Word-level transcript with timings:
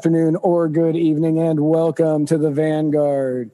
afternoon 0.00 0.34
or 0.36 0.66
good 0.66 0.96
evening, 0.96 1.38
and 1.38 1.60
welcome 1.60 2.24
to 2.24 2.38
the 2.38 2.50
Vanguard. 2.50 3.50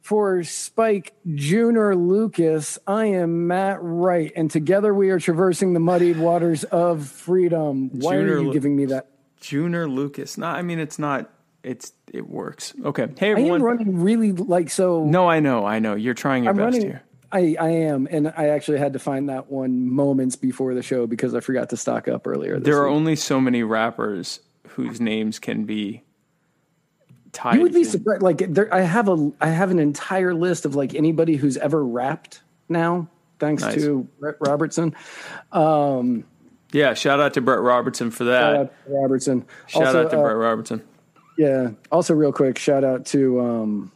For 0.00 0.42
Spike 0.42 1.12
Junior 1.34 1.94
Lucas, 1.94 2.78
I 2.86 3.04
am 3.04 3.48
Matt 3.48 3.80
Wright, 3.82 4.32
and 4.34 4.50
together 4.50 4.94
we 4.94 5.10
are 5.10 5.20
traversing 5.20 5.74
the 5.74 5.80
muddied 5.80 6.16
waters 6.16 6.64
of 6.64 7.06
freedom. 7.06 7.90
Why 7.92 8.14
Junior 8.16 8.36
are 8.36 8.38
you 8.38 8.46
Lu- 8.46 8.52
giving 8.54 8.74
me 8.74 8.86
that? 8.86 9.10
Junior 9.42 9.86
Lucas. 9.86 10.38
No, 10.38 10.46
I 10.46 10.62
mean 10.62 10.78
it's 10.78 10.98
not. 10.98 11.30
It's 11.62 11.92
it 12.10 12.30
works. 12.30 12.72
Okay. 12.82 13.08
Hey 13.18 13.32
everyone. 13.32 13.52
I 13.52 13.54
am 13.56 13.62
running 13.62 14.00
really 14.00 14.32
like 14.32 14.70
so. 14.70 15.04
no, 15.04 15.28
I 15.28 15.40
know. 15.40 15.66
I 15.66 15.80
know. 15.80 15.96
You're 15.96 16.14
trying 16.14 16.44
your 16.44 16.52
I'm 16.52 16.56
best 16.56 16.76
running. 16.76 16.80
here. 16.80 17.02
I, 17.30 17.56
I 17.60 17.68
am, 17.68 18.08
and 18.10 18.32
I 18.34 18.48
actually 18.48 18.78
had 18.78 18.94
to 18.94 18.98
find 18.98 19.28
that 19.28 19.50
one 19.50 19.86
moments 19.90 20.36
before 20.36 20.72
the 20.72 20.82
show 20.82 21.06
because 21.06 21.34
I 21.34 21.40
forgot 21.40 21.68
to 21.70 21.76
stock 21.76 22.08
up 22.08 22.26
earlier. 22.26 22.58
There 22.58 22.78
are 22.78 22.88
week. 22.88 22.96
only 22.96 23.16
so 23.16 23.38
many 23.38 23.62
rappers 23.62 24.40
whose 24.74 25.00
names 25.00 25.38
can 25.38 25.64
be 25.64 26.02
tied. 27.32 27.56
You 27.56 27.62
would 27.62 27.72
be 27.74 27.84
to- 27.84 27.90
surprised. 27.90 28.22
Like 28.22 28.38
there, 28.38 28.72
I 28.72 28.80
have 28.82 29.08
a, 29.08 29.32
I 29.40 29.48
have 29.48 29.70
an 29.70 29.78
entire 29.78 30.34
list 30.34 30.64
of 30.66 30.74
like 30.74 30.94
anybody 30.94 31.36
who's 31.36 31.56
ever 31.56 31.84
rapped 31.84 32.42
now, 32.68 33.08
thanks 33.38 33.62
Nice. 33.62 33.74
to 33.76 34.08
Brett 34.20 34.36
Robertson. 34.40 34.94
Um, 35.52 36.24
Yeah. 36.72 36.94
Shout 36.94 37.20
out 37.20 37.34
to 37.34 37.40
Brett 37.40 37.60
Robertson 37.60 38.10
for 38.10 38.24
shout 38.24 38.26
that. 38.26 38.56
out 38.56 38.72
to 38.86 38.92
Robertson. 38.92 39.44
Shout 39.66 39.86
also, 39.86 40.04
out 40.04 40.10
to 40.10 40.18
uh, 40.18 40.22
Brett 40.22 40.36
Robertson. 40.36 40.82
Yeah. 41.36 41.70
Also, 41.90 42.14
real 42.14 42.32
quick, 42.32 42.58
shout 42.58 42.84
out 42.84 43.06
to 43.06 43.40
um, 43.40 43.92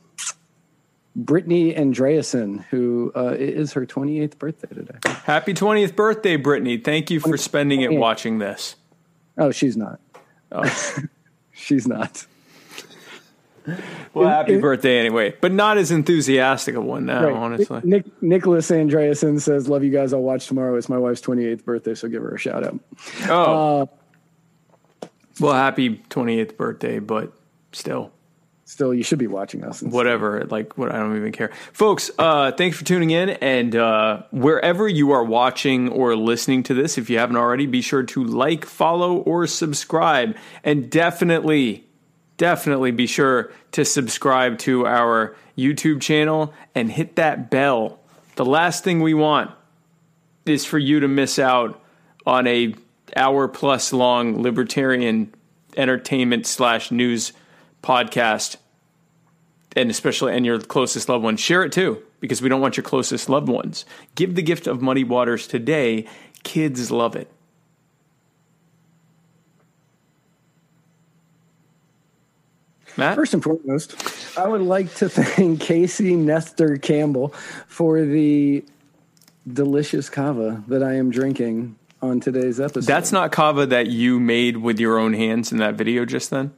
Brittany 1.16 1.72
Andreasen, 1.74 2.64
who 2.64 3.12
uh, 3.16 3.34
it 3.38 3.40
is 3.40 3.72
her 3.72 3.86
28th 3.86 4.38
birthday 4.38 4.68
today. 4.74 4.98
Happy 5.24 5.54
20th 5.54 5.94
birthday, 5.96 6.36
Brittany. 6.36 6.78
Thank 6.78 7.10
you 7.10 7.20
for 7.20 7.36
spending 7.36 7.80
it 7.82 7.92
watching 7.92 8.38
this. 8.38 8.76
Oh, 9.36 9.50
she's 9.52 9.76
not. 9.76 10.00
Oh. 10.52 10.96
She's 11.52 11.86
not. 11.88 12.26
Well, 14.14 14.28
happy 14.28 14.54
it- 14.54 14.62
birthday 14.62 14.98
anyway, 14.98 15.34
but 15.42 15.52
not 15.52 15.76
as 15.76 15.90
enthusiastic 15.90 16.74
a 16.74 16.80
one 16.80 17.04
now, 17.04 17.24
Right. 17.24 17.34
honestly. 17.34 17.80
Nick, 17.84 18.06
Nicholas 18.22 18.70
Andreasen 18.70 19.40
says, 19.40 19.68
"Love 19.68 19.84
you 19.84 19.90
guys. 19.90 20.14
I'll 20.14 20.22
watch 20.22 20.46
tomorrow. 20.46 20.74
It's 20.76 20.88
my 20.88 20.96
wife's 20.96 21.20
28th 21.20 21.64
birthday, 21.64 21.94
so 21.94 22.08
give 22.08 22.22
her 22.22 22.34
a 22.34 22.38
shout 22.38 22.64
out." 22.64 22.80
Oh, 23.28 23.82
Uh, 25.02 25.06
well, 25.40 25.52
happy 25.52 25.98
28th 26.08 26.56
birthday, 26.56 26.98
but 26.98 27.32
still. 27.72 28.10
Still, 28.68 28.92
you 28.92 29.02
should 29.02 29.18
be 29.18 29.26
watching 29.26 29.64
us. 29.64 29.82
whatever 29.82 30.44
like 30.50 30.76
what 30.76 30.92
i 30.94 30.98
don't 30.98 31.16
even 31.16 31.32
care. 31.32 31.50
Folks 31.72 32.10
uh 32.18 32.52
thanks 32.52 32.76
for 32.76 32.84
tuning 32.84 33.10
in 33.10 33.30
and 33.30 33.74
uh 33.74 34.22
wherever 34.30 34.86
you 34.86 35.12
are 35.12 35.24
watching 35.24 35.88
or 35.88 36.14
listening 36.14 36.62
to 36.64 36.74
this 36.74 36.98
if 36.98 37.08
you 37.08 37.18
haven't 37.18 37.36
already 37.36 37.66
be 37.66 37.80
sure 37.80 38.02
to 38.02 38.24
like 38.24 38.64
follow 38.66 39.16
or 39.16 39.46
subscribe. 39.46 40.36
And 40.62 40.90
definitely 40.90 41.86
definitely 42.36 42.90
be 42.90 43.06
sure 43.06 43.50
to 43.72 43.84
subscribe 43.84 44.58
to 44.58 44.86
our 44.86 45.34
youtube 45.56 46.00
channel 46.00 46.52
and 46.74 46.92
hit 46.92 47.16
that 47.16 47.50
bell. 47.50 47.98
The 48.36 48.44
last 48.44 48.84
thing 48.84 49.00
we 49.00 49.14
want 49.14 49.50
is 50.46 50.64
for 50.64 50.78
you 50.78 51.00
to 51.00 51.08
miss 51.08 51.38
out 51.38 51.82
on 52.26 52.46
a 52.46 52.74
hour 53.16 53.48
plus 53.48 53.92
long 53.92 54.42
libertarian 54.42 55.34
entertainment 55.76 56.46
slash 56.46 56.90
news 56.90 57.32
podcast 57.82 58.56
and 59.76 59.90
especially 59.90 60.34
and 60.34 60.44
your 60.44 60.60
closest 60.60 61.08
loved 61.08 61.24
ones 61.24 61.40
share 61.40 61.62
it 61.62 61.72
too 61.72 62.02
because 62.20 62.42
we 62.42 62.48
don't 62.48 62.60
want 62.60 62.76
your 62.76 62.84
closest 62.84 63.28
loved 63.28 63.48
ones. 63.48 63.84
Give 64.14 64.34
the 64.34 64.42
gift 64.42 64.66
of 64.66 64.82
muddy 64.82 65.04
waters 65.04 65.46
today. 65.46 66.06
Kids 66.42 66.90
love 66.90 67.16
it. 67.16 67.30
Matt? 72.96 73.14
First 73.14 73.32
and 73.32 73.42
foremost, 73.42 74.36
I 74.36 74.48
would 74.48 74.60
like 74.60 74.92
to 74.96 75.08
thank 75.08 75.60
Casey 75.60 76.16
Nestor 76.16 76.76
Campbell 76.78 77.28
for 77.68 78.04
the 78.04 78.64
delicious 79.46 80.10
kava 80.10 80.64
that 80.66 80.82
I 80.82 80.94
am 80.94 81.10
drinking 81.10 81.76
on 82.02 82.20
today's 82.20 82.60
episode. 82.60 82.86
that's 82.86 83.10
not 83.10 83.32
kava 83.32 83.66
that 83.66 83.88
you 83.88 84.20
made 84.20 84.58
with 84.58 84.78
your 84.78 84.98
own 84.98 85.14
hands 85.14 85.50
in 85.50 85.58
that 85.58 85.74
video 85.74 86.04
just 86.04 86.30
then 86.30 86.52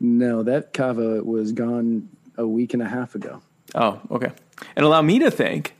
no, 0.00 0.42
that 0.42 0.72
kava 0.72 1.22
was 1.22 1.52
gone 1.52 2.08
a 2.36 2.46
week 2.46 2.74
and 2.74 2.82
a 2.82 2.88
half 2.88 3.14
ago. 3.14 3.40
oh 3.74 4.00
okay 4.10 4.32
and 4.76 4.84
allow 4.84 5.02
me 5.02 5.18
to 5.18 5.30
thank 5.30 5.74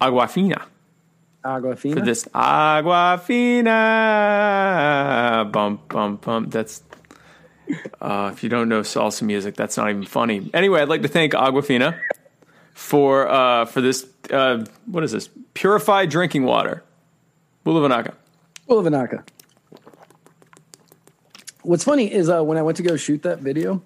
aguafina 0.00 0.62
Aguafina. 1.46 1.94
for 1.94 2.00
this 2.00 2.24
Aguafina. 2.34 3.70
Bump, 5.52 5.88
bump, 5.88 6.24
bump. 6.24 6.50
That's, 6.50 6.82
uh, 8.00 8.30
if 8.32 8.42
you 8.42 8.48
don't 8.48 8.68
know 8.68 8.80
salsa 8.80 9.22
music, 9.22 9.54
that's 9.54 9.76
not 9.76 9.88
even 9.90 10.04
funny. 10.04 10.50
Anyway, 10.52 10.80
I'd 10.80 10.88
like 10.88 11.02
to 11.02 11.08
thank 11.08 11.34
Aguafina 11.34 12.00
for, 12.74 13.28
uh, 13.28 13.64
for 13.66 13.80
this, 13.80 14.06
uh, 14.30 14.64
what 14.86 15.04
is 15.04 15.12
this? 15.12 15.28
Purified 15.54 16.10
drinking 16.10 16.42
water. 16.44 16.82
Bulavanaka. 17.64 18.14
Ulavanaka. 18.68 19.22
What's 21.66 21.82
funny 21.82 22.12
is 22.12 22.30
uh, 22.30 22.44
when 22.44 22.58
I 22.58 22.62
went 22.62 22.76
to 22.76 22.84
go 22.84 22.96
shoot 22.96 23.24
that 23.24 23.40
video, 23.40 23.82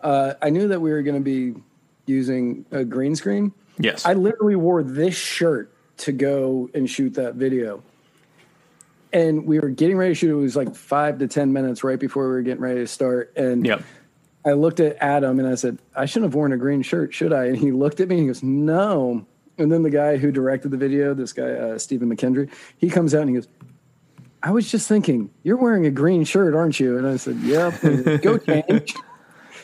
uh, 0.00 0.34
I 0.40 0.48
knew 0.48 0.68
that 0.68 0.80
we 0.80 0.90
were 0.90 1.02
going 1.02 1.16
to 1.16 1.20
be 1.22 1.54
using 2.06 2.64
a 2.70 2.82
green 2.82 3.14
screen. 3.14 3.52
Yes. 3.78 4.06
I 4.06 4.14
literally 4.14 4.56
wore 4.56 4.82
this 4.82 5.14
shirt 5.14 5.70
to 5.98 6.12
go 6.12 6.70
and 6.72 6.88
shoot 6.88 7.14
that 7.14 7.34
video. 7.34 7.82
And 9.12 9.44
we 9.44 9.60
were 9.60 9.68
getting 9.68 9.98
ready 9.98 10.12
to 10.12 10.14
shoot. 10.14 10.30
It 10.30 10.40
was 10.40 10.56
like 10.56 10.74
five 10.74 11.18
to 11.18 11.28
10 11.28 11.52
minutes 11.52 11.84
right 11.84 11.98
before 11.98 12.24
we 12.24 12.30
were 12.30 12.42
getting 12.42 12.62
ready 12.62 12.80
to 12.80 12.86
start. 12.86 13.34
And 13.36 13.66
yep. 13.66 13.82
I 14.46 14.52
looked 14.52 14.80
at 14.80 14.96
Adam 14.98 15.38
and 15.40 15.46
I 15.46 15.56
said, 15.56 15.78
I 15.94 16.06
shouldn't 16.06 16.30
have 16.30 16.34
worn 16.34 16.54
a 16.54 16.56
green 16.56 16.80
shirt, 16.80 17.12
should 17.12 17.34
I? 17.34 17.46
And 17.46 17.58
he 17.58 17.70
looked 17.70 18.00
at 18.00 18.08
me 18.08 18.14
and 18.16 18.22
he 18.22 18.26
goes, 18.28 18.42
No. 18.42 19.26
And 19.58 19.70
then 19.70 19.82
the 19.82 19.90
guy 19.90 20.16
who 20.16 20.32
directed 20.32 20.70
the 20.70 20.78
video, 20.78 21.12
this 21.12 21.34
guy, 21.34 21.50
uh, 21.50 21.78
Stephen 21.78 22.08
McKendry, 22.08 22.50
he 22.78 22.88
comes 22.88 23.14
out 23.14 23.22
and 23.22 23.30
he 23.30 23.36
goes, 23.36 23.48
I 24.42 24.50
was 24.52 24.70
just 24.70 24.88
thinking, 24.88 25.30
you're 25.42 25.56
wearing 25.56 25.86
a 25.86 25.90
green 25.90 26.24
shirt, 26.24 26.54
aren't 26.54 26.80
you? 26.80 26.96
And 26.96 27.06
I 27.06 27.16
said, 27.16 27.36
Yep. 27.36 27.82
And 27.82 28.22
Go 28.22 28.38
change. 28.38 28.94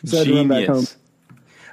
So 0.04 0.16
I 0.16 0.18
had 0.18 0.26
to 0.26 0.34
run 0.34 0.48
back 0.48 0.66
home. 0.66 0.74
Genius. 0.76 0.96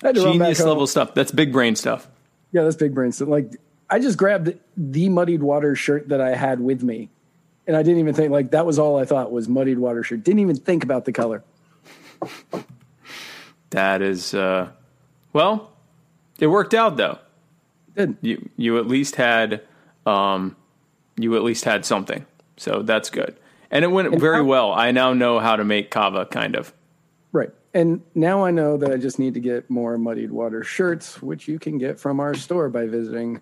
I 0.03 0.07
had 0.07 0.15
to 0.15 0.21
run 0.21 0.39
back 0.39 0.45
Genius 0.45 0.59
home. 0.59 0.67
level 0.69 0.87
stuff. 0.87 1.13
That's 1.13 1.31
big 1.31 1.51
brain 1.51 1.75
stuff. 1.75 2.07
Yeah, 2.51 2.63
that's 2.63 2.75
big 2.75 2.93
brain 2.93 3.11
stuff. 3.11 3.27
Like 3.27 3.51
I 3.89 3.99
just 3.99 4.17
grabbed 4.17 4.53
the 4.77 5.09
muddied 5.09 5.43
water 5.43 5.75
shirt 5.75 6.09
that 6.09 6.21
I 6.21 6.35
had 6.35 6.59
with 6.59 6.83
me. 6.83 7.09
And 7.67 7.77
I 7.77 7.83
didn't 7.83 7.99
even 7.99 8.13
think 8.13 8.31
like 8.31 8.51
that 8.51 8.65
was 8.65 8.79
all 8.79 8.97
I 8.97 9.05
thought 9.05 9.31
was 9.31 9.47
muddied 9.47 9.79
water 9.79 10.03
shirt. 10.03 10.23
Didn't 10.23 10.39
even 10.39 10.55
think 10.55 10.83
about 10.83 11.05
the 11.05 11.11
color. 11.11 11.43
That 13.71 14.01
is, 14.01 14.33
uh, 14.33 14.69
well, 15.31 15.71
it 16.39 16.47
worked 16.47 16.73
out 16.73 16.97
though. 16.97 17.19
Did 17.95 18.17
you 18.21 18.49
you 18.57 18.77
at 18.79 18.87
least 18.87 19.15
had 19.15 19.61
um 20.05 20.55
you 21.17 21.35
at 21.35 21.43
least 21.43 21.63
had 21.65 21.85
something 21.85 22.25
so 22.57 22.81
that's 22.81 23.09
good. 23.09 23.35
And 23.71 23.83
it 23.83 23.87
went 23.89 24.19
very 24.19 24.37
how- 24.37 24.43
well. 24.43 24.71
I 24.71 24.91
now 24.91 25.13
know 25.13 25.39
how 25.39 25.55
to 25.55 25.63
make 25.63 25.89
kava 25.91 26.25
kind 26.25 26.55
of. 26.55 26.73
Right. 27.31 27.49
And 27.73 28.01
now 28.13 28.45
I 28.45 28.51
know 28.51 28.77
that 28.77 28.91
I 28.91 28.97
just 28.97 29.17
need 29.17 29.33
to 29.33 29.39
get 29.39 29.67
more 29.69 29.97
muddied 29.97 30.31
water 30.31 30.63
shirts, 30.63 31.21
which 31.23 31.47
you 31.47 31.57
can 31.57 31.79
get 31.79 31.99
from 31.99 32.19
our 32.19 32.35
store 32.35 32.69
by 32.69 32.85
visiting 32.85 33.41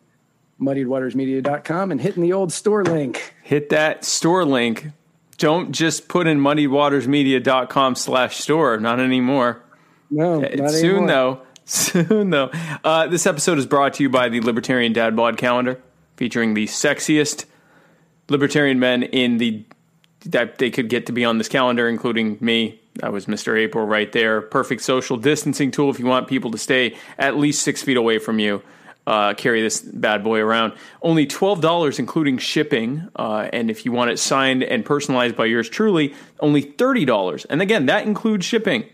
muddiedwatersmedia.com 0.62 1.92
and 1.92 2.00
hitting 2.02 2.24
the 2.24 2.34
old 2.34 2.52
store 2.54 2.84
link. 2.84 3.34
hit 3.44 3.70
that 3.70 4.06
store 4.06 4.46
link. 4.46 4.88
Don't 5.38 5.72
just 5.72 6.08
put 6.08 6.28
in 6.28 6.40
muddywatersmedia.com 6.40 7.96
slash 7.96 8.38
store. 8.38 8.78
Not 8.80 9.00
anymore. 9.00 9.62
No, 10.10 10.40
not 10.40 10.70
soon 10.72 10.90
anymore. 10.90 11.08
though. 11.08 11.42
Soon 11.72 12.32
though. 12.32 12.52
Uh, 12.84 13.08
this 13.08 13.26
episode 13.26 13.58
is 13.58 13.66
brought 13.66 13.94
to 13.94 14.04
you 14.04 14.10
by 14.10 14.28
the 14.28 14.42
libertarian 14.42 14.92
dad 14.92 15.16
bod 15.16 15.38
calendar 15.38 15.82
featuring 16.18 16.54
the 16.54 16.66
sexiest 16.66 17.46
libertarian 18.32 18.80
men 18.80 19.04
in 19.04 19.38
the 19.38 19.66
that 20.26 20.60
they 20.60 20.70
could 20.70 20.90
get 20.90 21.08
to 21.08 21.12
be 21.12 21.26
on 21.26 21.38
this 21.38 21.48
calendar, 21.48 21.88
including 21.90 22.38
me. 22.42 22.80
That 22.96 23.12
was 23.12 23.26
Mr. 23.26 23.58
April 23.58 23.86
right 23.86 24.12
there. 24.12 24.42
Perfect 24.42 24.82
social 24.82 25.18
distancing 25.18 25.72
tool 25.72 25.90
if 25.90 26.00
you 26.00 26.06
want 26.06 26.28
people 26.28 26.52
to 26.52 26.58
stay 26.58 26.96
at 27.18 27.38
least 27.38 27.64
six 27.64 27.82
feet 27.82 27.98
away 27.98 28.20
from 28.20 28.38
you. 28.38 28.62
Uh, 29.08 29.34
carry 29.34 29.62
this 29.62 29.82
bad 29.82 30.24
boy 30.24 30.40
around. 30.40 30.74
Only 31.02 31.26
$12, 31.26 31.98
including 31.98 32.38
shipping. 32.38 33.10
Uh, 33.16 33.50
and 33.52 33.72
if 33.72 33.84
you 33.84 33.92
want 33.92 34.12
it 34.12 34.20
signed 34.20 34.64
and 34.64 34.86
personalized 34.86 35.36
by 35.36 35.46
yours 35.46 35.68
truly, 35.70 36.14
only 36.40 36.62
$30. 36.62 37.46
And 37.50 37.62
again, 37.62 37.88
that 37.88 38.06
includes 38.06 38.46
shipping. 38.46 38.86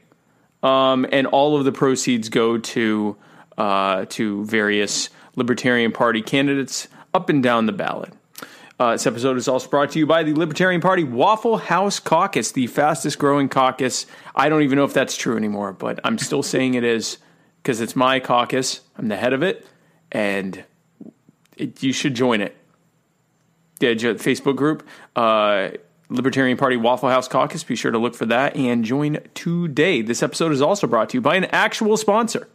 Um, 0.63 1.05
and 1.11 1.27
all 1.27 1.57
of 1.57 1.65
the 1.65 1.71
proceeds 1.71 2.29
go 2.29 2.57
to 2.57 3.17
uh, 3.57 4.05
to 4.09 4.45
various 4.45 5.09
Libertarian 5.35 5.91
Party 5.91 6.21
candidates 6.21 6.87
up 7.13 7.29
and 7.29 7.41
down 7.43 7.65
the 7.65 7.71
ballot. 7.73 8.13
Uh, 8.79 8.91
this 8.91 9.07
episode 9.07 9.37
is 9.37 9.47
also 9.47 9.67
brought 9.67 9.89
to 9.89 9.97
you 9.97 10.05
by 10.05 10.21
the 10.21 10.33
Libertarian 10.33 10.81
Party 10.81 11.03
Waffle 11.03 11.57
House 11.57 11.99
Caucus, 11.99 12.51
the 12.51 12.67
fastest 12.67 13.17
growing 13.17 13.49
caucus. 13.49 14.05
I 14.35 14.49
don't 14.49 14.61
even 14.61 14.77
know 14.77 14.83
if 14.83 14.93
that's 14.93 15.17
true 15.17 15.35
anymore, 15.35 15.73
but 15.73 15.99
I'm 16.03 16.19
still 16.19 16.43
saying 16.43 16.75
it 16.75 16.83
is 16.83 17.17
because 17.63 17.81
it's 17.81 17.95
my 17.95 18.19
caucus. 18.19 18.81
I'm 18.95 19.07
the 19.07 19.15
head 19.15 19.33
of 19.33 19.41
it, 19.41 19.65
and 20.11 20.63
it, 21.55 21.81
you 21.81 21.91
should 21.91 22.13
join 22.13 22.39
it. 22.39 22.55
The 23.79 23.95
Facebook 23.95 24.55
group. 24.55 24.87
Uh, 25.15 25.69
Libertarian 26.09 26.57
Party 26.57 26.77
Waffle 26.77 27.09
House 27.09 27.27
Caucus. 27.27 27.63
Be 27.63 27.75
sure 27.75 27.91
to 27.91 27.97
look 27.97 28.15
for 28.15 28.27
that 28.27 28.55
and 28.55 28.85
join 28.85 29.17
today. 29.33 30.03
This 30.03 30.21
episode 30.21 30.51
is 30.51 30.61
also 30.61 30.85
brought 30.85 31.09
to 31.09 31.17
you 31.17 31.21
by 31.21 31.35
an 31.35 31.45
actual 31.45 31.97
sponsor, 31.97 32.47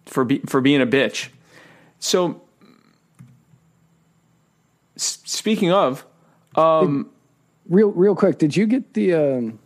for 0.07 0.25
be, 0.25 0.39
for 0.41 0.61
being 0.61 0.81
a 0.81 0.87
bitch. 0.87 1.29
So, 1.99 2.43
s- 4.97 5.19
speaking 5.25 5.73
of, 5.73 6.05
um, 6.55 7.11
real 7.69 7.91
real 7.91 8.15
quick, 8.15 8.39
did 8.39 8.57
you 8.57 8.67
get 8.67 8.95
the 8.95 9.15
um, 9.15 9.59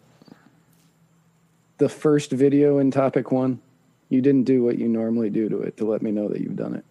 the 1.78 1.88
first 1.88 2.30
video 2.32 2.78
in 2.78 2.90
topic 2.90 3.30
one? 3.32 3.60
You 4.08 4.20
didn't 4.22 4.44
do 4.44 4.62
what 4.64 4.78
you 4.78 4.88
normally 4.88 5.30
do 5.30 5.48
to 5.48 5.58
it 5.60 5.76
to 5.78 5.84
let 5.84 6.02
me 6.02 6.10
know 6.12 6.28
that 6.28 6.40
you've 6.40 6.56
done 6.56 6.74
it. 6.74 6.84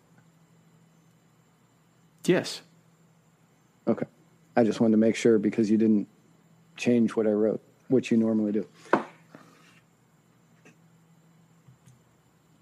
yes, 2.26 2.62
Okay, 3.88 4.06
I 4.58 4.64
just 4.66 4.82
wanted 4.82 4.92
to 4.92 4.98
make 4.98 5.16
sure 5.16 5.40
because 5.40 5.72
you 5.72 5.78
didn't 5.78 6.08
change 6.76 7.16
what 7.16 7.26
I 7.26 7.32
wrote, 7.32 7.62
which 7.88 8.12
you 8.12 8.18
normally 8.18 8.52
do. 8.52 8.68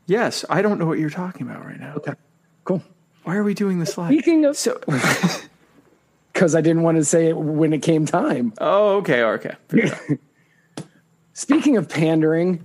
yes, 0.05 0.45
I 0.49 0.61
don't 0.61 0.79
know 0.79 0.85
what 0.85 0.99
you're 0.99 1.09
talking 1.09 1.47
about 1.49 1.65
right 1.65 1.79
now. 1.79 1.95
Okay, 1.97 2.13
cool. 2.63 2.83
Why 3.23 3.35
are 3.35 3.43
we 3.43 3.53
doing 3.55 3.79
this 3.79 3.97
live? 3.97 4.11
Speaking 4.13 4.45
of, 4.45 4.55
So, 4.55 4.79
because 6.33 6.53
I 6.55 6.61
didn't 6.61 6.83
want 6.83 6.97
to 6.97 7.03
say 7.05 7.29
it 7.29 7.37
when 7.37 7.73
it 7.73 7.81
came 7.81 8.05
time. 8.05 8.53
oh, 8.59 8.97
okay, 8.97 9.23
okay, 9.23 9.55
Speaking 11.35 11.75
of 11.75 11.89
pandering, 11.89 12.63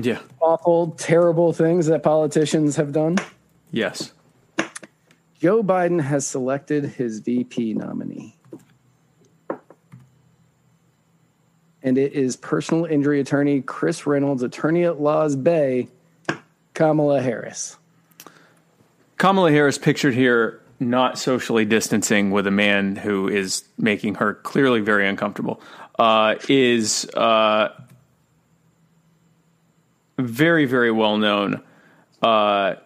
yeah, 0.00 0.20
awful, 0.40 0.92
terrible 0.92 1.52
things 1.52 1.86
that 1.86 2.04
politicians 2.04 2.76
have 2.76 2.92
done. 2.92 3.16
yes. 3.72 4.12
Joe 5.40 5.62
Biden 5.62 6.00
has 6.00 6.26
selected 6.26 6.84
his 6.84 7.20
VP 7.20 7.74
nominee. 7.74 8.36
And 11.82 11.96
it 11.96 12.12
is 12.12 12.36
personal 12.36 12.84
injury 12.84 13.20
attorney 13.20 13.62
Chris 13.62 14.06
Reynolds, 14.06 14.42
attorney 14.42 14.84
at 14.84 15.00
Law's 15.00 15.34
Bay, 15.34 15.88
Kamala 16.74 17.22
Harris. 17.22 17.78
Kamala 19.16 19.50
Harris 19.50 19.78
pictured 19.78 20.14
here 20.14 20.60
not 20.78 21.18
socially 21.18 21.64
distancing 21.64 22.30
with 22.30 22.46
a 22.46 22.50
man 22.50 22.96
who 22.96 23.26
is 23.26 23.64
making 23.78 24.16
her 24.16 24.34
clearly 24.34 24.80
very 24.80 25.08
uncomfortable 25.08 25.60
uh, 26.00 26.36
is 26.48 27.04
uh, 27.10 27.68
very, 30.18 30.64
very 30.64 30.90
well 30.90 31.18
known 31.18 31.62
uh, 32.22 32.76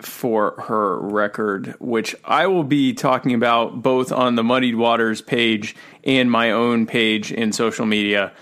for 0.00 0.52
her 0.62 0.98
record, 0.98 1.74
which 1.78 2.16
I 2.24 2.46
will 2.46 2.64
be 2.64 2.94
talking 2.94 3.34
about 3.34 3.82
both 3.82 4.12
on 4.12 4.34
the 4.34 4.42
Muddied 4.42 4.76
Waters 4.76 5.20
page 5.20 5.76
and 6.04 6.30
my 6.30 6.50
own 6.52 6.86
page 6.86 7.30
in 7.30 7.52
social 7.52 7.84
media 7.84 8.32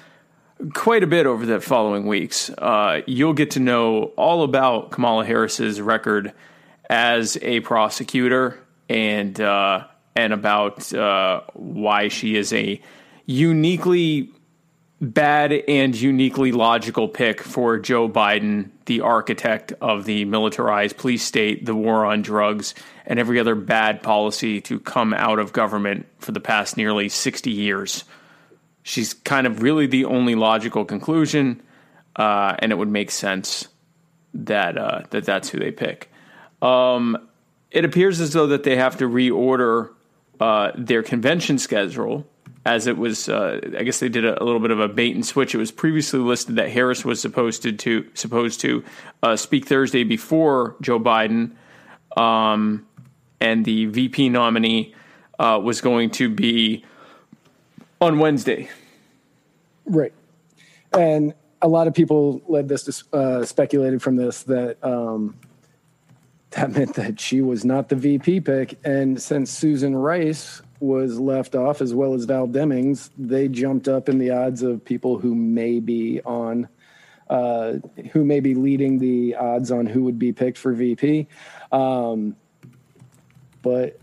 quite 0.72 1.02
a 1.02 1.06
bit 1.08 1.26
over 1.26 1.44
the 1.44 1.60
following 1.60 2.06
weeks. 2.06 2.48
Uh, 2.50 3.00
you'll 3.06 3.34
get 3.34 3.50
to 3.52 3.60
know 3.60 4.04
all 4.16 4.44
about 4.44 4.92
Kamala 4.92 5.24
Harris's 5.24 5.80
record 5.80 6.32
as 6.88 7.36
a 7.42 7.58
prosecutor 7.60 8.56
and 8.88 9.40
uh, 9.40 9.84
and 10.14 10.32
about 10.32 10.92
uh, 10.94 11.40
why 11.54 12.06
she 12.06 12.36
is 12.36 12.52
a 12.52 12.80
uniquely 13.26 14.30
bad 15.00 15.52
and 15.52 15.94
uniquely 15.94 16.52
logical 16.52 17.08
pick 17.08 17.42
for 17.42 17.78
Joe 17.78 18.08
Biden, 18.08 18.70
the 18.86 19.02
architect 19.02 19.72
of 19.80 20.04
the 20.04 20.24
militarized 20.24 20.96
police 20.96 21.22
state, 21.22 21.66
the 21.66 21.74
war 21.74 22.06
on 22.06 22.22
drugs, 22.22 22.74
and 23.04 23.18
every 23.18 23.38
other 23.38 23.54
bad 23.54 24.02
policy 24.02 24.60
to 24.62 24.80
come 24.80 25.12
out 25.12 25.38
of 25.38 25.52
government 25.52 26.06
for 26.18 26.32
the 26.32 26.40
past 26.40 26.76
nearly 26.76 27.08
60 27.08 27.50
years. 27.50 28.04
She's 28.84 29.12
kind 29.12 29.46
of 29.46 29.62
really 29.62 29.86
the 29.86 30.06
only 30.06 30.34
logical 30.34 30.84
conclusion, 30.84 31.60
uh, 32.14 32.56
and 32.60 32.72
it 32.72 32.76
would 32.76 32.88
make 32.88 33.10
sense 33.10 33.68
that 34.32 34.78
uh, 34.78 35.02
that 35.10 35.24
that's 35.24 35.48
who 35.48 35.58
they 35.58 35.72
pick. 35.72 36.10
Um, 36.62 37.28
it 37.70 37.84
appears 37.84 38.20
as 38.20 38.32
though 38.32 38.46
that 38.48 38.62
they 38.62 38.76
have 38.76 38.98
to 38.98 39.08
reorder 39.08 39.90
uh, 40.40 40.72
their 40.76 41.02
convention 41.02 41.58
schedule 41.58 42.26
as 42.66 42.88
it 42.88 42.98
was 42.98 43.28
uh, 43.28 43.60
I 43.78 43.84
guess 43.84 44.00
they 44.00 44.08
did 44.08 44.24
a, 44.24 44.42
a, 44.42 44.44
little 44.44 44.58
bit 44.58 44.72
of 44.72 44.80
a 44.80 44.88
bait 44.88 45.14
and 45.14 45.24
switch. 45.24 45.54
It 45.54 45.58
was 45.58 45.70
previously 45.70 46.18
listed 46.18 46.56
that 46.56 46.68
Harris 46.68 47.04
was 47.04 47.20
supposed 47.20 47.62
to, 47.62 47.72
to 47.72 48.10
supposed 48.14 48.60
to 48.62 48.84
uh, 49.22 49.36
speak 49.36 49.66
Thursday 49.66 50.02
before 50.02 50.74
Joe 50.80 50.98
Biden, 50.98 51.52
um, 52.16 52.84
and 53.40 53.64
the 53.64 53.86
VP 53.86 54.30
nominee 54.30 54.94
uh, 55.38 55.60
was 55.62 55.80
going 55.80 56.10
to 56.10 56.28
be 56.28 56.84
on 58.00 58.18
Wednesday. 58.18 58.68
Right, 59.84 60.12
and 60.92 61.34
a 61.62 61.68
lot 61.68 61.86
of 61.86 61.94
people 61.94 62.42
led 62.48 62.68
this 62.68 62.82
to 62.82 63.16
uh, 63.16 63.44
speculated 63.44 64.02
from 64.02 64.16
this 64.16 64.42
that 64.42 64.84
um, 64.84 65.36
that 66.50 66.72
meant 66.72 66.94
that 66.96 67.20
she 67.20 67.42
was 67.42 67.64
not 67.64 67.90
the 67.90 67.96
VP 67.96 68.40
pick, 68.40 68.76
and 68.84 69.22
since 69.22 69.52
Susan 69.52 69.94
Rice 69.94 70.62
was 70.80 71.18
left 71.18 71.54
off 71.54 71.80
as 71.80 71.94
well 71.94 72.14
as 72.14 72.24
Val 72.24 72.46
Demings, 72.46 73.10
they 73.16 73.48
jumped 73.48 73.88
up 73.88 74.08
in 74.08 74.18
the 74.18 74.30
odds 74.30 74.62
of 74.62 74.84
people 74.84 75.18
who 75.18 75.34
may 75.34 75.80
be 75.80 76.20
on, 76.24 76.68
uh, 77.30 77.74
who 78.12 78.24
may 78.24 78.40
be 78.40 78.54
leading 78.54 78.98
the 78.98 79.36
odds 79.36 79.70
on 79.70 79.86
who 79.86 80.04
would 80.04 80.18
be 80.18 80.32
picked 80.32 80.58
for 80.58 80.72
VP. 80.72 81.28
Um, 81.72 82.36
but 83.62 83.98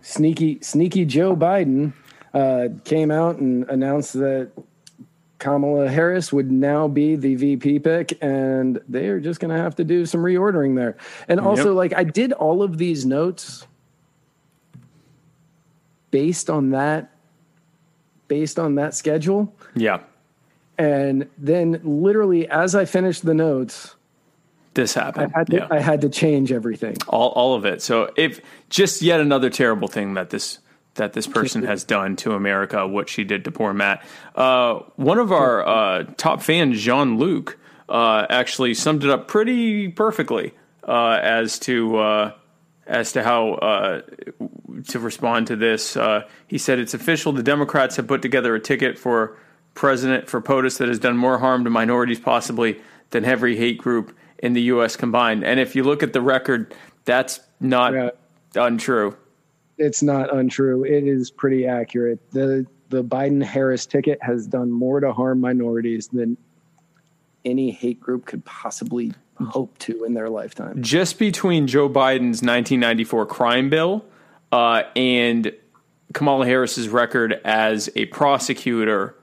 sneaky, 0.00 0.58
sneaky 0.62 1.04
Joe 1.04 1.36
Biden 1.36 1.92
uh, 2.32 2.68
came 2.84 3.10
out 3.10 3.36
and 3.36 3.68
announced 3.68 4.14
that 4.14 4.50
Kamala 5.38 5.88
Harris 5.88 6.32
would 6.32 6.50
now 6.50 6.88
be 6.88 7.14
the 7.14 7.34
VP 7.34 7.80
pick, 7.80 8.16
and 8.22 8.80
they 8.88 9.08
are 9.08 9.20
just 9.20 9.38
going 9.38 9.54
to 9.54 9.62
have 9.62 9.76
to 9.76 9.84
do 9.84 10.06
some 10.06 10.22
reordering 10.22 10.76
there. 10.76 10.96
And 11.28 11.40
also, 11.40 11.68
yep. 11.68 11.76
like, 11.76 11.92
I 11.94 12.04
did 12.04 12.32
all 12.32 12.62
of 12.62 12.78
these 12.78 13.04
notes 13.04 13.66
based 16.10 16.50
on 16.50 16.70
that 16.70 17.12
based 18.28 18.58
on 18.58 18.74
that 18.74 18.94
schedule. 18.94 19.54
Yeah. 19.74 20.00
And 20.78 21.28
then 21.38 21.80
literally 21.84 22.48
as 22.48 22.74
I 22.74 22.84
finished 22.84 23.24
the 23.24 23.34
notes, 23.34 23.94
this 24.74 24.92
happened. 24.94 25.32
I 25.34 25.38
had 25.38 25.46
to, 25.48 25.56
yeah. 25.56 25.68
I 25.70 25.78
had 25.80 26.00
to 26.02 26.08
change 26.08 26.52
everything. 26.52 26.96
All 27.08 27.30
all 27.30 27.54
of 27.54 27.64
it. 27.64 27.80
So 27.82 28.12
if 28.16 28.40
just 28.68 29.00
yet 29.00 29.20
another 29.20 29.48
terrible 29.48 29.88
thing 29.88 30.14
that 30.14 30.30
this 30.30 30.58
that 30.96 31.12
this 31.12 31.26
person 31.26 31.62
has 31.62 31.84
done 31.84 32.16
to 32.16 32.32
America, 32.32 32.86
what 32.86 33.08
she 33.08 33.24
did 33.24 33.44
to 33.44 33.50
poor 33.50 33.72
Matt. 33.72 34.04
Uh, 34.34 34.80
one 34.96 35.18
of 35.18 35.32
our 35.32 35.66
uh, 35.66 36.04
top 36.16 36.42
fans, 36.42 36.80
Jean 36.80 37.18
Luc, 37.18 37.58
uh, 37.88 38.26
actually 38.28 38.74
summed 38.74 39.04
it 39.04 39.10
up 39.10 39.28
pretty 39.28 39.88
perfectly 39.88 40.52
uh, 40.86 41.18
as 41.22 41.58
to 41.60 41.96
uh, 41.98 42.32
as 42.86 43.12
to 43.12 43.22
how 43.22 43.54
uh, 43.54 44.02
to 44.88 44.98
respond 44.98 45.46
to 45.48 45.56
this. 45.56 45.96
Uh, 45.96 46.22
he 46.46 46.58
said, 46.58 46.78
"It's 46.78 46.94
official. 46.94 47.32
The 47.32 47.42
Democrats 47.42 47.96
have 47.96 48.06
put 48.06 48.22
together 48.22 48.54
a 48.54 48.60
ticket 48.60 48.98
for 48.98 49.36
president 49.74 50.28
for 50.28 50.40
POTUS 50.40 50.78
that 50.78 50.88
has 50.88 50.98
done 50.98 51.16
more 51.16 51.38
harm 51.38 51.64
to 51.64 51.70
minorities 51.70 52.20
possibly 52.20 52.80
than 53.10 53.24
every 53.24 53.56
hate 53.56 53.78
group 53.78 54.16
in 54.38 54.52
the 54.52 54.62
U.S. 54.62 54.96
combined." 54.96 55.44
And 55.44 55.60
if 55.60 55.74
you 55.74 55.82
look 55.82 56.02
at 56.02 56.12
the 56.12 56.20
record, 56.20 56.74
that's 57.04 57.40
not 57.60 57.92
yeah. 57.92 58.10
untrue. 58.54 59.16
It's 59.78 60.02
not 60.02 60.34
untrue. 60.34 60.84
It 60.84 61.06
is 61.06 61.30
pretty 61.30 61.66
accurate. 61.66 62.18
the 62.30 62.66
The 62.88 63.04
Biden 63.04 63.42
Harris 63.42 63.86
ticket 63.86 64.18
has 64.22 64.46
done 64.46 64.70
more 64.70 65.00
to 65.00 65.12
harm 65.12 65.40
minorities 65.40 66.08
than 66.08 66.36
any 67.44 67.70
hate 67.70 68.00
group 68.00 68.26
could 68.26 68.44
possibly 68.44 69.12
hope 69.44 69.76
to 69.78 70.04
in 70.04 70.14
their 70.14 70.28
lifetime. 70.28 70.82
Just 70.82 71.18
between 71.18 71.66
Joe 71.66 71.88
Biden's 71.88 72.42
1994 72.42 73.26
crime 73.26 73.70
bill 73.70 74.04
uh, 74.52 74.82
and 74.94 75.52
Kamala 76.12 76.46
Harris's 76.46 76.88
record 76.88 77.40
as 77.44 77.90
a 77.96 78.06
prosecutor, 78.06 79.14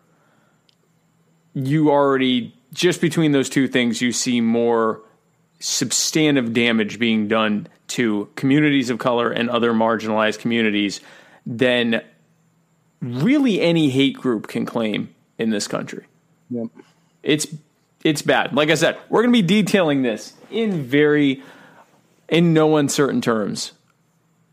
you 1.53 1.89
already 1.89 2.53
just 2.73 3.01
between 3.01 3.31
those 3.31 3.49
two 3.49 3.67
things, 3.67 4.01
you 4.01 4.11
see 4.11 4.41
more 4.41 5.01
substantive 5.59 6.53
damage 6.53 6.99
being 6.99 7.27
done 7.27 7.67
to 7.87 8.29
communities 8.35 8.89
of 8.89 8.97
color 8.97 9.31
and 9.31 9.49
other 9.49 9.71
marginalized 9.71 10.39
communities 10.39 10.99
than 11.45 12.01
really 13.01 13.61
any 13.61 13.89
hate 13.89 14.17
group 14.17 14.47
can 14.47 14.65
claim 14.65 15.13
in 15.37 15.51
this 15.51 15.67
country. 15.67 16.05
Yep. 16.49 16.67
It's 17.21 17.47
it's 18.03 18.21
bad. 18.21 18.53
Like 18.53 18.69
I 18.69 18.75
said, 18.75 18.97
we're 19.09 19.21
going 19.21 19.33
to 19.33 19.41
be 19.41 19.47
detailing 19.47 20.01
this 20.01 20.33
in 20.51 20.83
very, 20.83 21.41
in 22.27 22.53
no 22.53 22.77
uncertain 22.77 23.21
terms 23.21 23.71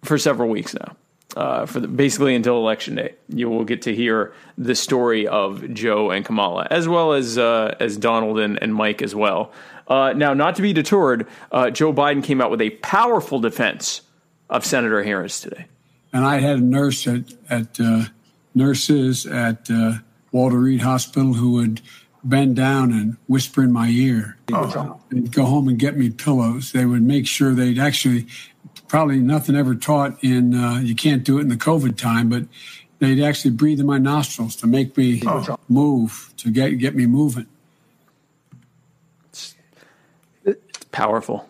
for 0.03 0.19
several 0.19 0.49
weeks 0.49 0.75
now. 0.75 0.97
Uh, 1.37 1.65
for 1.65 1.79
the, 1.79 1.87
basically 1.87 2.35
until 2.35 2.57
election 2.57 2.97
day, 2.97 3.15
you 3.29 3.49
will 3.49 3.65
get 3.65 3.83
to 3.83 3.95
hear 3.95 4.33
the 4.59 4.75
story 4.75 5.29
of 5.29 5.73
Joe 5.73 6.11
and 6.11 6.25
Kamala, 6.25 6.67
as 6.69 6.89
well 6.89 7.13
as 7.13 7.39
uh, 7.39 7.77
as 7.79 7.97
Donald 7.97 8.41
and, 8.41 8.61
and, 8.61 8.75
Mike 8.75 9.01
as 9.01 9.15
well. 9.15 9.53
Uh, 9.87 10.13
now, 10.13 10.35
not 10.35 10.57
to 10.57 10.63
be 10.63 10.73
deterred, 10.73 11.29
uh, 11.53 11.71
Joe 11.71 11.93
Biden 11.93 12.25
came 12.25 12.41
out 12.41 12.51
with 12.51 12.61
a 12.61 12.71
powerful 12.71 13.39
defense 13.39 14.03
of 14.49 14.67
Senator 14.67 15.05
Harris 15.05 15.41
today. 15.41 15.67
And 16.13 16.25
I 16.25 16.41
had 16.41 16.59
a 16.59 16.63
nurse 16.63 17.07
at 17.07 17.33
at 17.49 17.79
uh, 17.79 18.07
nurses 18.53 19.25
at 19.25 19.71
uh, 19.71 19.99
Walter 20.33 20.59
Reed 20.59 20.83
Hospital 20.83 21.35
who 21.35 21.53
would 21.53 21.81
bend 22.23 22.57
down 22.57 22.93
and 22.93 23.17
whisper 23.27 23.63
in 23.63 23.73
my 23.73 23.89
ear 23.89 24.37
oh. 24.53 25.01
and 25.11 25.33
go 25.33 25.45
home 25.45 25.69
and 25.69 25.79
get 25.79 25.97
me 25.97 26.11
pillows. 26.11 26.73
They 26.73 26.85
would 26.85 27.03
make 27.03 27.27
sure 27.27 27.55
they'd 27.55 27.79
actually, 27.79 28.27
probably 28.89 29.19
nothing 29.19 29.57
ever 29.57 29.75
taught 29.75 30.23
in, 30.23 30.55
uh, 30.55 30.81
you 30.81 30.95
can't 30.95 31.25
do 31.25 31.39
it 31.39 31.43
in 31.43 31.49
the 31.49 31.57
COVID 31.57 31.97
time, 31.97 32.29
but 32.29 32.45
they'd 32.99 33.23
actually 33.23 33.53
breathe 33.53 33.81
in 33.81 33.87
my 33.87 33.99
nostrils 33.99 34.57
to 34.57 34.67
make 34.67 34.97
me 34.97 35.23
oh. 35.27 35.59
move, 35.69 36.33
to 36.37 36.51
get, 36.51 36.71
get 36.79 36.95
me 36.95 37.07
moving. 37.07 37.47
It's, 39.31 39.55
it's 40.45 40.85
powerful. 40.93 41.49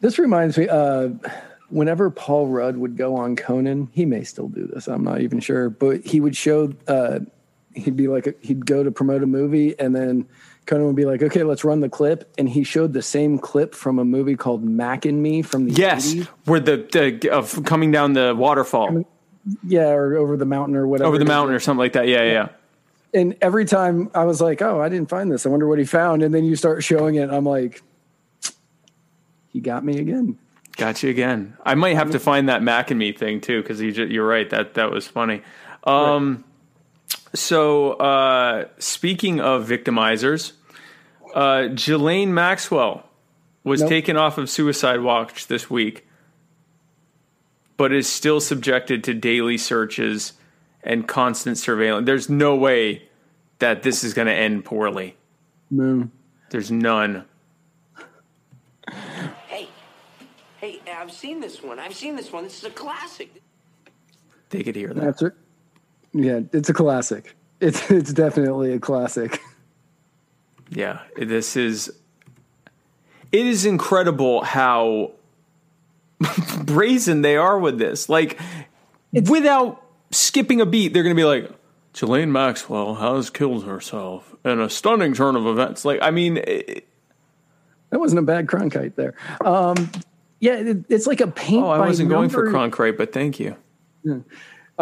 This 0.00 0.18
reminds 0.18 0.58
me, 0.58 0.68
uh, 0.68 1.10
whenever 1.70 2.10
Paul 2.10 2.48
Rudd 2.48 2.76
would 2.76 2.96
go 2.96 3.16
on 3.16 3.36
Conan, 3.36 3.88
he 3.92 4.04
may 4.04 4.24
still 4.24 4.48
do 4.48 4.66
this. 4.66 4.88
I'm 4.88 5.04
not 5.04 5.22
even 5.22 5.40
sure, 5.40 5.70
but 5.70 6.04
he 6.04 6.20
would 6.20 6.36
show 6.36 6.74
uh, 6.86 7.20
he'd 7.74 7.96
be 7.96 8.08
like 8.08 8.36
he'd 8.42 8.66
go 8.66 8.82
to 8.82 8.90
promote 8.90 9.22
a 9.22 9.26
movie 9.26 9.78
and 9.78 9.94
then 9.94 10.26
Conan 10.66 10.86
would 10.86 10.96
be 10.96 11.04
like, 11.04 11.22
"Okay, 11.22 11.42
let's 11.42 11.64
run 11.64 11.80
the 11.80 11.88
clip," 11.88 12.32
and 12.38 12.48
he 12.48 12.62
showed 12.62 12.92
the 12.92 13.02
same 13.02 13.38
clip 13.38 13.74
from 13.74 13.98
a 13.98 14.04
movie 14.04 14.36
called 14.36 14.62
Mac 14.62 15.04
and 15.04 15.22
Me 15.22 15.42
from 15.42 15.66
the 15.66 15.72
yes, 15.72 16.14
80s. 16.14 16.28
where 16.44 16.60
the, 16.60 16.76
the 17.20 17.30
of 17.30 17.64
coming 17.64 17.90
down 17.90 18.12
the 18.12 18.34
waterfall, 18.36 19.04
yeah, 19.64 19.88
or 19.88 20.16
over 20.16 20.36
the 20.36 20.44
mountain 20.44 20.76
or 20.76 20.86
whatever, 20.86 21.08
over 21.08 21.18
the 21.18 21.24
mountain 21.24 21.54
or 21.54 21.60
something 21.60 21.80
like 21.80 21.94
that. 21.94 22.06
Yeah, 22.06 22.22
yeah, 22.22 22.32
yeah. 22.32 22.48
And 23.14 23.36
every 23.40 23.64
time 23.64 24.10
I 24.14 24.24
was 24.24 24.40
like, 24.40 24.62
"Oh, 24.62 24.80
I 24.80 24.88
didn't 24.88 25.08
find 25.08 25.30
this. 25.32 25.44
I 25.46 25.48
wonder 25.48 25.66
what 25.66 25.78
he 25.80 25.84
found." 25.84 26.22
And 26.22 26.32
then 26.32 26.44
you 26.44 26.54
start 26.54 26.84
showing 26.84 27.16
it, 27.16 27.28
I'm 27.28 27.44
like, 27.44 27.82
"He 29.48 29.60
got 29.60 29.84
me 29.84 29.98
again." 29.98 30.38
Got 30.76 31.02
you 31.02 31.10
again. 31.10 31.56
I 31.64 31.74
might 31.74 31.96
have 31.96 32.12
to 32.12 32.18
find 32.18 32.48
that 32.48 32.62
Mac 32.62 32.90
and 32.90 32.98
Me 32.98 33.12
thing 33.12 33.40
too 33.40 33.60
because 33.62 33.80
you, 33.80 34.22
are 34.22 34.26
right. 34.26 34.48
That 34.48 34.74
that 34.74 34.92
was 34.92 35.08
funny. 35.08 35.42
Um. 35.82 36.44
So, 37.34 37.92
uh, 37.92 38.66
speaking 38.78 39.40
of 39.40 39.66
victimizers, 39.66 40.52
uh, 41.34 41.68
Ghislaine 41.68 42.34
Maxwell 42.34 43.04
was 43.64 43.80
nope. 43.80 43.88
taken 43.88 44.16
off 44.16 44.38
of 44.38 44.50
suicide 44.50 45.00
watch 45.00 45.46
this 45.46 45.70
week, 45.70 46.06
but 47.76 47.92
is 47.92 48.08
still 48.08 48.40
subjected 48.40 49.04
to 49.04 49.14
daily 49.14 49.56
searches 49.56 50.34
and 50.82 51.06
constant 51.08 51.56
surveillance. 51.58 52.06
There's 52.06 52.28
no 52.28 52.54
way 52.54 53.08
that 53.60 53.82
this 53.82 54.04
is 54.04 54.12
going 54.12 54.26
to 54.26 54.34
end 54.34 54.64
poorly. 54.64 55.16
No. 55.70 56.10
There's 56.50 56.70
none. 56.70 57.24
Hey, 59.46 59.68
hey, 60.58 60.80
I've 60.94 61.12
seen 61.12 61.40
this 61.40 61.62
one. 61.62 61.78
I've 61.78 61.94
seen 61.94 62.16
this 62.16 62.30
one. 62.30 62.44
This 62.44 62.58
is 62.58 62.64
a 62.64 62.70
classic. 62.70 63.30
They 64.50 64.62
could 64.62 64.76
hear 64.76 64.92
that. 64.92 65.00
That's 65.00 65.22
it. 65.22 65.32
Yeah, 66.12 66.40
it's 66.52 66.68
a 66.68 66.74
classic. 66.74 67.34
It's 67.60 67.90
it's 67.90 68.12
definitely 68.12 68.72
a 68.72 68.78
classic. 68.78 69.40
Yeah, 70.70 71.00
this 71.16 71.56
is. 71.56 71.92
It 73.30 73.46
is 73.46 73.64
incredible 73.64 74.42
how 74.42 75.12
brazen 76.64 77.22
they 77.22 77.36
are 77.36 77.58
with 77.58 77.78
this. 77.78 78.08
Like, 78.08 78.38
it's, 79.12 79.30
without 79.30 79.82
skipping 80.10 80.60
a 80.60 80.66
beat, 80.66 80.92
they're 80.92 81.02
going 81.02 81.16
to 81.16 81.20
be 81.20 81.24
like, 81.24 81.50
Ghislaine 81.92 82.32
Maxwell 82.32 82.96
has 82.96 83.30
killed 83.30 83.64
herself 83.64 84.34
in 84.44 84.60
a 84.60 84.68
stunning 84.68 85.14
turn 85.14 85.36
of 85.36 85.46
events. 85.46 85.84
Like, 85.84 86.00
I 86.02 86.10
mean, 86.10 86.38
it, 86.38 86.86
that 87.90 87.98
wasn't 88.00 88.20
a 88.20 88.22
bad 88.22 88.46
Cronkite 88.46 88.94
there. 88.94 89.14
Um, 89.44 89.90
yeah, 90.40 90.54
it, 90.54 90.84
it's 90.88 91.06
like 91.06 91.20
a 91.20 91.28
paint. 91.28 91.62
Oh, 91.62 91.68
I 91.68 91.78
wasn't 91.80 92.08
number. 92.08 92.28
going 92.28 92.30
for 92.30 92.50
Cronkite, 92.50 92.96
but 92.96 93.12
thank 93.12 93.38
you. 93.38 93.56
Yeah. 94.02 94.18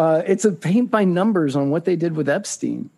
Uh, 0.01 0.23
it's 0.27 0.47
a 0.47 0.53
paint 0.53 0.91
by 0.91 1.05
numbers 1.05 1.55
on 1.55 1.69
what 1.69 1.85
they 1.85 1.95
did 1.95 2.17
with 2.17 2.27
Epstein. 2.27 2.89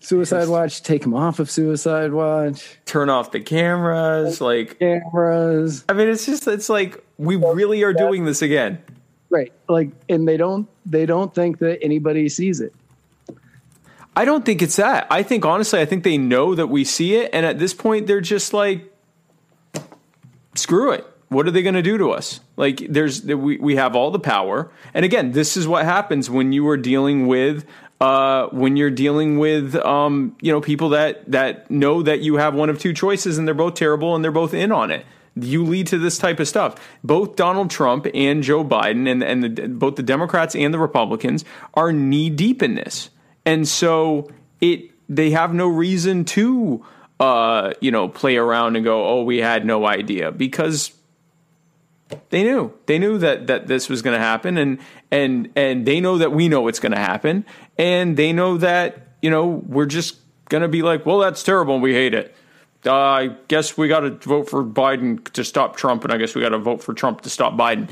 Suicide 0.00 0.48
Watch, 0.48 0.82
take 0.82 1.02
him 1.02 1.14
off 1.14 1.38
of 1.38 1.50
Suicide 1.50 2.12
Watch. 2.12 2.76
Turn 2.84 3.08
off 3.08 3.32
the 3.32 3.40
cameras, 3.40 4.38
like 4.38 4.78
cameras. 4.78 5.86
I 5.88 5.94
mean, 5.94 6.08
it's 6.08 6.26
just 6.26 6.46
it's 6.46 6.68
like 6.68 7.02
we 7.16 7.36
really 7.36 7.82
are 7.82 7.94
doing 7.94 8.26
this 8.26 8.42
again, 8.42 8.78
right? 9.30 9.50
Like, 9.70 9.88
and 10.10 10.28
they 10.28 10.36
don't 10.36 10.68
they 10.84 11.06
don't 11.06 11.34
think 11.34 11.60
that 11.60 11.82
anybody 11.82 12.28
sees 12.28 12.60
it. 12.60 12.74
I 14.14 14.26
don't 14.26 14.44
think 14.44 14.60
it's 14.60 14.76
that. 14.76 15.06
I 15.10 15.22
think 15.22 15.46
honestly, 15.46 15.80
I 15.80 15.86
think 15.86 16.04
they 16.04 16.18
know 16.18 16.54
that 16.54 16.66
we 16.66 16.84
see 16.84 17.14
it, 17.14 17.30
and 17.32 17.46
at 17.46 17.58
this 17.58 17.72
point, 17.72 18.06
they're 18.06 18.20
just 18.20 18.52
like, 18.52 18.94
screw 20.54 20.92
it 20.92 21.06
what 21.28 21.46
are 21.46 21.50
they 21.50 21.62
going 21.62 21.74
to 21.74 21.82
do 21.82 21.98
to 21.98 22.10
us? 22.10 22.40
Like 22.56 22.78
there's 22.88 23.22
we 23.24 23.58
we 23.58 23.76
have 23.76 23.94
all 23.94 24.10
the 24.10 24.18
power. 24.18 24.70
And 24.94 25.04
again, 25.04 25.32
this 25.32 25.56
is 25.56 25.68
what 25.68 25.84
happens 25.84 26.30
when 26.30 26.52
you 26.52 26.66
are 26.68 26.76
dealing 26.76 27.26
with 27.26 27.66
uh, 28.00 28.46
when 28.48 28.76
you're 28.76 28.90
dealing 28.90 29.38
with 29.38 29.74
um, 29.76 30.36
you 30.40 30.52
know 30.52 30.60
people 30.60 30.90
that 30.90 31.30
that 31.30 31.70
know 31.70 32.02
that 32.02 32.20
you 32.20 32.36
have 32.36 32.54
one 32.54 32.70
of 32.70 32.78
two 32.78 32.92
choices 32.92 33.38
and 33.38 33.46
they're 33.46 33.54
both 33.54 33.74
terrible 33.74 34.14
and 34.14 34.24
they're 34.24 34.32
both 34.32 34.54
in 34.54 34.72
on 34.72 34.90
it. 34.90 35.04
You 35.34 35.64
lead 35.64 35.86
to 35.88 35.98
this 35.98 36.18
type 36.18 36.40
of 36.40 36.48
stuff. 36.48 36.76
Both 37.04 37.36
Donald 37.36 37.70
Trump 37.70 38.06
and 38.12 38.42
Joe 38.42 38.64
Biden 38.64 39.08
and 39.08 39.22
and 39.22 39.44
the, 39.44 39.68
both 39.68 39.96
the 39.96 40.02
Democrats 40.02 40.54
and 40.54 40.72
the 40.72 40.78
Republicans 40.78 41.44
are 41.74 41.92
knee 41.92 42.30
deep 42.30 42.62
in 42.62 42.74
this, 42.74 43.10
and 43.44 43.68
so 43.68 44.30
it 44.60 44.90
they 45.08 45.30
have 45.30 45.52
no 45.52 45.68
reason 45.68 46.24
to 46.24 46.84
uh, 47.20 47.72
you 47.80 47.90
know 47.90 48.08
play 48.08 48.36
around 48.36 48.76
and 48.76 48.84
go, 48.84 49.06
oh, 49.06 49.22
we 49.22 49.38
had 49.38 49.66
no 49.66 49.86
idea 49.86 50.32
because 50.32 50.92
they 52.30 52.42
knew. 52.42 52.72
They 52.86 52.98
knew 52.98 53.18
that 53.18 53.46
that 53.48 53.66
this 53.66 53.88
was 53.88 54.02
going 54.02 54.14
to 54.14 54.24
happen, 54.24 54.56
and 54.56 54.78
and 55.10 55.50
and 55.56 55.86
they 55.86 56.00
know 56.00 56.18
that 56.18 56.32
we 56.32 56.48
know 56.48 56.68
it's 56.68 56.80
going 56.80 56.92
to 56.92 56.98
happen, 56.98 57.44
and 57.76 58.16
they 58.16 58.32
know 58.32 58.56
that 58.58 59.08
you 59.22 59.30
know 59.30 59.46
we're 59.66 59.86
just 59.86 60.16
going 60.48 60.62
to 60.62 60.68
be 60.68 60.82
like, 60.82 61.04
well, 61.04 61.18
that's 61.18 61.42
terrible, 61.42 61.74
and 61.74 61.82
we 61.82 61.92
hate 61.92 62.14
it. 62.14 62.34
Uh, 62.86 62.94
I 62.94 63.26
guess 63.48 63.76
we 63.76 63.88
got 63.88 64.00
to 64.00 64.10
vote 64.10 64.48
for 64.48 64.64
Biden 64.64 65.24
to 65.32 65.44
stop 65.44 65.76
Trump, 65.76 66.04
and 66.04 66.12
I 66.12 66.16
guess 66.16 66.34
we 66.34 66.40
got 66.40 66.50
to 66.50 66.58
vote 66.58 66.82
for 66.82 66.94
Trump 66.94 67.22
to 67.22 67.30
stop 67.30 67.54
Biden. 67.54 67.90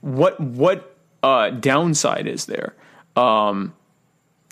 What 0.00 0.40
what 0.40 0.96
uh, 1.22 1.50
downside 1.50 2.26
is 2.26 2.46
there 2.46 2.74
um, 3.16 3.74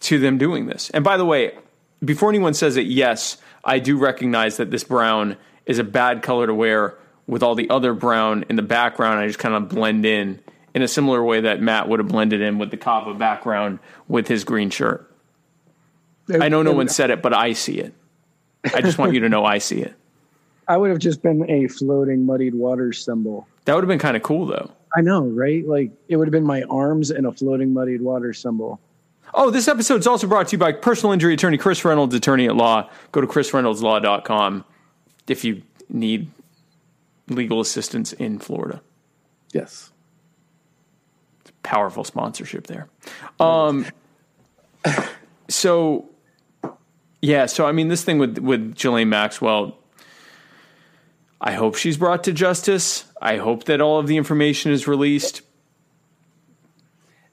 to 0.00 0.18
them 0.18 0.38
doing 0.38 0.66
this? 0.66 0.90
And 0.90 1.04
by 1.04 1.16
the 1.16 1.24
way, 1.24 1.56
before 2.04 2.28
anyone 2.28 2.54
says 2.54 2.76
it, 2.76 2.86
yes, 2.86 3.38
I 3.64 3.78
do 3.78 3.96
recognize 3.96 4.58
that 4.58 4.70
this 4.70 4.84
brown 4.84 5.36
is 5.64 5.78
a 5.78 5.84
bad 5.84 6.22
color 6.22 6.46
to 6.46 6.54
wear 6.54 6.98
with 7.26 7.42
all 7.42 7.54
the 7.54 7.68
other 7.70 7.94
brown 7.94 8.44
in 8.48 8.56
the 8.56 8.62
background. 8.62 9.20
I 9.20 9.26
just 9.26 9.38
kind 9.38 9.54
of 9.54 9.68
blend 9.68 10.04
in 10.04 10.40
in 10.74 10.82
a 10.82 10.88
similar 10.88 11.22
way 11.24 11.40
that 11.40 11.60
Matt 11.60 11.88
would 11.88 12.00
have 12.00 12.08
blended 12.08 12.40
in 12.40 12.58
with 12.58 12.70
the 12.70 12.76
Kava 12.76 13.14
background 13.14 13.78
with 14.08 14.28
his 14.28 14.44
green 14.44 14.70
shirt. 14.70 15.10
I 16.40 16.48
know 16.48 16.62
no 16.62 16.72
one 16.72 16.88
said 16.88 17.10
it, 17.10 17.22
but 17.22 17.32
I 17.32 17.52
see 17.52 17.78
it. 17.78 17.94
I 18.74 18.80
just 18.80 18.98
want 18.98 19.14
you 19.14 19.20
to 19.20 19.28
know 19.28 19.44
I 19.44 19.58
see 19.58 19.80
it. 19.80 19.94
I 20.68 20.76
would 20.76 20.90
have 20.90 20.98
just 20.98 21.22
been 21.22 21.48
a 21.48 21.68
floating 21.68 22.26
muddied 22.26 22.54
water 22.54 22.92
symbol. 22.92 23.46
That 23.64 23.74
would 23.74 23.84
have 23.84 23.88
been 23.88 24.00
kind 24.00 24.16
of 24.16 24.22
cool, 24.22 24.46
though. 24.46 24.72
I 24.96 25.00
know, 25.00 25.22
right? 25.22 25.66
Like 25.66 25.92
it 26.08 26.16
would 26.16 26.26
have 26.26 26.32
been 26.32 26.44
my 26.44 26.62
arms 26.64 27.10
and 27.10 27.26
a 27.26 27.32
floating 27.32 27.72
muddied 27.72 28.00
water 28.02 28.32
symbol. 28.32 28.80
Oh, 29.34 29.50
this 29.50 29.68
episode 29.68 30.00
is 30.00 30.06
also 30.06 30.26
brought 30.26 30.48
to 30.48 30.52
you 30.52 30.58
by 30.58 30.72
personal 30.72 31.12
injury 31.12 31.34
attorney 31.34 31.58
Chris 31.58 31.84
Reynolds, 31.84 32.14
attorney 32.14 32.46
at 32.46 32.56
law. 32.56 32.90
Go 33.12 33.20
to 33.20 33.26
chrisreynoldslaw.com 33.26 34.64
if 35.28 35.44
you 35.44 35.62
need 35.88 36.30
legal 37.28 37.60
assistance 37.60 38.12
in 38.12 38.38
Florida. 38.38 38.82
Yes. 39.52 39.92
Powerful 41.62 42.04
sponsorship 42.04 42.66
there. 42.66 42.88
Um, 43.40 43.86
so, 45.48 46.08
yeah, 47.20 47.46
so 47.46 47.66
I 47.66 47.72
mean, 47.72 47.88
this 47.88 48.04
thing 48.04 48.18
with, 48.18 48.38
with 48.38 48.76
Ghislaine 48.76 49.08
Maxwell, 49.08 49.78
I 51.40 51.52
hope 51.52 51.76
she's 51.76 51.96
brought 51.96 52.24
to 52.24 52.32
justice. 52.32 53.04
I 53.20 53.36
hope 53.36 53.64
that 53.64 53.80
all 53.80 53.98
of 53.98 54.06
the 54.06 54.16
information 54.16 54.72
is 54.72 54.86
released. 54.86 55.42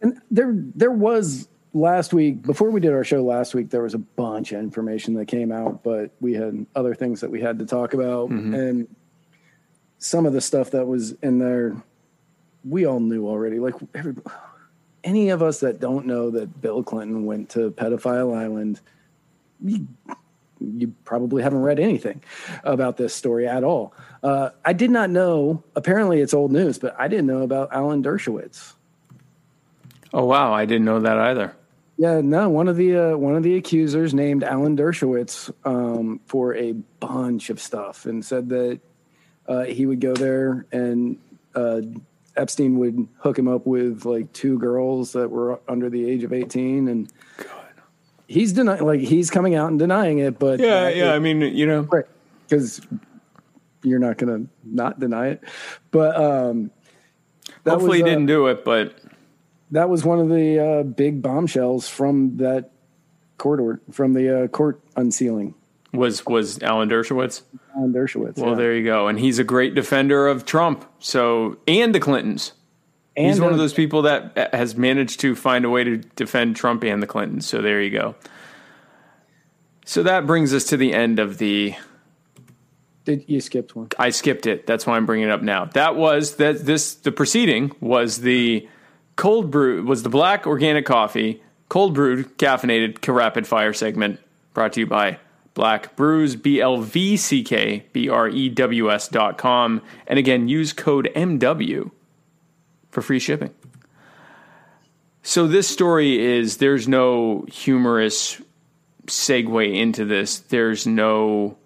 And 0.02 0.20
there, 0.30 0.54
there 0.54 0.92
was 0.92 1.48
last 1.74 2.14
week 2.14 2.42
before 2.42 2.70
we 2.70 2.80
did 2.80 2.94
our 2.94 3.04
show 3.04 3.24
last 3.24 3.56
week 3.56 3.72
there 3.72 3.82
was 3.82 3.96
a 3.96 4.00
bunch 4.00 4.52
of 4.52 4.60
information 4.60 5.16
that 5.16 5.26
came 5.26 5.52
out 5.52 5.82
but 5.82 6.12
we 6.22 6.34
had 6.34 6.68
other 6.76 6.94
things 6.94 7.22
that 7.22 7.32
we 7.32 7.42
had 7.42 7.58
to 7.58 7.66
talk 7.66 7.96
about 7.96 8.30
mm-hmm. 8.30 8.54
and 8.54 8.96
some 10.04 10.26
of 10.26 10.34
the 10.34 10.42
stuff 10.42 10.72
that 10.72 10.86
was 10.86 11.14
in 11.22 11.40
there 11.40 11.76
we 12.64 12.86
all 12.86 13.00
knew 13.00 13.28
already 13.28 13.60
like 13.60 13.76
every, 13.94 14.16
any 15.04 15.30
of 15.30 15.42
us 15.42 15.60
that 15.60 15.80
don't 15.80 16.06
know 16.06 16.30
that 16.30 16.62
bill 16.62 16.84
clinton 16.84 17.26
went 17.26 17.50
to 17.50 17.72
pedophile 17.72 18.36
island 18.38 18.80
you, 19.64 19.88
you 20.60 20.94
probably 21.04 21.44
haven't 21.44 21.62
read 21.62 21.80
anything 21.80 22.22
about 22.64 22.98
this 22.98 23.14
story 23.14 23.48
at 23.48 23.64
all 23.64 23.94
uh, 24.24 24.50
i 24.64 24.74
did 24.74 24.92
not 24.92 25.10
know 25.10 25.64
apparently 25.76 26.22
it's 26.22 26.34
old 26.34 26.52
news 26.52 26.78
but 26.78 26.96
i 27.00 27.08
didn't 27.08 27.28
know 27.28 27.42
about 27.42 27.70
alan 27.72 28.04
dershowitz 28.04 28.74
Oh 30.14 30.26
wow, 30.26 30.54
I 30.54 30.66
didn't 30.66 30.86
know 30.86 31.00
that 31.00 31.18
either. 31.18 31.56
Yeah, 31.98 32.22
no. 32.22 32.50
One 32.50 32.68
of 32.68 32.76
the 32.76 32.98
uh, 32.98 33.18
one 33.18 33.36
of 33.36 33.44
the 33.44 33.56
accusers 33.56 34.14
named 34.14 34.44
Alan 34.44 34.78
Dershowitz 34.78 35.52
um, 35.66 36.22
for 36.26 36.56
a 36.56 36.74
bunch 37.00 37.50
of 37.50 37.60
stuff 37.60 38.06
and 38.06 38.24
said 38.24 38.50
that 38.50 38.80
uh, 39.48 39.64
he 39.64 39.86
would 39.86 40.00
go 40.00 40.14
there 40.14 40.66
and 40.72 41.18
uh, 41.56 41.82
Epstein 42.36 42.78
would 42.80 43.08
hook 43.20 43.38
him 43.38 43.48
up 43.48 43.66
with 43.66 44.06
like 44.06 44.32
two 44.34 44.58
girls 44.58 45.14
that 45.14 45.30
were 45.30 45.60
under 45.68 45.90
the 45.90 46.10
age 46.10 46.24
of 46.24 46.34
eighteen, 46.34 46.88
and 46.88 47.12
God. 47.38 47.48
he's 48.28 48.54
denying 48.54 48.84
like 48.84 49.02
he's 49.02 49.30
coming 49.30 49.56
out 49.56 49.70
and 49.70 49.78
denying 49.80 50.20
it. 50.20 50.40
But 50.40 50.60
yeah, 50.60 50.90
yeah. 50.90 51.12
It, 51.12 51.16
I 51.16 51.20
mean, 51.20 51.42
you 51.42 51.66
know, 51.66 51.82
right? 51.82 52.06
Because 52.48 52.82
you're 53.84 54.00
not 54.00 54.18
going 54.18 54.46
to 54.46 54.50
not 54.64 55.00
deny 55.00 55.28
it, 55.28 55.44
but 55.92 56.16
um, 56.16 56.72
hopefully 57.68 57.90
was, 57.90 57.98
he 57.98 58.04
didn't 58.04 58.24
uh, 58.24 58.34
do 58.34 58.48
it, 58.48 58.66
but 58.66 58.96
that 59.72 59.90
was 59.90 60.04
one 60.04 60.20
of 60.20 60.30
the 60.30 60.60
uh, 60.60 60.84
big 60.84 61.22
bombshells 61.22 61.88
from 61.90 62.38
that 62.38 62.72
court 63.38 63.60
or, 63.60 63.82
from 63.92 64.14
the 64.14 64.44
uh, 64.44 64.48
court 64.48 64.82
unsealing. 64.96 65.54
Was 65.94 66.26
was 66.26 66.62
Alan 66.64 66.90
Dershowitz? 66.90 67.44
Alan 67.76 67.94
Dershowitz. 67.94 68.38
Well, 68.38 68.52
yeah. 68.52 68.56
there 68.56 68.76
you 68.76 68.84
go, 68.84 69.08
and 69.08 69.20
he's 69.20 69.40
a 69.40 69.44
great 69.44 69.76
defender 69.76 70.28
of 70.28 70.46
Trump. 70.46 70.86
So 71.00 71.58
and 71.68 71.94
the 71.94 72.00
Clintons. 72.00 72.54
And 73.16 73.28
he's 73.28 73.40
one 73.40 73.52
of 73.52 73.60
those 73.60 73.74
people 73.74 74.04
that 74.04 74.38
uh, 74.38 74.58
has 74.58 74.76
managed 74.76 75.20
to 75.20 75.36
find 75.36 75.66
a 75.66 75.70
way 75.70 75.84
to 75.84 75.98
defend 75.98 76.56
Trump 76.56 76.84
and 76.84 77.02
the 77.02 77.06
Clintons. 77.06 77.46
So 77.46 77.62
there 77.62 77.82
you 77.82 77.92
go. 77.92 78.16
So 79.86 80.04
that 80.04 80.26
brings 80.26 80.54
us 80.54 80.66
to 80.66 80.78
the 80.78 80.94
end 80.94 81.20
of 81.20 81.38
the. 81.38 81.76
Did 83.06 83.26
you 83.28 83.42
skipped 83.42 83.76
one? 83.76 83.90
I 84.00 84.10
skipped 84.10 84.48
it. 84.48 84.66
That's 84.66 84.88
why 84.88 84.96
I'm 84.96 85.06
bringing 85.06 85.28
it 85.28 85.32
up 85.32 85.42
now. 85.42 85.66
That 85.66 85.96
was 85.96 86.38
that. 86.38 86.66
This 86.66 86.96
the 86.96 87.12
proceeding 87.12 87.72
was 87.82 88.22
the 88.22 88.68
cold 89.16 89.52
brew 89.52 89.84
was 89.84 90.04
the 90.04 90.10
black 90.10 90.48
organic 90.48 90.86
coffee, 90.86 91.44
cold 91.70 91.94
brewed, 91.94 92.38
caffeinated, 92.38 93.06
rapid 93.14 93.46
fire 93.46 93.74
segment 93.74 94.20
brought 94.54 94.74
to 94.74 94.80
you 94.80 94.88
by 94.88 95.20
Black 95.54 95.96
Brews, 95.96 96.36
B 96.36 96.60
L 96.60 96.78
V 96.78 97.16
C 97.18 97.44
K 97.44 97.86
B 97.94 98.10
R 98.10 98.28
E 98.28 98.50
W 98.50 98.92
S 98.92 99.08
dot 99.08 99.38
com. 99.38 99.82
And 100.08 100.18
again, 100.18 100.48
use 100.48 100.74
code 100.74 101.10
MW 101.16 101.92
for 102.90 103.02
free 103.02 103.20
shipping. 103.20 103.54
So, 105.22 105.48
this 105.48 105.68
story 105.68 106.20
is 106.20 106.58
there's 106.58 106.88
no 106.88 107.46
humorous 107.52 108.42
segue 109.06 109.76
into 109.76 110.06
this. 110.06 110.40
There's 110.40 110.88
no. 110.88 111.58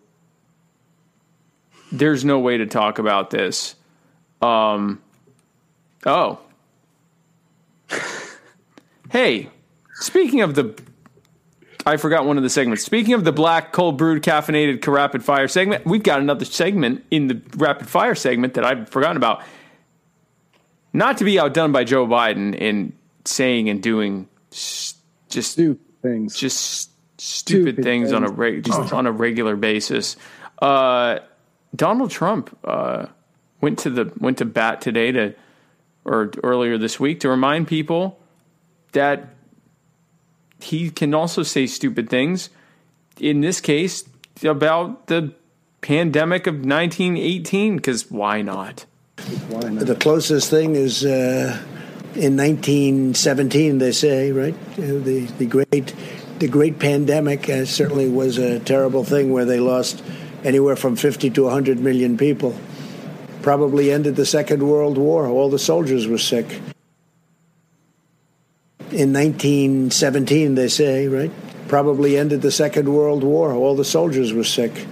There's 1.91 2.25
no 2.25 2.39
way 2.39 2.57
to 2.57 2.65
talk 2.65 2.99
about 2.99 3.29
this. 3.29 3.75
Um, 4.41 5.01
oh, 6.05 6.39
hey, 9.09 9.49
speaking 9.93 10.41
of 10.41 10.53
the 10.53 10.75
I 11.87 11.95
forgot 11.95 12.25
one 12.25 12.35
of 12.35 12.43
the 12.43 12.49
segments. 12.49 12.83
Speaking 12.83 13.13
of 13.13 13.23
the 13.23 13.31
black 13.31 13.71
cold 13.71 13.97
brewed 13.97 14.21
caffeinated 14.21 14.85
rapid 14.85 15.23
fire 15.23 15.47
segment, 15.47 15.85
we've 15.85 16.03
got 16.03 16.19
another 16.19 16.43
segment 16.43 17.05
in 17.09 17.27
the 17.27 17.41
rapid 17.55 17.87
fire 17.87 18.13
segment 18.13 18.55
that 18.55 18.65
I've 18.65 18.89
forgotten 18.89 19.15
about. 19.15 19.41
Not 20.91 21.19
to 21.19 21.23
be 21.23 21.39
outdone 21.39 21.71
by 21.71 21.85
Joe 21.85 22.05
Biden 22.05 22.53
in 22.53 22.91
saying 23.23 23.69
and 23.69 23.81
doing 23.81 24.27
just 24.49 24.97
stupid 25.29 25.79
things, 26.01 26.35
just 26.35 26.91
stupid, 27.17 27.75
stupid 27.75 27.75
things, 27.77 28.09
things, 28.09 28.13
on 28.13 28.25
a 28.25 28.29
reg- 28.29 28.65
just 28.65 28.91
on 28.91 29.07
a 29.07 29.11
regular 29.11 29.55
basis. 29.55 30.17
Uh, 30.61 31.19
Donald 31.73 32.11
Trump 32.11 32.57
uh, 32.65 33.05
went 33.61 33.79
to 33.79 33.89
the 33.89 34.11
went 34.19 34.39
to 34.39 34.45
bat 34.45 34.81
today 34.81 35.13
to 35.13 35.35
or 36.03 36.31
earlier 36.43 36.77
this 36.77 36.99
week 36.99 37.21
to 37.21 37.29
remind 37.29 37.69
people 37.69 38.19
that 38.91 39.36
he 40.61 40.89
can 40.89 41.13
also 41.13 41.43
say 41.43 41.67
stupid 41.67 42.09
things. 42.09 42.49
In 43.19 43.41
this 43.41 43.61
case, 43.61 44.03
about 44.43 45.07
the 45.07 45.33
pandemic 45.81 46.47
of 46.47 46.55
1918, 46.55 47.77
because 47.77 48.09
why 48.11 48.41
not? 48.41 48.85
why 49.49 49.69
not? 49.69 49.85
The 49.85 49.95
closest 49.95 50.49
thing 50.49 50.75
is 50.75 51.05
uh, 51.05 51.63
in 52.15 52.37
1917, 52.37 53.77
they 53.77 53.91
say, 53.91 54.31
right? 54.31 54.55
The 54.75 55.25
the 55.37 55.45
great 55.45 55.93
the 56.39 56.47
great 56.47 56.79
pandemic 56.79 57.49
uh, 57.49 57.65
certainly 57.65 58.09
was 58.09 58.37
a 58.37 58.59
terrible 58.59 59.03
thing 59.03 59.31
where 59.31 59.45
they 59.45 59.59
lost 59.59 60.03
anywhere 60.43 60.75
from 60.75 60.95
50 60.95 61.31
to 61.31 61.43
100 61.43 61.79
million 61.79 62.17
people 62.17 62.55
probably 63.41 63.91
ended 63.91 64.15
the 64.15 64.25
Second 64.25 64.61
World 64.61 64.97
War. 64.97 65.25
All 65.27 65.49
the 65.49 65.57
soldiers 65.57 66.05
were 66.05 66.17
sick. 66.17 66.59
In 68.91 69.11
1917, 69.11 70.55
they 70.55 70.69
say, 70.69 71.07
right? 71.07 71.31
Probably 71.67 72.17
ended 72.17 72.41
the 72.41 72.51
Second 72.51 72.93
World 72.93 73.23
War. 73.23 73.51
All 73.53 73.75
the 73.75 73.83
soldiers 73.83 74.31
were 74.31 74.45
sick. 74.45 74.87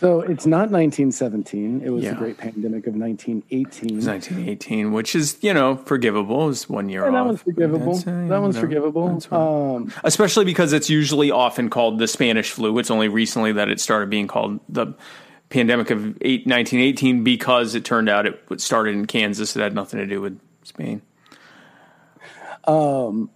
So 0.00 0.20
it's 0.20 0.46
not 0.46 0.70
1917. 0.70 1.82
It 1.84 1.90
was 1.90 2.02
yeah. 2.02 2.12
the 2.12 2.16
great 2.16 2.38
pandemic 2.38 2.86
of 2.86 2.94
1918. 2.94 3.96
1918, 3.96 4.92
which 4.92 5.14
is, 5.14 5.36
you 5.42 5.52
know, 5.52 5.76
forgivable. 5.76 6.48
It's 6.48 6.70
one 6.70 6.88
year 6.88 7.02
yeah, 7.02 7.08
off. 7.08 7.12
That 7.12 7.26
one's 7.26 7.42
forgivable. 7.42 7.98
Uh, 7.98 8.28
that 8.28 8.40
one's 8.40 8.58
forgivable. 8.58 9.22
Um, 9.30 9.92
Especially 10.02 10.46
because 10.46 10.72
it's 10.72 10.88
usually 10.88 11.30
often 11.30 11.68
called 11.68 11.98
the 11.98 12.08
Spanish 12.08 12.50
flu. 12.50 12.78
It's 12.78 12.90
only 12.90 13.08
recently 13.08 13.52
that 13.52 13.68
it 13.68 13.78
started 13.78 14.08
being 14.08 14.26
called 14.26 14.60
the 14.70 14.94
pandemic 15.50 15.90
of 15.90 16.16
eight, 16.22 16.46
1918 16.46 17.22
because 17.22 17.74
it 17.74 17.84
turned 17.84 18.08
out 18.08 18.24
it 18.24 18.40
started 18.58 18.94
in 18.94 19.04
Kansas. 19.04 19.54
It 19.54 19.60
had 19.60 19.74
nothing 19.74 20.00
to 20.00 20.06
do 20.06 20.22
with 20.22 20.40
Spain. 20.62 21.02
Um, 22.64 23.30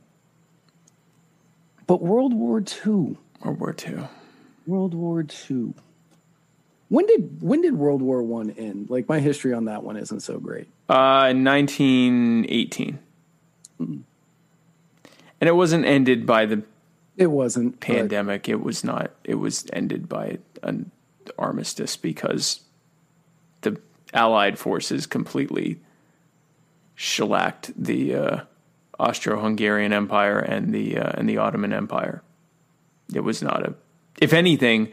but 1.87 2.03
World 2.03 2.35
War 2.35 2.61
II. 2.61 3.17
World 3.43 3.61
War 3.61 3.77
II. 3.87 4.09
World 4.67 4.95
War 4.95 5.25
II. 5.51 5.75
When 6.89 7.07
did 7.07 7.43
when 7.43 7.61
did 7.61 7.75
World 7.75 8.03
War 8.03 8.23
One 8.23 8.51
end? 8.51 8.91
Like 8.91 9.09
my 9.09 9.21
history 9.21 9.53
on 9.53 9.65
that 9.67 9.83
one 9.83 9.97
isn't 9.97 10.21
so 10.21 10.39
great. 10.39 10.69
Uh, 10.89 11.33
1918. 11.35 12.99
Mm. 13.81 14.03
And 15.41 15.49
it 15.49 15.57
wasn't 15.57 15.85
ended 15.85 16.27
by 16.27 16.47
the. 16.47 16.63
It 17.17 17.29
wasn't 17.29 17.81
pandemic. 17.81 18.49
It 18.49 18.61
was 18.63 18.85
not. 18.85 19.13
It 19.25 19.37
was 19.37 19.67
ended 19.73 20.09
by 20.09 20.39
an 20.63 20.91
armistice 21.39 21.97
because 21.97 22.61
the 23.63 23.81
Allied 24.13 24.59
forces 24.59 25.07
completely 25.07 25.81
shellacked 26.95 27.73
the 27.83 28.15
uh, 28.15 28.41
Austro-Hungarian 28.99 29.93
Empire 29.93 30.39
and 30.39 30.73
the 30.73 30.99
uh, 30.99 31.13
and 31.15 31.29
the 31.29 31.39
Ottoman 31.39 31.73
Empire. 31.73 32.23
It 33.13 33.21
was 33.21 33.43
not 33.43 33.67
a. 33.67 33.75
If 34.21 34.33
anything, 34.33 34.93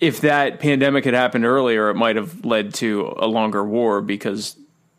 if 0.00 0.20
that 0.20 0.60
pandemic 0.60 1.04
had 1.04 1.14
happened 1.14 1.44
earlier, 1.44 1.88
it 1.88 1.94
might 1.94 2.16
have 2.16 2.44
led 2.44 2.74
to 2.74 3.14
a 3.16 3.26
longer 3.26 3.64
war 3.64 4.02
because 4.02 4.56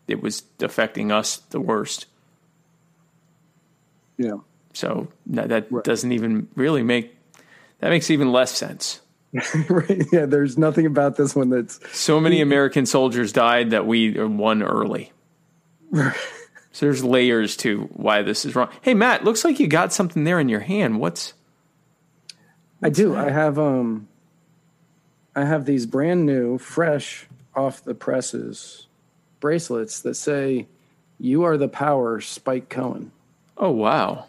it 0.07 0.21
was 0.21 0.43
affecting 0.59 1.11
us 1.11 1.37
the 1.37 1.59
worst. 1.59 2.07
Yeah. 4.17 4.37
So 4.73 5.09
that, 5.27 5.49
that 5.49 5.71
right. 5.71 5.83
doesn't 5.83 6.11
even 6.11 6.47
really 6.55 6.83
make 6.83 7.15
that 7.79 7.89
makes 7.89 8.09
even 8.09 8.31
less 8.31 8.51
sense. 8.51 9.01
right? 9.69 10.05
Yeah, 10.11 10.25
there's 10.25 10.57
nothing 10.57 10.85
about 10.85 11.15
this 11.15 11.35
one 11.35 11.49
that's 11.49 11.79
So 11.97 12.19
many 12.19 12.41
American 12.41 12.85
soldiers 12.85 13.31
died 13.31 13.71
that 13.71 13.87
we 13.87 14.11
won 14.11 14.61
early. 14.61 15.11
so 15.93 16.11
there's 16.79 17.03
layers 17.03 17.57
to 17.57 17.89
why 17.93 18.21
this 18.21 18.45
is 18.45 18.55
wrong. 18.55 18.69
Hey 18.81 18.93
Matt, 18.93 19.23
looks 19.23 19.43
like 19.43 19.59
you 19.59 19.67
got 19.67 19.91
something 19.93 20.23
there 20.23 20.39
in 20.39 20.49
your 20.49 20.59
hand. 20.59 20.99
What's 20.99 21.33
I 22.81 22.89
do. 22.89 23.15
I 23.15 23.29
have 23.29 23.57
um 23.57 24.07
I 25.35 25.45
have 25.45 25.65
these 25.65 25.85
brand 25.85 26.25
new, 26.25 26.57
fresh 26.57 27.27
off 27.55 27.83
the 27.83 27.95
presses 27.95 28.87
bracelets 29.39 29.99
that 30.01 30.15
say 30.15 30.67
you 31.19 31.43
are 31.43 31.57
the 31.57 31.67
power 31.67 32.21
Spike 32.21 32.69
Cohen. 32.69 33.11
Oh 33.57 33.71
wow. 33.71 34.27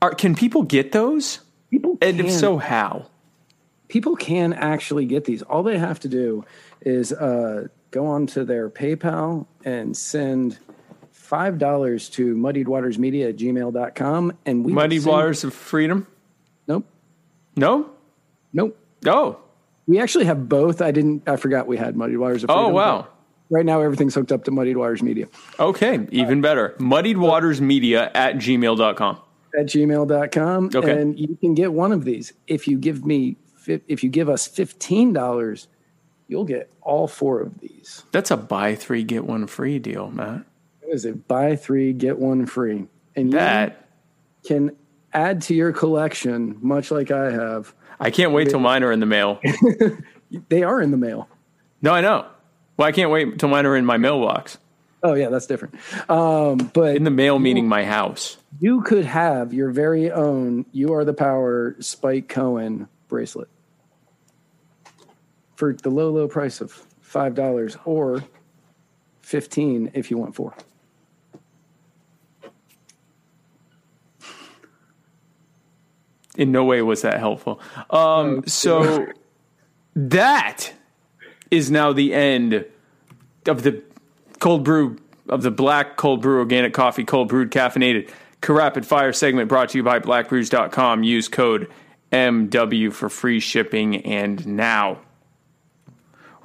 Are, 0.00 0.14
can 0.14 0.34
people 0.34 0.62
get 0.62 0.92
those? 0.92 1.40
People 1.70 1.98
And 2.00 2.20
if 2.20 2.30
so, 2.30 2.58
how? 2.58 3.06
People 3.88 4.16
can 4.16 4.52
actually 4.52 5.06
get 5.06 5.24
these. 5.24 5.42
All 5.42 5.62
they 5.62 5.78
have 5.78 6.00
to 6.00 6.08
do 6.08 6.44
is 6.82 7.12
uh, 7.12 7.68
go 7.90 8.06
onto 8.06 8.44
their 8.44 8.70
PayPal 8.70 9.46
and 9.64 9.96
send 9.96 10.58
five 11.10 11.58
dollars 11.58 12.08
to 12.10 12.34
muddiedwatersmedia 12.34 13.30
at 13.30 13.36
gmail.com 13.36 14.32
and 14.46 14.64
we 14.64 14.72
muddied 14.72 15.02
send- 15.02 15.12
Waters 15.12 15.44
of 15.44 15.52
Freedom? 15.54 16.06
Nope. 16.66 16.86
No? 17.56 17.90
Nope. 18.52 18.78
Oh. 19.06 19.38
We 19.86 19.98
actually 20.00 20.26
have 20.26 20.48
both. 20.48 20.80
I 20.82 20.90
didn't 20.90 21.28
I 21.28 21.36
forgot 21.36 21.66
we 21.66 21.76
had 21.76 21.96
Muddied 21.96 22.18
Waters 22.18 22.44
of 22.44 22.48
freedom 22.50 22.64
Oh 22.66 22.68
wow. 22.68 23.08
Right 23.50 23.64
now 23.64 23.80
everything's 23.80 24.14
hooked 24.14 24.30
up 24.32 24.44
to 24.44 24.50
Muddied 24.50 24.76
Waters 24.76 25.02
Media. 25.02 25.26
Okay, 25.58 26.06
even 26.10 26.42
better. 26.42 26.74
muddied 26.78 27.16
waters 27.16 27.60
media 27.62 28.10
at 28.14 28.36
gmail.com. 28.36 29.18
at 29.58 29.66
gmail.com 29.66 30.70
Okay. 30.74 31.00
and 31.00 31.18
you 31.18 31.36
can 31.40 31.54
get 31.54 31.72
one 31.72 31.92
of 31.92 32.04
these 32.04 32.32
if 32.46 32.68
you 32.68 32.78
give 32.78 33.04
me 33.06 33.36
if 33.88 34.02
you 34.02 34.10
give 34.10 34.28
us 34.28 34.48
$15 34.48 35.66
you'll 36.30 36.44
get 36.44 36.70
all 36.82 37.08
four 37.08 37.40
of 37.40 37.58
these 37.60 38.02
That's 38.12 38.30
a 38.30 38.36
buy 38.36 38.74
three, 38.74 39.02
get 39.02 39.24
one 39.24 39.46
free 39.46 39.78
deal, 39.78 40.10
Matt. 40.10 40.42
it 40.82 40.88
is 40.94 41.04
a 41.04 41.12
buy 41.12 41.56
three 41.56 41.92
get 41.92 42.18
one 42.18 42.46
free 42.46 42.86
and 43.16 43.32
That 43.32 43.88
can 44.46 44.76
add 45.12 45.42
to 45.42 45.54
your 45.54 45.72
collection 45.72 46.58
much 46.60 46.90
like 46.90 47.10
i 47.10 47.30
have 47.30 47.74
I 48.00 48.10
can't 48.10 48.32
wait 48.32 48.48
till 48.50 48.60
mine 48.60 48.84
are 48.84 48.92
in 48.92 49.00
the 49.00 49.06
mail. 49.06 49.40
they 50.50 50.62
are 50.62 50.80
in 50.80 50.90
the 50.92 50.96
mail 50.96 51.28
No, 51.82 51.92
I 51.92 52.00
know. 52.00 52.26
Well, 52.76 52.86
I 52.86 52.92
can't 52.92 53.10
wait 53.10 53.38
till 53.40 53.48
mine 53.48 53.66
are 53.66 53.74
in 53.76 53.84
my 53.86 53.96
mailbox. 53.96 54.58
oh 55.02 55.14
yeah 55.14 55.28
that's 55.30 55.46
different 55.46 55.74
um, 56.10 56.58
but 56.74 56.94
In 56.96 57.04
the 57.04 57.10
mail, 57.10 57.38
meaning 57.38 57.66
my 57.68 57.84
house. 57.84 58.36
you 58.60 58.82
could 58.82 59.04
have 59.06 59.52
your 59.54 59.70
very 59.70 60.10
own 60.12 60.66
you 60.72 60.92
are 60.94 61.04
the 61.04 61.14
power 61.14 61.74
spike 61.80 62.28
cohen 62.28 62.86
bracelet 63.08 63.48
for 65.58 65.72
the 65.72 65.90
low 65.90 66.08
low 66.08 66.28
price 66.28 66.60
of 66.60 66.70
five 67.00 67.34
dollars 67.34 67.76
or 67.84 68.22
15 69.22 69.90
if 69.92 70.08
you 70.08 70.16
want 70.16 70.36
four 70.36 70.54
In 76.36 76.52
no 76.52 76.64
way 76.64 76.80
was 76.82 77.02
that 77.02 77.18
helpful. 77.18 77.60
Um, 77.90 78.46
so 78.46 79.08
that 79.96 80.72
is 81.50 81.68
now 81.68 81.92
the 81.92 82.14
end 82.14 82.64
of 83.44 83.64
the 83.64 83.82
cold 84.38 84.62
brew 84.62 84.98
of 85.28 85.42
the 85.42 85.50
black 85.50 85.96
cold 85.96 86.22
brew 86.22 86.38
organic 86.38 86.72
coffee, 86.72 87.02
cold 87.02 87.26
brewed 87.26 87.50
caffeinated 87.50 88.08
rapid 88.48 88.86
fire 88.86 89.12
segment 89.12 89.48
brought 89.48 89.70
to 89.70 89.78
you 89.78 89.82
by 89.82 89.98
blackbrews.com. 89.98 91.02
Use 91.02 91.26
code 91.26 91.68
MW 92.12 92.92
for 92.92 93.08
free 93.08 93.40
shipping. 93.40 93.96
And 94.06 94.46
now 94.46 95.00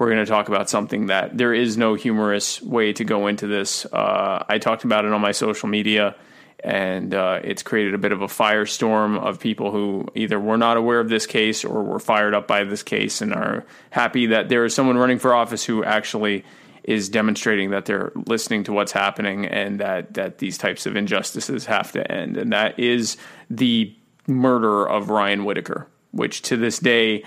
we're 0.04 0.10
going 0.10 0.26
to 0.26 0.30
talk 0.30 0.50
about 0.50 0.70
something 0.70 1.06
that 1.06 1.38
there 1.38 1.54
is 1.54 1.78
no 1.78 1.94
humorous 1.94 2.62
way 2.62 2.92
to 2.92 3.06
go 3.06 3.28
into 3.28 3.48
this. 3.48 3.86
Uh, 3.86 4.44
I 4.50 4.58
talked 4.58 4.84
about 4.84 5.06
it 5.06 5.14
on 5.14 5.22
my 5.22 5.32
social 5.32 5.70
media, 5.70 6.18
and 6.62 7.14
uh, 7.14 7.40
it's 7.42 7.64
created 7.64 7.94
a 7.94 7.98
bit 7.98 8.12
of 8.12 8.22
a 8.22 8.28
firestorm 8.28 9.18
of 9.18 9.40
people 9.40 9.72
who 9.72 10.06
either 10.14 10.38
were 10.38 10.58
not 10.58 10.76
aware 10.76 11.00
of 11.00 11.08
this 11.08 11.26
case 11.26 11.64
or 11.64 11.82
were 11.84 12.00
fired 12.00 12.34
up 12.34 12.50
by 12.50 12.66
this 12.66 12.84
case 12.84 13.22
and 13.22 13.34
are 13.34 13.66
happy 13.92 14.26
that 14.26 14.50
there 14.50 14.66
is 14.66 14.76
someone 14.76 14.98
running 14.98 15.20
for 15.20 15.34
office 15.34 15.64
who 15.64 15.86
actually 15.86 16.44
is 16.84 17.08
demonstrating 17.08 17.70
that 17.70 17.86
they're 17.86 18.12
listening 18.28 18.66
to 18.66 18.74
what's 18.74 18.92
happening 18.92 19.46
and 19.46 19.80
that 19.80 20.16
that 20.16 20.40
these 20.40 20.58
types 20.58 20.86
of 20.86 20.98
injustices 20.98 21.66
have 21.66 21.94
to 21.94 22.12
end. 22.12 22.36
And 22.36 22.52
that 22.52 22.78
is 22.78 23.16
the 23.50 23.96
murder 24.28 24.86
of 24.86 25.10
Ryan 25.10 25.46
Whitaker, 25.46 25.88
which 26.12 26.42
to 26.42 26.58
this 26.58 26.78
day 26.78 27.24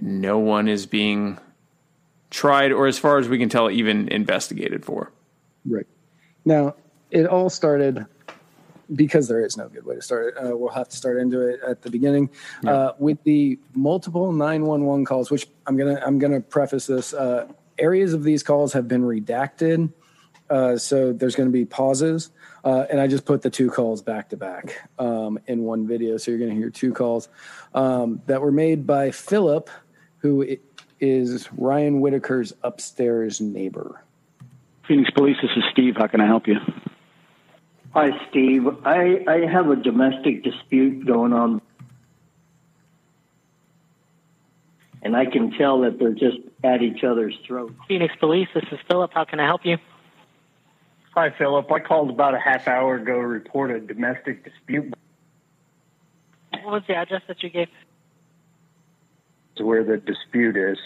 no 0.00 0.38
one 0.38 0.68
is 0.68 0.86
being 0.86 1.40
tried 2.36 2.70
or 2.70 2.86
as 2.86 2.98
far 2.98 3.16
as 3.18 3.28
we 3.28 3.38
can 3.38 3.48
tell 3.48 3.70
even 3.70 4.08
investigated 4.08 4.84
for. 4.84 5.10
Right. 5.64 5.86
Now, 6.44 6.74
it 7.10 7.26
all 7.26 7.48
started 7.48 8.04
because 8.94 9.26
there 9.26 9.44
is 9.44 9.56
no 9.56 9.68
good 9.68 9.86
way 9.86 9.96
to 9.96 10.02
start 10.02 10.28
it. 10.28 10.34
Uh, 10.36 10.56
we'll 10.56 10.68
have 10.68 10.88
to 10.90 10.96
start 10.96 11.18
into 11.18 11.40
it 11.40 11.60
at 11.66 11.80
the 11.82 11.90
beginning 11.90 12.28
uh, 12.66 12.92
with 12.98 13.22
the 13.24 13.58
multiple 13.74 14.30
911 14.32 15.06
calls, 15.06 15.30
which 15.30 15.48
I'm 15.66 15.76
gonna 15.76 16.00
I'm 16.04 16.18
gonna 16.18 16.40
preface 16.40 16.86
this. 16.86 17.14
Uh, 17.14 17.48
areas 17.78 18.12
of 18.12 18.22
these 18.22 18.42
calls 18.42 18.74
have 18.74 18.86
been 18.86 19.02
redacted, 19.02 19.92
uh, 20.50 20.76
so 20.76 21.12
there's 21.12 21.34
going 21.34 21.48
to 21.48 21.52
be 21.52 21.64
pauses. 21.64 22.30
Uh, 22.64 22.84
and 22.90 23.00
I 23.00 23.06
just 23.06 23.24
put 23.24 23.42
the 23.42 23.50
two 23.50 23.70
calls 23.70 24.02
back 24.02 24.28
to 24.30 24.36
back 24.36 24.88
um, 24.98 25.38
in 25.46 25.62
one 25.62 25.86
video, 25.86 26.16
so 26.16 26.30
you're 26.30 26.38
going 26.38 26.50
to 26.50 26.56
hear 26.56 26.70
two 26.70 26.92
calls 26.92 27.28
um, 27.74 28.20
that 28.26 28.40
were 28.40 28.52
made 28.52 28.86
by 28.86 29.10
Philip, 29.10 29.70
who 30.18 30.56
is 31.00 31.48
Ryan 31.52 32.00
Whitaker's 32.00 32.52
upstairs 32.62 33.40
neighbor. 33.40 34.02
Phoenix 34.86 35.10
Police, 35.10 35.36
this 35.42 35.50
is 35.56 35.64
Steve. 35.72 35.96
How 35.96 36.06
can 36.06 36.20
I 36.20 36.26
help 36.26 36.46
you? 36.46 36.56
Hi, 37.92 38.10
Steve. 38.28 38.66
I, 38.84 39.24
I 39.26 39.46
have 39.50 39.70
a 39.70 39.76
domestic 39.76 40.44
dispute 40.44 41.06
going 41.06 41.32
on. 41.32 41.60
And 45.02 45.16
I 45.16 45.26
can 45.26 45.52
tell 45.52 45.80
that 45.80 45.98
they're 45.98 46.12
just 46.12 46.38
at 46.64 46.82
each 46.82 47.04
other's 47.04 47.36
throats. 47.46 47.74
Phoenix 47.88 48.14
Police, 48.18 48.48
this 48.54 48.64
is 48.72 48.78
Philip. 48.88 49.12
How 49.14 49.24
can 49.24 49.40
I 49.40 49.46
help 49.46 49.64
you? 49.64 49.78
Hi, 51.14 51.30
Philip. 51.38 51.70
I 51.72 51.80
called 51.80 52.10
about 52.10 52.34
a 52.34 52.38
half 52.38 52.68
hour 52.68 52.96
ago 52.96 53.14
to 53.14 53.26
report 53.26 53.70
a 53.70 53.80
domestic 53.80 54.44
dispute 54.44 54.92
What 56.50 56.72
was 56.72 56.82
the 56.86 56.94
address 56.94 57.22
that 57.28 57.42
you 57.42 57.48
gave? 57.48 57.68
To 59.56 59.64
where 59.64 59.84
the 59.84 59.96
dispute 59.96 60.56
is. 60.56 60.78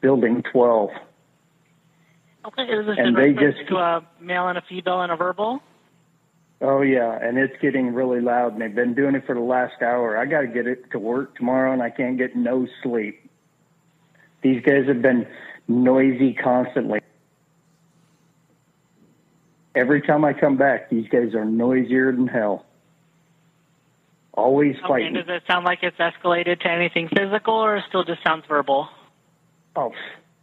Building 0.00 0.42
12. 0.52 0.90
Okay, 2.46 2.62
is 2.62 2.86
this 2.86 2.96
And 2.98 3.16
they 3.16 3.32
just- 3.32 3.68
to 3.68 3.76
uh, 3.76 4.00
a 4.00 4.22
male 4.22 4.48
and 4.48 4.56
a 4.56 4.62
female 4.62 5.02
and 5.02 5.12
a 5.12 5.16
verbal? 5.16 5.60
Oh, 6.60 6.82
yeah, 6.82 7.16
and 7.20 7.38
it's 7.38 7.54
getting 7.60 7.94
really 7.94 8.20
loud, 8.20 8.52
and 8.52 8.60
they've 8.62 8.74
been 8.74 8.94
doing 8.94 9.14
it 9.14 9.24
for 9.26 9.34
the 9.34 9.40
last 9.40 9.80
hour. 9.80 10.16
I 10.18 10.26
got 10.26 10.40
to 10.40 10.48
get 10.48 10.66
it 10.66 10.90
to 10.90 10.98
work 10.98 11.36
tomorrow, 11.36 11.72
and 11.72 11.82
I 11.82 11.90
can't 11.90 12.18
get 12.18 12.34
no 12.34 12.66
sleep. 12.82 13.30
These 14.42 14.62
guys 14.62 14.86
have 14.88 15.00
been 15.02 15.26
noisy 15.68 16.34
constantly. 16.34 17.00
Every 19.74 20.00
time 20.02 20.24
I 20.24 20.32
come 20.32 20.56
back, 20.56 20.90
these 20.90 21.08
guys 21.08 21.34
are 21.34 21.44
noisier 21.44 22.10
than 22.10 22.26
hell. 22.26 22.64
Always 24.38 24.76
Okay, 24.76 24.86
fighting. 24.88 25.14
does 25.14 25.24
it 25.28 25.42
sound 25.48 25.64
like 25.64 25.80
it's 25.82 25.96
escalated 25.98 26.60
to 26.60 26.68
anything 26.70 27.08
physical 27.08 27.54
or 27.54 27.76
it 27.76 27.84
still 27.88 28.04
just 28.04 28.22
sounds 28.22 28.44
verbal? 28.48 28.88
Oh, 29.74 29.92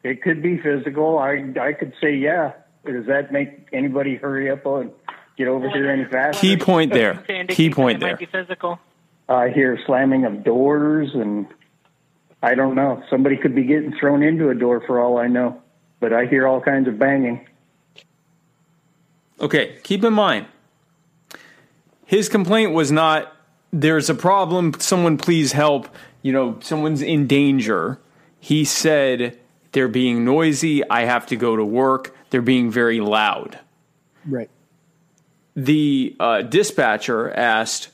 it 0.04 0.22
could 0.22 0.44
be 0.44 0.58
physical. 0.58 1.18
I 1.18 1.46
I 1.60 1.72
could 1.72 1.94
say 2.02 2.14
yeah. 2.16 2.52
Does 2.86 3.06
that 3.08 3.32
make 3.32 3.70
anybody 3.72 4.16
hurry 4.18 4.52
up 4.52 4.66
and 4.66 4.92
get 5.38 5.48
over 5.48 5.70
here 5.70 5.90
any 5.90 6.04
faster? 6.04 6.42
Key 6.42 6.58
point 6.58 6.92
there. 6.92 7.24
Key 7.48 7.70
point 7.70 8.02
there. 8.02 8.10
might 8.12 8.20
be 8.20 8.26
physical. 8.26 8.80
I 9.30 9.50
hear 9.50 9.80
slamming 9.88 10.26
of 10.26 10.44
doors, 10.44 11.10
and 11.14 11.48
I 12.44 12.54
don't 12.54 12.76
know. 12.76 13.02
Somebody 13.10 13.38
could 13.38 13.56
be 13.56 13.64
getting 13.64 13.94
thrown 13.98 14.22
into 14.24 14.50
a 14.50 14.56
door 14.56 14.84
for 14.86 15.00
all 15.00 15.18
I 15.18 15.28
know. 15.28 15.62
But 16.02 16.12
I 16.12 16.26
hear 16.26 16.46
all 16.46 16.60
kinds 16.60 16.88
of 16.90 17.00
banging. 17.00 17.48
Okay, 19.40 19.78
keep 19.84 20.04
in 20.04 20.14
mind, 20.14 20.48
his 22.06 22.30
complaint 22.30 22.74
was 22.74 22.92
not 22.92 23.35
there's 23.76 24.10
a 24.10 24.16
problem, 24.16 24.74
someone 24.80 25.18
please 25.18 25.52
help, 25.52 25.90
you 26.22 26.32
know, 26.32 26.58
someone's 26.62 27.02
in 27.02 27.28
danger. 27.28 28.00
He 28.40 28.64
said 28.64 29.38
they're 29.74 29.90
being 29.90 30.24
noisy, 30.24 30.88
I 30.90 31.04
have 31.04 31.26
to 31.28 31.36
go 31.36 31.58
to 31.58 31.66
work, 31.66 32.16
they're 32.30 32.42
being 32.42 32.72
very 32.72 33.02
loud. 33.02 33.60
Right. 34.26 34.50
The 35.58 36.16
uh, 36.20 36.42
dispatcher 36.44 37.32
asked, 37.32 37.90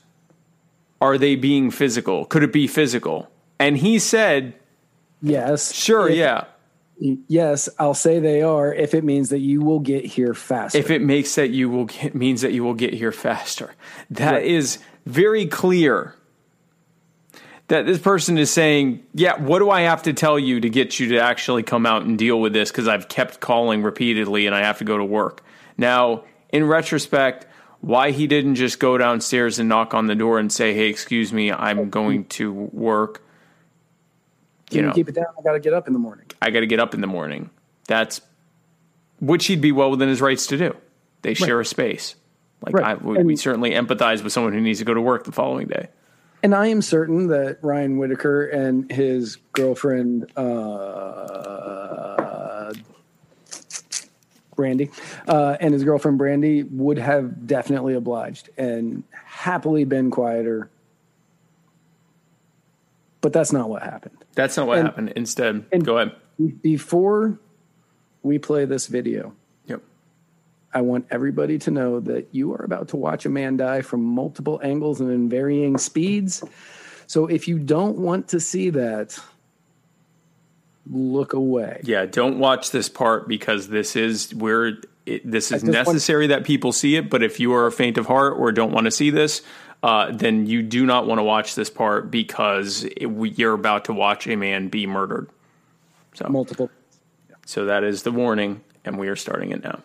Are 1.01 1.17
they 1.17 1.35
being 1.35 1.71
physical? 1.71 2.25
Could 2.25 2.43
it 2.43 2.53
be 2.53 2.67
physical? 2.67 3.31
And 3.59 3.77
he 3.77 3.97
said, 3.97 4.53
Yes. 5.21 5.73
Sure, 5.73 6.07
If- 6.07 6.15
yeah. 6.15 6.45
Yes, 7.27 7.67
I'll 7.79 7.95
say 7.95 8.19
they 8.19 8.43
are 8.43 8.71
if 8.71 8.93
it 8.93 9.03
means 9.03 9.29
that 9.29 9.39
you 9.39 9.61
will 9.61 9.79
get 9.79 10.05
here 10.05 10.35
faster. 10.35 10.77
if 10.77 10.91
it 10.91 11.01
makes 11.01 11.33
that 11.33 11.49
you 11.49 11.67
will 11.67 11.85
get, 11.85 12.13
means 12.13 12.41
that 12.41 12.51
you 12.51 12.63
will 12.63 12.75
get 12.75 12.93
here 12.93 13.11
faster. 13.11 13.73
That 14.11 14.43
is 14.43 14.77
very 15.05 15.45
clear 15.45 16.15
that 17.67 17.85
this 17.85 17.99
person 17.99 18.37
is 18.37 18.51
saying, 18.51 19.03
"Yeah, 19.13 19.39
what 19.39 19.59
do 19.59 19.69
I 19.69 19.81
have 19.81 20.03
to 20.03 20.13
tell 20.13 20.37
you 20.37 20.59
to 20.59 20.69
get 20.69 20.99
you 20.99 21.09
to 21.09 21.19
actually 21.19 21.63
come 21.63 21.85
out 21.85 22.03
and 22.03 22.17
deal 22.17 22.39
with 22.39 22.53
this 22.53 22.71
because 22.71 22.87
I've 22.87 23.07
kept 23.07 23.39
calling 23.39 23.81
repeatedly 23.81 24.45
and 24.45 24.55
I 24.55 24.59
have 24.59 24.77
to 24.79 24.83
go 24.83 24.97
to 24.97 25.05
work." 25.05 25.41
Now, 25.77 26.25
in 26.51 26.65
retrospect, 26.65 27.47
why 27.79 28.11
he 28.11 28.27
didn't 28.27 28.55
just 28.55 28.79
go 28.79 28.97
downstairs 28.97 29.57
and 29.57 29.69
knock 29.69 29.93
on 29.93 30.07
the 30.07 30.15
door 30.15 30.37
and 30.37 30.51
say, 30.51 30.73
"Hey, 30.73 30.87
excuse 30.87 31.31
me, 31.31 31.51
I'm 31.51 31.79
oh, 31.79 31.85
going 31.85 32.25
to 32.25 32.51
work." 32.51 33.23
You 34.69 34.81
you 34.81 34.87
know, 34.87 34.93
keep 34.93 35.09
it 35.09 35.15
down? 35.15 35.25
I 35.37 35.41
got 35.41 35.53
to 35.53 35.59
get 35.59 35.73
up 35.73 35.87
in 35.87 35.93
the 35.93 35.99
morning. 35.99 36.25
I 36.41 36.49
got 36.49 36.61
to 36.61 36.67
get 36.67 36.79
up 36.79 36.93
in 36.93 37.01
the 37.01 37.07
morning. 37.07 37.49
That's 37.87 38.21
which 39.19 39.45
he'd 39.45 39.61
be 39.61 39.71
well 39.71 39.91
within 39.91 40.09
his 40.09 40.21
rights 40.21 40.47
to 40.47 40.57
do. 40.57 40.75
They 41.21 41.33
share 41.33 41.59
a 41.59 41.65
space. 41.65 42.15
Like 42.61 42.73
Right. 42.75 42.85
I, 42.85 42.93
we, 42.95 43.23
we 43.23 43.35
certainly 43.35 43.71
empathize 43.71 44.23
with 44.23 44.33
someone 44.33 44.53
who 44.53 44.61
needs 44.61 44.79
to 44.79 44.85
go 44.85 44.93
to 44.93 45.01
work 45.01 45.23
the 45.23 45.31
following 45.31 45.67
day. 45.67 45.87
And 46.43 46.55
I 46.55 46.67
am 46.67 46.81
certain 46.81 47.27
that 47.27 47.57
Ryan 47.61 47.97
Whitaker 47.97 48.45
and 48.47 48.91
his 48.91 49.37
girlfriend, 49.51 50.31
uh, 50.37 52.73
Brandy, 54.55 54.89
uh, 55.27 55.57
and 55.59 55.73
his 55.73 55.83
girlfriend 55.83 56.17
Brandy 56.17 56.63
would 56.63 56.97
have 56.97 57.45
definitely 57.47 57.93
obliged 57.95 58.49
and 58.57 59.03
happily 59.11 59.85
been 59.85 60.11
quieter. 60.11 60.69
But 63.21 63.33
that's 63.33 63.51
not 63.51 63.69
what 63.69 63.83
happened. 63.83 64.17
That's 64.33 64.57
not 64.57 64.67
what 64.67 64.79
And- 64.79 64.87
happened. 64.87 65.13
Instead, 65.15 65.65
and- 65.71 65.85
go 65.85 65.97
ahead. 65.97 66.15
Before 66.63 67.37
we 68.23 68.39
play 68.39 68.65
this 68.65 68.87
video. 68.87 69.33
I 70.73 70.81
want 70.81 71.07
everybody 71.11 71.57
to 71.59 71.71
know 71.71 71.99
that 72.01 72.29
you 72.31 72.53
are 72.53 72.63
about 72.63 72.89
to 72.89 72.97
watch 72.97 73.25
a 73.25 73.29
man 73.29 73.57
die 73.57 73.81
from 73.81 74.03
multiple 74.03 74.59
angles 74.63 75.01
and 75.01 75.11
in 75.11 75.29
varying 75.29 75.77
speeds. 75.77 76.43
So 77.07 77.27
if 77.27 77.47
you 77.47 77.59
don't 77.59 77.97
want 77.97 78.29
to 78.29 78.39
see 78.39 78.69
that, 78.69 79.19
look 80.89 81.33
away. 81.33 81.81
Yeah, 81.83 82.05
don't 82.05 82.39
watch 82.39 82.71
this 82.71 82.87
part 82.87 83.27
because 83.27 83.67
this 83.67 83.95
is 83.95 84.33
where 84.33 84.77
it, 85.05 85.29
this 85.29 85.51
is 85.51 85.61
just 85.61 85.63
want- 85.63 85.73
necessary 85.73 86.27
that 86.27 86.45
people 86.45 86.71
see 86.71 86.95
it. 86.95 87.09
But 87.09 87.21
if 87.21 87.39
you 87.39 87.53
are 87.53 87.69
faint 87.69 87.97
of 87.97 88.05
heart 88.05 88.37
or 88.37 88.51
don't 88.51 88.71
want 88.71 88.85
to 88.85 88.91
see 88.91 89.09
this, 89.09 89.41
uh, 89.83 90.11
then 90.11 90.45
you 90.45 90.61
do 90.61 90.85
not 90.85 91.07
want 91.07 91.19
to 91.19 91.23
watch 91.23 91.55
this 91.55 91.69
part 91.69 92.11
because 92.11 92.83
it, 92.83 93.07
we, 93.07 93.31
you're 93.31 93.53
about 93.53 93.85
to 93.85 93.93
watch 93.93 94.27
a 94.27 94.35
man 94.35 94.69
be 94.69 94.85
murdered. 94.85 95.27
So 96.13 96.27
Multiple. 96.29 96.69
So 97.45 97.65
that 97.65 97.83
is 97.83 98.03
the 98.03 98.11
warning, 98.11 98.61
and 98.85 98.97
we 98.97 99.07
are 99.07 99.15
starting 99.15 99.51
it 99.51 99.63
now. 99.63 99.81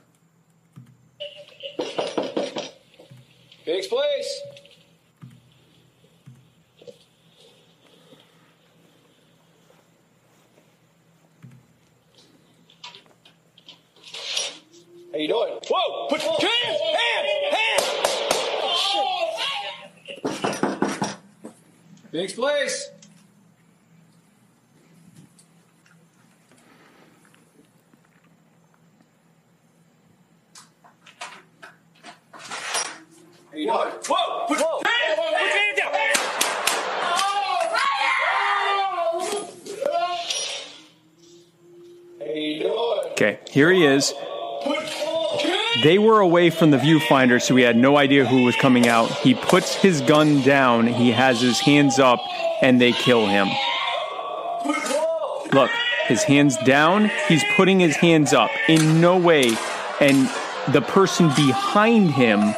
Phoenix 3.67 3.89
Police. 3.89 4.43
How 15.11 15.19
you 15.19 15.27
doing? 15.27 15.59
Whoa! 15.69 16.07
Put 16.09 16.21
hands! 16.21 16.81
Hands! 17.01 17.29
Hands! 17.57 17.97
Phoenix 22.13 22.33
Police. 22.35 22.96
How 33.69 33.85
you 33.85 33.91
doing? 33.91 34.03
Whoa! 34.09 34.47
Put 34.47 34.61
Whoa. 34.61 34.79
Put 34.79 34.87
your 34.87 35.49
hand 35.49 35.77
down! 35.77 35.93
How 42.21 42.27
you 42.27 42.63
doing? 42.63 43.13
Okay, 43.13 43.39
here 43.51 43.73
he 43.73 43.85
is. 43.85 44.13
They 45.83 45.99
were 45.99 46.21
away 46.21 46.51
from 46.51 46.71
the 46.71 46.79
viewfinder, 46.79 47.43
so 47.43 47.57
he 47.57 47.63
had 47.63 47.77
no 47.77 47.97
idea 47.97 48.25
who 48.25 48.45
was 48.45 48.55
coming 48.57 48.87
out. 48.89 49.11
He 49.11 49.35
puts 49.35 49.75
his 49.75 50.01
gun 50.01 50.43
down, 50.43 50.87
he 50.87 51.11
has 51.13 51.41
his 51.41 51.59
hands 51.61 51.99
up, 51.99 52.21
and 52.63 52.81
they 52.81 52.93
kill 52.93 53.27
him. 53.27 53.49
Look, 55.53 55.71
his 56.07 56.23
hands 56.23 56.57
down, 56.59 57.11
he's 57.29 57.45
putting 57.57 57.81
his 57.81 57.97
hands 57.97 58.33
up. 58.33 58.51
In 58.69 59.01
no 59.01 59.17
way, 59.17 59.57
and 60.01 60.29
the 60.73 60.83
person 60.83 61.29
behind 61.37 62.11
him, 62.11 62.55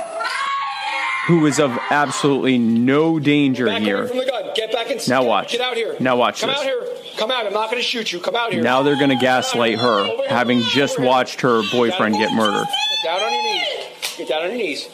who 1.28 1.46
is 1.46 1.60
of 1.60 1.78
absolutely 1.90 2.58
no 2.58 3.18
danger 3.20 3.66
Back 3.66 3.76
away 3.82 3.84
here. 3.84 4.06
from 4.08 4.16
the 4.18 4.24
gun. 4.26 4.50
Get 4.56 4.72
back 4.72 4.90
in. 4.90 4.98
Now 5.08 5.22
watch. 5.24 5.52
Get 5.52 5.60
out 5.60 5.76
here. 5.76 5.94
Now 6.00 6.16
watch 6.16 6.40
Come 6.40 6.50
this. 6.50 6.58
out 6.58 6.64
here. 6.64 6.82
Come 7.18 7.30
out. 7.30 7.46
I'm 7.46 7.52
not 7.52 7.70
going 7.70 7.80
to 7.82 7.86
shoot 7.86 8.10
you. 8.12 8.18
Come 8.18 8.34
out 8.34 8.52
here. 8.52 8.62
Now 8.62 8.82
they're 8.82 8.96
going 8.96 9.10
to 9.10 9.16
gaslight 9.16 9.78
her, 9.78 10.26
having 10.28 10.62
just 10.62 10.98
watched 10.98 11.42
her 11.42 11.62
boyfriend 11.70 12.14
get 12.16 12.32
murdered. 12.32 12.66
Get 12.66 13.04
down 13.04 13.20
on 13.20 13.32
your 13.32 13.42
knees. 13.42 14.16
Get 14.16 14.28
down 14.28 14.42
on 14.42 14.48
your 14.48 14.58
knees. 14.58 14.88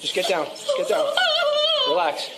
Just 0.00 0.14
get 0.14 0.28
down. 0.28 0.46
Just 0.46 0.70
get 0.76 0.88
down. 0.88 1.06
Relax. 1.88 2.30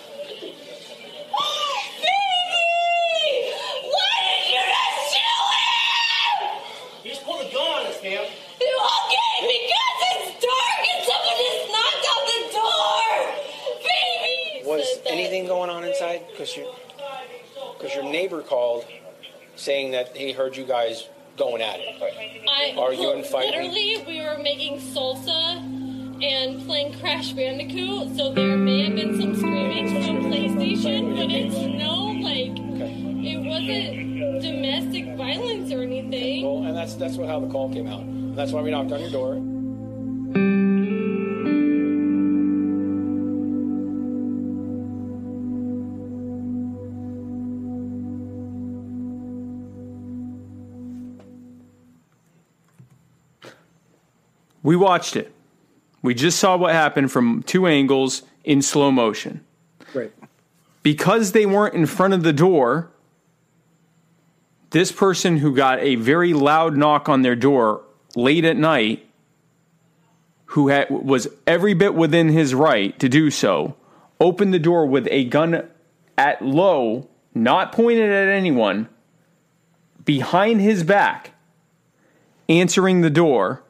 He 7.02 7.10
just 7.10 7.24
pulled 7.24 7.40
a 7.40 7.50
gun 7.52 7.62
on 7.62 7.86
us, 7.86 8.02
ma'am. 8.02 8.24
Okay, 8.24 9.34
because 9.40 10.00
it's 10.10 10.44
dark 10.44 10.80
and 10.82 11.00
someone 11.06 11.38
just 11.38 11.64
knocked 11.72 12.06
on 12.12 12.22
the 12.26 12.40
door. 12.58 13.08
Baby. 13.86 14.66
Was 14.66 14.98
anything 15.06 15.47
going 15.58 15.70
on 15.70 15.82
inside? 15.82 16.22
Because 16.30 16.56
your, 16.56 16.72
because 17.76 17.92
your 17.92 18.04
neighbor 18.04 18.42
called 18.42 18.84
saying 19.56 19.90
that 19.90 20.16
he 20.16 20.30
heard 20.30 20.56
you 20.56 20.64
guys 20.64 21.08
going 21.36 21.60
at 21.60 21.80
it. 21.80 22.00
I, 22.48 22.74
Arguing, 22.78 23.18
and 23.18 23.26
fighting. 23.26 23.72
Literally, 23.72 24.04
we 24.06 24.20
were 24.20 24.38
making 24.40 24.78
salsa 24.78 25.56
and 26.22 26.64
playing 26.64 26.96
Crash 27.00 27.32
Bandicoot, 27.32 28.16
so 28.16 28.32
there 28.32 28.56
may 28.56 28.84
have 28.84 28.94
been 28.94 29.20
some 29.20 29.34
screaming 29.34 29.88
from 29.88 30.30
PlayStation, 30.30 31.16
but 31.16 31.30
it's 31.30 31.56
no, 31.56 32.06
like, 32.22 32.54
it 33.24 33.38
wasn't 33.44 34.42
domestic 34.42 35.16
violence 35.16 35.72
or 35.72 35.82
anything. 35.82 36.44
Well, 36.44 36.68
and 36.68 36.76
that's 36.76 36.94
that's 36.94 37.16
what 37.16 37.28
how 37.28 37.40
the 37.40 37.48
call 37.48 37.72
came 37.72 37.88
out. 37.88 38.02
And 38.02 38.36
that's 38.36 38.52
why 38.52 38.62
we 38.62 38.70
knocked 38.70 38.92
on 38.92 39.00
your 39.00 39.10
door. 39.10 39.57
We 54.62 54.76
watched 54.76 55.16
it. 55.16 55.32
We 56.02 56.14
just 56.14 56.38
saw 56.38 56.56
what 56.56 56.72
happened 56.72 57.10
from 57.10 57.42
two 57.42 57.66
angles 57.66 58.22
in 58.44 58.62
slow 58.62 58.90
motion. 58.90 59.44
Right. 59.94 60.12
Because 60.82 61.32
they 61.32 61.46
weren't 61.46 61.74
in 61.74 61.86
front 61.86 62.14
of 62.14 62.22
the 62.22 62.32
door, 62.32 62.90
this 64.70 64.92
person 64.92 65.38
who 65.38 65.54
got 65.54 65.80
a 65.80 65.96
very 65.96 66.32
loud 66.32 66.76
knock 66.76 67.08
on 67.08 67.22
their 67.22 67.36
door 67.36 67.82
late 68.14 68.44
at 68.44 68.56
night, 68.56 69.06
who 70.46 70.68
had, 70.68 70.88
was 70.90 71.28
every 71.46 71.74
bit 71.74 71.94
within 71.94 72.28
his 72.28 72.54
right 72.54 72.98
to 72.98 73.08
do 73.08 73.30
so, 73.30 73.76
opened 74.20 74.54
the 74.54 74.58
door 74.58 74.86
with 74.86 75.06
a 75.10 75.24
gun 75.24 75.68
at 76.16 76.42
low, 76.42 77.08
not 77.34 77.72
pointed 77.72 78.10
at 78.10 78.28
anyone, 78.28 78.88
behind 80.04 80.60
his 80.60 80.82
back, 80.84 81.32
answering 82.48 83.02
the 83.02 83.10
door. 83.10 83.62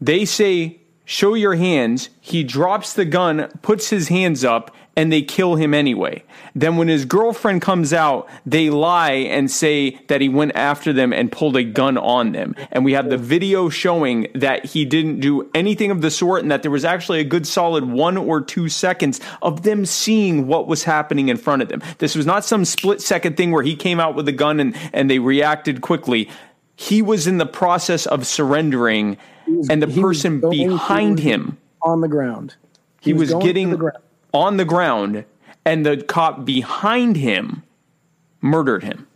They 0.00 0.24
say, 0.24 0.80
Show 1.08 1.34
your 1.34 1.54
hands. 1.54 2.10
He 2.20 2.42
drops 2.42 2.92
the 2.92 3.04
gun, 3.04 3.48
puts 3.62 3.90
his 3.90 4.08
hands 4.08 4.44
up, 4.44 4.74
and 4.96 5.12
they 5.12 5.22
kill 5.22 5.54
him 5.54 5.72
anyway. 5.72 6.24
Then, 6.52 6.76
when 6.76 6.88
his 6.88 7.04
girlfriend 7.04 7.62
comes 7.62 7.92
out, 7.92 8.28
they 8.44 8.70
lie 8.70 9.12
and 9.12 9.48
say 9.48 10.00
that 10.08 10.20
he 10.20 10.28
went 10.28 10.56
after 10.56 10.92
them 10.92 11.12
and 11.12 11.30
pulled 11.30 11.56
a 11.56 11.62
gun 11.62 11.96
on 11.96 12.32
them. 12.32 12.56
And 12.72 12.84
we 12.84 12.94
have 12.94 13.08
the 13.08 13.18
video 13.18 13.68
showing 13.68 14.26
that 14.34 14.64
he 14.64 14.84
didn't 14.84 15.20
do 15.20 15.48
anything 15.54 15.92
of 15.92 16.00
the 16.00 16.10
sort 16.10 16.42
and 16.42 16.50
that 16.50 16.62
there 16.62 16.72
was 16.72 16.84
actually 16.84 17.20
a 17.20 17.24
good 17.24 17.46
solid 17.46 17.84
one 17.84 18.16
or 18.16 18.40
two 18.40 18.68
seconds 18.68 19.20
of 19.42 19.62
them 19.62 19.86
seeing 19.86 20.48
what 20.48 20.66
was 20.66 20.82
happening 20.82 21.28
in 21.28 21.36
front 21.36 21.62
of 21.62 21.68
them. 21.68 21.82
This 21.98 22.16
was 22.16 22.26
not 22.26 22.44
some 22.44 22.64
split 22.64 23.00
second 23.00 23.36
thing 23.36 23.52
where 23.52 23.62
he 23.62 23.76
came 23.76 24.00
out 24.00 24.16
with 24.16 24.26
a 24.26 24.32
gun 24.32 24.58
and, 24.58 24.76
and 24.92 25.08
they 25.08 25.20
reacted 25.20 25.82
quickly. 25.82 26.28
He 26.74 27.00
was 27.00 27.28
in 27.28 27.38
the 27.38 27.46
process 27.46 28.06
of 28.06 28.26
surrendering, 28.26 29.18
and 29.70 29.82
the 29.82 29.88
person 29.88 30.40
behind 30.40 31.18
him 31.18 31.58
on 31.82 32.00
the 32.00 32.08
ground. 32.08 32.56
he, 33.00 33.12
was, 33.12 33.30
going 33.30 33.40
to 33.40 33.46
getting 33.46 33.70
the 33.70 33.76
ground. 33.76 33.98
on 34.32 34.56
the 34.56 34.64
ground, 34.64 35.24
and 35.64 35.86
the 35.86 35.96
cop 35.96 36.44
behind 36.44 37.16
him 37.16 37.62
murdered 38.40 38.82
him. 38.82 39.06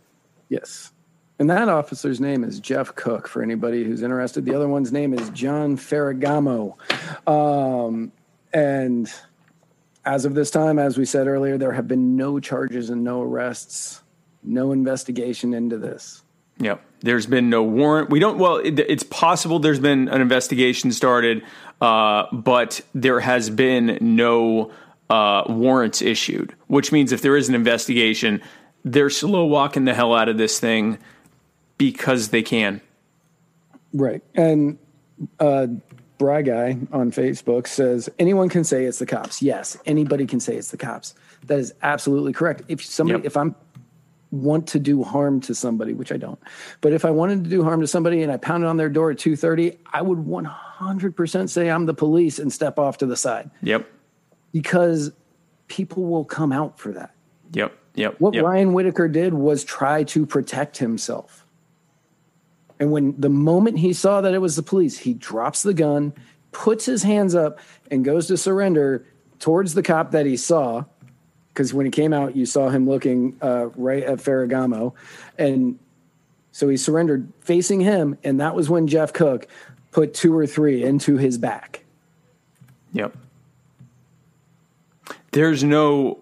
Yes. 0.49 0.91
And 1.39 1.49
that 1.49 1.69
officer's 1.69 2.19
name 2.19 2.43
is 2.43 2.59
Jeff 2.59 2.93
Cook 2.93 3.27
for 3.27 3.41
anybody 3.41 3.83
who's 3.83 4.03
interested. 4.03 4.45
The 4.45 4.53
other 4.53 4.67
one's 4.67 4.91
name 4.91 5.13
is 5.13 5.29
John 5.31 5.75
Ferragamo. 5.75 6.75
Um, 7.27 8.11
and 8.53 9.11
as 10.05 10.25
of 10.25 10.35
this 10.35 10.51
time, 10.51 10.77
as 10.77 10.97
we 10.97 11.05
said 11.05 11.27
earlier, 11.27 11.57
there 11.57 11.71
have 11.71 11.87
been 11.87 12.15
no 12.15 12.39
charges 12.39 12.89
and 12.89 13.03
no 13.03 13.21
arrests, 13.23 14.03
no 14.43 14.71
investigation 14.71 15.53
into 15.53 15.77
this. 15.77 16.21
Yep. 16.59 16.83
There's 17.01 17.25
been 17.25 17.49
no 17.49 17.63
warrant. 17.63 18.09
We 18.09 18.19
don't. 18.19 18.37
Well, 18.37 18.57
it, 18.57 18.79
it's 18.79 19.03
possible 19.03 19.59
there's 19.59 19.79
been 19.79 20.07
an 20.07 20.21
investigation 20.21 20.91
started, 20.91 21.43
uh, 21.81 22.25
but 22.31 22.81
there 22.93 23.19
has 23.19 23.49
been 23.49 23.97
no 24.01 24.71
uh, 25.09 25.43
warrants 25.49 26.01
issued. 26.01 26.55
Which 26.67 26.91
means 26.91 27.11
if 27.11 27.21
there 27.21 27.35
is 27.35 27.49
an 27.49 27.55
investigation, 27.55 28.41
they're 28.85 29.09
slow 29.09 29.45
walking 29.45 29.85
the 29.85 29.93
hell 29.93 30.13
out 30.13 30.29
of 30.29 30.37
this 30.37 30.59
thing 30.59 30.99
because 31.77 32.29
they 32.29 32.43
can. 32.43 32.81
Right. 33.93 34.21
And 34.35 34.77
uh, 35.39 35.67
Bry 36.19 36.43
Guy 36.43 36.77
on 36.91 37.11
Facebook 37.11 37.65
says 37.67 38.09
anyone 38.19 38.47
can 38.47 38.63
say 38.63 38.85
it's 38.85 38.99
the 38.99 39.05
cops. 39.07 39.41
Yes, 39.41 39.75
anybody 39.87 40.27
can 40.27 40.39
say 40.39 40.55
it's 40.55 40.69
the 40.69 40.77
cops. 40.77 41.15
That 41.47 41.57
is 41.57 41.73
absolutely 41.81 42.33
correct. 42.33 42.61
If 42.67 42.85
somebody, 42.85 43.19
Yep. 43.19 43.25
if 43.25 43.37
I'm 43.37 43.55
want 44.31 44.67
to 44.69 44.79
do 44.79 45.03
harm 45.03 45.41
to 45.41 45.53
somebody, 45.53 45.93
which 45.93 46.11
I 46.11 46.17
don't, 46.17 46.39
but 46.79 46.93
if 46.93 47.03
I 47.05 47.11
wanted 47.11 47.43
to 47.43 47.49
do 47.49 47.63
harm 47.63 47.81
to 47.81 47.87
somebody 47.87 48.23
and 48.23 48.31
I 48.31 48.37
pounded 48.37 48.69
on 48.69 48.77
their 48.77 48.89
door 48.89 49.11
at 49.11 49.19
two 49.19 49.35
thirty, 49.35 49.77
I 49.91 50.01
would 50.01 50.19
one 50.19 50.45
hundred 50.45 51.15
percent 51.15 51.49
say 51.49 51.69
I'm 51.69 51.85
the 51.85 51.93
police 51.93 52.39
and 52.39 52.51
step 52.51 52.79
off 52.79 52.97
to 52.99 53.05
the 53.05 53.17
side 53.17 53.51
Yep. 53.61 53.89
because 54.53 55.11
people 55.67 56.05
will 56.05 56.25
come 56.25 56.51
out 56.51 56.79
for 56.79 56.91
that. 56.93 57.13
Yep. 57.53 57.77
Yep. 57.95 58.15
What 58.19 58.33
yep. 58.33 58.43
Ryan 58.43 58.73
Whitaker 58.73 59.07
did 59.09 59.33
was 59.33 59.63
try 59.65 60.03
to 60.05 60.25
protect 60.25 60.77
himself. 60.77 61.45
And 62.79 62.91
when 62.91 63.19
the 63.19 63.29
moment 63.29 63.77
he 63.77 63.93
saw 63.93 64.21
that 64.21 64.33
it 64.33 64.39
was 64.39 64.55
the 64.55 64.63
police, 64.63 64.97
he 64.97 65.13
drops 65.13 65.61
the 65.61 65.73
gun, 65.73 66.13
puts 66.51 66.85
his 66.85 67.03
hands 67.03 67.35
up, 67.35 67.59
and 67.91 68.03
goes 68.03 68.27
to 68.27 68.37
surrender 68.37 69.05
towards 69.39 69.73
the 69.73 69.83
cop 69.83 70.11
that 70.11 70.25
he 70.25 70.37
saw. 70.37 70.85
Because 71.53 71.73
when 71.73 71.85
he 71.85 71.91
came 71.91 72.13
out, 72.13 72.35
you 72.35 72.45
saw 72.45 72.69
him 72.69 72.87
looking 72.87 73.37
uh, 73.41 73.67
right 73.75 74.03
at 74.03 74.19
Ferragamo. 74.19 74.93
And 75.37 75.77
so 76.51 76.69
he 76.69 76.77
surrendered 76.77 77.31
facing 77.41 77.81
him. 77.81 78.17
And 78.23 78.39
that 78.39 78.55
was 78.55 78.69
when 78.69 78.87
Jeff 78.87 79.11
Cook 79.11 79.47
put 79.91 80.13
two 80.13 80.37
or 80.37 80.47
three 80.47 80.83
into 80.83 81.17
his 81.17 81.37
back. 81.37 81.83
Yep. 82.93 83.17
There's 85.31 85.63
no 85.63 86.19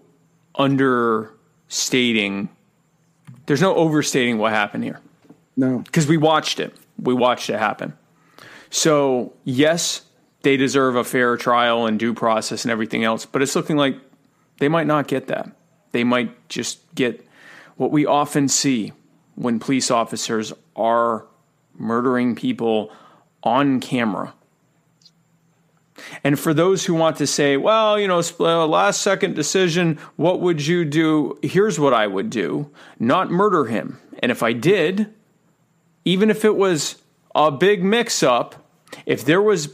understating. 0.56 2.50
There's 3.46 3.62
no 3.62 3.76
overstating 3.76 4.38
what 4.38 4.52
happened 4.52 4.84
here. 4.84 5.00
No. 5.56 5.80
Because 5.80 6.08
we 6.08 6.18
watched 6.18 6.60
it. 6.60 6.76
We 7.02 7.14
watched 7.14 7.50
it 7.50 7.58
happen. 7.58 7.94
So, 8.70 9.34
yes, 9.46 10.04
they 10.42 10.58
deserve 10.58 10.96
a 10.96 11.04
fair 11.04 11.38
trial 11.38 11.86
and 11.86 12.00
due 12.00 12.14
process 12.14 12.66
and 12.66 12.72
everything 12.72 13.04
else, 13.04 13.26
but 13.26 13.42
it's 13.42 13.56
looking 13.56 13.78
like 13.78 13.98
they 14.60 14.68
might 14.68 14.88
not 14.88 15.08
get 15.08 15.28
that. 15.28 15.50
They 15.92 16.04
might 16.04 16.50
just 16.50 16.80
get 16.96 17.26
what 17.78 17.92
we 17.92 18.06
often 18.06 18.48
see 18.48 18.94
when 19.36 19.60
police 19.60 19.90
officers 19.90 20.54
are 20.76 21.26
murdering 21.78 22.36
people 22.36 22.92
on 23.42 23.80
camera. 23.80 24.34
And 26.24 26.40
for 26.40 26.54
those 26.54 26.86
who 26.86 26.94
want 26.94 27.18
to 27.18 27.28
say, 27.28 27.58
well, 27.58 28.00
you 28.00 28.08
know, 28.08 28.22
uh, 28.40 28.68
last 28.68 29.02
second 29.02 29.36
decision, 29.36 29.98
what 30.16 30.40
would 30.42 30.66
you 30.66 30.86
do? 30.86 31.38
Here's 31.42 31.80
what 31.80 31.94
I 31.94 32.08
would 32.08 32.30
do 32.30 32.70
not 33.00 33.32
murder 33.32 33.66
him. 33.66 34.00
And 34.20 34.32
if 34.32 34.44
I 34.44 34.54
did, 34.54 35.14
even 36.06 36.30
if 36.30 36.44
it 36.44 36.56
was 36.56 36.98
a 37.36 37.52
big 37.52 37.84
mix 37.84 38.24
up, 38.24 38.56
if 39.06 39.24
there 39.24 39.42
was 39.42 39.70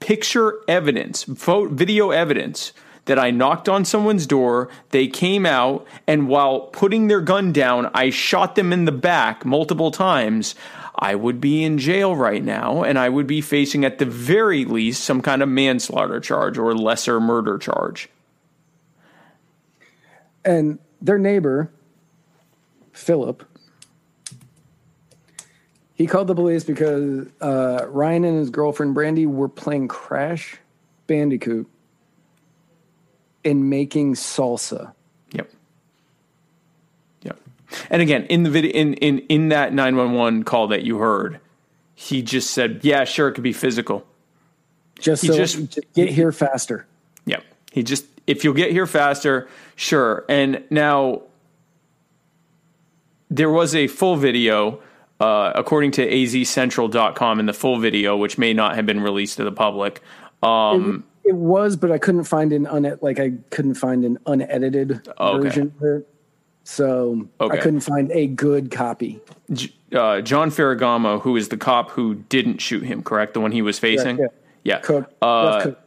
picture 0.00 0.60
evidence, 0.66 1.24
video 1.24 2.10
evidence 2.10 2.72
that 3.06 3.18
I 3.18 3.30
knocked 3.30 3.68
on 3.68 3.84
someone's 3.84 4.26
door, 4.26 4.68
they 4.90 5.06
came 5.06 5.44
out, 5.44 5.86
and 6.06 6.28
while 6.28 6.60
putting 6.60 7.08
their 7.08 7.20
gun 7.20 7.52
down, 7.52 7.90
I 7.94 8.10
shot 8.10 8.54
them 8.54 8.72
in 8.72 8.84
the 8.84 8.92
back 8.92 9.44
multiple 9.44 9.90
times. 9.90 10.54
I 10.96 11.14
would 11.14 11.40
be 11.40 11.64
in 11.64 11.78
jail 11.78 12.14
right 12.14 12.42
now, 12.42 12.82
and 12.82 12.98
I 12.98 13.08
would 13.08 13.26
be 13.26 13.40
facing, 13.40 13.84
at 13.84 13.98
the 13.98 14.06
very 14.06 14.64
least, 14.64 15.04
some 15.04 15.20
kind 15.20 15.42
of 15.42 15.48
manslaughter 15.48 16.20
charge 16.20 16.56
or 16.56 16.74
lesser 16.74 17.20
murder 17.20 17.58
charge. 17.58 18.08
And 20.44 20.78
their 21.00 21.18
neighbor, 21.18 21.72
Philip, 22.92 23.44
he 25.94 26.06
called 26.06 26.28
the 26.28 26.34
police 26.34 26.64
because 26.64 27.26
uh, 27.40 27.86
Ryan 27.88 28.24
and 28.24 28.38
his 28.38 28.50
girlfriend 28.50 28.94
Brandy 28.94 29.26
were 29.26 29.48
playing 29.48 29.88
Crash 29.88 30.58
Bandicoot 31.06 31.68
and 33.44 33.68
making 33.70 34.14
salsa. 34.14 34.92
Yep. 35.32 35.50
Yep. 37.22 37.40
And 37.90 38.02
again, 38.02 38.24
in 38.24 38.42
the 38.42 38.50
video, 38.50 38.72
in 38.72 38.94
in 38.94 39.18
in 39.28 39.48
that 39.48 39.72
nine 39.72 39.96
one 39.96 40.12
one 40.12 40.42
call 40.42 40.68
that 40.68 40.84
you 40.84 40.98
heard, 40.98 41.40
he 41.94 42.22
just 42.22 42.50
said, 42.50 42.80
"Yeah, 42.82 43.04
sure, 43.04 43.28
it 43.28 43.32
could 43.34 43.44
be 43.44 43.52
physical." 43.52 44.06
Just 44.98 45.22
He 45.22 45.28
so 45.28 45.36
just- 45.36 45.78
get 45.94 46.08
here 46.08 46.32
faster. 46.32 46.86
Yep. 47.26 47.44
He 47.72 47.82
just 47.82 48.06
if 48.26 48.44
you'll 48.44 48.54
get 48.54 48.70
here 48.70 48.86
faster, 48.86 49.48
sure. 49.76 50.24
And 50.28 50.62
now 50.70 51.22
there 53.30 53.50
was 53.50 53.74
a 53.74 53.86
full 53.86 54.16
video, 54.16 54.80
uh, 55.20 55.52
according 55.54 55.90
to 55.92 56.08
azcentral.com, 56.08 57.40
in 57.40 57.46
the 57.46 57.52
full 57.52 57.78
video, 57.78 58.16
which 58.16 58.38
may 58.38 58.52
not 58.54 58.76
have 58.76 58.86
been 58.86 59.00
released 59.00 59.36
to 59.38 59.44
the 59.44 59.52
public. 59.52 60.00
Um, 60.42 61.04
It 61.24 61.34
was, 61.34 61.76
but 61.76 61.90
I 61.90 61.98
couldn't 61.98 62.24
find 62.24 62.52
an 62.52 62.66
un 62.66 62.98
like 63.00 63.18
I 63.18 63.32
couldn't 63.50 63.74
find 63.74 64.04
an 64.04 64.18
unedited 64.26 65.08
Okay. 65.18 65.42
version 65.48 65.72
of 65.80 65.82
it. 65.82 66.08
So 66.64 67.28
Okay. 67.40 67.58
I 67.58 67.60
couldn't 67.60 67.80
find 67.80 68.10
a 68.12 68.26
good 68.26 68.70
copy. 68.70 69.20
Uh, 69.92 70.20
John 70.22 70.50
Ferragamo, 70.50 71.20
who 71.20 71.36
is 71.36 71.48
the 71.48 71.56
cop 71.56 71.90
who 71.90 72.14
didn't 72.14 72.60
shoot 72.60 72.82
him, 72.84 73.02
correct? 73.02 73.34
The 73.34 73.40
one 73.40 73.52
he 73.52 73.62
was 73.62 73.78
facing? 73.78 74.16
Correct, 74.16 74.34
yeah. 74.64 74.78
Cook, 74.78 75.10
Uh, 75.22 75.62
Cook, 75.62 75.78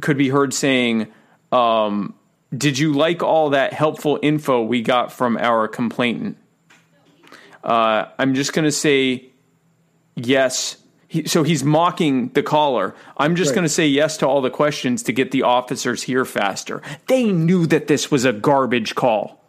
could 0.00 0.18
be 0.18 0.28
heard 0.28 0.52
saying, 0.52 1.08
um, 1.52 2.14
Did 2.56 2.78
you 2.78 2.92
like 2.92 3.22
all 3.22 3.50
that 3.50 3.72
helpful 3.72 4.18
info 4.22 4.62
we 4.62 4.80
got 4.82 5.10
from 5.12 5.36
our 5.36 5.66
complainant? 5.66 6.36
Uh, 7.64 8.06
I'm 8.18 8.34
just 8.34 8.52
going 8.52 8.64
to 8.66 8.70
say 8.72 9.30
yes. 10.14 10.76
He, 11.06 11.26
so 11.26 11.42
he's 11.42 11.62
mocking 11.62 12.28
the 12.30 12.42
caller. 12.42 12.94
I'm 13.16 13.36
just 13.36 13.50
Right. 13.50 13.54
going 13.56 13.64
to 13.64 13.68
say 13.68 13.86
yes 13.86 14.16
to 14.18 14.26
all 14.26 14.40
the 14.40 14.50
questions 14.50 15.02
to 15.04 15.12
get 15.12 15.30
the 15.30 15.42
officers 15.42 16.04
here 16.04 16.24
faster. 16.24 16.82
They 17.06 17.24
knew 17.30 17.66
that 17.66 17.86
this 17.86 18.10
was 18.10 18.24
a 18.24 18.32
garbage 18.32 18.94
call. 18.94 19.40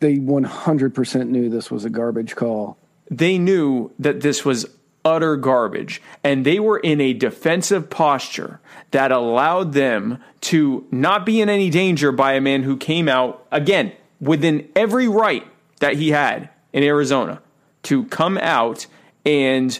they 0.00 0.16
100% 0.16 1.28
knew 1.28 1.48
this 1.50 1.70
was 1.70 1.84
a 1.84 1.90
garbage 1.90 2.34
call. 2.34 2.76
they 3.10 3.36
knew 3.38 3.90
that 3.98 4.20
this 4.22 4.44
was 4.44 4.64
utter 5.04 5.36
garbage 5.36 6.00
and 6.22 6.44
they 6.46 6.60
were 6.60 6.78
in 6.78 7.00
a 7.00 7.12
defensive 7.12 7.90
posture 7.90 8.60
that 8.92 9.10
allowed 9.12 9.72
them 9.72 10.18
to 10.40 10.86
not 10.90 11.26
be 11.26 11.40
in 11.40 11.48
any 11.48 11.68
danger 11.70 12.12
by 12.12 12.34
a 12.34 12.40
man 12.40 12.62
who 12.62 12.76
came 12.76 13.08
out 13.08 13.44
again 13.50 13.92
within 14.20 14.66
every 14.76 15.08
right 15.08 15.44
that 15.80 15.96
he 15.96 16.10
had 16.10 16.48
in 16.72 16.82
Arizona 16.82 17.40
to 17.82 18.04
come 18.04 18.38
out 18.38 18.86
and 19.24 19.78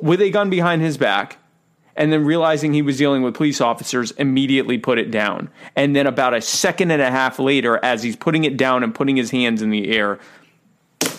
with 0.00 0.20
a 0.20 0.30
gun 0.30 0.50
behind 0.50 0.80
his 0.82 0.96
back 0.96 1.38
and 1.96 2.12
then 2.12 2.24
realizing 2.24 2.72
he 2.72 2.82
was 2.82 2.96
dealing 2.96 3.22
with 3.22 3.34
police 3.34 3.60
officers 3.60 4.10
immediately 4.12 4.78
put 4.78 4.98
it 4.98 5.10
down. 5.10 5.50
And 5.76 5.94
then 5.94 6.06
about 6.06 6.34
a 6.34 6.40
second 6.40 6.90
and 6.90 7.00
a 7.00 7.10
half 7.10 7.38
later 7.38 7.78
as 7.84 8.02
he's 8.02 8.16
putting 8.16 8.44
it 8.44 8.56
down 8.56 8.82
and 8.82 8.94
putting 8.94 9.16
his 9.16 9.30
hands 9.30 9.62
in 9.62 9.70
the 9.70 9.90
air 9.90 10.18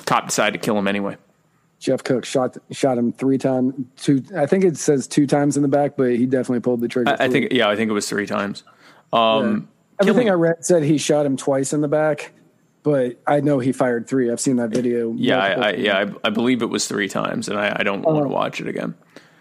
cop 0.05 0.28
decided 0.28 0.59
to 0.59 0.66
kill 0.66 0.78
him 0.78 0.88
anyway. 0.88 1.18
Jeff 1.80 2.03
Cook 2.03 2.26
shot 2.26 2.57
shot 2.72 2.97
him 2.97 3.11
three 3.11 3.38
times. 3.38 3.74
Two, 3.97 4.24
I 4.36 4.45
think 4.47 4.63
it 4.63 4.78
says 4.78 5.07
two 5.07 5.28
times 5.28 5.55
in 5.55 5.61
the 5.61 5.68
back, 5.70 5.95
but 5.97 6.11
he 6.16 6.26
definitely 6.26 6.61
pulled 6.61 6.82
the 6.82 6.88
trigger. 6.88 7.11
I, 7.20 7.26
I 7.26 7.30
think 7.30 7.51
yeah 7.51 7.70
i 7.70 7.76
think 7.76 7.89
it 7.89 7.93
was 7.93 8.09
three 8.09 8.26
times. 8.26 8.63
Um 9.13 9.68
everything 9.99 10.24
killing- 10.24 10.30
I 10.30 10.34
read 10.34 10.66
said 10.66 10.84
he 10.84 10.97
shot 10.97 11.26
him 11.26 11.38
twice 11.38 11.74
in 11.74 11.82
the 11.82 11.88
back, 11.88 12.32
but 12.86 13.19
I 13.27 13.41
know 13.41 13.57
he 13.59 13.71
fired 13.73 14.07
three. 14.07 14.31
I've 14.31 14.39
seen 14.39 14.55
that 14.57 14.69
video. 14.69 15.11
yeah 15.17 15.39
I, 15.39 15.49
I 15.49 15.71
yeah 15.73 15.97
I, 16.23 16.27
I 16.27 16.29
believe 16.29 16.61
it 16.61 16.67
was 16.67 16.88
three 16.88 17.09
times 17.09 17.49
and 17.49 17.59
i, 17.59 17.75
I 17.79 17.83
don't 17.83 18.03
want 18.03 18.23
to 18.23 18.29
watch 18.29 18.61
it 18.61 18.67
again 18.67 18.93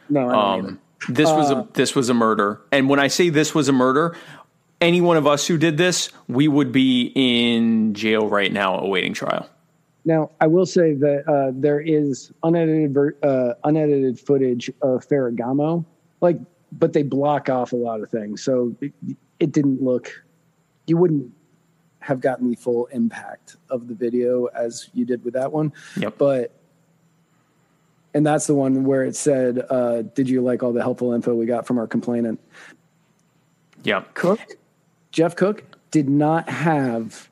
No, 0.09 0.29
I 0.29 0.33
don't 0.33 0.67
um 0.67 0.81
this 1.11 1.29
was 1.31 1.51
Uh, 1.53 1.59
a 1.61 1.69
this 1.75 1.95
was 1.95 2.09
a 2.09 2.15
murder 2.15 2.61
and 2.73 2.89
when 2.89 2.99
i 2.99 3.09
say 3.09 3.29
this 3.29 3.55
was 3.55 3.69
a 3.69 3.73
murder 3.73 4.17
any 4.81 5.01
one 5.01 5.17
of 5.19 5.27
us 5.27 5.47
who 5.47 5.59
did 5.59 5.77
this 5.77 6.11
we 6.29 6.49
would 6.49 6.73
be 6.73 7.13
in 7.15 7.95
jail 7.95 8.27
right 8.29 8.53
now 8.53 8.79
awaiting 8.79 9.13
trial 9.15 9.47
Now, 10.07 10.31
I 10.41 10.47
will 10.49 10.67
say 10.67 10.95
that 10.95 11.21
uh, 11.29 11.53
there 11.55 11.81
is 11.81 12.33
unedited 12.43 12.93
ver- 12.93 13.17
uh, 13.23 13.55
unedited 13.65 14.19
footage 14.21 14.69
of 14.83 15.07
Ferragamo, 15.09 15.85
like, 16.21 16.39
but 16.73 16.93
they 16.93 17.03
block 17.03 17.49
off 17.49 17.73
a 17.73 17.77
lot 17.77 18.03
of 18.03 18.11
things, 18.11 18.43
so 18.43 18.75
it, 18.83 18.93
it 19.41 19.51
didn't 19.53 19.81
look. 19.83 20.13
You 20.87 20.99
wouldn't 20.99 21.33
have 22.05 22.21
gotten 22.21 22.51
the 22.51 22.57
full 22.57 22.85
impact 22.87 23.57
of 23.71 23.89
the 23.89 23.95
video 23.95 24.45
as 24.47 24.91
you 24.93 25.07
did 25.07 25.25
with 25.25 25.33
that 25.35 25.53
one. 25.53 25.73
Yep. 25.97 26.19
But, 26.19 26.53
and 28.13 28.27
that's 28.27 28.47
the 28.47 28.55
one 28.55 28.85
where 28.85 29.05
it 29.05 29.17
said, 29.17 29.65
uh, 29.71 30.03
"Did 30.03 30.29
you 30.29 30.43
like 30.43 30.63
all 30.63 30.73
the 30.73 30.83
helpful 30.83 31.15
info 31.15 31.35
we 31.35 31.47
got 31.47 31.67
from 31.67 31.79
our 31.79 31.87
complainant?" 31.87 32.41
Yeah. 33.83 34.05
Cook, 34.13 34.41
Jeff 35.13 35.35
Cook 35.35 35.65
did 35.91 36.09
not 36.09 36.49
have 36.49 37.31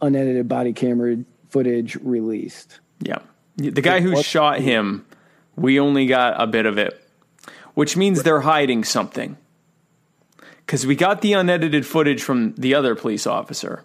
unedited 0.00 0.48
body 0.48 0.72
camera 0.72 1.16
footage 1.48 1.96
released. 1.96 2.78
Yeah. 3.00 3.18
The 3.56 3.82
guy 3.82 4.00
who 4.00 4.22
shot 4.22 4.60
him, 4.60 5.04
we 5.56 5.80
only 5.80 6.06
got 6.06 6.40
a 6.40 6.46
bit 6.46 6.64
of 6.64 6.78
it, 6.78 7.02
which 7.74 7.96
means 7.96 8.22
they're 8.22 8.40
hiding 8.40 8.84
something. 8.84 9.36
Because 10.70 10.86
we 10.86 10.94
got 10.94 11.20
the 11.20 11.32
unedited 11.32 11.84
footage 11.84 12.22
from 12.22 12.54
the 12.54 12.76
other 12.76 12.94
police 12.94 13.26
officer. 13.26 13.84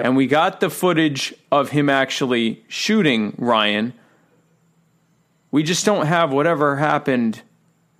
And 0.00 0.16
we 0.16 0.28
got 0.28 0.60
the 0.60 0.70
footage 0.70 1.34
of 1.50 1.70
him 1.70 1.90
actually 1.90 2.62
shooting 2.68 3.34
Ryan. 3.36 3.92
We 5.50 5.64
just 5.64 5.84
don't 5.84 6.06
have 6.06 6.32
whatever 6.32 6.76
happened. 6.76 7.42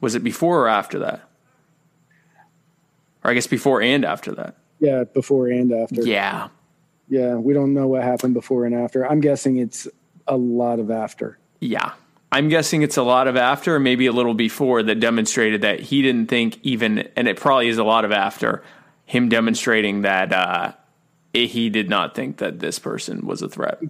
Was 0.00 0.14
it 0.14 0.22
before 0.22 0.60
or 0.60 0.68
after 0.68 1.00
that? 1.00 1.28
Or 3.24 3.32
I 3.32 3.34
guess 3.34 3.48
before 3.48 3.82
and 3.82 4.04
after 4.04 4.32
that. 4.32 4.54
Yeah, 4.78 5.02
before 5.02 5.48
and 5.48 5.72
after. 5.72 6.02
Yeah. 6.02 6.50
Yeah, 7.08 7.34
we 7.34 7.52
don't 7.52 7.74
know 7.74 7.88
what 7.88 8.04
happened 8.04 8.34
before 8.34 8.64
and 8.64 8.76
after. 8.76 9.10
I'm 9.10 9.20
guessing 9.20 9.56
it's 9.56 9.88
a 10.28 10.36
lot 10.36 10.78
of 10.78 10.92
after. 10.92 11.36
Yeah. 11.58 11.94
I'm 12.30 12.48
guessing 12.48 12.82
it's 12.82 12.96
a 12.96 13.02
lot 13.02 13.26
of 13.26 13.36
after, 13.36 13.78
maybe 13.80 14.06
a 14.06 14.12
little 14.12 14.34
before, 14.34 14.82
that 14.82 15.00
demonstrated 15.00 15.62
that 15.62 15.80
he 15.80 16.02
didn't 16.02 16.26
think 16.28 16.58
even, 16.62 17.08
and 17.16 17.26
it 17.26 17.38
probably 17.38 17.68
is 17.68 17.78
a 17.78 17.84
lot 17.84 18.04
of 18.04 18.12
after, 18.12 18.62
him 19.06 19.28
demonstrating 19.30 20.02
that 20.02 20.32
uh, 20.32 20.72
he 21.32 21.70
did 21.70 21.88
not 21.88 22.14
think 22.14 22.38
that 22.38 22.58
this 22.58 22.78
person 22.78 23.26
was 23.26 23.40
a 23.40 23.48
threat. 23.48 23.80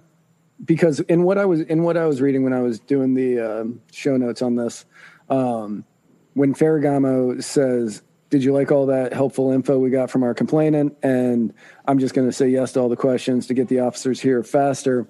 because 0.63 0.99
in 1.01 1.23
what 1.23 1.37
I 1.37 1.45
was 1.45 1.61
in 1.61 1.83
what 1.83 1.97
I 1.97 2.05
was 2.05 2.21
reading 2.21 2.43
when 2.43 2.53
I 2.53 2.61
was 2.61 2.79
doing 2.79 3.13
the 3.13 3.39
um, 3.39 3.81
show 3.91 4.17
notes 4.17 4.41
on 4.41 4.55
this, 4.55 4.85
um, 5.29 5.85
when 6.33 6.53
Ferragamo 6.53 7.41
says, 7.43 8.01
"Did 8.29 8.43
you 8.43 8.53
like 8.53 8.71
all 8.71 8.87
that 8.87 9.13
helpful 9.13 9.51
info 9.51 9.79
we 9.79 9.89
got 9.89 10.09
from 10.09 10.23
our 10.23 10.33
complainant?" 10.33 10.97
and 11.03 11.53
I'm 11.85 11.99
just 11.99 12.13
going 12.13 12.27
to 12.27 12.33
say 12.33 12.49
yes 12.49 12.73
to 12.73 12.79
all 12.81 12.89
the 12.89 12.95
questions 12.95 13.47
to 13.47 13.53
get 13.53 13.67
the 13.67 13.79
officers 13.79 14.19
here 14.19 14.43
faster. 14.43 15.07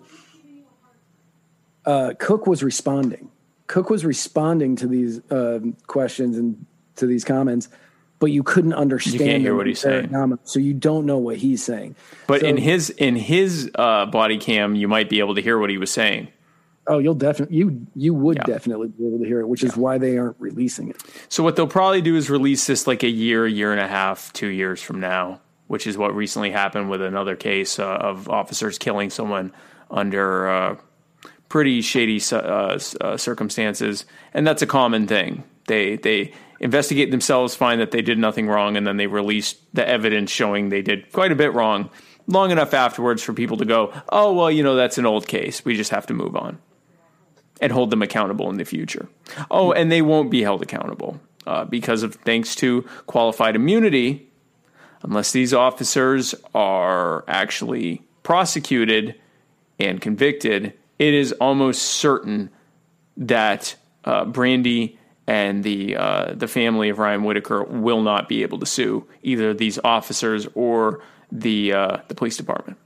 Uh, 1.90 2.14
Cook 2.20 2.46
was 2.46 2.62
responding. 2.64 3.32
Cook 3.66 3.90
was 3.90 4.06
responding 4.06 4.76
to 4.76 4.88
these 4.88 5.22
um 5.32 5.76
questions 5.88 6.38
and 6.38 6.66
to 6.98 7.08
these 7.08 7.24
comments, 7.24 7.68
but 8.20 8.28
you 8.28 8.44
couldn't 8.44 8.74
understand. 8.74 9.20
You 9.20 9.26
can't 9.26 9.42
hear 9.42 9.56
what 9.56 9.66
he's 9.66 9.80
saying. 9.80 10.10
Ferragamo, 10.10 10.38
so 10.44 10.60
you 10.60 10.74
don't 10.74 11.06
know 11.08 11.18
what 11.18 11.38
he's 11.38 11.64
saying. 11.64 11.96
But 12.28 12.42
So- 12.42 12.48
in 12.48 12.58
his 12.58 12.92
in 12.92 13.16
his 13.16 13.72
uh, 13.76 14.06
body 14.06 14.38
cam, 14.38 14.76
you 14.76 14.88
might 14.88 15.10
be 15.10 15.20
able 15.20 15.34
to 15.34 15.42
hear 15.42 15.58
what 15.58 15.72
he 15.72 15.78
was 15.80 15.90
saying. 15.92 16.28
Oh, 16.86 17.00
you'll 17.00 17.16
definitely 17.16 17.58
you 17.58 17.88
you 17.96 18.14
would 18.14 18.40
definitely 18.46 18.90
be 18.90 19.08
able 19.08 19.20
to 19.20 19.26
hear 19.26 19.40
it, 19.40 19.48
which 19.48 19.64
is 19.64 19.76
why 19.76 19.98
they 19.98 20.18
aren't 20.20 20.36
releasing 20.40 20.90
it. 20.90 20.98
So 21.28 21.44
what 21.44 21.56
they'll 21.56 21.68
probably 21.68 22.02
do 22.02 22.16
is 22.16 22.30
release 22.30 22.68
this 22.68 22.86
like 22.86 23.02
a 23.04 23.10
year, 23.10 23.48
year 23.48 23.72
and 23.72 23.82
a 23.82 23.88
half, 23.88 24.32
two 24.34 24.48
years 24.48 24.82
from 24.82 25.00
now, 25.00 25.42
which 25.68 25.88
is 25.88 25.98
what 25.98 26.16
recently 26.16 26.52
happened 26.52 26.90
with 26.90 27.02
another 27.02 27.36
case 27.36 27.80
uh, 27.80 27.86
of 28.10 28.30
officers 28.30 28.78
killing 28.78 29.10
someone 29.10 29.54
under 29.92 30.50
uh, 30.50 30.76
pretty 31.50 31.82
shady 31.82 32.22
uh, 32.32 32.80
uh, 33.02 33.18
circumstances, 33.18 34.06
and 34.34 34.48
that's 34.48 34.62
a 34.62 34.68
common 34.68 35.08
thing. 35.08 35.44
They 35.68 35.98
they 35.98 36.34
investigate 36.60 37.12
themselves, 37.12 37.56
find 37.56 37.82
that 37.82 37.92
they 37.92 38.02
did 38.02 38.18
nothing 38.18 38.48
wrong, 38.48 38.78
and 38.78 38.86
then 38.86 38.98
they 38.98 39.08
release 39.08 39.56
the 39.74 39.88
evidence 39.88 40.32
showing 40.32 40.70
they 40.70 40.82
did 40.82 41.12
quite 41.12 41.32
a 41.32 41.36
bit 41.36 41.54
wrong. 41.54 41.90
Long 42.28 42.52
enough 42.52 42.76
afterwards 42.76 43.24
for 43.24 43.34
people 43.34 43.58
to 43.58 43.66
go, 43.66 43.92
oh 44.10 44.34
well, 44.34 44.52
you 44.52 44.62
know 44.62 44.76
that's 44.76 45.00
an 45.00 45.06
old 45.06 45.28
case. 45.28 45.66
We 45.66 45.76
just 45.76 45.92
have 45.92 46.06
to 46.08 46.14
move 46.14 46.36
on 46.36 46.60
and 47.60 47.72
hold 47.72 47.90
them 47.90 48.02
accountable 48.02 48.50
in 48.50 48.58
the 48.58 48.66
future. 48.66 49.10
Oh, 49.52 49.72
and 49.72 49.92
they 49.92 50.02
won't 50.02 50.32
be 50.32 50.44
held 50.44 50.62
accountable 50.62 51.20
uh, 51.48 51.66
because 51.66 52.04
of 52.04 52.16
thanks 52.16 52.56
to 52.56 52.84
qualified 53.08 53.56
immunity, 53.56 54.30
unless 55.02 55.32
these 55.32 55.54
officers 55.54 56.36
are 56.54 57.26
actually 57.28 58.04
prosecuted 58.24 59.16
and 59.80 60.00
convicted. 60.02 60.74
It 61.00 61.14
is 61.14 61.32
almost 61.34 61.82
certain 61.82 62.50
that 63.18 63.76
uh, 64.06 64.26
Brandy 64.26 65.00
and 65.28 65.64
the 65.64 65.96
uh, 65.96 66.34
the 66.34 66.48
family 66.48 66.90
of 66.90 67.00
Ryan 67.00 67.24
Whitaker 67.24 67.64
will 67.64 68.02
not 68.02 68.28
be 68.28 68.42
able 68.42 68.60
to 68.60 68.66
sue 68.66 69.08
either 69.22 69.54
these 69.54 69.80
officers 69.84 70.48
or 70.56 71.02
the 71.32 71.74
uh, 71.74 71.98
the 72.08 72.16
police 72.16 72.36
department. 72.36 72.78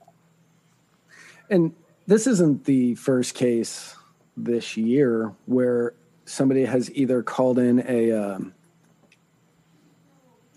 And 1.49 1.73
this 2.05 2.27
isn't 2.27 2.65
the 2.65 2.95
first 2.95 3.33
case 3.33 3.95
this 4.35 4.75
year 4.75 5.33
where 5.45 5.93
somebody 6.25 6.65
has 6.65 6.91
either 6.95 7.23
called 7.23 7.59
in 7.59 7.83
a 7.87 8.11
um, 8.11 8.53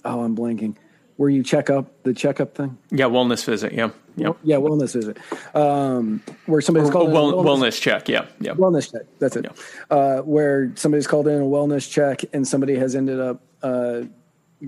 oh 0.04 0.22
I'm 0.22 0.36
blanking 0.36 0.76
where 1.16 1.30
you 1.30 1.42
check 1.42 1.70
up 1.70 2.02
the 2.02 2.12
checkup 2.12 2.54
thing. 2.54 2.76
Yeah, 2.90 3.07
wellness 3.07 3.44
visit. 3.44 3.72
Yeah, 3.72 3.90
yeah, 4.16 4.32
Yeah, 4.42 4.56
wellness 4.56 4.94
visit. 4.94 5.18
Um, 5.54 6.22
where 6.46 6.60
somebody's 6.60 6.88
Or- 6.88 6.92
called 6.92 7.10
in 7.10 7.16
a 7.16 7.20
well- 7.20 7.32
wellness 7.44 7.80
check. 7.80 8.08
Yeah, 8.08 8.24
yeah. 8.40 8.54
Wellness 8.54 8.90
check. 8.92 9.02
That's 9.18 9.36
it. 9.36 9.46
Uh, 9.90 10.18
where 10.22 10.72
somebody's 10.74 11.06
called 11.06 11.28
in 11.28 11.40
a 11.40 11.44
wellness 11.44 11.88
check 11.90 12.22
and 12.32 12.46
somebody 12.46 12.74
has 12.76 12.94
ended 12.96 13.20
up 13.20 13.40
uh, 13.62 14.02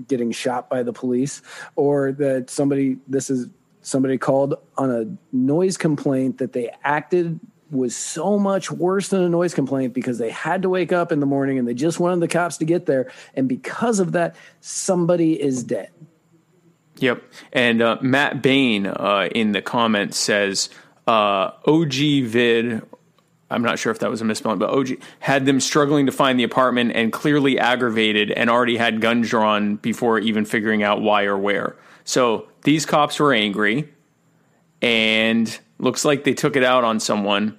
getting 0.07 0.31
shot 0.31 0.69
by 0.69 0.83
the 0.83 0.93
police, 0.93 1.41
or 1.75 2.11
that 2.13 2.49
somebody 2.49 2.97
this 3.07 3.29
is 3.29 3.47
somebody 3.81 4.17
called 4.17 4.55
on 4.77 4.91
a 4.91 5.05
noise 5.35 5.77
complaint 5.77 6.37
that 6.37 6.53
they 6.53 6.69
acted 6.83 7.39
was 7.71 7.95
so 7.95 8.37
much 8.39 8.71
worse 8.71 9.09
than 9.09 9.21
a 9.21 9.29
noise 9.29 9.53
complaint 9.53 9.93
because 9.93 10.17
they 10.17 10.29
had 10.31 10.61
to 10.63 10.69
wake 10.69 10.91
up 10.91 11.11
in 11.11 11.19
the 11.19 11.25
morning 11.25 11.59
and 11.59 11.67
they 11.67 11.73
just 11.73 11.99
wanted 11.99 12.19
the 12.19 12.27
cops 12.27 12.57
to 12.57 12.65
get 12.65 12.85
there, 12.87 13.11
and 13.35 13.47
because 13.47 13.99
of 13.99 14.11
that, 14.11 14.35
somebody 14.61 15.39
is 15.41 15.63
dead. 15.63 15.89
Yep. 16.99 17.23
And 17.53 17.81
uh, 17.81 17.97
Matt 18.01 18.41
Bain 18.41 18.85
uh, 18.85 19.29
in 19.33 19.53
the 19.53 19.61
comments 19.61 20.17
says 20.17 20.69
uh, 21.07 21.51
OG 21.65 21.93
vid. 22.25 22.81
I'm 23.51 23.63
not 23.63 23.79
sure 23.79 23.91
if 23.91 23.99
that 23.99 24.11
was 24.11 24.21
a 24.21 24.25
misspelling, 24.25 24.59
but 24.59 24.69
OG 24.69 25.01
had 25.19 25.45
them 25.45 25.59
struggling 25.59 26.05
to 26.05 26.11
find 26.11 26.39
the 26.39 26.43
apartment 26.43 26.91
and 26.93 27.11
clearly 27.11 27.57
aggravated 27.57 28.29
and 28.31 28.49
already 28.49 28.77
had 28.77 29.01
guns 29.01 29.27
drawn 29.29 29.77
before 29.77 30.19
even 30.19 30.45
figuring 30.45 30.83
out 30.83 31.01
why 31.01 31.23
or 31.23 31.37
where. 31.37 31.75
So 32.03 32.47
these 32.61 32.85
cops 32.85 33.19
were 33.19 33.33
angry 33.33 33.89
and 34.81 35.59
looks 35.79 36.05
like 36.05 36.25
they 36.25 36.33
took 36.33 36.55
it 36.55 36.63
out 36.63 36.83
on 36.83 36.99
someone 36.99 37.57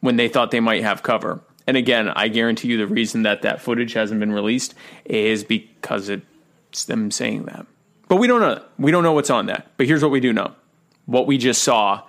when 0.00 0.16
they 0.16 0.28
thought 0.28 0.50
they 0.50 0.60
might 0.60 0.82
have 0.82 1.02
cover. 1.02 1.40
And 1.66 1.76
again, 1.76 2.08
I 2.08 2.28
guarantee 2.28 2.68
you 2.68 2.78
the 2.78 2.86
reason 2.86 3.24
that 3.24 3.42
that 3.42 3.60
footage 3.60 3.92
hasn't 3.92 4.20
been 4.20 4.32
released 4.32 4.74
is 5.04 5.44
because 5.44 6.08
it's 6.08 6.84
them 6.86 7.10
saying 7.10 7.44
that. 7.44 7.66
But 8.08 8.16
we 8.16 8.26
don't 8.26 8.40
know. 8.40 8.62
We 8.78 8.90
don't 8.90 9.02
know 9.02 9.12
what's 9.12 9.30
on 9.30 9.46
that. 9.46 9.66
But 9.76 9.86
here's 9.86 10.02
what 10.02 10.10
we 10.10 10.20
do 10.20 10.32
know. 10.32 10.54
What 11.06 11.26
we 11.26 11.38
just 11.38 11.62
saw 11.62 12.02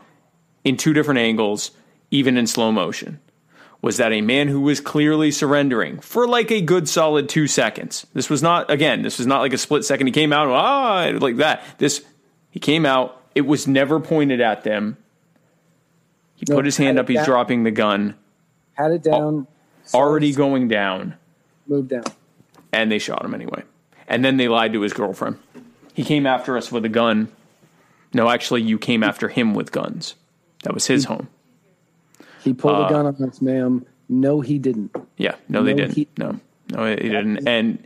in 0.63 0.77
two 0.77 0.93
different 0.93 1.19
angles, 1.19 1.71
even 2.11 2.37
in 2.37 2.47
slow 2.47 2.71
motion, 2.71 3.19
was 3.81 3.97
that 3.97 4.11
a 4.11 4.21
man 4.21 4.47
who 4.49 4.59
was 4.61 4.81
clearly 4.81 5.31
surrendering 5.31 5.99
for 5.99 6.27
like 6.27 6.51
a 6.51 6.59
good 6.61 6.87
solid 6.89 7.29
two 7.29 7.47
seconds. 7.47 8.05
This 8.13 8.29
was 8.29 8.41
not, 8.43 8.69
again, 8.69 9.01
this 9.03 9.17
was 9.17 9.27
not 9.27 9.39
like 9.39 9.53
a 9.53 9.57
split 9.57 9.85
second. 9.85 10.07
He 10.07 10.11
came 10.11 10.33
out, 10.33 10.47
ah, 10.49 11.11
like 11.19 11.37
that. 11.37 11.63
This, 11.77 12.03
he 12.49 12.59
came 12.59 12.85
out. 12.85 13.21
It 13.35 13.41
was 13.41 13.67
never 13.67 13.99
pointed 13.99 14.41
at 14.41 14.63
them. 14.63 14.97
He 16.35 16.45
No, 16.49 16.55
put 16.55 16.65
his 16.65 16.77
hand 16.77 16.97
up. 16.99 17.07
He's 17.07 17.17
down. 17.17 17.25
dropping 17.25 17.63
the 17.63 17.71
gun, 17.71 18.15
Had 18.73 18.91
it 18.91 19.03
down, 19.03 19.47
already 19.93 20.33
going 20.33 20.67
down, 20.67 21.15
moved 21.67 21.89
down. 21.89 22.03
and 22.73 22.91
they 22.91 22.99
shot 22.99 23.23
him 23.23 23.33
anyway. 23.33 23.63
And 24.07 24.25
then 24.25 24.37
they 24.37 24.47
lied 24.47 24.73
to 24.73 24.81
his 24.81 24.91
girlfriend. 24.93 25.37
He 25.99 26.05
came 26.05 26.25
after 26.25 26.55
us 26.55 26.71
with 26.71 26.85
a 26.85 26.89
gun. 26.89 27.27
No, 28.13 28.29
actually, 28.29 28.61
you 28.61 28.79
came 28.79 29.03
after 29.03 29.27
him 29.27 29.53
with 29.53 29.73
guns. 29.73 30.15
That 30.63 30.73
was 30.73 30.87
his 30.87 31.03
home. 31.03 31.27
He 32.41 32.53
pulled 32.53 32.75
Uh, 32.77 32.85
a 32.85 32.89
gun 32.89 33.05
on 33.05 33.21
us, 33.21 33.41
ma'am. 33.41 33.85
No, 34.07 34.39
he 34.39 34.59
didn't. 34.59 34.95
Yeah, 35.17 35.35
no, 35.49 35.61
they 35.61 35.73
didn't. 35.73 35.95
he- 35.95 36.07
no, 36.17 36.39
no, 36.71 36.85
he 36.85 36.95
didn't. 36.95 37.45
And 37.49 37.85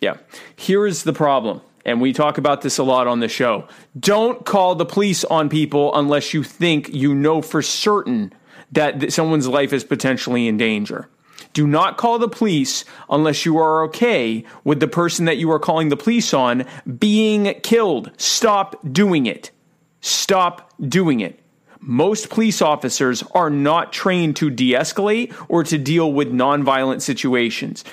yeah, 0.00 0.14
here 0.56 0.86
is 0.86 1.02
the 1.04 1.12
problem. 1.12 1.60
And 1.84 2.00
we 2.00 2.14
talk 2.14 2.38
about 2.38 2.62
this 2.62 2.78
a 2.78 2.82
lot 2.82 3.06
on 3.06 3.20
the 3.20 3.28
show. 3.28 3.68
Don't 4.00 4.46
call 4.46 4.74
the 4.74 4.86
police 4.86 5.22
on 5.24 5.50
people 5.50 5.94
unless 5.94 6.32
you 6.32 6.42
think 6.42 6.88
you 6.94 7.14
know 7.14 7.42
for 7.42 7.60
certain 7.60 8.32
that 8.72 8.98
th- 9.00 9.12
someone's 9.12 9.46
life 9.46 9.74
is 9.74 9.84
potentially 9.84 10.48
in 10.48 10.56
danger. 10.56 11.06
Do 11.54 11.66
not 11.66 11.96
call 11.96 12.18
the 12.18 12.28
police 12.28 12.84
unless 13.08 13.46
you 13.46 13.58
are 13.58 13.84
okay 13.84 14.44
with 14.64 14.80
the 14.80 14.88
person 14.88 15.24
that 15.24 15.38
you 15.38 15.50
are 15.52 15.60
calling 15.60 15.88
the 15.88 15.96
police 15.96 16.34
on 16.34 16.66
being 16.98 17.54
killed. 17.62 18.10
Stop 18.18 18.76
doing 18.92 19.26
it. 19.26 19.52
Stop 20.00 20.72
doing 20.80 21.20
it. 21.20 21.40
Most 21.80 22.28
police 22.28 22.60
officers 22.60 23.22
are 23.34 23.50
not 23.50 23.92
trained 23.92 24.36
to 24.36 24.50
de 24.50 24.72
escalate 24.72 25.34
or 25.48 25.62
to 25.64 25.78
deal 25.78 26.12
with 26.12 26.32
nonviolent 26.32 27.02
situations. 27.02 27.84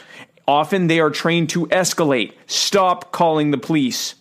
Often 0.47 0.87
they 0.87 0.99
are 0.99 1.09
trained 1.09 1.49
to 1.51 1.67
escalate. 1.67 2.33
Stop 2.47 3.11
calling 3.11 3.51
the 3.51 3.57
police. 3.57 4.15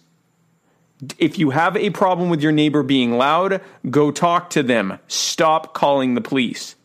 If 1.18 1.38
you 1.38 1.50
have 1.50 1.78
a 1.78 1.90
problem 1.90 2.28
with 2.28 2.42
your 2.42 2.52
neighbor 2.52 2.82
being 2.82 3.16
loud, 3.16 3.62
go 3.88 4.10
talk 4.10 4.50
to 4.50 4.62
them. 4.62 4.98
Stop 5.08 5.72
calling 5.72 6.14
the 6.14 6.20
police. 6.20 6.76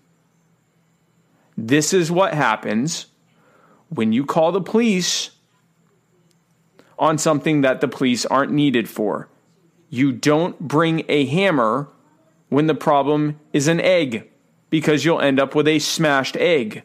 This 1.58 1.94
is 1.94 2.12
what 2.12 2.34
happens 2.34 3.08
when 3.90 4.12
you 4.12 4.26
call 4.26 4.52
the 4.52 4.62
police 4.62 5.32
on 6.98 7.18
something 7.18 7.62
that 7.62 7.82
the 7.82 7.88
police 7.88 8.26
aren't 8.26 8.52
needed 8.52 8.90
for. 8.90 9.30
You 9.90 10.12
don't 10.12 10.60
bring 10.60 11.06
a 11.08 11.26
hammer 11.26 11.90
when 12.50 12.68
the 12.68 12.76
problem 12.76 13.40
is 13.54 13.68
an 13.68 13.80
egg 13.80 14.30
because 14.70 15.06
you'll 15.06 15.22
end 15.22 15.40
up 15.40 15.56
with 15.56 15.68
a 15.68 15.80
smashed 15.80 16.36
egg. 16.38 16.84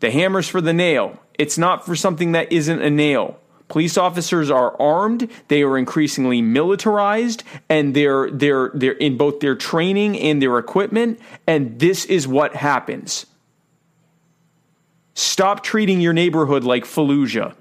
The 0.00 0.10
hammer's 0.10 0.48
for 0.48 0.60
the 0.60 0.72
nail. 0.72 1.18
It's 1.38 1.58
not 1.58 1.84
for 1.84 1.96
something 1.96 2.32
that 2.32 2.52
isn't 2.52 2.82
a 2.82 2.90
nail. 2.90 3.38
Police 3.68 3.96
officers 3.96 4.50
are 4.50 4.80
armed, 4.80 5.30
they 5.48 5.62
are 5.62 5.78
increasingly 5.78 6.42
militarized, 6.42 7.42
and 7.68 7.94
they're 7.94 8.30
they're 8.30 8.70
they're 8.74 8.92
in 8.92 9.16
both 9.16 9.40
their 9.40 9.56
training 9.56 10.18
and 10.18 10.40
their 10.40 10.58
equipment, 10.58 11.18
and 11.46 11.78
this 11.80 12.04
is 12.04 12.28
what 12.28 12.54
happens. 12.54 13.26
Stop 15.14 15.62
treating 15.62 16.00
your 16.00 16.12
neighborhood 16.12 16.64
like 16.64 16.84
Fallujah. 16.84 17.54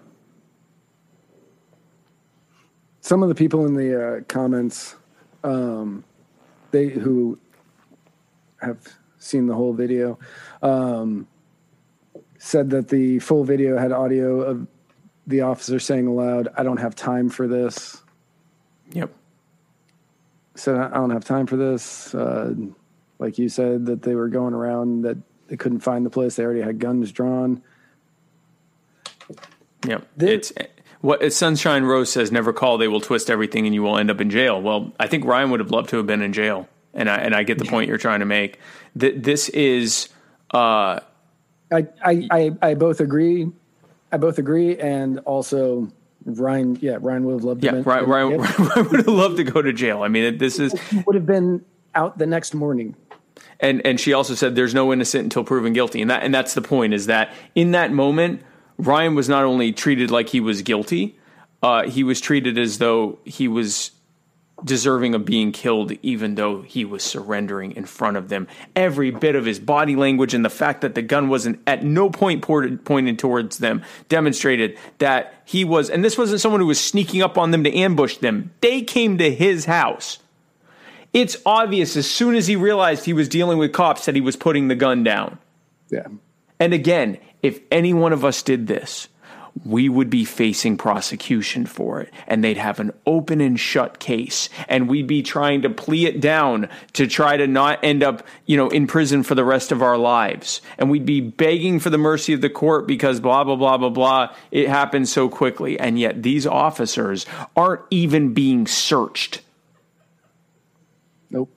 Some 3.02 3.22
of 3.22 3.30
the 3.30 3.36
people 3.36 3.66
in 3.66 3.76
the 3.76 4.18
uh, 4.18 4.22
comments, 4.22 4.96
um, 5.44 6.04
they 6.72 6.88
who 6.88 7.38
have 8.62 8.80
seen 9.20 9.46
the 9.46 9.54
whole 9.54 9.74
video, 9.74 10.18
um, 10.64 11.28
said 12.40 12.72
that 12.72 12.88
the 12.88 13.20
full 13.20 13.44
video 13.44 13.78
had 13.78 13.92
audio 13.92 14.42
of 14.42 14.68
the 15.28 15.42
officer 15.42 15.80
saying 15.80 16.08
aloud, 16.08 16.48
"I 16.58 16.64
don't 16.64 16.78
have 16.78 16.96
time 16.96 17.30
for 17.30 17.48
this." 17.48 18.02
Yep. 18.94 19.12
Said, 20.56 20.76
"I 20.76 20.96
don't 20.96 21.12
have 21.12 21.26
time 21.26 21.46
for 21.46 21.58
this." 21.58 22.16
Uh, 22.16 22.54
like 23.20 23.38
you 23.38 23.48
said, 23.48 23.86
that 23.86 24.02
they 24.02 24.16
were 24.16 24.30
going 24.30 24.54
around 24.54 25.04
that 25.04 25.18
they 25.48 25.58
couldn't 25.58 25.80
find 25.80 26.06
the 26.06 26.10
place. 26.10 26.36
They 26.36 26.44
already 26.44 26.62
had 26.62 26.80
guns 26.80 27.12
drawn. 27.12 27.62
Yep. 29.86 30.08
it's 30.20 30.54
what 31.02 31.34
Sunshine 31.34 31.84
Rose 31.84 32.12
says. 32.12 32.32
Never 32.32 32.54
call. 32.54 32.78
They 32.78 32.88
will 32.88 33.02
twist 33.02 33.30
everything, 33.30 33.66
and 33.66 33.76
you 33.76 33.84
will 33.84 33.98
end 33.98 34.10
up 34.10 34.22
in 34.22 34.30
jail. 34.30 34.62
Well, 34.62 34.94
I 35.00 35.08
think 35.08 35.26
Ryan 35.26 35.52
would 35.52 35.60
have 35.60 35.72
loved 35.72 35.90
to 35.90 35.98
have 35.98 36.08
been 36.08 36.22
in 36.22 36.32
jail, 36.32 36.68
and 36.94 37.10
I 37.10 37.18
and 37.18 37.36
I 37.36 37.44
get 37.44 37.58
the 37.60 37.66
point 37.66 37.90
you're 37.90 37.98
trying 37.98 38.22
to 38.22 38.26
make. 38.26 38.60
That 38.96 39.22
this 39.24 39.50
is. 39.50 40.10
Uh, 40.54 41.00
I, 41.72 41.88
I, 42.04 42.28
I, 42.32 42.52
I 42.62 42.74
both 42.76 43.00
agree. 43.00 43.52
I 44.12 44.18
both 44.18 44.38
agree, 44.38 44.78
and 44.78 45.20
also 45.20 45.92
Ryan. 46.24 46.78
Yeah, 46.80 46.98
Ryan 47.02 47.26
would 47.26 47.34
have 47.34 47.44
loved. 47.44 47.64
Yeah, 47.64 47.72
to 47.72 47.82
Ryan, 47.82 48.10
Ryan, 48.10 48.38
Ryan 48.38 48.90
would 48.90 49.00
have 49.00 49.08
loved 49.08 49.38
to 49.38 49.44
go 49.44 49.62
to 49.62 49.74
jail. 49.74 50.04
I 50.04 50.08
mean, 50.08 50.38
this 50.38 50.60
is 50.60 50.74
would 51.06 51.16
have 51.16 51.26
been 51.26 51.66
out 51.96 52.18
the 52.18 52.28
next 52.28 52.54
morning. 52.54 52.96
And 53.60 53.86
and 53.86 54.00
she 54.00 54.14
also 54.14 54.36
said 54.36 54.56
there's 54.56 54.74
no 54.74 54.92
innocent 54.92 55.24
until 55.26 55.44
proven 55.44 55.74
guilty, 55.74 56.02
and 56.02 56.10
that 56.12 56.24
and 56.24 56.34
that's 56.34 56.54
the 56.54 56.62
point 56.62 56.94
is 56.94 57.08
that 57.08 57.34
in 57.56 57.72
that 57.72 57.92
moment, 57.92 58.42
Ryan 58.78 59.16
was 59.16 59.30
not 59.30 59.44
only 59.44 59.72
treated 59.72 60.12
like 60.12 60.30
he 60.30 60.40
was 60.40 60.62
guilty, 60.62 61.18
uh, 61.62 61.88
he 61.88 62.04
was 62.04 62.20
treated 62.20 62.58
as 62.58 62.78
though 62.78 63.20
he 63.26 63.48
was 63.48 63.92
deserving 64.64 65.14
of 65.16 65.26
being 65.26 65.52
killed, 65.52 65.92
even 66.02 66.36
though 66.36 66.62
he 66.62 66.86
was 66.86 67.04
surrendering 67.04 67.72
in 67.74 67.86
front 67.86 68.18
of 68.18 68.30
them. 68.30 68.48
Every 68.76 69.12
bit 69.12 69.36
of 69.36 69.46
his 69.46 69.60
body 69.60 69.96
language 69.96 70.34
and 70.34 70.44
the 70.44 70.50
fact 70.50 70.82
that 70.82 70.96
the 70.96 71.02
gun 71.02 71.28
wasn't 71.28 71.60
at 71.68 71.84
no 71.84 72.10
point 72.10 72.42
ported, 72.42 72.86
pointed 72.86 73.20
towards 73.20 73.58
them 73.58 73.84
demonstrated 74.10 74.78
that 75.00 75.34
he 75.46 75.66
was, 75.66 75.90
and 75.90 76.04
this 76.04 76.18
wasn't 76.18 76.42
someone 76.42 76.62
who 76.62 76.68
was 76.68 76.80
sneaking 76.80 77.22
up 77.22 77.38
on 77.38 77.52
them 77.52 77.64
to 77.64 77.74
ambush 77.76 78.18
them. 78.18 78.52
They 78.62 78.82
came 78.82 79.18
to 79.18 79.32
his 79.32 79.66
house. 79.66 80.20
It's 81.14 81.38
obvious 81.46 81.96
as 81.96 82.10
soon 82.10 82.36
as 82.36 82.48
he 82.48 82.56
realized 82.56 83.06
he 83.06 83.14
was 83.14 83.30
dealing 83.30 83.58
with 83.58 83.72
cops 83.72 84.06
that 84.06 84.16
he 84.16 84.22
was 84.22 84.36
putting 84.36 84.68
the 84.68 84.76
gun 84.76 85.04
down. 85.04 85.38
Yeah. 85.90 86.08
And 86.60 86.74
again, 86.74 87.20
if 87.42 87.60
any 87.72 87.94
one 87.94 88.14
of 88.14 88.26
us 88.26 88.42
did 88.42 88.68
this, 88.68 89.10
we 89.66 89.88
would 89.88 90.10
be 90.10 90.26
facing 90.26 90.78
prosecution 90.78 91.66
for 91.66 92.02
it 92.02 92.12
and 92.28 92.44
they'd 92.44 92.58
have 92.58 92.80
an 92.80 92.92
open 93.06 93.40
and 93.40 93.60
shut 93.60 94.00
case 94.00 94.50
and 94.68 94.90
we'd 94.90 95.06
be 95.06 95.22
trying 95.22 95.62
to 95.62 95.70
plea 95.70 96.08
it 96.08 96.20
down 96.20 96.68
to 96.94 97.06
try 97.06 97.38
to 97.38 97.46
not 97.46 97.80
end 97.84 98.02
up, 98.02 98.26
you 98.46 98.58
know, 98.58 98.68
in 98.70 98.88
prison 98.88 99.22
for 99.22 99.36
the 99.36 99.44
rest 99.44 99.72
of 99.72 99.82
our 99.82 99.98
lives. 99.98 100.62
And 100.78 100.90
we'd 100.90 101.06
be 101.06 101.22
begging 101.22 101.80
for 101.80 101.92
the 101.92 101.98
mercy 102.00 102.34
of 102.34 102.42
the 102.42 102.50
court 102.50 102.88
because 102.88 103.20
blah, 103.20 103.44
blah, 103.44 103.56
blah, 103.56 103.78
blah, 103.78 103.90
blah. 103.90 104.36
It 104.52 104.68
happened 104.68 105.08
so 105.08 105.30
quickly. 105.30 105.80
And 105.80 106.00
yet 106.00 106.24
these 106.24 106.48
officers 106.48 107.28
aren't 107.56 107.84
even 107.92 108.34
being 108.34 108.66
searched. 108.66 109.42
Nope. 111.30 111.52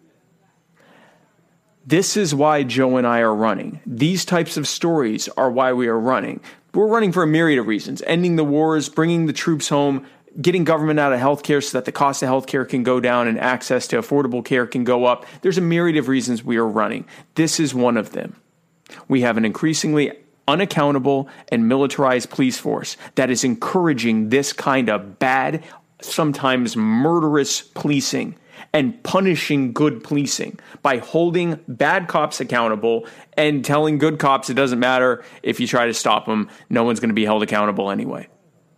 This 1.87 2.17
is 2.17 2.35
why 2.35 2.65
Jo 2.65 2.97
and 2.97 3.07
I 3.07 3.21
are 3.21 3.35
running. 3.35 3.81
These 3.87 4.25
types 4.25 4.57
of 4.57 4.67
stories 4.67 5.29
are 5.37 5.49
why 5.49 5.73
we 5.73 5.87
are 5.87 5.99
running. 5.99 6.41
We're 6.75 6.89
running 6.89 7.13
for 7.13 7.23
a 7.23 7.29
myriad 7.29 7.61
of 7.61 7.69
reasons 7.69 8.03
ending 8.07 8.35
the 8.35 8.45
wars, 8.45 8.89
bringing 8.89 9.27
the 9.27 9.33
troops 9.33 9.69
home, 9.69 10.05
getting 10.41 10.65
government 10.65 10.99
out 10.99 11.13
of 11.13 11.21
healthcare 11.21 11.63
so 11.63 11.79
that 11.79 11.85
the 11.85 11.93
cost 11.93 12.25
of 12.25 12.29
healthcare 12.29 12.69
can 12.69 12.83
go 12.83 12.99
down 12.99 13.29
and 13.29 13.39
access 13.39 13.87
to 13.87 13.99
affordable 13.99 14.45
care 14.45 14.67
can 14.67 14.83
go 14.83 15.05
up. 15.05 15.27
There's 15.43 15.59
a 15.59 15.63
myriad 15.63 15.97
of 15.97 16.09
reasons 16.09 16.43
we 16.43 16.57
are 16.57 16.67
running. 16.67 17.07
This 17.37 17.61
is 17.61 17.73
one 17.73 17.97
of 17.97 18.11
them. 18.11 18.35
We 19.07 19.21
have 19.21 19.37
an 19.37 19.45
increasingly 19.45 20.11
unaccountable 20.49 21.29
and 21.51 21.69
militarized 21.69 22.31
police 22.31 22.59
force 22.59 22.97
that 23.15 23.31
is 23.31 23.45
encouraging 23.45 24.31
this 24.31 24.53
kind 24.53 24.89
of 24.89 25.21
bad, 25.21 25.63
sometimes 26.01 26.77
murderous 26.77 27.63
policing 27.63 28.37
and 28.77 29.03
punishing 29.05 29.73
good 29.73 30.05
policing 30.05 30.61
by 30.83 30.99
holding 30.99 31.59
bad 31.67 32.09
cops 32.09 32.41
accountable 32.43 33.07
and 33.33 33.65
telling 33.65 33.97
good 33.97 34.19
cops 34.19 34.51
it 34.51 34.55
doesn't 34.55 34.79
matter 34.79 35.25
if 35.43 35.59
you 35.59 35.67
try 35.67 35.87
to 35.87 35.95
stop 35.95 36.27
them, 36.27 36.51
no 36.69 36.85
one's 36.85 37.01
going 37.01 37.09
to 37.09 37.15
be 37.15 37.25
held 37.25 37.43
accountable 37.43 37.91
anyway. 37.91 38.29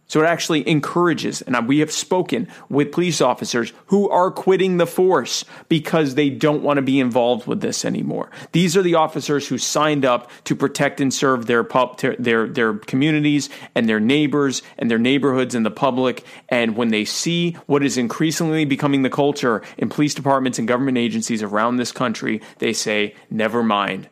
So 0.09 0.23
it 0.23 0.27
actually 0.27 0.67
encourages, 0.67 1.43
and 1.43 1.69
we 1.69 1.81
have 1.81 1.93
spoken 1.93 2.49
with 2.71 2.93
police 2.93 3.21
officers 3.21 3.75
who 3.87 4.09
are 4.09 4.31
quitting 4.31 4.79
the 4.79 4.87
force 4.87 5.45
because 5.69 6.15
they 6.15 6.31
don't 6.31 6.63
want 6.63 6.79
to 6.79 6.83
be 6.83 6.99
involved 6.99 7.47
with 7.47 7.61
this 7.61 7.85
anymore. 7.85 8.31
These 8.53 8.75
are 8.77 8.83
the 8.83 8.95
officers 8.95 9.47
who 9.47 9.59
signed 9.59 10.07
up 10.07 10.31
to 10.45 10.57
protect 10.57 11.01
and 11.01 11.13
serve 11.13 11.47
their 11.47 11.63
pub, 11.63 11.99
their 12.19 12.49
their 12.49 12.75
communities 12.75 13.51
and 13.75 13.87
their 13.87 14.01
neighbors 14.01 14.63
and 14.79 14.91
their 14.91 14.99
neighborhoods 14.99 15.55
and 15.55 15.67
the 15.67 15.71
public. 15.71 16.25
And 16.49 16.75
when 16.75 16.89
they 16.89 17.05
see 17.05 17.53
what 17.67 17.83
is 17.83 17.99
increasingly 17.99 18.65
becoming 18.65 19.03
the 19.03 19.11
culture 19.11 19.63
in 19.77 19.91
police 19.91 20.15
departments 20.15 20.59
and 20.59 20.67
government 20.67 20.97
agencies 20.97 21.43
around 21.43 21.77
this 21.77 21.93
country, 21.93 22.41
they 22.59 22.73
say, 22.73 23.15
"Never 23.31 23.63
mind." 23.63 24.09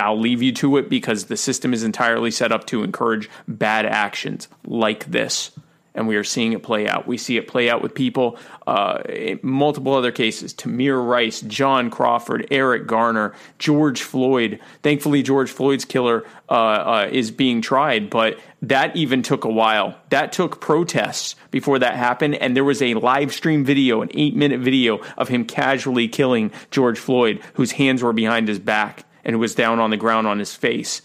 I'll 0.00 0.18
leave 0.18 0.42
you 0.42 0.52
to 0.52 0.76
it 0.76 0.88
because 0.88 1.26
the 1.26 1.36
system 1.36 1.72
is 1.72 1.82
entirely 1.82 2.30
set 2.30 2.52
up 2.52 2.66
to 2.66 2.82
encourage 2.82 3.30
bad 3.48 3.86
actions 3.86 4.48
like 4.64 5.06
this. 5.06 5.52
And 5.92 6.06
we 6.06 6.14
are 6.14 6.24
seeing 6.24 6.52
it 6.52 6.62
play 6.62 6.86
out. 6.86 7.08
We 7.08 7.18
see 7.18 7.36
it 7.36 7.48
play 7.48 7.68
out 7.68 7.82
with 7.82 7.96
people, 7.96 8.38
uh, 8.64 9.02
multiple 9.42 9.92
other 9.92 10.12
cases 10.12 10.54
Tamir 10.54 11.04
Rice, 11.04 11.40
John 11.40 11.90
Crawford, 11.90 12.46
Eric 12.52 12.86
Garner, 12.86 13.34
George 13.58 14.02
Floyd. 14.02 14.60
Thankfully, 14.84 15.24
George 15.24 15.50
Floyd's 15.50 15.84
killer 15.84 16.24
uh, 16.48 16.52
uh, 16.52 17.08
is 17.10 17.32
being 17.32 17.60
tried, 17.60 18.08
but 18.08 18.38
that 18.62 18.94
even 18.94 19.22
took 19.22 19.44
a 19.44 19.50
while. 19.50 19.96
That 20.10 20.32
took 20.32 20.60
protests 20.60 21.34
before 21.50 21.80
that 21.80 21.96
happened. 21.96 22.36
And 22.36 22.54
there 22.54 22.64
was 22.64 22.82
a 22.82 22.94
live 22.94 23.32
stream 23.32 23.64
video, 23.64 24.00
an 24.00 24.10
eight 24.14 24.36
minute 24.36 24.60
video 24.60 25.00
of 25.18 25.26
him 25.26 25.44
casually 25.44 26.06
killing 26.06 26.52
George 26.70 27.00
Floyd, 27.00 27.40
whose 27.54 27.72
hands 27.72 28.00
were 28.00 28.12
behind 28.12 28.46
his 28.46 28.60
back 28.60 29.04
and 29.24 29.38
was 29.38 29.54
down 29.54 29.78
on 29.78 29.90
the 29.90 29.96
ground 29.96 30.26
on 30.26 30.38
his 30.38 30.54
face. 30.54 31.02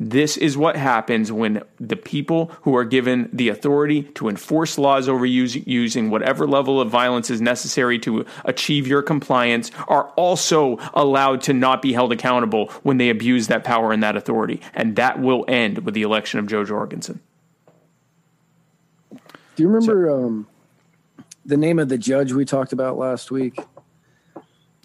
This 0.00 0.36
is 0.36 0.56
what 0.56 0.76
happens 0.76 1.32
when 1.32 1.62
the 1.80 1.96
people 1.96 2.52
who 2.62 2.76
are 2.76 2.84
given 2.84 3.28
the 3.32 3.48
authority 3.48 4.04
to 4.14 4.28
enforce 4.28 4.78
laws 4.78 5.08
over 5.08 5.26
using 5.26 6.10
whatever 6.10 6.46
level 6.46 6.80
of 6.80 6.88
violence 6.88 7.30
is 7.30 7.40
necessary 7.40 7.98
to 8.00 8.24
achieve 8.44 8.86
your 8.86 9.02
compliance 9.02 9.72
are 9.88 10.04
also 10.10 10.78
allowed 10.94 11.42
to 11.42 11.52
not 11.52 11.82
be 11.82 11.92
held 11.92 12.12
accountable 12.12 12.68
when 12.84 12.98
they 12.98 13.10
abuse 13.10 13.48
that 13.48 13.64
power 13.64 13.90
and 13.92 14.04
that 14.04 14.16
authority. 14.16 14.60
And 14.72 14.94
that 14.96 15.18
will 15.18 15.44
end 15.48 15.78
with 15.78 15.94
the 15.94 16.02
election 16.02 16.38
of 16.38 16.46
Jo 16.46 16.64
Jorgensen. 16.64 17.20
Do 19.10 19.64
you 19.64 19.68
remember 19.68 20.08
so, 20.08 20.26
um, 20.26 20.46
the 21.44 21.56
name 21.56 21.80
of 21.80 21.88
the 21.88 21.98
judge 21.98 22.32
we 22.32 22.44
talked 22.44 22.72
about 22.72 22.98
last 22.98 23.32
week? 23.32 23.58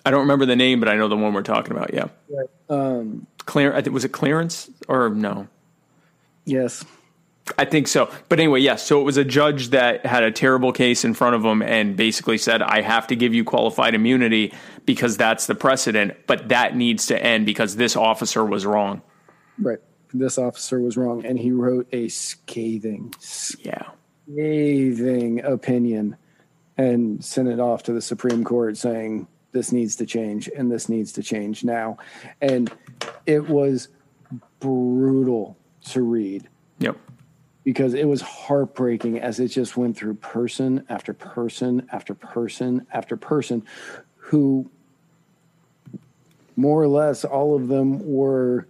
I 0.05 0.11
don't 0.11 0.21
remember 0.21 0.45
the 0.45 0.55
name, 0.55 0.79
but 0.79 0.89
I 0.89 0.95
know 0.95 1.07
the 1.07 1.15
one 1.15 1.33
we're 1.33 1.43
talking 1.43 1.71
about. 1.71 1.93
Yeah. 1.93 2.07
Right. 2.29 2.49
Um, 2.69 3.27
Clar- 3.45 3.73
I 3.73 3.81
think 3.81 3.93
was 3.93 4.05
it 4.05 4.09
Clarence 4.09 4.69
or 4.87 5.09
no? 5.09 5.47
Yes. 6.45 6.83
I 7.57 7.65
think 7.65 7.87
so. 7.87 8.09
But 8.29 8.39
anyway, 8.39 8.61
yes. 8.61 8.83
So 8.85 9.01
it 9.01 9.03
was 9.03 9.17
a 9.17 9.25
judge 9.25 9.69
that 9.69 10.05
had 10.05 10.23
a 10.23 10.31
terrible 10.31 10.71
case 10.71 11.03
in 11.03 11.13
front 11.13 11.35
of 11.35 11.43
him 11.43 11.61
and 11.61 11.95
basically 11.95 12.37
said, 12.37 12.61
I 12.61 12.81
have 12.81 13.07
to 13.07 13.15
give 13.15 13.33
you 13.33 13.43
qualified 13.43 13.95
immunity 13.95 14.53
because 14.85 15.17
that's 15.17 15.45
the 15.47 15.55
precedent, 15.55 16.15
but 16.25 16.49
that 16.49 16.75
needs 16.75 17.07
to 17.07 17.21
end 17.21 17.45
because 17.45 17.75
this 17.75 17.95
officer 17.95 18.45
was 18.45 18.65
wrong. 18.65 19.01
Right. 19.59 19.79
This 20.13 20.37
officer 20.37 20.79
was 20.79 20.95
wrong. 20.95 21.25
And 21.25 21.37
he 21.37 21.51
wrote 21.51 21.87
a 21.91 22.07
scathing, 22.07 23.13
yeah, 23.59 23.89
scathing 24.31 25.43
opinion 25.43 26.15
and 26.77 27.23
sent 27.23 27.49
it 27.49 27.59
off 27.59 27.83
to 27.83 27.93
the 27.93 28.01
Supreme 28.01 28.43
Court 28.43 28.77
saying, 28.77 29.27
this 29.53 29.71
needs 29.71 29.95
to 29.95 30.05
change 30.05 30.49
and 30.49 30.69
this 30.69 30.89
needs 30.89 31.13
to 31.13 31.23
change 31.23 31.63
now. 31.63 31.97
And 32.41 32.71
it 33.25 33.47
was 33.47 33.87
brutal 34.59 35.57
to 35.85 36.01
read. 36.01 36.49
Yep. 36.79 36.97
because 37.63 37.93
it 37.93 38.07
was 38.07 38.21
heartbreaking 38.21 39.19
as 39.19 39.39
it 39.39 39.47
just 39.47 39.77
went 39.77 39.95
through 39.95 40.15
person 40.15 40.85
after 40.89 41.13
person 41.13 41.87
after 41.93 42.13
person 42.13 42.85
after 42.91 43.15
person 43.15 43.63
who 44.15 44.69
more 46.55 46.81
or 46.81 46.87
less 46.87 47.23
all 47.23 47.55
of 47.55 47.67
them 47.67 47.99
were 48.05 48.67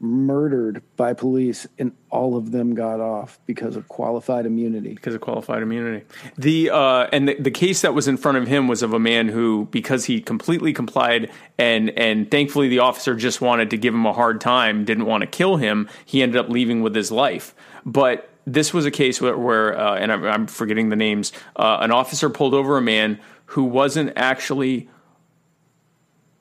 murdered 0.00 0.82
by 0.96 1.12
police 1.12 1.66
and 1.78 1.92
all 2.08 2.34
of 2.34 2.52
them 2.52 2.74
got 2.74 3.00
off 3.00 3.38
because 3.44 3.76
of 3.76 3.86
qualified 3.88 4.46
immunity. 4.46 4.94
Because 4.94 5.14
of 5.14 5.20
qualified 5.20 5.62
immunity. 5.62 6.06
The 6.38 6.70
uh, 6.70 7.08
and 7.12 7.28
the, 7.28 7.34
the 7.34 7.50
case 7.50 7.82
that 7.82 7.92
was 7.92 8.08
in 8.08 8.16
front 8.16 8.38
of 8.38 8.48
him 8.48 8.66
was 8.66 8.82
of 8.82 8.94
a 8.94 8.98
man 8.98 9.28
who 9.28 9.68
because 9.70 10.06
he 10.06 10.20
completely 10.20 10.72
complied 10.72 11.30
and 11.58 11.90
and 11.90 12.30
thankfully 12.30 12.68
the 12.68 12.78
officer 12.78 13.14
just 13.14 13.42
wanted 13.42 13.70
to 13.70 13.76
give 13.76 13.92
him 13.92 14.06
a 14.06 14.12
hard 14.14 14.40
time 14.40 14.84
didn't 14.86 15.04
want 15.04 15.20
to 15.20 15.26
kill 15.26 15.56
him 15.56 15.88
he 16.06 16.22
ended 16.22 16.38
up 16.38 16.48
leaving 16.48 16.80
with 16.80 16.94
his 16.94 17.12
life. 17.12 17.54
But 17.84 18.30
this 18.46 18.72
was 18.72 18.86
a 18.86 18.90
case 18.90 19.20
where, 19.20 19.36
where 19.36 19.78
uh, 19.78 19.96
and 19.96 20.10
I'm, 20.10 20.24
I'm, 20.24 20.46
forgetting 20.46 20.88
the 20.88 20.96
names 20.96 21.32
uh, 21.56 21.78
an 21.80 21.92
officer 21.92 22.30
pulled 22.30 22.54
over 22.54 22.78
a 22.78 22.82
man 22.82 23.20
who 23.46 23.64
wasn't 23.64 24.12
actually 24.16 24.88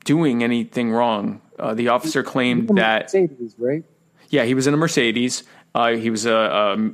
doing 0.05 0.43
anything 0.43 0.91
wrong 0.91 1.41
uh, 1.59 1.73
the 1.73 1.89
officer 1.89 2.23
claimed 2.23 2.69
that 2.77 3.03
Mercedes, 3.03 3.55
right? 3.57 3.83
Yeah, 4.29 4.45
he 4.45 4.53
was 4.53 4.67
in 4.67 4.73
a 4.73 4.77
Mercedes. 4.77 5.43
Uh, 5.75 5.95
he 5.95 6.09
was 6.09 6.25
a, 6.25 6.33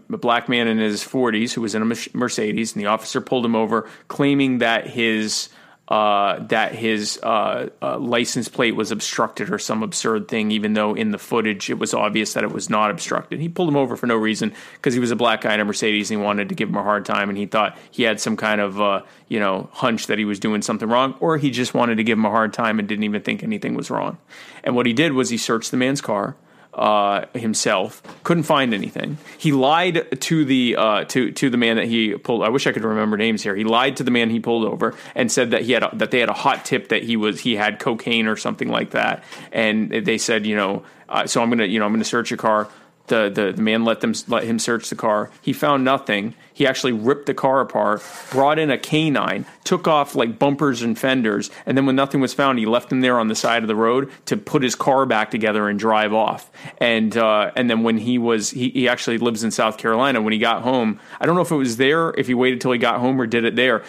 a, 0.10 0.18
black 0.18 0.50
man 0.50 0.68
in 0.68 0.80
his 0.80 1.02
40s 1.02 1.54
who 1.54 1.62
was 1.62 1.76
in 1.76 1.82
a 1.82 1.96
Mercedes, 2.14 2.74
and 2.74 2.82
the 2.82 2.88
officer 2.88 3.22
pulled 3.22 3.46
him 3.46 3.56
over, 3.56 3.88
claiming 4.08 4.58
that 4.58 4.88
his 4.88 5.50
uh, 5.88 6.40
that 6.48 6.74
his 6.74 7.20
uh, 7.22 7.70
uh, 7.82 7.98
license 8.00 8.48
plate 8.48 8.76
was 8.76 8.92
obstructed 8.92 9.52
or 9.52 9.60
some 9.60 9.84
absurd 9.84 10.28
thing, 10.28 10.50
even 10.50 10.74
though 10.74 10.96
in 10.96 11.12
the 11.12 11.18
footage 11.20 11.70
it 11.70 11.78
was 11.78 11.94
obvious 11.94 12.34
that 12.34 12.44
it 12.44 12.52
was 12.52 12.70
not 12.70 12.90
obstructed. 12.90 13.40
He 13.40 13.50
pulled 13.50 13.70
him 13.70 13.76
over 13.76 13.96
for 13.96 14.08
no 14.08 14.16
reason 14.16 14.52
because 14.74 14.96
he 14.96 15.00
was 15.00 15.12
a 15.12 15.16
black 15.16 15.42
guy 15.42 15.54
in 15.54 15.60
a 15.60 15.66
Mercedes 15.66 16.10
and 16.10 16.20
he 16.20 16.26
wanted 16.26 16.50
to 16.50 16.56
give 16.56 16.70
him 16.70 16.78
a 16.78 16.84
hard 16.84 17.06
time, 17.06 17.30
and 17.30 17.38
he 17.38 17.46
thought 17.46 17.78
he 17.92 18.04
had 18.04 18.20
some 18.20 18.36
kind 18.36 18.62
of 18.62 18.82
uh, 18.82 19.02
you 19.28 19.40
know 19.40 19.70
hunch 19.74 20.08
that 20.08 20.18
he 20.18 20.26
was 20.26 20.40
doing 20.40 20.64
something 20.64 20.90
wrong, 20.90 21.16
or 21.20 21.38
he 21.38 21.52
just 21.52 21.74
wanted 21.76 21.98
to 21.98 22.04
give 22.04 22.18
him 22.18 22.26
a 22.26 22.32
hard 22.32 22.52
time 22.52 22.80
and 22.80 22.88
didn't 22.88 23.04
even 23.04 23.22
think 23.22 23.44
anything 23.44 23.76
was 23.76 23.92
wrong. 23.92 24.18
And 24.64 24.76
what 24.76 24.88
he 24.88 24.94
did 24.94 25.14
was 25.14 25.30
he 25.30 25.38
searched 25.38 25.70
the 25.70 25.78
man's 25.78 26.02
car 26.02 26.36
uh, 26.76 27.26
himself. 27.34 28.04
Couldn't 28.24 28.44
find 28.44 28.74
anything. 28.74 29.18
He 29.38 29.52
lied 29.52 30.22
to 30.22 30.46
the 30.46 30.76
uh, 30.76 31.04
to 31.06 31.32
to 31.32 31.50
the 31.50 31.58
man 31.58 31.78
that 31.78 31.86
he 31.86 32.16
pulled. 32.16 32.44
I 32.44 32.50
wish 32.50 32.68
I 32.68 32.74
could 32.74 32.84
remember 32.84 33.18
names 33.18 33.42
here. 33.42 33.56
He 33.56 33.64
lied 33.64 33.98
to 33.98 34.04
the 34.04 34.12
man 34.12 34.30
he 34.30 34.40
pulled 34.40 34.66
over 34.66 34.94
and 35.16 35.32
said 35.32 35.52
that 35.52 35.62
he 35.62 35.72
had 35.72 35.84
a, 35.84 35.90
that 35.94 36.12
they 36.12 36.20
had 36.20 36.30
a 36.30 36.34
hot 36.34 36.66
tip 36.66 36.90
that 36.90 37.04
he 37.04 37.16
was 37.16 37.40
he 37.40 37.56
had 37.56 37.80
cocaine 37.80 38.28
or 38.28 38.36
something 38.36 38.68
like 38.68 38.92
that. 38.92 39.24
And 39.52 39.90
they 39.90 40.18
said, 40.18 40.46
you 40.46 40.56
know, 40.56 40.84
uh, 41.08 41.28
so 41.28 41.42
I'm 41.42 41.50
gonna 41.50 41.66
you 41.66 41.80
know 41.80 41.86
I'm 41.86 41.94
gonna 41.94 42.04
search 42.04 42.30
your 42.30 42.38
car. 42.38 42.68
The, 43.08 43.30
the, 43.30 43.52
the 43.52 43.62
man 43.62 43.86
let 43.86 44.02
them 44.02 44.14
let 44.28 44.46
him 44.46 44.58
search 44.58 44.90
the 44.90 44.96
car. 44.96 45.30
He 45.42 45.54
found 45.54 45.84
nothing. 45.84 46.34
He 46.54 46.66
actually 46.66 46.94
ripped 46.94 47.28
the 47.28 47.34
car 47.34 47.62
apart, 47.62 48.02
brought 48.32 48.58
in 48.58 48.72
a 48.72 48.78
canine, 48.78 49.46
took 49.64 49.88
off 49.88 50.16
like 50.16 50.40
bumpers 50.40 50.82
and 50.82 50.98
fenders, 50.98 51.52
and 51.66 51.78
then 51.78 51.86
when 51.86 51.96
nothing 51.96 52.22
was 52.22 52.34
found, 52.34 52.58
he 52.58 52.66
left 52.66 52.90
them 52.90 53.02
there 53.02 53.20
on 53.20 53.28
the 53.28 53.36
side 53.36 53.62
of 53.62 53.68
the 53.68 53.76
road 53.76 54.10
to 54.26 54.38
put 54.38 54.64
his 54.64 54.74
car 54.74 55.06
back 55.06 55.30
together 55.30 55.70
and 55.70 55.78
drive 55.78 56.14
off. 56.14 56.50
And 56.80 57.16
uh, 57.16 57.52
and 57.56 57.70
then 57.70 57.84
when 57.84 57.98
he 57.98 58.18
was 58.18 58.50
he, 58.50 58.70
he 58.70 58.88
actually 58.88 59.18
lives 59.20 59.44
in 59.44 59.52
South 59.52 59.78
Carolina. 59.78 60.22
When 60.22 60.34
he 60.34 60.40
got 60.40 60.64
home, 60.64 61.00
I 61.20 61.26
don't 61.26 61.36
know 61.36 61.42
if 61.42 61.52
it 61.52 61.56
was 61.56 61.78
there, 61.78 62.12
if 62.18 62.28
he 62.28 62.34
waited 62.34 62.62
till 62.62 62.72
he 62.72 62.80
got 62.80 63.00
home 63.00 63.22
or 63.22 63.28
did 63.28 63.46
it 63.46 63.56
there. 63.56 63.84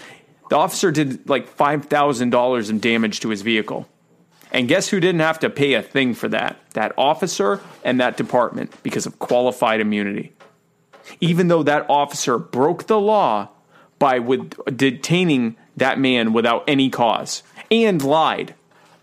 The 0.50 0.56
officer 0.56 0.90
did 0.92 1.28
like 1.28 1.48
five 1.48 1.86
thousand 1.86 2.30
dollars 2.30 2.68
in 2.68 2.80
damage 2.80 3.20
to 3.20 3.30
his 3.30 3.42
vehicle. 3.42 3.88
And 4.57 4.68
guess 4.68 4.88
who 4.88 5.00
didn't 5.00 5.20
have 5.20 5.38
to 5.40 5.50
pay 5.50 5.74
a 5.74 5.82
thing 5.82 6.14
for 6.14 6.28
that? 6.28 6.57
That 6.72 6.94
officer 6.96 7.61
and 7.84 8.00
that 8.00 8.16
department 8.16 8.72
because 8.82 9.04
of 9.04 9.18
qualified 9.18 9.82
immunity. 9.82 10.32
Even 11.20 11.48
though 11.48 11.62
that 11.62 11.84
officer 11.90 12.38
broke 12.38 12.86
the 12.86 12.98
law 12.98 13.50
by 13.98 14.18
with 14.18 14.54
detaining 14.74 15.57
that 15.76 15.98
man 15.98 16.32
without 16.32 16.64
any 16.66 16.88
cause 16.88 17.42
and 17.70 18.02
lied. 18.02 18.54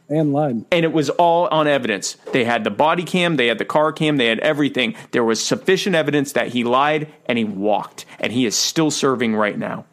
And 0.09 0.33
lied. 0.33 0.65
And 0.71 0.83
it 0.85 0.91
was 0.91 1.11
all 1.11 1.47
on 1.49 1.67
evidence. 1.67 2.15
They 2.31 2.45
had 2.45 2.63
the 2.63 2.71
body 2.71 3.03
cam, 3.03 3.35
they 3.35 3.45
had 3.45 3.59
the 3.59 3.65
car 3.65 3.93
cam, 3.93 4.17
they 4.17 4.29
had 4.29 4.39
everything. 4.39 4.95
There 5.11 5.23
was 5.23 5.39
sufficient 5.39 5.95
evidence 5.95 6.31
that 6.31 6.47
he 6.47 6.63
lied 6.63 7.13
and 7.27 7.37
he 7.37 7.43
walked. 7.43 8.07
And 8.19 8.33
he 8.33 8.47
is 8.47 8.55
still 8.55 8.89
serving 8.89 9.35
right 9.35 9.59
now. 9.59 9.85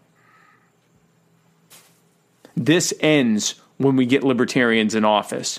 This 2.57 2.95
ends 3.01 3.61
when 3.81 3.97
we 3.97 4.05
get 4.05 4.23
libertarians 4.23 4.95
in 4.95 5.07
office. 5.07 5.59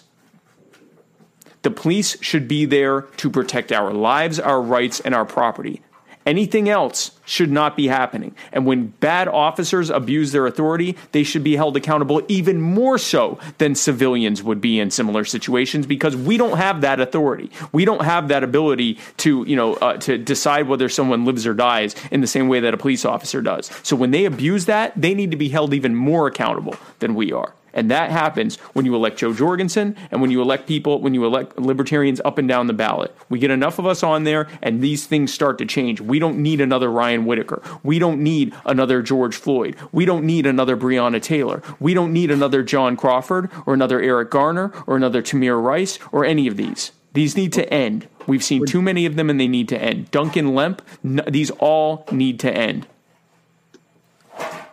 The 1.63 1.71
police 1.71 2.21
should 2.21 2.47
be 2.47 2.65
there 2.65 3.01
to 3.17 3.31
protect 3.31 3.71
our 3.71 3.91
lives, 3.91 4.39
our 4.39 4.61
rights, 4.61 4.99
and 4.99 5.15
our 5.15 5.25
property. 5.25 5.81
Anything 6.23 6.69
else 6.69 7.17
should 7.25 7.49
not 7.49 7.75
be 7.75 7.87
happening. 7.87 8.35
And 8.51 8.67
when 8.67 8.87
bad 8.87 9.27
officers 9.27 9.89
abuse 9.89 10.33
their 10.33 10.45
authority, 10.45 10.95
they 11.13 11.23
should 11.23 11.43
be 11.43 11.55
held 11.55 11.75
accountable 11.75 12.21
even 12.27 12.61
more 12.61 12.99
so 12.99 13.39
than 13.57 13.73
civilians 13.73 14.43
would 14.43 14.61
be 14.61 14.79
in 14.79 14.91
similar 14.91 15.25
situations 15.25 15.87
because 15.87 16.15
we 16.15 16.37
don't 16.37 16.59
have 16.59 16.81
that 16.81 16.99
authority. 16.99 17.49
We 17.71 17.85
don't 17.85 18.03
have 18.03 18.27
that 18.27 18.43
ability 18.43 18.99
to, 19.17 19.43
you 19.47 19.55
know, 19.55 19.73
uh, 19.75 19.97
to 19.97 20.19
decide 20.19 20.67
whether 20.67 20.89
someone 20.89 21.25
lives 21.25 21.47
or 21.47 21.55
dies 21.55 21.95
in 22.11 22.21
the 22.21 22.27
same 22.27 22.47
way 22.47 22.59
that 22.59 22.75
a 22.75 22.77
police 22.77 23.03
officer 23.03 23.41
does. 23.41 23.71
So 23.81 23.95
when 23.95 24.11
they 24.11 24.25
abuse 24.25 24.65
that, 24.65 24.93
they 24.95 25.15
need 25.15 25.31
to 25.31 25.37
be 25.37 25.49
held 25.49 25.73
even 25.73 25.95
more 25.95 26.27
accountable 26.27 26.75
than 26.99 27.15
we 27.15 27.31
are. 27.31 27.55
And 27.73 27.89
that 27.91 28.11
happens 28.11 28.57
when 28.73 28.85
you 28.85 28.95
elect 28.95 29.17
Jo 29.17 29.33
Jorgensen 29.33 29.95
and 30.11 30.21
when 30.21 30.31
you 30.31 30.41
elect 30.41 30.67
people, 30.67 30.99
when 30.99 31.13
you 31.13 31.25
elect 31.25 31.57
libertarians 31.57 32.21
up 32.25 32.37
and 32.37 32.47
down 32.47 32.67
the 32.67 32.73
ballot. 32.73 33.15
We 33.29 33.39
get 33.39 33.51
enough 33.51 33.79
of 33.79 33.85
us 33.85 34.03
on 34.03 34.23
there 34.23 34.47
and 34.61 34.81
these 34.81 35.05
things 35.05 35.33
start 35.33 35.57
to 35.59 35.65
change. 35.65 36.01
We 36.01 36.19
don't 36.19 36.37
need 36.37 36.61
another 36.61 36.91
Ryan 36.91 37.25
Whitaker. 37.25 37.61
We 37.83 37.99
don't 37.99 38.21
need 38.21 38.53
another 38.65 39.01
George 39.01 39.35
Floyd. 39.35 39.75
We 39.91 40.05
don't 40.05 40.25
need 40.25 40.45
another 40.45 40.75
Breonna 40.75 41.21
Taylor. 41.21 41.61
We 41.79 41.93
don't 41.93 42.13
need 42.13 42.31
another 42.31 42.63
John 42.63 42.97
Crawford 42.97 43.49
or 43.65 43.73
another 43.73 44.01
Eric 44.01 44.31
Garner 44.31 44.71
or 44.87 44.95
another 44.95 45.21
Tamir 45.21 45.61
Rice 45.61 45.99
or 46.11 46.25
any 46.25 46.47
of 46.47 46.57
these. 46.57 46.91
These 47.13 47.35
need 47.35 47.53
to 47.53 47.73
end. 47.73 48.07
We've 48.27 48.43
seen 48.43 48.65
too 48.65 48.81
many 48.81 49.05
of 49.05 49.15
them 49.15 49.29
and 49.29 49.39
they 49.39 49.47
need 49.47 49.67
to 49.69 49.81
end. 49.81 50.11
Duncan 50.11 50.55
Lemp, 50.55 50.81
these 51.03 51.51
all 51.51 52.05
need 52.11 52.39
to 52.41 52.55
end. 52.55 52.87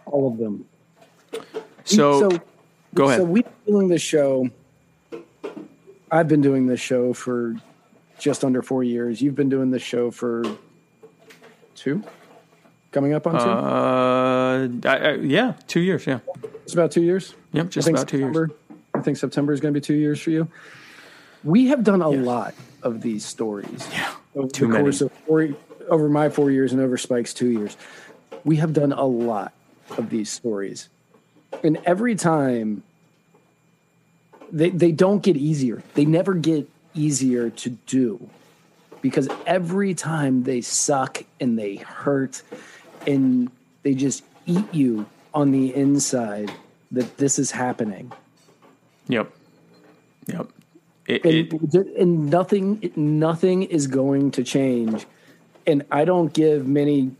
All 0.06 0.28
of 0.28 0.38
them. 0.38 0.64
So, 1.84 2.30
so 2.30 2.40
Go 2.94 3.04
ahead. 3.06 3.20
So 3.20 3.24
we've 3.24 3.44
been 3.44 3.74
doing 3.74 3.88
this 3.88 4.02
show. 4.02 4.50
I've 6.10 6.28
been 6.28 6.40
doing 6.40 6.66
this 6.66 6.80
show 6.80 7.12
for 7.12 7.54
just 8.18 8.44
under 8.44 8.62
four 8.62 8.82
years. 8.82 9.20
You've 9.20 9.34
been 9.34 9.48
doing 9.48 9.70
this 9.70 9.82
show 9.82 10.10
for 10.10 10.42
two, 11.74 12.02
coming 12.92 13.12
up 13.12 13.26
on 13.26 13.34
two. 13.34 13.38
Uh, 13.38 14.90
I, 14.90 14.96
I, 14.96 15.14
yeah, 15.16 15.54
two 15.66 15.80
years. 15.80 16.06
Yeah, 16.06 16.20
it's 16.64 16.74
about 16.74 16.90
two 16.90 17.02
years. 17.02 17.34
Yep, 17.52 17.70
just 17.70 17.88
about 17.88 18.00
September, 18.00 18.48
two 18.48 18.52
years. 18.52 18.80
I 18.94 19.00
think 19.00 19.16
September 19.16 19.52
is 19.52 19.60
going 19.60 19.72
to 19.72 19.80
be 19.80 19.84
two 19.84 19.94
years 19.94 20.20
for 20.20 20.30
you. 20.30 20.48
We 21.44 21.68
have 21.68 21.84
done 21.84 22.02
a 22.02 22.08
lot 22.08 22.54
of 22.82 23.00
these 23.02 23.24
stories. 23.24 23.86
Yeah, 23.92 24.12
over 24.34 24.48
too 24.48 24.66
the 24.66 24.72
many. 24.72 24.88
of 24.88 25.12
four, 25.26 25.48
over 25.88 26.08
my 26.08 26.30
four 26.30 26.50
years 26.50 26.72
and 26.72 26.80
over 26.80 26.96
Spike's 26.96 27.34
two 27.34 27.50
years. 27.50 27.76
We 28.44 28.56
have 28.56 28.72
done 28.72 28.92
a 28.92 29.04
lot 29.04 29.52
of 29.96 30.10
these 30.10 30.30
stories 30.30 30.88
and 31.62 31.78
every 31.84 32.14
time 32.14 32.82
they 34.52 34.70
they 34.70 34.92
don't 34.92 35.22
get 35.22 35.36
easier. 35.36 35.82
They 35.94 36.04
never 36.04 36.34
get 36.34 36.68
easier 36.94 37.50
to 37.50 37.70
do 37.70 38.28
because 39.00 39.28
every 39.46 39.94
time 39.94 40.42
they 40.42 40.60
suck 40.60 41.24
and 41.40 41.58
they 41.58 41.76
hurt 41.76 42.42
and 43.06 43.50
they 43.82 43.94
just 43.94 44.24
eat 44.46 44.72
you 44.72 45.06
on 45.34 45.50
the 45.50 45.74
inside 45.74 46.52
that 46.90 47.16
this 47.18 47.38
is 47.38 47.50
happening. 47.50 48.12
Yep. 49.08 49.30
Yep. 50.26 50.48
It, 51.06 51.24
and, 51.24 51.74
it, 51.74 51.96
and 51.96 52.30
nothing 52.30 52.92
nothing 52.96 53.64
is 53.64 53.86
going 53.86 54.30
to 54.32 54.44
change. 54.44 55.06
And 55.66 55.84
I 55.90 56.04
don't 56.04 56.32
give 56.32 56.66
many 56.66 57.12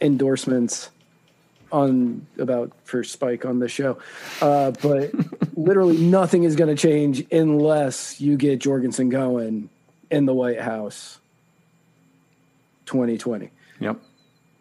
endorsements 0.00 0.90
on 1.72 2.26
about 2.38 2.72
for 2.84 3.02
Spike 3.02 3.44
on 3.44 3.58
the 3.58 3.68
show, 3.68 3.98
uh, 4.40 4.72
but 4.82 5.10
literally 5.56 5.96
nothing 5.96 6.44
is 6.44 6.56
going 6.56 6.74
to 6.74 6.80
change 6.80 7.24
unless 7.32 8.20
you 8.20 8.36
get 8.36 8.60
Jorgensen 8.60 9.08
going 9.08 9.68
in 10.10 10.26
the 10.26 10.34
White 10.34 10.60
House. 10.60 11.18
2020. 12.86 13.50
Yep. 13.80 14.00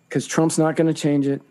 Because 0.07 0.25
Trump's 0.25 0.57
not 0.57 0.75
going 0.75 0.87
to 0.87 0.93
change 0.93 1.27
it. 1.27 1.41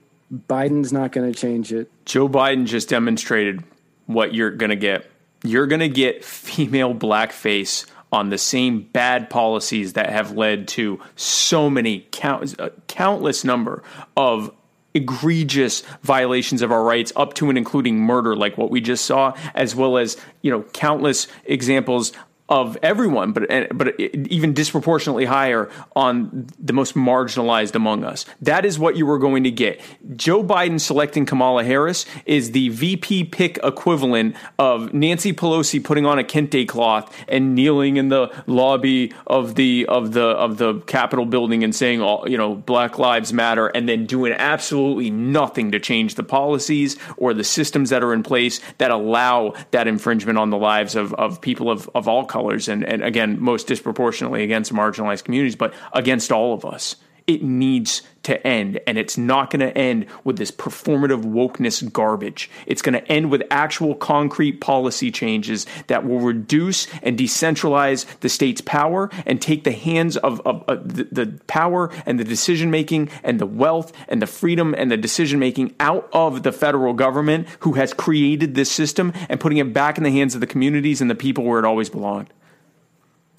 Biden's 0.48 0.92
not 0.92 1.12
going 1.12 1.30
to 1.30 1.38
change 1.38 1.72
it. 1.72 1.90
Joe 2.04 2.28
Biden 2.28 2.66
just 2.66 2.88
demonstrated 2.88 3.62
what 4.06 4.34
you're 4.34 4.50
going 4.50 4.70
to 4.70 4.76
get. 4.76 5.10
You're 5.42 5.66
going 5.66 5.80
to 5.80 5.88
get 5.88 6.24
female 6.24 6.94
blackface 6.94 7.86
on 8.12 8.28
the 8.30 8.38
same 8.38 8.82
bad 8.82 9.30
policies 9.30 9.92
that 9.94 10.10
have 10.10 10.32
led 10.32 10.68
to 10.68 11.00
so 11.16 11.70
many 11.70 12.06
count, 12.10 12.58
uh, 12.58 12.70
countless 12.88 13.44
number 13.44 13.82
of 14.16 14.52
egregious 14.94 15.82
violations 16.02 16.62
of 16.62 16.72
our 16.72 16.82
rights 16.82 17.12
up 17.16 17.34
to 17.34 17.48
and 17.48 17.56
including 17.56 18.00
murder 18.00 18.34
like 18.34 18.58
what 18.58 18.70
we 18.70 18.80
just 18.80 19.04
saw 19.04 19.32
as 19.54 19.74
well 19.74 19.96
as 19.96 20.16
you 20.42 20.50
know 20.50 20.62
countless 20.72 21.28
examples 21.44 22.12
of 22.50 22.76
everyone, 22.82 23.32
but 23.32 23.48
eh, 23.48 23.68
but 23.72 23.98
even 23.98 24.52
disproportionately 24.52 25.24
higher 25.24 25.70
on 25.94 26.48
the 26.58 26.72
most 26.72 26.96
marginalized 26.96 27.76
among 27.76 28.04
us. 28.04 28.26
That 28.42 28.64
is 28.64 28.78
what 28.78 28.96
you 28.96 29.06
were 29.06 29.18
going 29.18 29.44
to 29.44 29.52
get. 29.52 29.80
Joe 30.16 30.42
Biden 30.42 30.80
selecting 30.80 31.24
Kamala 31.24 31.62
Harris 31.62 32.06
is 32.26 32.50
the 32.50 32.68
VP 32.70 33.24
pick 33.24 33.58
equivalent 33.62 34.34
of 34.58 34.92
Nancy 34.92 35.32
Pelosi 35.32 35.82
putting 35.82 36.06
on 36.06 36.18
a 36.18 36.24
kente 36.24 36.66
cloth 36.66 37.16
and 37.28 37.54
kneeling 37.54 37.96
in 37.96 38.08
the 38.08 38.30
lobby 38.48 39.14
of 39.28 39.54
the 39.54 39.86
of 39.86 40.12
the 40.12 40.24
of 40.24 40.58
the 40.58 40.80
Capitol 40.80 41.26
building 41.26 41.62
and 41.62 41.74
saying 41.74 42.02
all 42.02 42.28
you 42.28 42.36
know 42.36 42.56
Black 42.56 42.98
Lives 42.98 43.32
Matter, 43.32 43.68
and 43.68 43.88
then 43.88 44.06
doing 44.06 44.32
absolutely 44.32 45.10
nothing 45.10 45.70
to 45.70 45.78
change 45.78 46.16
the 46.16 46.24
policies 46.24 46.96
or 47.16 47.32
the 47.32 47.44
systems 47.44 47.90
that 47.90 48.02
are 48.02 48.12
in 48.12 48.24
place 48.24 48.60
that 48.78 48.90
allow 48.90 49.54
that 49.70 49.86
infringement 49.86 50.36
on 50.36 50.50
the 50.50 50.58
lives 50.58 50.96
of, 50.96 51.14
of 51.14 51.40
people 51.40 51.70
of, 51.70 51.88
of 51.94 52.08
all 52.08 52.24
colors 52.24 52.39
and, 52.68 52.84
and 52.84 53.02
again 53.04 53.40
most 53.40 53.66
disproportionately 53.66 54.42
against 54.42 54.72
marginalized 54.72 55.24
communities 55.24 55.56
but 55.56 55.74
against 55.92 56.32
all 56.32 56.54
of 56.54 56.64
us. 56.64 56.96
It 57.26 57.42
needs 57.42 58.02
to 58.22 58.46
end. 58.46 58.80
And 58.86 58.98
it's 58.98 59.16
not 59.16 59.50
going 59.50 59.60
to 59.60 59.76
end 59.76 60.06
with 60.24 60.36
this 60.36 60.50
performative 60.50 61.22
wokeness 61.22 61.90
garbage. 61.92 62.50
It's 62.66 62.82
going 62.82 62.94
to 62.94 63.06
end 63.10 63.30
with 63.30 63.42
actual 63.50 63.94
concrete 63.94 64.60
policy 64.60 65.10
changes 65.10 65.66
that 65.86 66.06
will 66.06 66.20
reduce 66.20 66.86
and 67.02 67.18
decentralize 67.18 68.06
the 68.20 68.28
state's 68.28 68.60
power 68.60 69.10
and 69.26 69.40
take 69.40 69.64
the 69.64 69.72
hands 69.72 70.16
of, 70.18 70.40
of, 70.46 70.62
of 70.68 70.94
the, 70.94 71.04
the 71.04 71.40
power 71.46 71.90
and 72.06 72.20
the 72.20 72.24
decision 72.24 72.70
making 72.70 73.08
and 73.22 73.40
the 73.40 73.46
wealth 73.46 73.92
and 74.08 74.20
the 74.20 74.26
freedom 74.26 74.74
and 74.76 74.90
the 74.90 74.96
decision 74.96 75.38
making 75.38 75.74
out 75.80 76.08
of 76.12 76.42
the 76.42 76.52
federal 76.52 76.92
government 76.92 77.48
who 77.60 77.72
has 77.72 77.94
created 77.94 78.54
this 78.54 78.70
system 78.70 79.12
and 79.28 79.40
putting 79.40 79.58
it 79.58 79.72
back 79.72 79.96
in 79.96 80.04
the 80.04 80.10
hands 80.10 80.34
of 80.34 80.40
the 80.40 80.46
communities 80.46 81.00
and 81.00 81.10
the 81.10 81.14
people 81.14 81.44
where 81.44 81.58
it 81.58 81.64
always 81.64 81.88
belonged. 81.88 82.28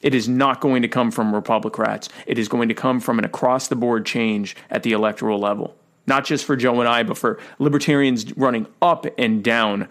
It 0.02 0.16
is 0.16 0.28
not 0.28 0.62
going 0.62 0.82
to 0.82 0.88
come 0.88 1.12
from 1.12 1.34
Republicrats. 1.34 2.10
It 2.26 2.39
is 2.39 2.47
going 2.47 2.70
to 2.70 2.74
come 2.74 2.99
from 2.99 3.20
an 3.20 3.26
across 3.26 3.68
the 3.68 3.76
board 3.76 4.06
change 4.06 4.56
at 4.70 4.84
the 4.84 4.93
electoral 4.93 5.39
level. 5.39 5.76
Not 6.08 6.26
just 6.26 6.45
for 6.45 6.56
Jo 6.56 6.80
and 6.80 6.89
I, 6.89 7.04
but 7.04 7.18
for 7.18 7.39
libertarians 7.60 8.36
running 8.36 8.68
up 8.82 9.06
and 9.18 9.43
down. 9.43 9.88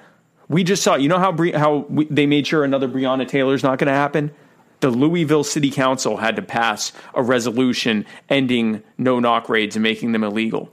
We 0.49 0.65
just 0.65 0.83
saw, 0.83 0.97
you 0.97 1.09
know 1.09 1.19
how 1.19 1.37
how 1.57 1.87
we, 1.89 2.07
they 2.07 2.27
made 2.27 2.47
sure 2.47 2.65
another 2.65 2.89
Breonna 2.89 3.27
Taylor's 3.27 3.63
not 3.63 3.79
going 3.79 3.87
to 3.87 3.93
happen? 3.93 4.33
The 4.81 4.91
Louisville 4.91 5.45
City 5.45 5.71
Council 5.71 6.17
had 6.17 6.37
to 6.37 6.43
pass 6.43 6.93
a 7.15 7.23
resolution 7.23 8.07
ending 8.29 8.83
no 8.99 9.21
knock 9.21 9.49
raids 9.49 9.77
and 9.77 9.83
making 9.83 10.13
them 10.13 10.25
illegal. 10.25 10.71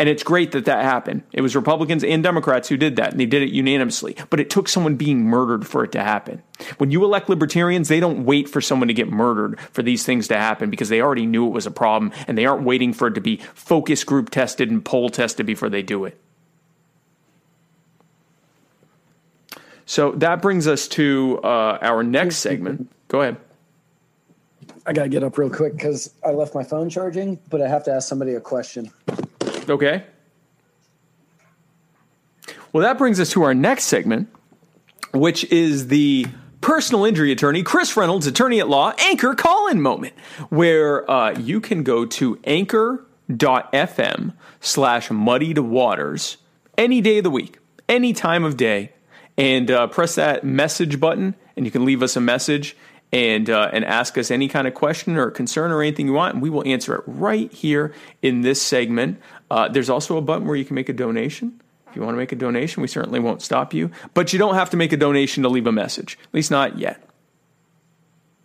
And 0.00 0.08
it's 0.08 0.22
great 0.22 0.52
that 0.52 0.64
that 0.64 0.82
happened. 0.82 1.24
It 1.30 1.42
was 1.42 1.54
Republicans 1.54 2.02
and 2.02 2.22
Democrats 2.22 2.70
who 2.70 2.78
did 2.78 2.96
that, 2.96 3.10
and 3.10 3.20
they 3.20 3.26
did 3.26 3.42
it 3.42 3.50
unanimously. 3.50 4.16
But 4.30 4.40
it 4.40 4.48
took 4.48 4.66
someone 4.66 4.96
being 4.96 5.26
murdered 5.26 5.66
for 5.66 5.84
it 5.84 5.92
to 5.92 6.02
happen. 6.02 6.42
When 6.78 6.90
you 6.90 7.04
elect 7.04 7.28
libertarians, 7.28 7.88
they 7.88 8.00
don't 8.00 8.24
wait 8.24 8.48
for 8.48 8.62
someone 8.62 8.88
to 8.88 8.94
get 8.94 9.10
murdered 9.10 9.60
for 9.60 9.82
these 9.82 10.02
things 10.06 10.26
to 10.28 10.38
happen 10.38 10.70
because 10.70 10.88
they 10.88 11.02
already 11.02 11.26
knew 11.26 11.46
it 11.46 11.50
was 11.50 11.66
a 11.66 11.70
problem, 11.70 12.12
and 12.26 12.38
they 12.38 12.46
aren't 12.46 12.62
waiting 12.62 12.94
for 12.94 13.08
it 13.08 13.14
to 13.16 13.20
be 13.20 13.42
focus 13.52 14.02
group 14.02 14.30
tested 14.30 14.70
and 14.70 14.82
poll 14.82 15.10
tested 15.10 15.44
before 15.44 15.68
they 15.68 15.82
do 15.82 16.06
it. 16.06 16.18
So 19.84 20.12
that 20.12 20.40
brings 20.40 20.66
us 20.66 20.88
to 20.88 21.40
uh, 21.44 21.76
our 21.82 22.02
next 22.02 22.36
segment. 22.36 22.90
Go 23.08 23.20
ahead. 23.20 23.36
I 24.86 24.94
got 24.94 25.02
to 25.02 25.08
get 25.10 25.22
up 25.22 25.36
real 25.36 25.50
quick 25.50 25.74
because 25.74 26.14
I 26.24 26.30
left 26.30 26.54
my 26.54 26.64
phone 26.64 26.88
charging, 26.88 27.38
but 27.50 27.60
I 27.60 27.68
have 27.68 27.84
to 27.84 27.92
ask 27.92 28.08
somebody 28.08 28.32
a 28.32 28.40
question. 28.40 28.90
Okay. 29.70 30.02
Well, 32.72 32.82
that 32.82 32.98
brings 32.98 33.20
us 33.20 33.30
to 33.30 33.42
our 33.44 33.54
next 33.54 33.84
segment, 33.84 34.28
which 35.12 35.44
is 35.44 35.88
the 35.88 36.26
personal 36.60 37.04
injury 37.04 37.32
attorney, 37.32 37.62
Chris 37.62 37.96
Reynolds, 37.96 38.26
attorney 38.26 38.60
at 38.60 38.68
law, 38.68 38.92
anchor 38.98 39.34
call 39.34 39.68
in 39.68 39.80
moment, 39.80 40.14
where 40.50 41.08
uh, 41.10 41.38
you 41.38 41.60
can 41.60 41.82
go 41.82 42.04
to 42.04 42.38
anchor.fm 42.44 44.34
slash 44.60 45.10
muddied 45.10 45.58
waters 45.58 46.36
any 46.76 47.00
day 47.00 47.18
of 47.18 47.24
the 47.24 47.30
week, 47.30 47.58
any 47.88 48.12
time 48.12 48.44
of 48.44 48.56
day, 48.56 48.92
and 49.38 49.70
uh, 49.70 49.86
press 49.86 50.16
that 50.16 50.44
message 50.44 51.00
button, 51.00 51.34
and 51.56 51.64
you 51.64 51.72
can 51.72 51.84
leave 51.84 52.02
us 52.02 52.16
a 52.16 52.20
message 52.20 52.76
and 53.12 53.50
uh, 53.50 53.70
and 53.72 53.84
ask 53.84 54.16
us 54.18 54.30
any 54.30 54.48
kind 54.48 54.68
of 54.68 54.74
question 54.74 55.16
or 55.16 55.30
concern 55.30 55.72
or 55.72 55.82
anything 55.82 56.06
you 56.06 56.12
want, 56.12 56.34
and 56.34 56.42
we 56.42 56.50
will 56.50 56.66
answer 56.66 56.94
it 56.94 57.02
right 57.06 57.52
here 57.52 57.92
in 58.22 58.42
this 58.42 58.62
segment. 58.62 59.20
Uh, 59.50 59.68
there's 59.68 59.90
also 59.90 60.16
a 60.16 60.20
button 60.20 60.46
where 60.46 60.56
you 60.56 60.64
can 60.64 60.74
make 60.74 60.88
a 60.88 60.92
donation. 60.92 61.60
If 61.88 61.96
you 61.96 62.02
want 62.02 62.14
to 62.14 62.18
make 62.18 62.30
a 62.30 62.36
donation, 62.36 62.82
we 62.82 62.88
certainly 62.88 63.18
won't 63.18 63.42
stop 63.42 63.74
you, 63.74 63.90
but 64.14 64.32
you 64.32 64.38
don't 64.38 64.54
have 64.54 64.70
to 64.70 64.76
make 64.76 64.92
a 64.92 64.96
donation 64.96 65.42
to 65.42 65.48
leave 65.48 65.66
a 65.66 65.72
message, 65.72 66.18
at 66.22 66.34
least 66.34 66.50
not 66.50 66.78
yet. 66.78 67.02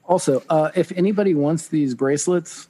Also, 0.05 0.43
uh, 0.49 0.71
if 0.75 0.91
anybody 0.93 1.35
wants 1.35 1.67
these 1.67 1.93
bracelets 1.93 2.67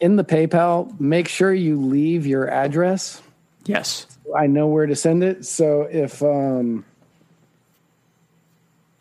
in 0.00 0.16
the 0.16 0.24
PayPal, 0.24 0.98
make 1.00 1.26
sure 1.28 1.52
you 1.52 1.80
leave 1.80 2.26
your 2.26 2.48
address. 2.48 3.22
Yes. 3.64 4.06
I 4.36 4.46
know 4.46 4.68
where 4.68 4.86
to 4.86 4.94
send 4.96 5.24
it. 5.24 5.44
So 5.46 5.82
if 5.82 6.22
um, 6.22 6.84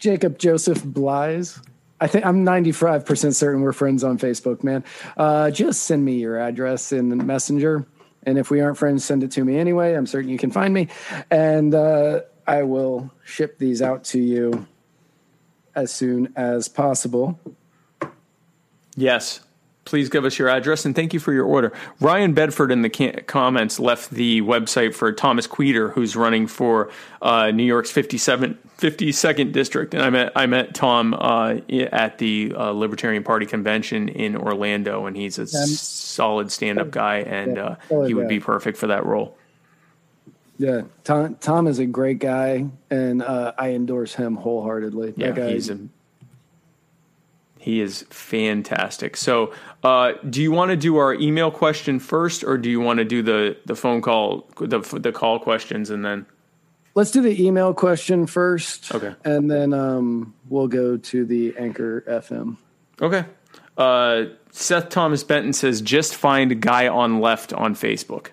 Jacob 0.04 0.38
Joseph 0.38 0.84
Blyes. 0.84 1.62
I 2.00 2.08
think 2.08 2.26
I'm 2.26 2.46
95% 2.46 3.34
certain 3.34 3.62
we're 3.62 3.72
friends 3.72 4.04
on 4.04 4.18
Facebook, 4.18 4.64
man. 4.64 4.84
Uh, 5.16 5.52
just 5.52 5.84
send 5.84 6.04
me 6.04 6.16
your 6.16 6.40
address 6.40 6.92
in 6.92 7.10
the 7.10 7.16
messenger. 7.16 7.86
And 8.24 8.38
if 8.38 8.50
we 8.50 8.62
aren't 8.62 8.78
friends, 8.78 9.06
send 9.06 9.24
it 9.24 9.32
to 9.32 9.44
me 9.44 9.58
anyway. 9.58 9.94
I'm 9.94 10.08
certain 10.08 10.30
you 10.30 10.38
can 10.38 10.52
find 10.52 10.74
me. 10.74 10.88
And 11.30 11.74
uh, 11.74 12.22
I 12.48 12.64
will 12.64 13.12
ship 13.24 13.58
these 13.58 13.82
out 13.82 14.04
to 14.06 14.20
you 14.20 14.68
as 15.76 15.92
soon 15.92 16.34
as 16.36 16.68
possible. 16.68 17.40
Yes 18.96 19.42
please 19.86 20.10
give 20.10 20.26
us 20.26 20.40
your 20.40 20.50
address 20.50 20.86
and 20.86 20.96
thank 20.96 21.14
you 21.14 21.20
for 21.20 21.34
your 21.34 21.46
order. 21.46 21.74
Ryan 22.00 22.34
Bedford 22.34 22.72
in 22.72 22.82
the 22.82 22.90
comments 23.28 23.80
left 23.80 24.12
the 24.12 24.42
website 24.42 24.94
for 24.94 25.12
Thomas 25.12 25.48
Queter, 25.48 25.90
who's 25.90 26.16
running 26.16 26.48
for 26.48 26.90
uh, 27.22 27.52
New 27.52 27.64
York's 27.64 27.92
57, 27.92 28.58
52nd 28.78 29.52
district. 29.52 29.94
And 29.94 30.04
I 30.04 30.10
met 30.10 30.32
I 30.36 30.46
met 30.46 30.74
Tom 30.74 31.14
uh, 31.14 31.56
at 31.92 32.18
the 32.18 32.54
uh, 32.56 32.72
Libertarian 32.72 33.24
Party 33.24 33.46
convention 33.46 34.10
in 34.10 34.36
Orlando, 34.36 35.06
and 35.06 35.16
he's 35.16 35.38
a 35.38 35.48
solid 35.48 36.52
stand 36.52 36.80
up 36.80 36.92
guy, 36.92 37.18
and 37.18 37.58
uh, 37.58 37.76
he 38.06 38.14
would 38.14 38.28
be 38.28 38.40
perfect 38.40 38.78
for 38.78 38.88
that 38.88 39.06
role. 39.06 39.38
Yeah, 40.58 40.84
Tom, 41.04 41.36
Tom 41.36 41.68
is 41.68 41.80
a 41.80 41.86
great 41.86 42.20
guy, 42.20 42.68
and 42.90 43.24
uh, 43.24 43.54
I 43.58 43.72
endorse 43.72 44.14
him 44.14 44.36
wholeheartedly. 44.36 45.16
Yeah, 45.18 45.48
he's 45.48 45.70
a 45.70 45.80
he 47.64 47.80
is 47.80 48.02
fantastic. 48.10 49.16
So, 49.16 49.54
uh, 49.84 50.14
do 50.30 50.42
you 50.42 50.52
want 50.52 50.72
to 50.72 50.76
do 50.76 50.98
our 50.98 51.14
email 51.14 51.50
question 51.50 51.98
first, 51.98 52.44
or 52.44 52.58
do 52.58 52.70
you 52.70 52.82
want 52.82 52.98
to 52.98 53.06
do 53.06 53.22
the 53.22 53.56
the 53.66 53.76
phone 53.76 54.02
call 54.02 54.50
the 54.60 54.80
the 54.80 55.14
call 55.14 55.40
questions 55.40 55.90
and 55.90 56.04
then? 56.04 56.26
Let's 56.94 57.10
do 57.10 57.22
the 57.22 57.42
email 57.42 57.74
question 57.74 58.28
first. 58.28 58.94
Okay, 58.94 59.16
and 59.24 59.50
then 59.50 59.74
um, 59.74 60.34
we'll 60.50 60.68
go 60.68 60.98
to 60.98 61.26
the 61.26 61.56
Anchor 61.58 62.04
FM. 62.06 62.58
Okay. 63.02 63.24
Uh, 63.78 64.26
Seth 64.52 64.90
Thomas 64.90 65.24
Benton 65.24 65.54
says, 65.54 65.82
"Just 65.82 66.16
find 66.16 66.62
guy 66.62 66.90
on 66.90 67.22
left 67.22 67.54
on 67.54 67.76
Facebook." 67.76 68.32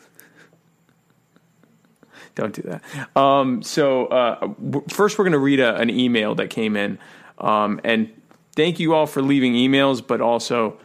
Don't 2.34 2.54
do 2.54 2.62
that. 2.62 2.82
Um, 3.14 3.62
so 3.62 4.06
uh, 4.06 4.54
first, 4.88 5.18
we're 5.18 5.24
going 5.24 5.32
to 5.32 5.38
read 5.38 5.60
a, 5.60 5.76
an 5.76 5.90
email 5.90 6.34
that 6.36 6.48
came 6.48 6.76
in, 6.76 6.98
um, 7.36 7.78
and 7.84 8.10
thank 8.58 8.80
you 8.80 8.92
all 8.92 9.06
for 9.06 9.22
leaving 9.22 9.52
emails, 9.52 10.04
but 10.04 10.20
also 10.20 10.76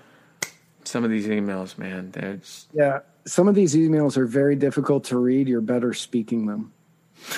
some 0.84 1.04
of 1.04 1.10
these 1.10 1.26
emails, 1.26 1.76
man, 1.76 2.12
that's 2.12 2.68
yeah. 2.72 3.00
Some 3.26 3.48
of 3.48 3.56
these 3.56 3.76
emails 3.76 4.16
are 4.16 4.28
very 4.28 4.56
difficult 4.56 5.06
to 5.06 5.18
read. 5.18 5.48
You're 5.48 5.62
better 5.62 5.94
speaking 5.94 6.46
them. 6.46 6.72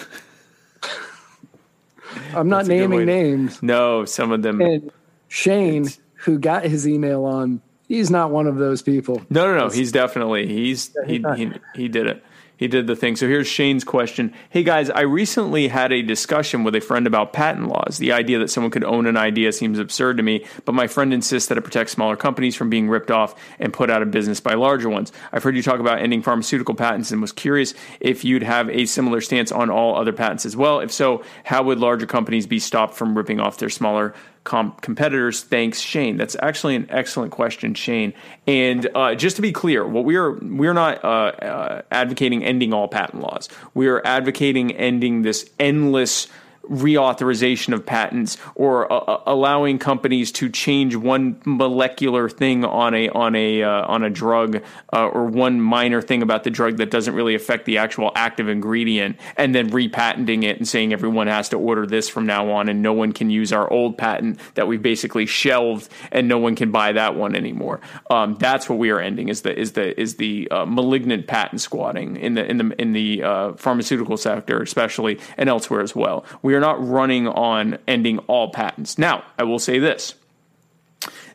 I'm 2.36 2.50
not 2.50 2.68
naming 2.68 3.06
names. 3.06 3.64
No, 3.64 4.04
some 4.04 4.32
of 4.32 4.42
them. 4.42 4.62
And 4.62 4.92
Shane, 5.30 5.88
who 6.16 6.38
got 6.38 6.66
his 6.66 6.88
email 6.88 7.24
on, 7.24 7.62
he's 7.88 8.10
not 8.10 8.32
one 8.32 8.48
of 8.48 8.58
those 8.58 8.82
people. 8.82 9.22
No, 9.30 9.48
no, 9.48 9.58
no. 9.58 9.70
He's 9.70 9.94
definitely 9.94 10.48
he's 10.48 10.94
he 11.06 11.24
he, 11.38 11.52
he 11.76 11.88
did 11.88 12.08
it 12.08 12.24
he 12.58 12.68
did 12.68 12.88
the 12.88 12.96
thing. 12.96 13.16
So 13.16 13.28
here's 13.28 13.48
Shane's 13.48 13.84
question. 13.84 14.34
Hey 14.50 14.64
guys, 14.64 14.90
I 14.90 15.02
recently 15.02 15.68
had 15.68 15.92
a 15.92 16.02
discussion 16.02 16.64
with 16.64 16.76
a 16.76 16.82
friend 16.82 17.08
about 17.08 17.34
patent 17.34 17.68
laws. 17.68 17.98
The 17.98 18.12
idea 18.12 18.40
that 18.40 18.50
someone 18.50 18.72
could 18.72 18.84
own 18.84 19.06
an 19.06 19.18
idea 19.18 19.52
seems 19.52 19.80
absurd 19.80 20.18
to 20.18 20.24
me, 20.24 20.46
but 20.64 20.74
my 20.74 20.88
friend 20.88 21.14
insists 21.14 21.50
that 21.50 21.58
it 21.58 21.62
protects 21.64 21.92
smaller 21.94 22.16
companies 22.16 22.56
from 22.56 22.70
being 22.70 22.90
ripped 22.90 23.12
off 23.12 23.36
and 23.60 23.74
put 23.74 23.90
out 23.90 24.02
of 24.02 24.12
business 24.12 24.40
by 24.40 24.54
larger 24.54 24.90
ones. 24.90 25.12
I've 25.32 25.44
heard 25.44 25.56
you 25.56 25.64
talk 25.64 25.80
about 25.80 26.00
ending 26.00 26.22
pharmaceutical 26.22 26.76
patents 26.76 27.12
and 27.12 27.22
was 27.22 27.32
curious 27.32 27.74
if 28.00 28.24
you'd 28.24 28.44
have 28.44 28.70
a 28.70 28.86
similar 28.86 29.22
stance 29.22 29.52
on 29.52 29.70
all 29.70 29.96
other 29.96 30.14
patents 30.14 30.46
as 30.46 30.56
well. 30.56 30.80
If 30.80 30.92
so, 30.92 31.24
how 31.44 31.64
would 31.64 31.80
larger 31.80 32.06
companies 32.06 32.48
be 32.48 32.60
stopped 32.60 32.96
from 32.96 33.18
ripping 33.18 33.40
off 33.40 33.58
their 33.58 33.70
smaller 33.70 34.14
comp- 34.46 34.80
competitors. 34.80 35.44
Thanks, 35.44 35.82
Shane. 35.82 36.16
That's 36.16 36.38
actually 36.42 36.78
an 36.78 36.88
excellent 36.90 37.34
question, 37.34 37.74
Shane. 37.74 38.14
And 38.48 38.88
uh, 38.96 39.16
just 39.16 39.36
to 39.36 39.42
be 39.42 39.52
clear, 39.52 39.86
what 39.86 40.06
we 40.06 40.16
are 40.16 40.32
we're 40.32 40.74
not 40.74 41.04
uh, 41.04 41.08
uh, 41.08 41.82
advocating 41.92 42.46
ending 42.46 42.74
all 42.74 42.88
patent 42.88 43.22
laws. 43.22 43.50
We 43.74 43.88
are 43.88 44.02
advocating 44.06 44.72
ending 44.72 45.24
this 45.24 45.50
endless 45.60 46.28
reauthorization 46.70 47.74
of 47.74 47.86
patents 47.86 48.38
or 48.56 48.92
uh, 48.92 48.98
uh, 48.98 49.24
allowing 49.26 49.80
companies 49.80 50.32
to 50.32 50.50
change 50.50 50.96
one 50.96 51.42
molecular 51.46 52.30
thing 52.30 52.66
on 52.66 52.94
a 52.94 53.10
on 53.10 53.36
a 53.36 53.64
uh, 53.64 53.86
on 53.88 54.04
a 54.04 54.10
drug 54.10 54.62
uh, 54.94 55.08
or 55.08 55.26
one 55.26 55.62
minor 55.62 56.02
thing 56.02 56.22
about 56.22 56.44
the 56.44 56.50
drug 56.50 56.78
that 56.78 56.92
doesn't 56.92 57.14
really 57.14 57.36
affect 57.36 57.66
the 57.66 57.78
actual 57.78 58.12
active 58.16 58.50
ingredient 58.50 59.18
and 59.38 59.54
then 59.54 59.70
repatenting 59.70 60.44
it 60.44 60.58
and 60.58 60.68
saying 60.68 60.94
everyone 60.94 61.28
has 61.28 61.50
to 61.50 61.58
order 61.58 61.86
this 61.86 62.10
from 62.10 62.26
now 62.26 62.50
on 62.52 62.70
and 62.70 62.82
no 62.82 62.94
one 62.94 63.12
can 63.12 63.30
use 63.30 63.54
our 63.54 63.72
old 63.72 63.98
patent 63.98 64.40
that 64.56 64.68
we've 64.68 64.82
basically 64.82 65.26
shelved 65.26 65.90
and 66.12 66.28
no 66.28 66.38
one 66.38 66.56
can 66.56 66.72
buy 66.72 66.92
that 66.92 67.16
one 67.16 67.36
anymore. 67.36 67.80
Um, 68.10 68.36
that's 68.36 68.70
what 68.70 68.80
we 68.80 68.90
are 68.90 69.00
ending 69.00 69.30
is 69.30 69.42
the 69.42 69.58
is 69.58 69.74
the 69.74 70.00
is 70.00 70.16
the 70.16 70.48
uh, 70.50 70.66
malignant 70.66 71.28
patent 71.28 71.62
squatting 71.62 72.16
in 72.18 72.34
the 72.34 72.46
in 72.46 72.58
the 72.58 72.82
in 72.82 72.94
the 72.94 73.24
uh, 73.24 73.54
pharmaceutical 73.54 74.18
sector 74.18 74.62
especially 74.62 75.20
and 75.38 75.50
elsewhere 75.50 75.82
as 75.82 75.96
well. 75.96 76.26
We 76.42 76.55
are 76.56 76.60
not 76.60 76.86
running 76.86 77.28
on 77.28 77.78
ending 77.88 78.20
all 78.20 78.50
patents. 78.50 78.98
Now, 78.98 79.24
I 79.38 79.44
will 79.44 79.60
say 79.60 79.80
this. 79.80 80.16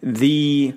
The 0.02 0.74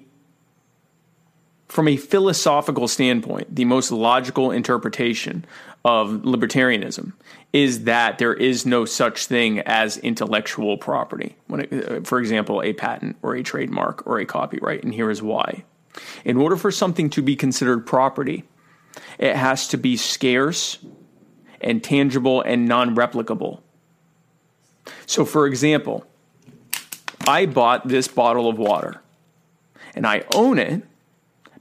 from 1.74 1.88
a 1.88 1.98
philosophical 1.98 2.88
standpoint, 2.88 3.56
the 3.56 3.66
most 3.66 3.92
logical 3.92 4.52
interpretation 4.52 5.44
of 5.84 6.10
libertarianism 6.22 7.14
is 7.52 7.86
that 7.86 8.20
there 8.20 8.36
is 8.36 8.64
no 8.64 8.86
such 8.86 9.26
thing 9.26 9.58
as 9.62 9.98
intellectual 9.98 10.78
property. 10.78 11.36
When 11.48 11.62
it, 11.62 11.92
uh, 11.92 12.02
for 12.02 12.20
example, 12.20 12.62
a 12.62 12.74
patent 12.74 13.18
or 13.24 13.36
a 13.36 13.42
trademark 13.42 14.06
or 14.06 14.20
a 14.20 14.26
copyright, 14.26 14.84
and 14.84 14.94
here 14.94 15.10
is 15.10 15.24
why. 15.24 15.64
In 16.24 16.38
order 16.38 16.58
for 16.58 16.70
something 16.70 17.10
to 17.10 17.24
be 17.24 17.36
considered 17.36 17.88
property, 17.88 18.44
it 19.18 19.36
has 19.36 19.68
to 19.70 19.78
be 19.78 19.98
scarce 19.98 20.78
and 21.60 21.84
tangible 21.84 22.42
and 22.42 22.68
non 22.68 22.96
replicable. 22.96 23.63
So, 25.06 25.26
for 25.26 25.46
example, 25.48 26.06
I 27.28 27.46
bought 27.46 27.88
this 27.88 28.08
bottle 28.08 28.50
of 28.50 28.58
water 28.58 29.02
and 29.96 30.06
I 30.06 30.24
own 30.34 30.60
it 30.60 30.84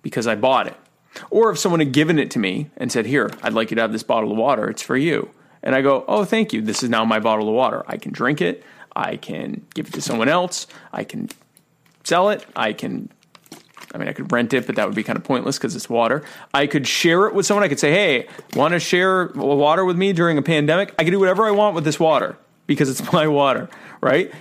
because 0.03 0.27
I 0.27 0.35
bought 0.35 0.67
it. 0.67 0.77
Or 1.31 1.51
if 1.51 1.59
someone 1.59 1.81
had 1.81 1.93
given 1.93 2.19
it 2.19 2.31
to 2.33 2.39
me 2.39 2.71
and 2.77 2.91
said, 2.91 3.07
Here, 3.07 3.31
I'd 3.43 3.53
like 3.53 3.71
you 3.71 3.77
to 3.77 3.83
have 3.83 3.93
this 3.93 4.03
bottle 4.03 4.33
of 4.33 4.39
water, 4.39 4.69
it's 4.69 4.83
for 4.83 4.97
you. 4.97 5.31
And 5.63 5.75
I 5.75 5.83
go, 5.83 6.05
Oh, 6.09 6.25
thank 6.25 6.53
you. 6.53 6.63
This 6.63 6.83
is 6.83 6.91
now 6.91 7.05
my 7.05 7.21
bottle 7.21 7.49
of 7.49 7.55
water. 7.55 7.85
I 7.87 7.97
can 7.97 8.13
drink 8.13 8.41
it. 8.41 8.65
I 8.95 9.17
can 9.17 9.65
give 9.75 9.89
it 9.89 9.95
to 9.95 10.03
someone 10.03 10.29
else. 10.29 10.67
I 10.93 11.05
can 11.05 11.29
sell 12.05 12.31
it. 12.31 12.45
I 12.57 12.73
can, 12.73 13.11
I 13.95 13.99
mean, 13.99 14.09
I 14.09 14.13
could 14.13 14.33
rent 14.33 14.53
it, 14.53 14.67
but 14.67 14.77
that 14.77 14.87
would 14.87 14.95
be 14.95 15.03
kind 15.03 15.17
of 15.17 15.25
pointless 15.25 15.59
because 15.59 15.77
it's 15.77 15.89
water. 15.89 16.25
I 16.53 16.67
could 16.67 16.87
share 16.87 17.27
it 17.27 17.35
with 17.35 17.47
someone. 17.47 17.63
I 17.63 17.69
could 17.69 17.81
say, 17.81 17.93
Hey, 17.93 18.29
want 18.57 18.73
to 18.73 18.81
share 18.81 19.27
water 19.35 19.85
with 19.85 19.97
me 19.97 20.13
during 20.13 20.39
a 20.39 20.43
pandemic? 20.43 20.95
I 20.99 21.05
can 21.05 21.13
do 21.13 21.21
whatever 21.21 21.47
I 21.47 21.51
want 21.51 21.75
with 21.75 21.85
this 21.85 22.01
water 22.01 22.37
because 22.67 22.89
it's 22.89 23.13
my 23.13 23.27
water, 23.29 23.69
right? 24.01 24.33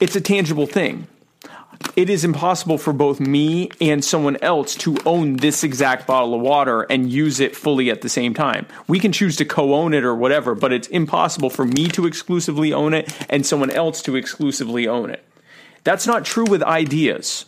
It's 0.00 0.16
a 0.16 0.20
tangible 0.20 0.66
thing. 0.66 1.06
It 1.96 2.10
is 2.10 2.24
impossible 2.24 2.78
for 2.78 2.92
both 2.92 3.20
me 3.20 3.70
and 3.80 4.04
someone 4.04 4.36
else 4.38 4.74
to 4.76 4.96
own 5.06 5.36
this 5.36 5.62
exact 5.62 6.06
bottle 6.06 6.34
of 6.34 6.40
water 6.40 6.82
and 6.82 7.10
use 7.10 7.40
it 7.40 7.54
fully 7.54 7.90
at 7.90 8.00
the 8.00 8.08
same 8.08 8.34
time. 8.34 8.66
We 8.88 8.98
can 8.98 9.12
choose 9.12 9.36
to 9.36 9.44
co 9.44 9.74
own 9.74 9.94
it 9.94 10.04
or 10.04 10.14
whatever, 10.14 10.54
but 10.54 10.72
it's 10.72 10.88
impossible 10.88 11.50
for 11.50 11.64
me 11.64 11.88
to 11.88 12.06
exclusively 12.06 12.72
own 12.72 12.94
it 12.94 13.14
and 13.28 13.46
someone 13.46 13.70
else 13.70 14.02
to 14.02 14.16
exclusively 14.16 14.88
own 14.88 15.10
it. 15.10 15.24
That's 15.84 16.06
not 16.06 16.24
true 16.24 16.46
with 16.46 16.62
ideas. 16.62 17.44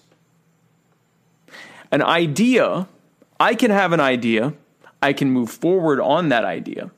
An 1.90 2.02
idea, 2.02 2.88
I 3.40 3.54
can 3.54 3.70
have 3.70 3.92
an 3.92 4.00
idea, 4.00 4.52
I 5.02 5.12
can 5.12 5.30
move 5.30 5.50
forward 5.50 6.00
on 6.00 6.28
that 6.28 6.44
idea 6.44 6.90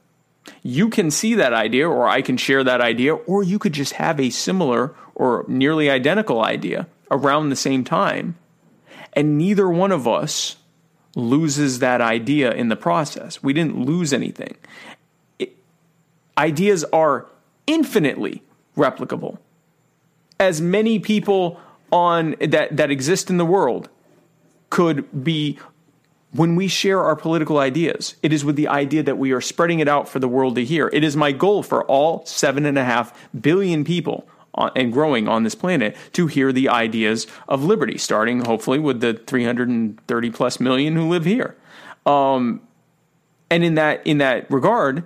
you 0.63 0.89
can 0.89 1.11
see 1.11 1.35
that 1.35 1.53
idea, 1.53 1.89
or 1.89 2.09
I 2.09 2.23
can 2.23 2.37
share 2.37 2.65
that 2.65 2.81
idea, 2.81 3.15
or 3.15 3.43
you 3.43 3.59
could 3.59 3.73
just 3.73 3.95
have 3.95 4.21
a 4.21 4.31
similar 4.31 4.95
or 5.15 5.45
nearly 5.49 5.91
identical 5.91 6.43
idea 6.43 6.87
around 7.11 7.49
the 7.49 7.57
same 7.57 7.85
time. 7.85 8.37
And 9.13 9.39
neither 9.39 9.69
one 9.69 9.93
of 9.93 10.07
us 10.07 10.57
loses 11.15 11.81
that 11.81 12.01
idea 12.01 12.53
in 12.53 12.69
the 12.69 12.77
process. 12.77 13.43
We 13.43 13.53
didn't 13.53 13.85
lose 13.85 14.13
anything. 14.13 14.57
It, 15.39 15.57
ideas 16.37 16.85
are 16.93 17.27
infinitely 17.67 18.43
replicable. 18.77 19.39
As 20.39 20.61
many 20.61 20.99
people 20.99 21.61
on 21.91 22.37
that, 22.41 22.77
that 22.77 22.91
exist 22.91 23.31
in 23.31 23.39
the 23.39 23.45
world 23.45 23.89
could 24.71 25.25
be 25.25 25.59
when 26.33 26.57
we 26.57 26.68
share 26.68 27.03
our 27.03 27.16
political 27.16 27.59
ideas, 27.59 28.14
it 28.22 28.33
is 28.33 28.45
with 28.45 28.57
the 28.57 28.68
idea 28.68 29.03
that 29.03 29.18
we 29.18 29.33
are 29.33 29.41
spreading 29.41 29.81
it 29.81 29.89
out 29.89 30.09
for 30.09 30.18
the 30.18 30.29
world 30.29 30.57
to 30.57 30.64
hear. 30.64 30.91
It 30.93 31.03
is 31.03 31.16
my 31.16 31.33
goal 31.33 31.62
for 31.62 31.85
all 31.85 32.24
seven 32.26 32.66
and 32.66 32.76
a 32.76 32.85
half 32.85 33.29
billion 33.39 33.85
people 33.85 34.29
on, 34.55 34.70
and 34.76 34.93
growing 34.93 35.26
on 35.26 35.45
this 35.45 35.55
planet 35.55 35.97
to 36.12 36.26
hear 36.26 36.53
the 36.53 36.68
ideas 36.68 37.26
of 37.49 37.64
liberty, 37.64 37.97
starting 37.97 38.45
hopefully 38.45 38.79
with 38.79 39.01
the 39.01 39.14
330 39.14 40.31
plus 40.31 40.61
million 40.61 40.97
who 40.97 41.09
live 41.09 41.24
here. 41.24 41.57
Um, 42.05 42.61
and 43.51 43.64
in 43.64 43.76
that 43.76 44.07
in 44.07 44.18
that 44.18 44.51
regard, 44.51 45.05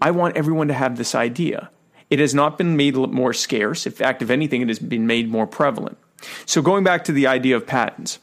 I 0.00 0.10
want 0.10 0.36
everyone 0.36 0.68
to 0.68 0.74
have 0.74 0.96
this 0.96 1.14
idea. 1.14 1.70
It 2.08 2.18
has 2.18 2.34
not 2.34 2.56
been 2.56 2.76
made 2.76 2.94
more 2.94 3.32
scarce. 3.34 3.84
In 3.84 3.92
fact, 3.92 4.22
if 4.22 4.30
anything, 4.30 4.62
it 4.62 4.68
has 4.68 4.78
been 4.78 5.06
made 5.06 5.28
more 5.28 5.46
prevalent. 5.46 5.98
So 6.46 6.62
going 6.62 6.84
back 6.84 7.04
to 7.04 7.12
the 7.12 7.26
idea 7.26 7.56
of 7.56 7.66
patents 7.66 8.20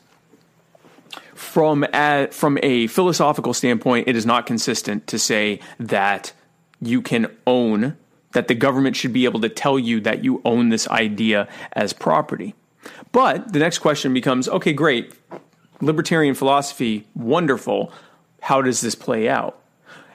from 1.35 1.85
a, 1.93 2.27
from 2.31 2.59
a 2.61 2.87
philosophical 2.87 3.53
standpoint, 3.53 4.07
it 4.07 4.15
is 4.15 4.25
not 4.25 4.45
consistent 4.45 5.07
to 5.07 5.19
say 5.19 5.59
that 5.79 6.33
you 6.81 7.01
can 7.01 7.27
own 7.47 7.97
that 8.33 8.47
the 8.47 8.55
government 8.55 8.95
should 8.95 9.13
be 9.13 9.25
able 9.25 9.41
to 9.41 9.49
tell 9.49 9.79
you 9.79 10.01
that 10.01 10.23
you 10.23 10.41
own 10.43 10.69
this 10.69 10.87
idea 10.89 11.47
as 11.73 11.93
property. 11.93 12.55
But 13.11 13.53
the 13.53 13.59
next 13.59 13.79
question 13.79 14.13
becomes 14.13 14.49
okay, 14.49 14.73
great. 14.73 15.13
Libertarian 15.81 16.33
philosophy, 16.33 17.07
wonderful. 17.13 17.91
How 18.41 18.61
does 18.61 18.81
this 18.81 18.95
play 18.95 19.29
out? 19.29 19.59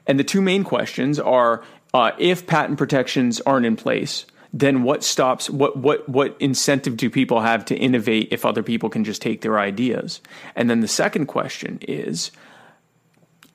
And 0.06 0.18
the 0.18 0.24
two 0.24 0.40
main 0.40 0.64
questions 0.64 1.18
are 1.18 1.62
uh, 1.94 2.12
if 2.18 2.46
patent 2.46 2.78
protections 2.78 3.40
aren't 3.42 3.66
in 3.66 3.76
place, 3.76 4.26
then 4.52 4.82
what 4.82 5.04
stops 5.04 5.50
what 5.50 5.76
what 5.76 6.08
what 6.08 6.36
incentive 6.40 6.96
do 6.96 7.10
people 7.10 7.40
have 7.40 7.64
to 7.66 7.76
innovate 7.76 8.28
if 8.30 8.46
other 8.46 8.62
people 8.62 8.88
can 8.88 9.04
just 9.04 9.20
take 9.20 9.42
their 9.42 9.58
ideas? 9.58 10.20
And 10.56 10.70
then 10.70 10.80
the 10.80 10.88
second 10.88 11.26
question 11.26 11.78
is 11.82 12.30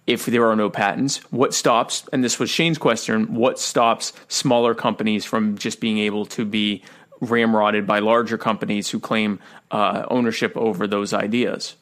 if 0.05 0.25
there 0.25 0.45
are 0.45 0.55
no 0.55 0.69
patents 0.69 1.17
what 1.31 1.53
stops 1.53 2.07
and 2.11 2.23
this 2.23 2.37
was 2.37 2.49
shane's 2.49 2.77
question 2.77 3.33
what 3.33 3.57
stops 3.57 4.11
smaller 4.27 4.75
companies 4.75 5.23
from 5.23 5.57
just 5.57 5.79
being 5.79 5.97
able 5.97 6.25
to 6.25 6.43
be 6.43 6.83
ramrodded 7.21 7.85
by 7.85 7.99
larger 7.99 8.37
companies 8.37 8.89
who 8.89 8.99
claim 8.99 9.39
uh, 9.71 10.05
ownership 10.09 10.55
over 10.57 10.87
those 10.87 11.13
ideas? 11.13 11.75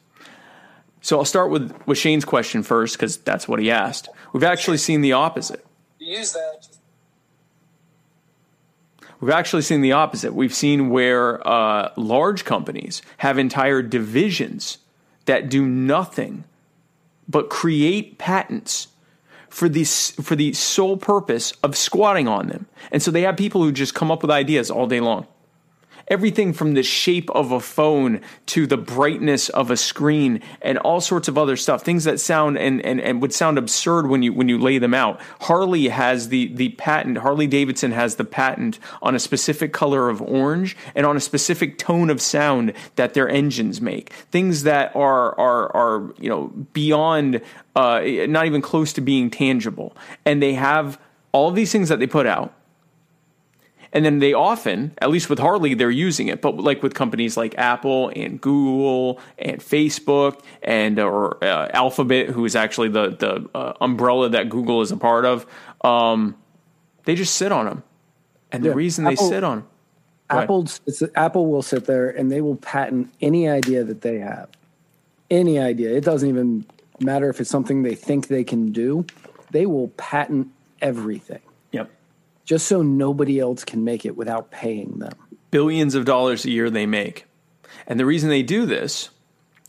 So 1.02 1.18
i'll 1.18 1.24
start 1.26 1.50
with, 1.50 1.74
with 1.86 1.98
shane's 1.98 2.24
question 2.24 2.62
first 2.62 2.96
because 2.96 3.18
that's 3.18 3.46
what 3.46 3.58
he 3.58 3.70
asked. 3.70 4.08
We've 4.32 4.44
actually 4.44 4.78
seen 4.78 5.02
the 5.02 5.12
opposite. 5.12 5.66
Use 5.98 6.32
that 6.32 6.66
We've 9.22 9.30
actually 9.30 9.62
seen 9.62 9.82
the 9.82 9.92
opposite. 9.92 10.34
We've 10.34 10.52
seen 10.52 10.90
where 10.90 11.46
uh, 11.46 11.92
large 11.96 12.44
companies 12.44 13.02
have 13.18 13.38
entire 13.38 13.80
divisions 13.80 14.78
that 15.26 15.48
do 15.48 15.64
nothing 15.64 16.42
but 17.28 17.48
create 17.48 18.18
patents 18.18 18.88
for 19.48 19.68
the 19.68 19.84
for 19.84 20.34
the 20.34 20.52
sole 20.54 20.96
purpose 20.96 21.52
of 21.62 21.76
squatting 21.76 22.26
on 22.26 22.48
them. 22.48 22.66
And 22.90 23.00
so 23.00 23.12
they 23.12 23.22
have 23.22 23.36
people 23.36 23.62
who 23.62 23.70
just 23.70 23.94
come 23.94 24.10
up 24.10 24.22
with 24.22 24.30
ideas 24.32 24.72
all 24.72 24.88
day 24.88 24.98
long 24.98 25.28
everything 26.08 26.52
from 26.52 26.74
the 26.74 26.82
shape 26.82 27.30
of 27.30 27.52
a 27.52 27.60
phone 27.60 28.20
to 28.46 28.66
the 28.66 28.76
brightness 28.76 29.48
of 29.50 29.70
a 29.70 29.76
screen 29.76 30.40
and 30.60 30.78
all 30.78 31.00
sorts 31.00 31.28
of 31.28 31.38
other 31.38 31.56
stuff. 31.56 31.82
Things 31.82 32.04
that 32.04 32.20
sound 32.20 32.58
and, 32.58 32.84
and, 32.84 33.00
and 33.00 33.22
would 33.22 33.32
sound 33.32 33.58
absurd 33.58 34.08
when 34.08 34.22
you 34.22 34.32
when 34.32 34.48
you 34.48 34.58
lay 34.58 34.78
them 34.78 34.94
out. 34.94 35.20
Harley 35.40 35.88
has 35.88 36.28
the 36.28 36.52
the 36.54 36.70
patent 36.70 37.18
harley 37.18 37.46
davidson 37.46 37.92
has 37.92 38.16
the 38.16 38.24
patent 38.24 38.78
on 39.00 39.14
a 39.14 39.18
specific 39.18 39.72
color 39.72 40.08
of 40.08 40.20
orange 40.22 40.76
and 40.94 41.06
on 41.06 41.16
a 41.16 41.20
specific 41.20 41.78
tone 41.78 42.10
of 42.10 42.20
sound 42.20 42.72
that 42.96 43.14
their 43.14 43.28
engines 43.28 43.80
make. 43.80 44.12
Things 44.30 44.62
that 44.64 44.94
are 44.96 45.38
are 45.38 45.74
are 45.76 46.14
you 46.18 46.28
know 46.28 46.48
beyond 46.72 47.40
uh, 47.74 48.02
not 48.28 48.46
even 48.46 48.60
close 48.60 48.92
to 48.94 49.00
being 49.00 49.30
tangible. 49.30 49.96
And 50.24 50.42
they 50.42 50.54
have 50.54 51.00
all 51.32 51.48
of 51.48 51.54
these 51.54 51.72
things 51.72 51.88
that 51.88 51.98
they 51.98 52.06
put 52.06 52.26
out 52.26 52.52
and 53.92 54.04
then 54.04 54.20
they 54.20 54.32
often, 54.32 54.92
at 54.98 55.10
least 55.10 55.28
with 55.28 55.38
Harley, 55.38 55.74
they're 55.74 55.90
using 55.90 56.28
it. 56.28 56.40
But 56.40 56.56
like 56.56 56.82
with 56.82 56.94
companies 56.94 57.36
like 57.36 57.56
Apple 57.58 58.10
and 58.16 58.40
Google 58.40 59.20
and 59.38 59.58
Facebook 59.60 60.40
and 60.62 60.98
or 60.98 61.42
uh, 61.44 61.68
Alphabet, 61.72 62.30
who 62.30 62.44
is 62.44 62.56
actually 62.56 62.88
the 62.88 63.10
the 63.10 63.48
uh, 63.54 63.74
umbrella 63.80 64.30
that 64.30 64.48
Google 64.48 64.80
is 64.80 64.90
a 64.90 64.96
part 64.96 65.24
of, 65.24 65.46
um, 65.84 66.36
they 67.04 67.14
just 67.14 67.34
sit 67.36 67.52
on 67.52 67.66
them. 67.66 67.82
And 68.50 68.62
the 68.62 68.68
yeah, 68.68 68.74
reason 68.74 69.06
Apple, 69.06 69.28
they 69.28 69.34
sit 69.34 69.44
on 69.44 69.66
Apple, 70.30 70.66
Apple 71.14 71.46
will 71.46 71.62
sit 71.62 71.84
there 71.86 72.08
and 72.08 72.30
they 72.30 72.40
will 72.40 72.56
patent 72.56 73.12
any 73.20 73.48
idea 73.48 73.84
that 73.84 74.00
they 74.00 74.18
have. 74.18 74.48
Any 75.30 75.58
idea. 75.58 75.94
It 75.94 76.04
doesn't 76.04 76.28
even 76.28 76.66
matter 77.00 77.28
if 77.28 77.40
it's 77.40 77.50
something 77.50 77.82
they 77.82 77.94
think 77.94 78.28
they 78.28 78.44
can 78.44 78.72
do. 78.72 79.06
They 79.50 79.66
will 79.66 79.88
patent 79.88 80.48
everything. 80.80 81.40
Just 82.44 82.66
so 82.66 82.82
nobody 82.82 83.38
else 83.38 83.64
can 83.64 83.84
make 83.84 84.04
it 84.04 84.16
without 84.16 84.50
paying 84.50 84.98
them. 84.98 85.12
Billions 85.50 85.94
of 85.94 86.04
dollars 86.04 86.44
a 86.44 86.50
year 86.50 86.70
they 86.70 86.86
make. 86.86 87.26
And 87.86 87.98
the 87.98 88.06
reason 88.06 88.28
they 88.28 88.42
do 88.42 88.66
this 88.66 89.10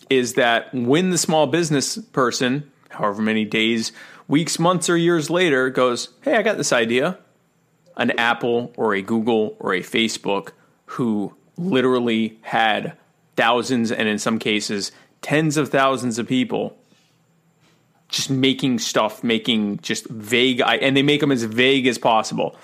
is 0.09 0.33
that 0.33 0.73
when 0.73 1.09
the 1.09 1.17
small 1.17 1.47
business 1.47 1.97
person, 1.97 2.71
however 2.89 3.21
many 3.21 3.45
days, 3.45 3.91
weeks, 4.27 4.59
months, 4.59 4.89
or 4.89 4.97
years 4.97 5.29
later, 5.29 5.69
goes, 5.69 6.09
Hey, 6.21 6.35
I 6.35 6.41
got 6.41 6.57
this 6.57 6.73
idea, 6.73 7.17
an 7.97 8.11
Apple 8.11 8.73
or 8.77 8.93
a 8.93 9.01
Google 9.01 9.55
or 9.59 9.73
a 9.73 9.81
Facebook 9.81 10.51
who 10.85 11.35
literally 11.57 12.37
had 12.41 12.97
thousands 13.35 13.91
and 13.91 14.07
in 14.07 14.19
some 14.19 14.39
cases 14.39 14.91
tens 15.21 15.57
of 15.57 15.69
thousands 15.69 16.19
of 16.19 16.27
people 16.27 16.77
just 18.13 18.29
making 18.29 18.79
stuff, 18.79 19.23
making 19.23 19.79
just 19.79 20.07
vague, 20.07 20.61
and 20.61 20.95
they 20.95 21.01
make 21.01 21.19
them 21.19 21.31
as 21.31 21.43
vague 21.43 21.87
as 21.87 21.97
possible. 21.97 22.55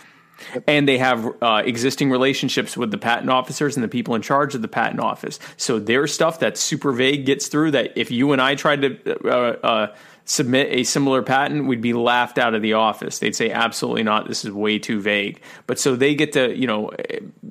And 0.68 0.88
they 0.88 0.97
have 1.00 1.26
uh, 1.41 1.64
existing 1.66 2.12
relationships 2.12 2.78
with 2.78 2.91
the 2.91 2.97
patent 2.97 3.30
officers 3.30 3.76
and 3.76 3.84
the 3.84 3.89
people 3.89 4.16
in 4.16 4.22
charge 4.22 4.56
of 4.56 4.62
the 4.62 4.70
patent 4.70 5.02
office. 5.02 5.38
So 5.58 5.80
their 5.80 6.08
stuff 6.08 6.39
that's 6.39 6.62
super 6.62 6.93
vague 6.93 7.26
gets 7.26 7.47
through. 7.47 7.72
That 7.72 7.97
if 7.97 8.10
you 8.10 8.32
and 8.32 8.41
I 8.41 8.56
tried 8.56 8.82
to 8.84 9.28
uh, 9.28 9.68
uh, 9.68 9.95
submit 10.24 10.68
a 10.72 10.84
similar 10.84 11.24
patent, 11.24 11.66
we'd 11.66 11.82
be 11.82 11.93
laughed 11.93 12.38
out 12.38 12.54
of 12.54 12.62
the 12.62 12.74
office. 12.74 13.20
They'd 13.20 13.36
say, 13.36 13.52
absolutely 13.52 14.04
not. 14.04 14.30
This 14.30 14.45
is 14.45 14.52
way 14.52 14.80
too 14.80 15.02
vague. 15.02 15.41
But 15.68 15.78
so 15.78 15.97
they 15.97 16.16
get 16.16 16.32
to, 16.34 16.56
you 16.56 16.68
know, 16.68 16.91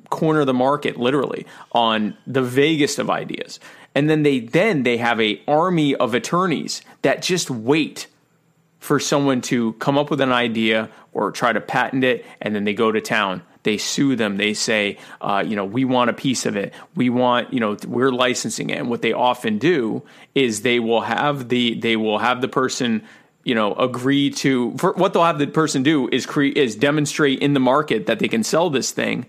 corner 0.09 0.43
the 0.45 0.53
market 0.53 0.97
literally 0.97 1.45
on 1.73 2.17
the 2.25 2.41
vaguest 2.41 2.97
of 2.97 3.09
ideas. 3.09 3.59
And 3.93 4.09
then 4.09 4.23
they 4.23 4.39
then 4.39 4.83
they 4.83 4.97
have 4.97 5.19
a 5.19 5.41
army 5.47 5.95
of 5.95 6.13
attorneys 6.13 6.81
that 7.01 7.21
just 7.21 7.49
wait 7.49 8.07
for 8.79 8.99
someone 8.99 9.41
to 9.41 9.73
come 9.73 9.97
up 9.97 10.09
with 10.09 10.21
an 10.21 10.31
idea 10.31 10.89
or 11.11 11.31
try 11.31 11.51
to 11.51 11.61
patent 11.61 12.03
it, 12.03 12.25
and 12.41 12.55
then 12.55 12.63
they 12.63 12.73
go 12.73 12.91
to 12.91 13.01
town. 13.01 13.41
They 13.63 13.77
sue 13.77 14.15
them. 14.15 14.37
They 14.37 14.53
say, 14.53 14.97
uh, 15.19 15.43
you 15.45 15.55
know, 15.55 15.65
we 15.65 15.83
want 15.83 16.09
a 16.09 16.13
piece 16.13 16.45
of 16.45 16.55
it. 16.55 16.73
We 16.95 17.09
want, 17.09 17.53
you 17.53 17.59
know, 17.59 17.75
we're 17.85 18.11
licensing 18.11 18.69
it. 18.69 18.77
And 18.77 18.89
what 18.89 19.01
they 19.01 19.11
often 19.11 19.57
do 19.57 20.03
is 20.33 20.61
they 20.61 20.79
will 20.79 21.01
have 21.01 21.49
the 21.49 21.77
they 21.79 21.97
will 21.97 22.19
have 22.19 22.39
the 22.41 22.47
person 22.47 23.03
you 23.43 23.55
know 23.55 23.73
agree 23.75 24.29
to 24.29 24.71
what 24.71 25.13
they'll 25.13 25.23
have 25.23 25.39
the 25.39 25.47
person 25.47 25.81
do 25.81 26.09
is 26.11 26.25
create 26.25 26.57
is 26.57 26.75
demonstrate 26.75 27.39
in 27.39 27.53
the 27.53 27.59
market 27.59 28.05
that 28.05 28.19
they 28.19 28.27
can 28.27 28.43
sell 28.43 28.69
this 28.69 28.91
thing 28.91 29.25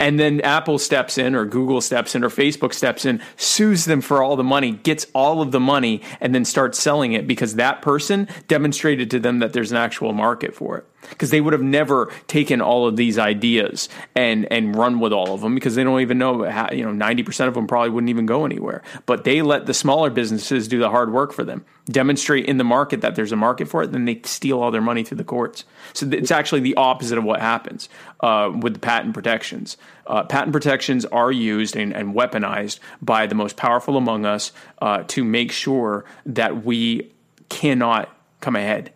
and 0.00 0.18
then 0.18 0.40
Apple 0.42 0.78
steps 0.78 1.18
in, 1.18 1.34
or 1.34 1.44
Google 1.44 1.80
steps 1.80 2.14
in, 2.14 2.24
or 2.24 2.28
Facebook 2.28 2.72
steps 2.72 3.04
in, 3.04 3.20
sues 3.36 3.84
them 3.84 4.00
for 4.00 4.22
all 4.22 4.36
the 4.36 4.44
money, 4.44 4.72
gets 4.72 5.06
all 5.14 5.42
of 5.42 5.52
the 5.52 5.60
money, 5.60 6.02
and 6.20 6.34
then 6.34 6.44
starts 6.44 6.78
selling 6.78 7.12
it 7.12 7.26
because 7.26 7.56
that 7.56 7.82
person 7.82 8.28
demonstrated 8.46 9.10
to 9.10 9.18
them 9.18 9.40
that 9.40 9.52
there's 9.52 9.70
an 9.70 9.76
actual 9.76 10.12
market 10.12 10.54
for 10.54 10.78
it. 10.78 10.86
Because 11.10 11.30
they 11.30 11.40
would 11.40 11.52
have 11.52 11.62
never 11.62 12.12
taken 12.26 12.60
all 12.60 12.86
of 12.86 12.96
these 12.96 13.18
ideas 13.18 13.88
and 14.14 14.50
and 14.52 14.76
run 14.76 15.00
with 15.00 15.12
all 15.12 15.32
of 15.32 15.40
them 15.40 15.54
because 15.54 15.74
they 15.74 15.84
don't 15.84 16.00
even 16.00 16.18
know 16.18 16.44
how, 16.50 16.70
you 16.70 16.84
know 16.84 16.92
ninety 16.92 17.22
percent 17.22 17.48
of 17.48 17.54
them 17.54 17.66
probably 17.66 17.90
wouldn't 17.90 18.10
even 18.10 18.26
go 18.26 18.44
anywhere. 18.44 18.82
But 19.06 19.24
they 19.24 19.40
let 19.42 19.66
the 19.66 19.74
smaller 19.74 20.10
businesses 20.10 20.68
do 20.68 20.78
the 20.78 20.90
hard 20.90 21.12
work 21.12 21.32
for 21.32 21.44
them, 21.44 21.64
demonstrate 21.86 22.46
in 22.46 22.58
the 22.58 22.64
market 22.64 23.00
that 23.00 23.14
there's 23.14 23.32
a 23.32 23.36
market 23.36 23.68
for 23.68 23.82
it, 23.82 23.92
then 23.92 24.04
they 24.04 24.20
steal 24.24 24.60
all 24.60 24.70
their 24.70 24.82
money 24.82 25.02
through 25.02 25.16
the 25.16 25.24
courts. 25.24 25.64
So 25.94 26.06
it's 26.10 26.30
actually 26.30 26.60
the 26.60 26.74
opposite 26.74 27.18
of 27.18 27.24
what 27.24 27.40
happens 27.40 27.88
uh, 28.20 28.52
with 28.60 28.74
the 28.74 28.80
patent 28.80 29.14
protections. 29.14 29.76
Uh, 30.06 30.24
patent 30.24 30.52
protections 30.52 31.04
are 31.06 31.30
used 31.30 31.76
and, 31.76 31.94
and, 31.94 32.14
weaponized 32.14 32.78
by 33.02 33.26
the 33.26 33.34
most 33.34 33.56
powerful 33.56 33.96
among 33.98 34.24
us 34.24 34.52
uh, 34.80 35.02
to 35.08 35.22
make 35.22 35.52
sure 35.52 36.06
that 36.24 36.64
we 36.64 37.12
cannot 37.50 38.08
come 38.40 38.56
ahead. 38.56 38.92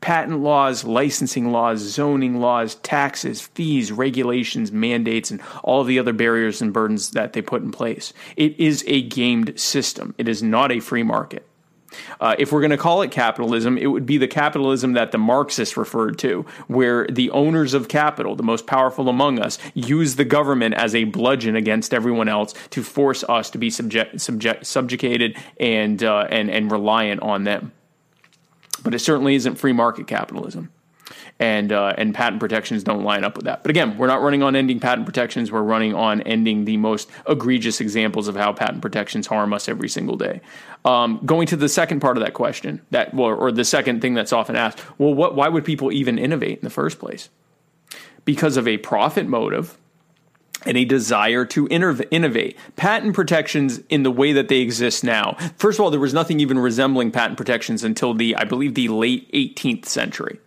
Patent 0.00 0.40
laws, 0.40 0.84
licensing 0.84 1.52
laws, 1.52 1.80
zoning 1.80 2.40
laws, 2.40 2.76
taxes, 2.76 3.40
fees, 3.40 3.92
regulations, 3.92 4.72
mandates, 4.72 5.30
and 5.30 5.40
all 5.62 5.84
the 5.84 5.98
other 5.98 6.12
barriers 6.12 6.62
and 6.62 6.72
burdens 6.72 7.10
that 7.10 7.32
they 7.32 7.42
put 7.42 7.62
in 7.62 7.70
place. 7.70 8.12
It 8.36 8.58
is 8.58 8.82
a 8.86 9.02
gamed 9.02 9.58
system. 9.60 10.14
It 10.16 10.28
is 10.28 10.42
not 10.42 10.72
a 10.72 10.80
free 10.80 11.02
market. 11.02 11.46
Uh, 12.20 12.36
if 12.38 12.52
we're 12.52 12.60
going 12.60 12.70
to 12.70 12.76
call 12.76 13.02
it 13.02 13.10
capitalism, 13.10 13.76
it 13.76 13.86
would 13.86 14.06
be 14.06 14.18
the 14.18 14.28
capitalism 14.28 14.92
that 14.92 15.12
the 15.12 15.18
Marxists 15.18 15.76
referred 15.76 16.18
to, 16.18 16.44
where 16.68 17.06
the 17.08 17.30
owners 17.30 17.74
of 17.74 17.88
capital, 17.88 18.36
the 18.36 18.42
most 18.42 18.66
powerful 18.66 19.08
among 19.08 19.38
us, 19.38 19.58
use 19.74 20.16
the 20.16 20.24
government 20.24 20.74
as 20.74 20.94
a 20.94 21.04
bludgeon 21.04 21.56
against 21.56 21.92
everyone 21.92 22.28
else 22.28 22.54
to 22.70 22.82
force 22.82 23.24
us 23.24 23.50
to 23.50 23.58
be 23.58 23.70
subject, 23.70 24.20
subject, 24.20 24.66
subjugated 24.66 25.36
and, 25.58 26.02
uh, 26.02 26.26
and, 26.30 26.50
and 26.50 26.70
reliant 26.70 27.20
on 27.22 27.44
them. 27.44 27.72
But 28.82 28.94
it 28.94 29.00
certainly 29.00 29.34
isn't 29.34 29.56
free 29.56 29.72
market 29.72 30.06
capitalism 30.06 30.70
and 31.40 31.72
uh, 31.72 31.94
and 31.96 32.14
patent 32.14 32.38
protections 32.38 32.84
don't 32.84 33.02
line 33.02 33.24
up 33.24 33.36
with 33.36 33.46
that. 33.46 33.62
But 33.62 33.70
again, 33.70 33.96
we're 33.96 34.06
not 34.06 34.20
running 34.20 34.42
on 34.42 34.54
ending 34.54 34.78
patent 34.78 35.06
protections. 35.06 35.50
We're 35.50 35.62
running 35.62 35.94
on 35.94 36.20
ending 36.22 36.66
the 36.66 36.76
most 36.76 37.10
egregious 37.26 37.80
examples 37.80 38.28
of 38.28 38.36
how 38.36 38.52
patent 38.52 38.82
protections 38.82 39.26
harm 39.26 39.52
us 39.52 39.68
every 39.68 39.88
single 39.88 40.16
day. 40.16 40.42
Um, 40.84 41.18
going 41.24 41.46
to 41.48 41.56
the 41.56 41.68
second 41.68 42.00
part 42.00 42.16
of 42.18 42.22
that 42.22 42.34
question, 42.34 42.82
that 42.90 43.14
well, 43.14 43.30
or 43.30 43.50
the 43.50 43.64
second 43.64 44.02
thing 44.02 44.14
that's 44.14 44.32
often 44.32 44.54
asked, 44.54 44.84
well, 44.98 45.14
what? 45.14 45.34
Why 45.34 45.48
would 45.48 45.64
people 45.64 45.90
even 45.90 46.18
innovate 46.18 46.58
in 46.58 46.64
the 46.64 46.70
first 46.70 46.98
place? 46.98 47.30
Because 48.26 48.58
of 48.58 48.68
a 48.68 48.76
profit 48.76 49.26
motive 49.26 49.78
and 50.66 50.76
a 50.76 50.84
desire 50.84 51.44
to 51.46 51.66
innovate. 51.70 52.56
Patent 52.76 53.14
protections 53.14 53.80
in 53.88 54.02
the 54.02 54.10
way 54.10 54.32
that 54.32 54.48
they 54.48 54.60
exist 54.60 55.04
now. 55.04 55.36
First 55.56 55.78
of 55.78 55.84
all, 55.84 55.90
there 55.90 56.00
was 56.00 56.14
nothing 56.14 56.40
even 56.40 56.58
resembling 56.58 57.10
patent 57.10 57.36
protections 57.36 57.84
until 57.84 58.14
the, 58.14 58.36
I 58.36 58.44
believe, 58.44 58.74
the 58.74 58.88
late 58.88 59.30
18th 59.32 59.86
century. 59.86 60.38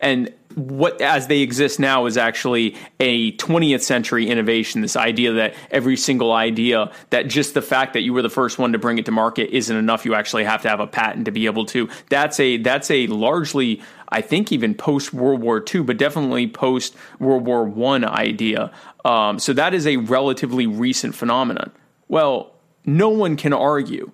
And 0.00 0.32
what 0.54 1.00
as 1.00 1.28
they 1.28 1.40
exist 1.40 1.78
now 1.78 2.06
is 2.06 2.16
actually 2.16 2.76
a 2.98 3.32
20th 3.36 3.82
century 3.82 4.28
innovation 4.28 4.80
this 4.80 4.96
idea 4.96 5.32
that 5.32 5.54
every 5.70 5.96
single 5.96 6.32
idea 6.32 6.90
that 7.10 7.28
just 7.28 7.54
the 7.54 7.62
fact 7.62 7.92
that 7.92 8.00
you 8.00 8.12
were 8.12 8.22
the 8.22 8.28
first 8.28 8.58
one 8.58 8.72
to 8.72 8.78
bring 8.78 8.98
it 8.98 9.06
to 9.06 9.12
market 9.12 9.48
isn't 9.54 9.76
enough 9.76 10.04
you 10.04 10.14
actually 10.14 10.44
have 10.44 10.60
to 10.62 10.68
have 10.68 10.80
a 10.80 10.86
patent 10.86 11.24
to 11.24 11.30
be 11.30 11.46
able 11.46 11.64
to 11.64 11.88
that's 12.08 12.40
a 12.40 12.56
that's 12.58 12.90
a 12.90 13.06
largely 13.06 13.80
i 14.08 14.20
think 14.20 14.50
even 14.50 14.74
post 14.74 15.12
world 15.12 15.40
war 15.40 15.64
ii 15.72 15.82
but 15.82 15.96
definitely 15.96 16.48
post 16.48 16.96
world 17.20 17.46
war 17.46 17.64
one 17.64 18.04
idea 18.04 18.72
um, 19.04 19.38
so 19.38 19.52
that 19.52 19.74
is 19.74 19.86
a 19.86 19.96
relatively 19.96 20.66
recent 20.66 21.14
phenomenon 21.14 21.70
well 22.08 22.52
no 22.84 23.08
one 23.08 23.36
can 23.36 23.52
argue 23.52 24.10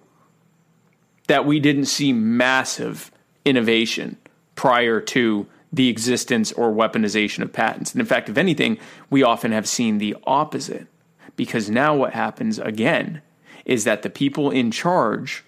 that 1.26 1.45
we 1.45 1.61
didn't 1.61 1.87
see 1.87 2.12
massive 2.12 3.11
innovation 3.45 4.16
prior 4.55 5.01
to 5.01 5.47
the 5.72 5.89
existence 5.89 6.53
or 6.53 6.72
weaponization 6.72 7.43
of 7.43 7.53
patents. 7.53 7.93
And 7.93 8.01
in 8.01 8.07
fact, 8.07 8.28
if 8.28 8.39
anything, 8.39 8.78
we 9.11 9.22
often 9.22 9.53
have 9.53 9.68
seen 9.68 9.99
the 9.99 10.16
opposite. 10.24 10.87
Because 11.34 11.68
now 11.68 11.95
what 11.95 12.14
happens 12.14 12.59
again 12.59 13.20
is 13.66 13.84
that 13.84 14.03
the 14.03 14.11
people 14.11 14.51
in 14.51 14.70
charge 14.70 15.45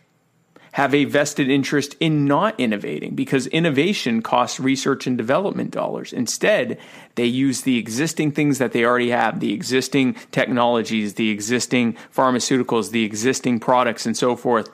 have 0.72 0.94
a 0.94 1.04
vested 1.04 1.50
interest 1.50 1.96
in 2.00 2.24
not 2.24 2.58
innovating 2.58 3.14
because 3.14 3.46
innovation 3.48 4.22
costs 4.22 4.60
research 4.60 5.06
and 5.06 5.16
development 5.16 5.70
dollars. 5.70 6.12
Instead, 6.12 6.78
they 7.14 7.24
use 7.24 7.62
the 7.62 7.78
existing 7.78 8.32
things 8.32 8.58
that 8.58 8.72
they 8.72 8.84
already 8.84 9.10
have, 9.10 9.40
the 9.40 9.52
existing 9.52 10.14
technologies, 10.30 11.14
the 11.14 11.30
existing 11.30 11.96
pharmaceuticals, 12.14 12.90
the 12.90 13.04
existing 13.04 13.58
products, 13.60 14.06
and 14.06 14.16
so 14.16 14.36
forth. 14.36 14.68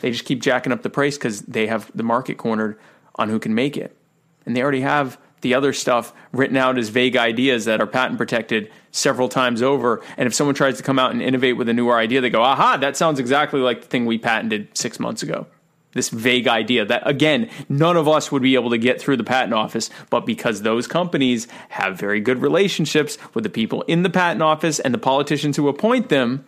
They 0.00 0.10
just 0.10 0.24
keep 0.24 0.40
jacking 0.40 0.72
up 0.72 0.82
the 0.82 0.90
price 0.90 1.16
because 1.16 1.42
they 1.42 1.66
have 1.66 1.90
the 1.94 2.02
market 2.02 2.38
cornered 2.38 2.78
on 3.14 3.28
who 3.28 3.38
can 3.38 3.54
make 3.54 3.76
it. 3.76 3.96
And 4.44 4.56
they 4.56 4.62
already 4.62 4.80
have 4.80 5.18
the 5.40 5.54
other 5.54 5.72
stuff 5.72 6.12
written 6.32 6.56
out 6.56 6.78
as 6.78 6.88
vague 6.88 7.16
ideas 7.16 7.66
that 7.66 7.80
are 7.80 7.86
patent 7.86 8.18
protected 8.18 8.70
several 8.96 9.28
times 9.28 9.62
over. 9.62 10.02
And 10.16 10.26
if 10.26 10.34
someone 10.34 10.54
tries 10.54 10.78
to 10.78 10.82
come 10.82 10.98
out 10.98 11.12
and 11.12 11.22
innovate 11.22 11.56
with 11.56 11.68
a 11.68 11.74
newer 11.74 11.96
idea, 11.96 12.20
they 12.20 12.30
go, 12.30 12.42
aha, 12.42 12.78
that 12.78 12.96
sounds 12.96 13.20
exactly 13.20 13.60
like 13.60 13.82
the 13.82 13.86
thing 13.86 14.06
we 14.06 14.18
patented 14.18 14.68
six 14.76 14.98
months 14.98 15.22
ago. 15.22 15.46
This 15.92 16.08
vague 16.10 16.46
idea 16.46 16.84
that, 16.84 17.06
again, 17.08 17.48
none 17.70 17.96
of 17.96 18.06
us 18.06 18.30
would 18.30 18.42
be 18.42 18.54
able 18.54 18.70
to 18.70 18.78
get 18.78 19.00
through 19.00 19.16
the 19.16 19.24
patent 19.24 19.54
office, 19.54 19.88
but 20.10 20.26
because 20.26 20.60
those 20.60 20.86
companies 20.86 21.48
have 21.70 21.98
very 21.98 22.20
good 22.20 22.42
relationships 22.42 23.16
with 23.32 23.44
the 23.44 23.50
people 23.50 23.82
in 23.82 24.02
the 24.02 24.10
patent 24.10 24.42
office 24.42 24.78
and 24.78 24.92
the 24.92 24.98
politicians 24.98 25.56
who 25.56 25.68
appoint 25.68 26.10
them, 26.10 26.44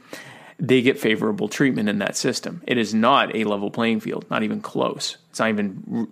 they 0.59 0.83
get 0.83 0.99
favorable 0.99 1.49
treatment 1.49 1.89
in 1.89 1.99
that 1.99 2.17
system. 2.17 2.63
It 2.67 2.77
is 2.77 2.93
not 2.93 3.35
a 3.35 3.45
level 3.45 3.71
playing 3.71 4.01
field, 4.01 4.27
not 4.31 4.43
even 4.43 4.61
close. 4.61 5.17
It's 5.31 5.39
not 5.39 5.49
even 5.49 6.09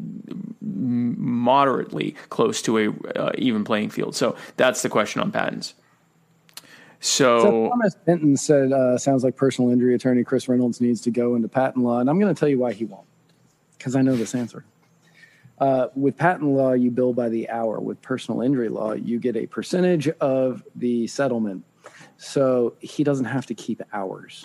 moderately 0.60 2.12
close 2.28 2.62
to 2.62 2.78
a 2.78 3.18
uh, 3.18 3.32
even 3.36 3.64
playing 3.64 3.90
field. 3.90 4.14
So 4.14 4.36
that's 4.56 4.82
the 4.82 4.88
question 4.88 5.20
on 5.20 5.32
patents. 5.32 5.74
So, 7.06 7.40
so 7.40 7.68
Thomas 7.68 7.94
Benton 7.94 8.36
said, 8.36 8.72
uh, 8.72 8.98
"Sounds 8.98 9.22
like 9.22 9.36
personal 9.36 9.70
injury 9.70 9.94
attorney 9.94 10.24
Chris 10.24 10.48
Reynolds 10.48 10.80
needs 10.80 11.00
to 11.02 11.12
go 11.12 11.36
into 11.36 11.46
patent 11.46 11.84
law," 11.84 12.00
and 12.00 12.10
I'm 12.10 12.18
going 12.18 12.34
to 12.34 12.38
tell 12.38 12.48
you 12.48 12.58
why 12.58 12.72
he 12.72 12.84
won't, 12.84 13.06
because 13.78 13.94
I 13.94 14.02
know 14.02 14.16
this 14.16 14.34
answer. 14.34 14.64
Uh, 15.58 15.86
with 15.94 16.16
patent 16.16 16.50
law, 16.50 16.72
you 16.72 16.90
bill 16.90 17.12
by 17.12 17.28
the 17.28 17.48
hour. 17.48 17.78
With 17.78 18.02
personal 18.02 18.42
injury 18.42 18.68
law, 18.68 18.92
you 18.92 19.20
get 19.20 19.36
a 19.36 19.46
percentage 19.46 20.08
of 20.08 20.64
the 20.74 21.06
settlement 21.06 21.64
so 22.18 22.74
he 22.80 23.04
doesn't 23.04 23.26
have 23.26 23.46
to 23.46 23.54
keep 23.54 23.80
hours, 23.92 24.44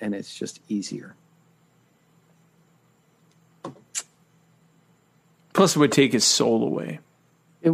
and 0.00 0.14
it's 0.14 0.38
just 0.38 0.60
easier. 0.68 1.16
Plus, 5.54 5.76
it 5.76 5.78
would 5.78 5.92
take 5.92 6.12
his 6.12 6.24
soul 6.24 6.62
away. 6.62 7.00
It, 7.62 7.72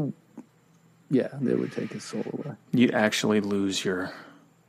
Yeah, 1.11 1.29
they 1.41 1.55
would 1.55 1.73
take 1.73 1.93
his 1.93 2.05
soul 2.05 2.25
away. 2.33 2.55
You'd 2.73 2.95
actually 2.95 3.41
lose 3.41 3.85
your 3.85 4.13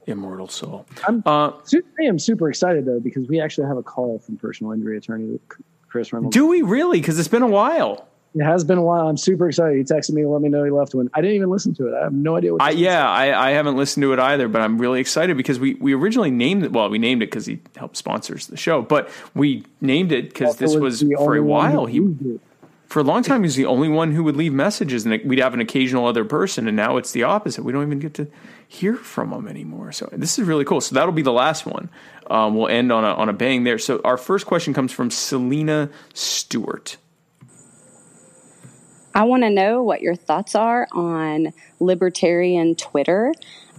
immortal 0.09 0.47
soul. 0.47 0.85
I'm, 1.07 1.23
Uh, 1.25 1.51
I 1.51 2.03
am 2.03 2.19
super 2.19 2.49
excited 2.49 2.85
though 2.85 2.99
because 2.99 3.27
we 3.27 3.39
actually 3.39 3.67
have 3.67 3.77
a 3.77 3.83
call 3.83 4.19
from 4.19 4.37
personal 4.37 4.73
injury 4.73 4.97
attorney 4.97 5.39
Chris 5.87 6.13
Reynolds. 6.13 6.33
do 6.35 6.45
we 6.47 6.61
really? 6.61 6.99
Because 6.99 7.17
it's 7.19 7.27
been 7.27 7.41
a 7.41 7.47
while. 7.47 8.05
It 8.35 8.43
has 8.43 8.63
been 8.63 8.77
a 8.77 8.83
while. 8.83 9.07
I'm 9.07 9.17
super 9.17 9.47
excited. 9.49 9.75
He 9.75 9.83
texted 9.83 10.11
me 10.11 10.23
let 10.25 10.41
me 10.41 10.49
know 10.49 10.63
he 10.63 10.69
left 10.69 10.93
one. 10.93 11.09
I 11.15 11.21
didn't 11.21 11.35
even 11.35 11.49
listen 11.49 11.73
to 11.75 11.87
it. 11.87 11.97
I 11.99 12.03
have 12.03 12.13
no 12.13 12.35
idea 12.35 12.53
what. 12.53 12.61
I, 12.61 12.69
yeah, 12.71 13.09
I, 13.09 13.49
I 13.49 13.51
haven't 13.51 13.75
listened 13.75 14.03
to 14.03 14.13
it 14.13 14.19
either, 14.19 14.47
but 14.47 14.61
I'm 14.61 14.77
really 14.77 14.99
excited 14.99 15.35
because 15.35 15.59
we, 15.59 15.73
we 15.75 15.95
originally 15.95 16.29
named 16.29 16.63
it. 16.63 16.71
Well, 16.71 16.89
we 16.89 16.99
named 16.99 17.23
it 17.23 17.31
because 17.31 17.47
he 17.47 17.59
helped 17.75 17.97
sponsors 17.97 18.45
the 18.45 18.55
show, 18.55 18.83
but 18.83 19.09
we 19.33 19.65
named 19.81 20.11
it 20.11 20.29
because 20.29 20.57
this 20.57 20.75
was 20.75 21.03
was 21.03 21.17
for 21.17 21.35
a 21.35 21.41
while. 21.41 21.87
He 21.87 22.07
for 22.85 22.99
a 22.99 23.03
long 23.03 23.23
time 23.23 23.41
he 23.41 23.45
was 23.45 23.55
the 23.55 23.65
only 23.65 23.89
one 23.89 24.11
who 24.11 24.23
would 24.23 24.35
leave 24.35 24.53
messages, 24.53 25.05
and 25.07 25.23
we'd 25.25 25.39
have 25.39 25.55
an 25.55 25.59
occasional 25.59 26.05
other 26.05 26.23
person, 26.23 26.67
and 26.67 26.77
now 26.77 26.97
it's 26.97 27.11
the 27.11 27.23
opposite. 27.23 27.63
We 27.63 27.71
don't 27.71 27.85
even 27.85 27.99
get 27.99 28.13
to 28.15 28.27
hear 28.71 28.95
from 28.95 29.31
them 29.31 29.47
anymore. 29.47 29.91
So 29.91 30.07
this 30.11 30.37
is 30.37 30.47
really 30.47 30.63
cool. 30.63 30.79
So 30.79 30.93
that'll 30.93 31.11
be 31.11 31.23
the 31.23 31.33
last 31.33 31.65
one. 31.65 31.89
Um, 32.29 32.55
we'll 32.55 32.67
end 32.67 32.91
on 32.91 33.03
a 33.03 33.07
on 33.07 33.27
a 33.27 33.33
bang 33.33 33.63
there. 33.63 33.79
So 33.79 33.99
our 34.05 34.15
first 34.15 34.45
question 34.45 34.75
comes 34.75 34.91
from 34.91 35.09
Selena 35.09 35.89
Stewart. 36.13 36.95
I 39.15 39.23
want 39.23 39.41
to 39.41 39.49
know 39.49 39.81
what 39.81 40.01
your 40.01 40.15
thoughts 40.15 40.53
are 40.53 40.87
on 40.91 41.51
libertarian 41.79 42.75
Twitter 42.75 43.33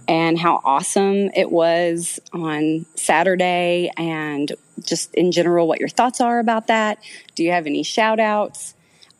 and 0.09 0.37
how 0.37 0.59
awesome 0.65 1.29
it 1.35 1.49
was 1.49 2.19
on 2.33 2.85
Saturday 2.95 3.91
and 3.95 4.51
just 4.83 5.15
in 5.15 5.31
general 5.31 5.69
what 5.69 5.79
your 5.79 5.87
thoughts 5.87 6.19
are 6.19 6.39
about 6.39 6.67
that. 6.67 6.99
Do 7.35 7.43
you 7.43 7.51
have 7.51 7.65
any 7.65 7.83
shout 7.83 8.19
outs 8.19 8.73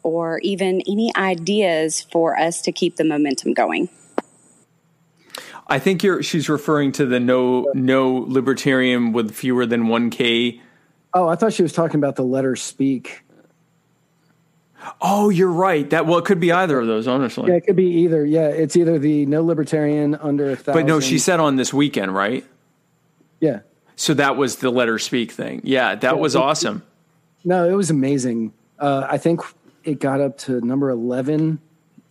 or 0.03 0.39
even 0.39 0.82
any 0.82 1.15
ideas 1.15 2.01
for 2.01 2.38
us 2.38 2.61
to 2.63 2.74
keep 2.74 2.97
the 2.97 3.05
momentum 3.05 3.53
going? 3.53 3.88
I 5.68 5.80
think 5.80 6.03
you're 6.03 6.22
she's 6.24 6.49
referring 6.49 6.91
to 6.93 7.05
the 7.05 7.20
no 7.20 7.72
no 7.74 8.26
libertarian 8.28 9.14
with 9.14 9.34
fewer 9.34 9.66
than 9.66 9.88
one 9.88 10.09
k. 10.09 10.62
Oh, 11.14 11.28
I 11.28 11.36
thought 11.36 11.53
she 11.53 11.64
was 11.64 11.74
talking 11.74 11.97
about 11.97 12.16
the 12.16 12.24
letter 12.24 12.55
speak. 12.55 13.24
Oh, 14.99 15.30
you're 15.30 15.51
right. 15.51 15.89
That 15.91 16.05
well, 16.07 16.18
it 16.20 16.26
could 16.26 16.39
be 16.39 16.51
either 16.51 16.80
of 16.80 16.88
those, 16.88 17.07
honestly. 17.07 17.49
Yeah, 17.49 17.57
it 17.57 17.66
could 17.66 17.76
be 17.76 17.86
either. 18.01 18.26
Yeah, 18.26 18.47
it's 18.47 18.76
either 18.76 18.97
the 18.97 19.26
no 19.26 19.43
libertarian 19.43 20.16
under 20.16 20.51
a 20.51 20.55
thousand. 20.55 20.74
but 20.74 20.86
no, 20.86 20.99
she 20.99 21.20
said 21.20 21.39
on 21.39 21.55
this 21.55 21.74
weekend, 21.74 22.14
right? 22.14 22.45
Yeah. 23.39 23.59
So 23.95 24.14
that 24.16 24.38
was 24.38 24.57
the 24.57 24.72
letter 24.72 24.97
speak 24.97 25.32
thing. 25.32 25.62
Yeah, 25.64 25.95
that 25.95 26.18
was 26.18 26.36
awesome. 26.36 26.84
No, 27.43 27.70
it 27.70 27.74
was 27.74 27.89
amazing. 27.89 28.53
Uh, 28.80 29.05
I 29.07 29.18
think 29.18 29.41
it 29.84 29.99
got 29.99 30.22
up 30.22 30.38
to 30.39 30.62
number 30.62 30.89
eleven. 30.89 31.59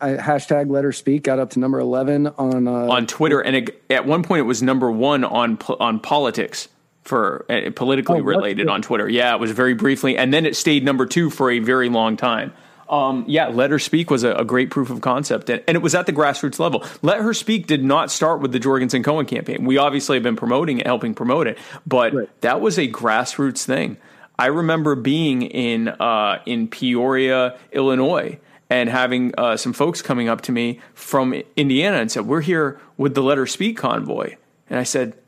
I, 0.01 0.11
hashtag 0.15 0.71
letter 0.71 0.93
speak 0.93 1.25
got 1.25 1.39
up 1.39 1.51
to 1.51 1.59
number 1.59 1.79
eleven 1.79 2.27
on 2.27 2.67
uh, 2.67 2.71
on 2.73 3.07
Twitter, 3.07 3.41
and 3.41 3.57
it, 3.57 3.83
at 3.91 4.07
one 4.07 4.23
point 4.23 4.41
it 4.41 4.45
was 4.45 4.63
number 4.63 4.91
one 4.91 5.25
on 5.25 5.59
on 5.79 6.01
politics 6.01 6.69
for 7.03 7.47
uh, 7.49 7.71
politically 7.75 8.21
Oh, 8.21 8.23
related 8.23 8.69
on 8.69 8.83
Twitter. 8.83 9.09
Yeah, 9.09 9.35
it 9.35 9.41
was 9.41 9.53
very 9.53 9.75
briefly, 9.75 10.17
and 10.17 10.33
then 10.33 10.47
it 10.47 10.57
stayed 10.57 10.85
number 10.85 11.07
two 11.07 11.31
for 11.31 11.51
a 11.51 11.59
very 11.59 11.89
long 11.89 12.17
time. 12.17 12.53
Um, 12.89 13.25
yeah, 13.29 13.47
Let 13.47 13.71
Her 13.71 13.79
Speak 13.79 14.11
was 14.11 14.25
a, 14.25 14.33
a 14.35 14.45
great 14.45 14.71
proof 14.71 14.91
of 14.91 15.01
concept, 15.01 15.49
and, 15.49 15.63
and 15.69 15.77
it 15.77 15.81
was 15.81 15.95
at 15.95 16.07
the 16.07 16.13
grassroots 16.13 16.59
level. 16.59 16.85
Let 17.03 17.21
Her 17.21 17.33
Speak 17.33 17.69
did 17.69 17.85
not 17.85 18.11
start 18.11 18.41
with 18.41 18.51
the 18.51 18.59
Jorgensen 18.59 19.05
Cohen 19.05 19.27
campaign. 19.27 19.65
We 19.65 19.79
obviously 19.79 20.17
have 20.17 20.25
been 20.25 20.35
promoting 20.37 20.79
it, 20.81 20.87
helping 20.87 21.15
promote 21.15 21.47
it, 21.47 21.57
but 21.87 22.13
that 22.41 22.61
was 22.61 22.79
a 22.79 22.89
grassroots 22.89 23.65
thing. 23.65 23.97
I 24.39 24.47
remember 24.47 24.95
being 24.95 25.43
in 25.43 25.89
uh, 25.89 26.43
in 26.47 26.67
Peoria, 26.67 27.59
Illinois, 27.73 28.39
and 28.71 28.89
having 28.89 29.35
uh, 29.37 29.57
some 29.57 29.73
folks 29.73 30.01
coming 30.01 30.29
up 30.29 30.41
to 30.43 30.53
me 30.53 30.81
from 30.95 31.35
Indiana 31.57 31.99
and 31.99 32.11
said, 32.11 32.27
"We're 32.27 32.41
here 32.41 32.81
with 32.97 33.15
the 33.15 33.23
Let 33.23 33.37
Her 33.37 33.47
Speak 33.47 33.77
convoy," 33.77 34.37
and 34.71 34.79
I 34.79 34.85
said, 34.85 35.19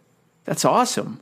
"That's 0.45 0.64
awesome." 0.64 1.20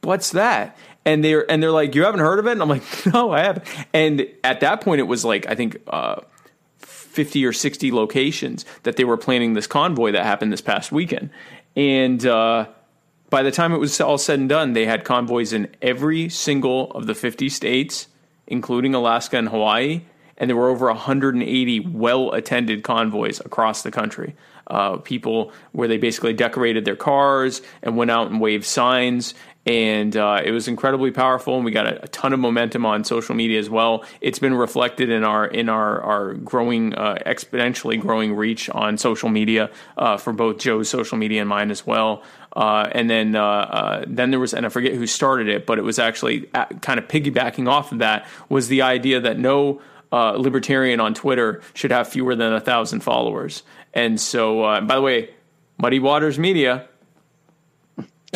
What's 0.00 0.32
that? 0.32 0.76
And 1.04 1.24
they're 1.24 1.50
and 1.50 1.62
they're 1.62 1.70
like, 1.70 1.94
you 1.94 2.04
haven't 2.04 2.20
heard 2.20 2.38
of 2.38 2.46
it? 2.46 2.52
And 2.52 2.62
I'm 2.62 2.68
like, 2.68 2.82
no, 3.12 3.32
I 3.32 3.40
haven't. 3.40 3.64
And 3.92 4.26
at 4.42 4.60
that 4.60 4.80
point, 4.80 5.00
it 5.00 5.04
was 5.04 5.24
like 5.24 5.46
I 5.48 5.54
think 5.54 5.78
uh, 5.88 6.20
fifty 6.78 7.44
or 7.44 7.52
sixty 7.52 7.92
locations 7.92 8.64
that 8.82 8.96
they 8.96 9.04
were 9.04 9.16
planning 9.16 9.54
this 9.54 9.66
convoy 9.66 10.12
that 10.12 10.24
happened 10.24 10.52
this 10.52 10.60
past 10.60 10.92
weekend. 10.92 11.30
And 11.76 12.24
uh, 12.24 12.66
by 13.30 13.42
the 13.42 13.50
time 13.50 13.72
it 13.72 13.78
was 13.78 14.00
all 14.00 14.18
said 14.18 14.38
and 14.38 14.48
done, 14.48 14.72
they 14.72 14.86
had 14.86 15.04
convoys 15.04 15.52
in 15.52 15.68
every 15.82 16.28
single 16.28 16.90
of 16.92 17.06
the 17.06 17.14
fifty 17.14 17.48
states, 17.48 18.08
including 18.46 18.94
Alaska 18.94 19.36
and 19.36 19.48
Hawaii. 19.48 20.02
And 20.36 20.50
there 20.50 20.56
were 20.56 20.68
over 20.68 20.86
180 20.86 21.80
well 21.80 22.32
attended 22.32 22.82
convoys 22.82 23.40
across 23.40 23.82
the 23.82 23.90
country. 23.90 24.34
Uh, 24.66 24.96
people 24.96 25.52
where 25.72 25.88
they 25.88 25.98
basically 25.98 26.32
decorated 26.32 26.86
their 26.86 26.96
cars 26.96 27.60
and 27.82 27.96
went 27.98 28.10
out 28.10 28.30
and 28.30 28.40
waved 28.40 28.64
signs. 28.64 29.34
And 29.66 30.14
uh, 30.16 30.42
it 30.44 30.50
was 30.50 30.68
incredibly 30.68 31.10
powerful 31.10 31.56
and 31.56 31.64
we 31.64 31.70
got 31.70 31.86
a, 31.86 32.04
a, 32.04 32.08
ton 32.08 32.34
of 32.34 32.40
momentum 32.40 32.84
on 32.84 33.02
social 33.04 33.34
media 33.34 33.58
as 33.58 33.70
well. 33.70 34.04
It's 34.20 34.38
been 34.38 34.54
reflected 34.54 35.08
in 35.08 35.24
our 35.24 35.46
in 35.46 35.70
our 35.70 36.02
our 36.02 36.34
growing 36.34 36.94
uh, 36.94 37.16
exponentially 37.26 37.98
growing 37.98 38.34
reach 38.34 38.68
on 38.70 38.98
social 38.98 39.30
media 39.30 39.70
uh, 39.96 40.18
for 40.18 40.34
both 40.34 40.58
Jo's 40.58 40.90
social 40.90 41.16
media 41.16 41.40
and 41.40 41.48
mine 41.48 41.70
as 41.70 41.86
well. 41.86 42.22
Uh, 42.54 42.88
and 42.92 43.08
then 43.08 43.34
uh, 43.34 44.04
then 44.06 44.30
there 44.30 44.38
was 44.38 44.54
and 44.54 44.64
i 44.64 44.68
forget 44.68 44.92
who 44.92 45.08
started 45.08 45.48
it 45.48 45.66
but 45.66 45.76
it 45.76 45.82
was 45.82 45.98
actually 45.98 46.42
kind 46.82 47.00
of 47.00 47.08
piggybacking 47.08 47.68
off 47.68 47.90
of 47.90 47.98
that 47.98 48.28
was 48.48 48.68
the 48.68 48.80
idea 48.80 49.18
that 49.18 49.38
no 49.38 49.80
libertarian 50.36 51.00
on 51.00 51.14
twitter 51.14 51.60
should 51.74 51.90
have 51.90 52.08
fewer 52.08 52.34
than 52.36 52.52
a 52.52 52.60
thousand 52.60 53.00
followers 53.00 53.62
and 53.92 54.20
so 54.20 54.80
by 54.82 54.94
the 54.94 55.02
way 55.02 55.30
muddy 55.78 55.98
waters 55.98 56.38
media 56.38 56.88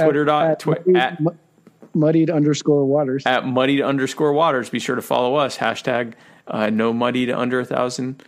Twitter 0.05 0.25
dot 0.25 0.51
at, 0.51 0.61
twi- 0.61 0.75
muddied, 0.87 0.97
at, 0.97 1.19
muddied 1.95 2.31
underscore 2.31 2.85
waters 2.85 3.25
at 3.27 3.47
muddied 3.47 3.81
underscore 3.81 4.33
waters. 4.33 4.71
Be 4.71 4.79
sure 4.79 4.97
to 4.97 5.03
follow 5.03 5.37
us. 5.37 5.59
Hashtag 5.59 6.15
uh, 6.47 6.71
no 6.71 6.93
muddied 6.93 7.31
under 7.31 7.61
a 7.61 7.65
thousand 7.65 8.23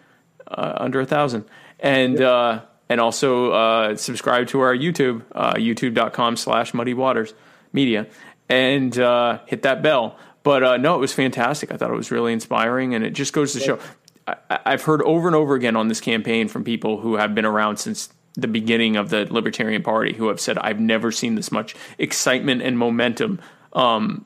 uh, 0.47 0.75
under 0.77 1.01
a 1.01 1.07
thousand 1.07 1.45
and 1.79 2.19
yep. 2.19 2.29
uh, 2.29 2.61
and 2.89 3.01
also 3.01 3.53
uh, 3.53 3.97
subscribe 3.97 4.49
to 4.49 4.61
our 4.61 4.75
YouTube 4.75 5.23
uh, 5.33 5.55
youtube.com 5.55 6.37
slash 6.37 6.75
muddy 6.75 6.95
waters 6.95 7.35
media 7.73 8.07
and 8.49 8.99
uh, 8.99 9.39
hit 9.47 9.63
that 9.63 9.83
bell. 9.83 10.19
But 10.43 10.81
no, 10.81 10.95
it 10.95 10.99
was 10.99 11.13
fantastic. 11.13 11.71
I 11.73 11.77
thought 11.77 11.91
it 11.91 11.97
was 11.97 12.11
really 12.11 12.33
inspiring, 12.33 12.95
and 12.95 13.05
it 13.05 13.11
just 13.11 13.33
goes 13.33 13.53
to 13.53 13.61
show. 13.61 13.79
I, 14.27 14.37
I've 14.65 14.83
heard 14.83 15.03
over 15.03 15.27
and 15.27 15.37
over 15.37 15.55
again 15.55 15.77
on 15.77 15.89
this 15.89 16.01
campaign 16.01 16.49
from 16.49 16.65
people 16.65 17.01
who 17.01 17.17
have 17.17 17.35
been 17.35 17.45
around 17.45 17.77
since 17.77 18.09
the 18.35 18.49
beginning 18.49 18.97
of 18.97 19.11
the 19.11 19.27
Libertarian 19.31 19.83
Party 19.83 20.15
who 20.15 20.29
have 20.29 20.41
said, 20.41 20.57
I've 20.59 20.81
never 20.81 21.11
seen 21.13 21.35
this 21.35 21.51
much 21.51 21.75
excitement 21.99 22.63
and 22.63 22.79
momentum 22.79 23.41
um, 23.73 24.25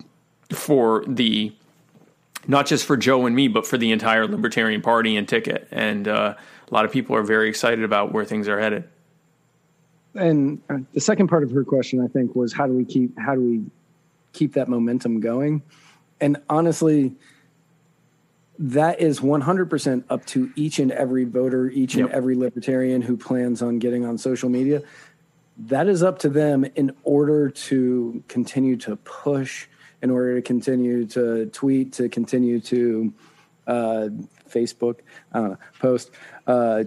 for 0.50 1.04
the, 1.08 1.52
not 2.46 2.66
just 2.66 2.84
for 2.84 2.96
Jo 2.96 3.26
and 3.26 3.34
me, 3.34 3.48
but 3.48 3.66
for 3.66 3.78
the 3.78 3.92
entire 3.92 4.26
Libertarian 4.26 4.82
Party 4.82 5.16
and 5.16 5.26
ticket. 5.26 5.66
And 5.70 6.06
uh, 6.06 6.34
a 6.70 6.74
lot 6.74 6.84
of 6.84 6.92
people 6.92 7.16
are 7.16 7.22
very 7.22 7.48
excited 7.48 7.82
about 7.82 8.12
where 8.12 8.24
things 8.24 8.46
are 8.46 8.60
headed. 8.60 8.84
And 10.14 10.60
the 10.92 11.00
second 11.00 11.28
part 11.28 11.42
of 11.42 11.50
her 11.50 11.64
question, 11.64 12.00
I 12.00 12.06
think, 12.06 12.36
was 12.36 12.52
how 12.52 12.66
do 12.66 12.72
we 12.74 12.84
keep, 12.84 13.18
how 13.18 13.34
do 13.34 13.40
we 13.40 13.64
keep 14.32 14.52
that 14.52 14.68
momentum 14.68 15.18
going? 15.18 15.62
And 16.24 16.38
honestly, 16.48 17.16
that 18.58 18.98
is 18.98 19.20
100% 19.20 20.04
up 20.08 20.24
to 20.24 20.50
each 20.56 20.78
and 20.78 20.90
every 20.90 21.24
voter, 21.24 21.68
each 21.68 21.96
and 21.96 22.08
yep. 22.08 22.16
every 22.16 22.34
libertarian 22.34 23.02
who 23.02 23.18
plans 23.18 23.60
on 23.60 23.78
getting 23.78 24.06
on 24.06 24.16
social 24.16 24.48
media. 24.48 24.80
That 25.58 25.86
is 25.86 26.02
up 26.02 26.18
to 26.20 26.30
them 26.30 26.64
in 26.76 26.96
order 27.02 27.50
to 27.50 28.24
continue 28.26 28.78
to 28.78 28.96
push, 28.96 29.66
in 30.00 30.08
order 30.08 30.36
to 30.36 30.40
continue 30.40 31.04
to 31.08 31.44
tweet, 31.46 31.92
to 31.92 32.08
continue 32.08 32.58
to 32.60 33.12
uh, 33.66 34.08
Facebook, 34.48 35.00
I 35.30 35.40
don't 35.40 35.50
know, 35.50 35.58
post, 35.78 36.10
uh, 36.46 36.84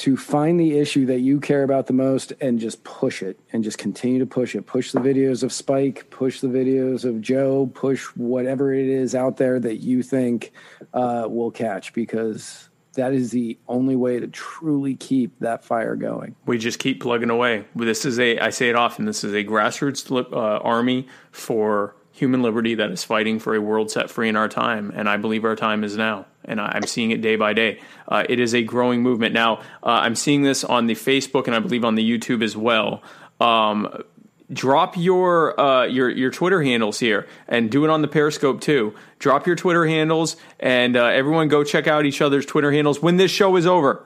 to 0.00 0.16
find 0.16 0.58
the 0.58 0.78
issue 0.78 1.04
that 1.04 1.20
you 1.20 1.38
care 1.38 1.62
about 1.62 1.86
the 1.86 1.92
most 1.92 2.32
and 2.40 2.58
just 2.58 2.82
push 2.84 3.22
it 3.22 3.38
and 3.52 3.62
just 3.62 3.76
continue 3.76 4.18
to 4.18 4.24
push 4.24 4.54
it. 4.54 4.66
Push 4.66 4.92
the 4.92 4.98
videos 4.98 5.42
of 5.42 5.52
Spike, 5.52 6.08
push 6.08 6.40
the 6.40 6.48
videos 6.48 7.04
of 7.04 7.20
Jo, 7.20 7.70
push 7.74 8.06
whatever 8.16 8.72
it 8.72 8.86
is 8.86 9.14
out 9.14 9.36
there 9.36 9.60
that 9.60 9.76
you 9.76 10.02
think 10.02 10.52
uh, 10.94 11.26
will 11.28 11.50
catch 11.50 11.92
because 11.92 12.70
that 12.94 13.12
is 13.12 13.30
the 13.30 13.58
only 13.68 13.94
way 13.94 14.18
to 14.18 14.26
truly 14.26 14.94
keep 14.94 15.38
that 15.40 15.66
fire 15.66 15.96
going. 15.96 16.34
We 16.46 16.56
just 16.56 16.78
keep 16.78 17.02
plugging 17.02 17.28
away. 17.28 17.66
This 17.76 18.06
is 18.06 18.18
a, 18.18 18.38
I 18.38 18.48
say 18.48 18.70
it 18.70 18.76
often, 18.76 19.04
this 19.04 19.22
is 19.22 19.34
a 19.34 19.44
grassroots 19.44 20.10
uh, 20.10 20.60
army 20.60 21.08
for 21.30 21.94
human 22.20 22.42
liberty 22.42 22.74
that 22.74 22.90
is 22.90 23.02
fighting 23.02 23.38
for 23.38 23.54
a 23.54 23.60
world 23.60 23.90
set 23.90 24.10
free 24.10 24.28
in 24.28 24.36
our 24.36 24.48
time. 24.48 24.92
And 24.94 25.08
I 25.08 25.16
believe 25.16 25.44
our 25.44 25.56
time 25.56 25.82
is 25.82 25.96
now. 25.96 26.26
And 26.44 26.60
I'm 26.60 26.82
seeing 26.82 27.10
it 27.10 27.22
day 27.22 27.36
by 27.36 27.54
day. 27.54 27.80
Uh, 28.06 28.24
it 28.28 28.38
is 28.38 28.54
a 28.54 28.62
growing 28.62 29.02
movement. 29.02 29.32
Now, 29.32 29.60
uh, 29.82 30.00
I'm 30.04 30.14
seeing 30.14 30.42
this 30.42 30.62
on 30.62 30.86
the 30.86 30.94
Facebook 30.94 31.46
and 31.46 31.56
I 31.56 31.60
believe 31.60 31.84
on 31.84 31.94
the 31.94 32.08
YouTube 32.08 32.42
as 32.42 32.56
well. 32.56 33.02
Um, 33.40 34.04
drop 34.52 34.96
your 34.98 35.58
uh, 35.58 35.86
your 35.86 36.10
your 36.10 36.30
Twitter 36.30 36.62
handles 36.62 36.98
here 36.98 37.26
and 37.48 37.70
do 37.70 37.84
it 37.84 37.90
on 37.90 38.02
the 38.02 38.08
Periscope 38.08 38.60
too. 38.60 38.94
Drop 39.18 39.46
your 39.46 39.56
Twitter 39.56 39.86
handles 39.86 40.36
and 40.58 40.96
uh, 40.96 41.04
everyone 41.06 41.48
go 41.48 41.64
check 41.64 41.86
out 41.86 42.04
each 42.04 42.20
other's 42.20 42.44
Twitter 42.44 42.70
handles 42.70 43.00
when 43.00 43.16
this 43.16 43.30
show 43.30 43.56
is 43.56 43.66
over. 43.66 44.04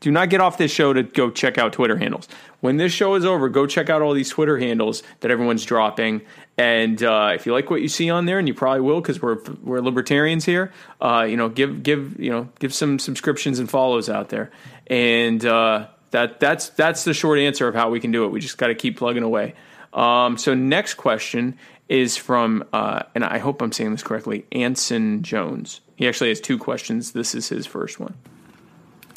Do 0.00 0.12
not 0.12 0.30
get 0.30 0.40
off 0.40 0.58
this 0.58 0.70
show 0.70 0.92
to 0.92 1.02
go 1.02 1.30
check 1.30 1.58
out 1.58 1.72
Twitter 1.72 1.96
handles. 1.96 2.28
When 2.60 2.76
this 2.76 2.92
show 2.92 3.14
is 3.14 3.24
over, 3.24 3.48
go 3.48 3.66
check 3.66 3.90
out 3.90 4.00
all 4.00 4.14
these 4.14 4.28
Twitter 4.28 4.56
handles 4.56 5.02
that 5.20 5.30
everyone's 5.30 5.64
dropping. 5.64 6.22
And 6.56 7.02
uh, 7.02 7.32
if 7.34 7.46
you 7.46 7.52
like 7.52 7.70
what 7.70 7.82
you 7.82 7.88
see 7.88 8.08
on 8.10 8.24
there, 8.24 8.38
and 8.38 8.46
you 8.46 8.54
probably 8.54 8.80
will 8.80 9.00
because 9.00 9.20
we're 9.20 9.38
we're 9.62 9.80
libertarians 9.80 10.44
here, 10.44 10.72
uh, 11.00 11.26
you 11.28 11.36
know, 11.36 11.48
give 11.48 11.82
give 11.82 12.18
you 12.18 12.30
know 12.30 12.48
give 12.58 12.72
some 12.72 12.98
subscriptions 12.98 13.58
and 13.58 13.68
follows 13.68 14.08
out 14.08 14.28
there. 14.28 14.50
And 14.86 15.44
uh, 15.44 15.88
that 16.10 16.40
that's 16.40 16.70
that's 16.70 17.04
the 17.04 17.14
short 17.14 17.38
answer 17.38 17.66
of 17.66 17.74
how 17.74 17.90
we 17.90 18.00
can 18.00 18.12
do 18.12 18.24
it. 18.24 18.28
We 18.28 18.40
just 18.40 18.58
got 18.58 18.68
to 18.68 18.74
keep 18.74 18.98
plugging 18.98 19.22
away. 19.22 19.54
Um, 19.92 20.38
so 20.38 20.54
next 20.54 20.94
question 20.94 21.58
is 21.88 22.16
from, 22.16 22.64
uh, 22.72 23.02
and 23.14 23.24
I 23.24 23.38
hope 23.38 23.62
I'm 23.62 23.72
saying 23.72 23.92
this 23.92 24.02
correctly, 24.02 24.44
Anson 24.52 25.22
Jones. 25.22 25.80
He 25.96 26.06
actually 26.06 26.28
has 26.28 26.40
two 26.40 26.58
questions. 26.58 27.12
This 27.12 27.34
is 27.34 27.48
his 27.48 27.66
first 27.66 27.98
one. 27.98 28.14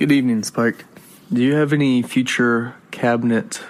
Good 0.01 0.13
evening, 0.13 0.41
Spike. 0.41 0.83
Do 1.31 1.43
you 1.43 1.53
have 1.53 1.73
any 1.73 2.01
future 2.01 2.73
cabinet 2.89 3.61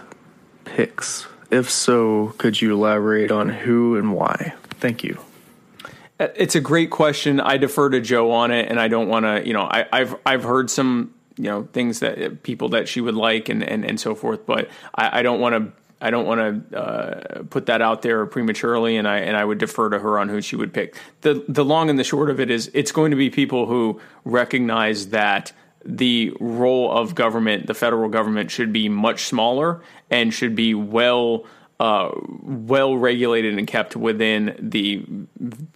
picks? 0.63 1.27
If 1.49 1.69
so, 1.69 2.33
could 2.37 2.61
you 2.61 2.73
elaborate 2.73 3.31
on 3.31 3.49
who 3.49 3.97
and 3.97 4.13
why? 4.13 4.53
Thank 4.79 5.03
you. 5.03 5.19
Uh, 6.17 6.29
It's 6.37 6.55
a 6.55 6.61
great 6.61 6.89
question. 6.89 7.41
I 7.41 7.57
defer 7.57 7.89
to 7.89 7.99
Jo 7.99 8.31
on 8.31 8.51
it, 8.51 8.69
and 8.69 8.79
I 8.79 8.87
don't 8.87 9.09
want 9.09 9.25
to. 9.25 9.45
You 9.45 9.51
know, 9.51 9.63
I, 9.63 9.85
I've 9.91 10.15
I've 10.25 10.43
heard 10.43 10.69
some 10.69 11.13
you 11.35 11.49
know 11.49 11.67
things 11.73 11.99
that 11.99 12.23
uh, 12.23 12.29
people 12.43 12.69
that 12.69 12.87
she 12.87 13.01
would 13.01 13.15
like 13.15 13.49
and 13.49 13.61
and, 13.61 13.83
and 13.83 13.99
so 13.99 14.15
forth, 14.15 14.45
but 14.45 14.69
I, 14.95 15.19
I 15.19 15.21
don't 15.23 15.41
want 15.41 15.55
to. 15.55 15.73
I 15.99 16.11
don't 16.11 16.25
want 16.25 16.71
to 16.71 16.79
uh, 16.79 17.43
put 17.49 17.65
that 17.65 17.81
out 17.81 18.03
there 18.03 18.25
prematurely, 18.25 18.95
and 18.95 19.05
I 19.05 19.17
and 19.17 19.35
I 19.35 19.43
would 19.43 19.57
defer 19.57 19.89
to 19.89 19.99
her 19.99 20.17
on 20.17 20.29
who 20.29 20.39
she 20.39 20.55
would 20.55 20.73
pick. 20.73 20.95
the 21.23 21.43
The 21.49 21.65
long 21.65 21.89
and 21.89 21.99
the 21.99 22.05
short 22.05 22.29
of 22.29 22.39
it 22.39 22.49
is, 22.49 22.71
it's 22.73 22.93
going 22.93 23.11
to 23.11 23.17
be 23.17 23.29
people 23.29 23.65
who 23.65 23.99
recognize 24.23 25.09
that 25.09 25.51
the 25.85 26.33
role 26.39 26.91
of 26.91 27.15
government, 27.15 27.67
the 27.67 27.73
federal 27.73 28.09
government, 28.09 28.51
should 28.51 28.71
be 28.71 28.89
much 28.89 29.25
smaller 29.25 29.81
and 30.09 30.33
should 30.33 30.55
be 30.55 30.73
well 30.73 31.45
uh, 31.79 32.11
well 32.43 32.95
regulated 32.95 33.57
and 33.57 33.65
kept 33.67 33.95
within 33.95 34.55
the 34.59 35.03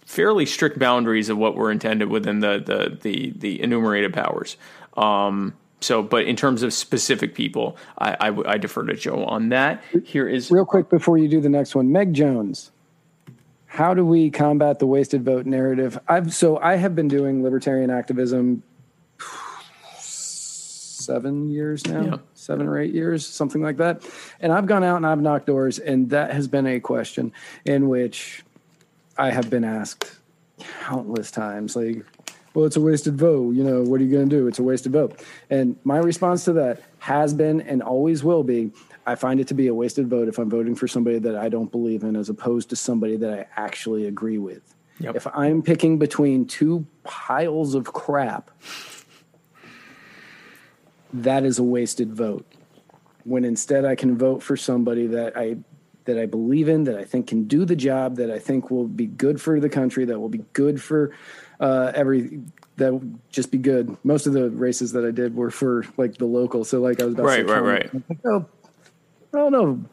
fairly 0.04 0.46
strict 0.46 0.78
boundaries 0.78 1.28
of 1.28 1.36
what 1.36 1.56
were 1.56 1.70
intended 1.70 2.08
within 2.08 2.40
the 2.40 2.62
the 2.64 2.96
the, 3.02 3.32
the 3.36 3.60
enumerated 3.60 4.14
powers. 4.14 4.56
Um, 4.96 5.54
so, 5.80 6.02
but 6.02 6.24
in 6.24 6.36
terms 6.36 6.62
of 6.62 6.72
specific 6.72 7.34
people, 7.34 7.76
I 7.98 8.56
defer 8.56 8.84
to 8.84 8.94
Jo 8.94 9.24
on 9.24 9.50
that. 9.50 9.82
Here 10.04 10.26
is 10.26 10.50
Real 10.50 10.64
quick 10.64 10.88
before 10.88 11.18
you 11.18 11.28
do 11.28 11.40
the 11.40 11.50
next 11.50 11.74
one, 11.74 11.92
Meg 11.92 12.14
Jones. 12.14 12.70
How 13.66 13.92
do 13.92 14.06
we 14.06 14.30
combat 14.30 14.78
the 14.78 14.86
wasted 14.86 15.22
vote 15.22 15.44
narrative? 15.44 15.98
I've 16.08 16.32
so 16.32 16.58
I 16.58 16.76
have 16.76 16.94
been 16.94 17.08
doing 17.08 17.42
libertarian 17.42 17.90
activism 17.90 18.62
seven 21.06 21.48
years 21.48 21.86
now, 21.86 22.02
Yeah. 22.02 22.16
seven 22.34 22.66
or 22.66 22.78
eight 22.78 22.92
years, 22.92 23.26
something 23.26 23.62
like 23.62 23.76
that. 23.78 24.02
And 24.40 24.52
I've 24.52 24.66
gone 24.66 24.84
out 24.84 24.96
and 24.96 25.06
I've 25.06 25.20
knocked 25.20 25.46
doors, 25.46 25.78
and 25.78 26.10
that 26.10 26.32
has 26.32 26.48
been 26.48 26.66
a 26.66 26.80
question 26.80 27.32
in 27.64 27.88
which 27.88 28.44
I 29.16 29.30
have 29.30 29.48
been 29.48 29.64
asked 29.64 30.18
countless 30.58 31.30
times, 31.30 31.76
like, 31.76 32.04
well, 32.54 32.64
it's 32.64 32.76
a 32.76 32.80
wasted 32.80 33.16
vote. 33.18 33.54
You 33.54 33.62
know, 33.64 33.82
what 33.82 34.00
are 34.00 34.04
you 34.04 34.10
going 34.10 34.28
to 34.28 34.36
do? 34.36 34.46
It's 34.46 34.58
a 34.58 34.62
wasted 34.62 34.92
vote. 34.92 35.22
And 35.50 35.76
my 35.84 35.98
response 35.98 36.44
to 36.46 36.54
that 36.54 36.82
has 36.98 37.34
been 37.34 37.60
and 37.60 37.82
always 37.82 38.24
will 38.24 38.42
be 38.42 38.72
I 39.08 39.14
find 39.14 39.38
it 39.38 39.46
to 39.48 39.54
be 39.54 39.68
a 39.68 39.74
wasted 39.74 40.08
vote 40.08 40.26
if 40.26 40.36
I'm 40.38 40.50
voting 40.50 40.74
for 40.74 40.88
somebody 40.88 41.20
that 41.20 41.36
I 41.36 41.48
don't 41.48 41.70
believe 41.70 42.02
in 42.02 42.16
as 42.16 42.28
opposed 42.28 42.70
to 42.70 42.76
somebody 42.76 43.16
that 43.18 43.32
I 43.32 43.46
actually 43.56 44.06
agree 44.06 44.38
with. 44.38 44.74
Yep. 44.98 45.14
If 45.14 45.26
I'm 45.32 45.62
picking 45.62 45.98
between 45.98 46.46
two 46.46 46.84
piles 47.04 47.74
of 47.76 47.92
crap, 47.92 48.50
that 51.22 51.44
is 51.44 51.58
a 51.58 51.62
wasted 51.62 52.12
vote. 52.14 52.46
When 53.24 53.44
instead 53.44 53.84
I 53.84 53.94
can 53.94 54.16
vote 54.16 54.42
for 54.42 54.56
somebody 54.56 55.06
that 55.08 55.36
I 55.36 55.56
that 56.04 56.18
I 56.18 56.26
believe 56.26 56.68
in, 56.68 56.84
that 56.84 56.96
I 56.96 57.04
think 57.04 57.26
can 57.26 57.44
do 57.44 57.64
the 57.64 57.74
job, 57.74 58.16
that 58.16 58.30
I 58.30 58.38
think 58.38 58.70
will 58.70 58.86
be 58.86 59.06
good 59.06 59.40
for 59.40 59.58
the 59.58 59.68
country, 59.68 60.04
that 60.04 60.18
will 60.18 60.28
be 60.28 60.44
good 60.52 60.80
for 60.80 61.12
uh, 61.60 61.92
every 61.94 62.40
that 62.76 62.92
will 62.92 63.02
just 63.30 63.50
be 63.50 63.58
good. 63.58 63.96
Most 64.04 64.26
of 64.26 64.32
the 64.32 64.50
races 64.50 64.92
that 64.92 65.04
I 65.04 65.10
did 65.10 65.34
were 65.34 65.50
for 65.50 65.84
like 65.96 66.16
the 66.16 66.26
local, 66.26 66.64
so 66.64 66.80
like 66.80 67.00
I 67.00 67.04
was 67.04 67.14
about 67.14 67.24
to 67.24 67.32
say 67.32 67.42
Right, 67.42 67.60
right, 67.60 67.62
right. 67.62 67.90
I'm 67.92 68.04
like, 68.08 68.18
oh, 68.26 68.46
I 69.34 69.38
don't 69.38 69.52
know, 69.52 69.84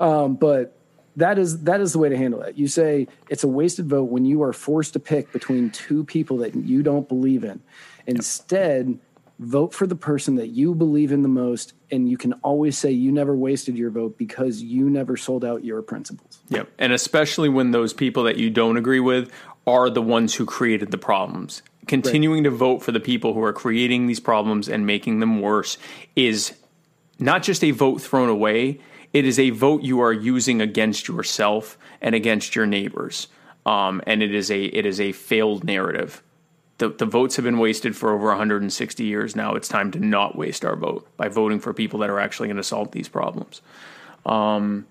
um, 0.00 0.34
but 0.36 0.76
that 1.16 1.38
is 1.38 1.62
that 1.64 1.80
is 1.80 1.92
the 1.92 1.98
way 1.98 2.08
to 2.08 2.16
handle 2.16 2.42
it. 2.42 2.56
You 2.56 2.68
say 2.68 3.08
it's 3.28 3.44
a 3.44 3.48
wasted 3.48 3.88
vote 3.88 4.04
when 4.04 4.24
you 4.24 4.42
are 4.42 4.52
forced 4.52 4.92
to 4.94 5.00
pick 5.00 5.32
between 5.32 5.70
two 5.70 6.04
people 6.04 6.38
that 6.38 6.54
you 6.54 6.82
don't 6.82 7.08
believe 7.08 7.42
in. 7.44 7.60
Instead, 8.06 8.98
vote 9.38 9.74
for 9.74 9.86
the 9.86 9.96
person 9.96 10.36
that 10.36 10.48
you 10.48 10.74
believe 10.74 11.12
in 11.12 11.22
the 11.22 11.28
most, 11.28 11.74
and 11.90 12.08
you 12.08 12.16
can 12.16 12.32
always 12.34 12.78
say 12.78 12.90
you 12.90 13.12
never 13.12 13.36
wasted 13.36 13.76
your 13.76 13.90
vote 13.90 14.16
because 14.16 14.62
you 14.62 14.88
never 14.88 15.16
sold 15.16 15.44
out 15.44 15.64
your 15.64 15.82
principles. 15.82 16.40
Yep. 16.48 16.68
And 16.78 16.92
especially 16.92 17.48
when 17.48 17.70
those 17.70 17.92
people 17.92 18.24
that 18.24 18.36
you 18.36 18.50
don't 18.50 18.76
agree 18.76 19.00
with 19.00 19.30
are 19.66 19.90
the 19.90 20.02
ones 20.02 20.34
who 20.34 20.46
created 20.46 20.90
the 20.90 20.98
problems. 20.98 21.62
Continuing 21.86 22.44
to 22.44 22.50
vote 22.50 22.82
for 22.82 22.92
the 22.92 23.00
people 23.00 23.32
who 23.34 23.42
are 23.42 23.52
creating 23.52 24.06
these 24.06 24.20
problems 24.20 24.68
and 24.68 24.86
making 24.86 25.20
them 25.20 25.40
worse 25.40 25.78
is 26.16 26.52
not 27.18 27.42
just 27.42 27.62
a 27.62 27.70
vote 27.70 28.00
thrown 28.00 28.28
away, 28.28 28.80
it 29.12 29.24
is 29.24 29.38
a 29.38 29.50
vote 29.50 29.82
you 29.82 30.00
are 30.00 30.12
using 30.12 30.60
against 30.60 31.08
yourself 31.08 31.78
and 32.00 32.14
against 32.14 32.56
your 32.56 32.66
neighbors. 32.66 33.28
Um, 33.64 34.02
and 34.06 34.22
it 34.22 34.34
is 34.34 34.50
a 34.50 34.64
it 34.64 34.86
is 34.86 35.00
a 35.00 35.12
failed 35.12 35.64
narrative. 35.64 36.22
The, 36.78 36.90
the 36.90 37.06
votes 37.06 37.36
have 37.36 37.44
been 37.44 37.58
wasted 37.58 37.96
for 37.96 38.12
over 38.12 38.26
160 38.28 39.04
years 39.04 39.34
now. 39.34 39.54
It's 39.54 39.68
time 39.68 39.90
to 39.92 39.98
not 39.98 40.36
waste 40.36 40.64
our 40.64 40.76
vote 40.76 41.08
by 41.16 41.28
voting 41.28 41.58
for 41.58 41.72
people 41.72 42.00
that 42.00 42.10
are 42.10 42.20
actually 42.20 42.48
going 42.48 42.58
to 42.58 42.62
solve 42.62 42.90
these 42.90 43.08
problems. 43.08 43.62
Um, 44.26 44.86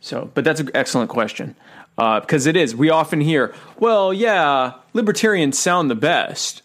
so, 0.00 0.30
but 0.34 0.44
that's 0.44 0.60
an 0.60 0.70
excellent 0.74 1.10
question 1.10 1.56
because 1.96 2.46
it 2.46 2.56
is. 2.56 2.74
We 2.74 2.90
often 2.90 3.20
hear, 3.20 3.54
"Well, 3.78 4.14
yeah, 4.14 4.74
libertarians 4.92 5.58
sound 5.58 5.90
the 5.90 5.94
best, 5.94 6.62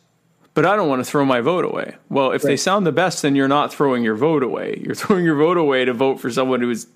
but 0.54 0.66
I 0.66 0.76
don't 0.76 0.88
want 0.88 1.04
to 1.04 1.10
throw 1.10 1.26
my 1.26 1.42
vote 1.42 1.66
away." 1.66 1.96
Well, 2.10 2.32
if 2.32 2.42
they 2.42 2.56
sound 2.56 2.86
the 2.86 2.94
best, 2.94 3.22
then 3.22 3.36
you're 3.36 3.50
not 3.50 3.74
throwing 3.74 4.04
your 4.04 4.16
vote 4.16 4.44
away. 4.44 4.82
You're 4.82 4.96
throwing 4.96 5.26
your 5.26 5.36
vote 5.36 5.58
away 5.58 5.86
to 5.86 5.94
vote 5.94 6.20
for 6.20 6.32
someone 6.32 6.62
who 6.62 6.70
is 6.70 6.88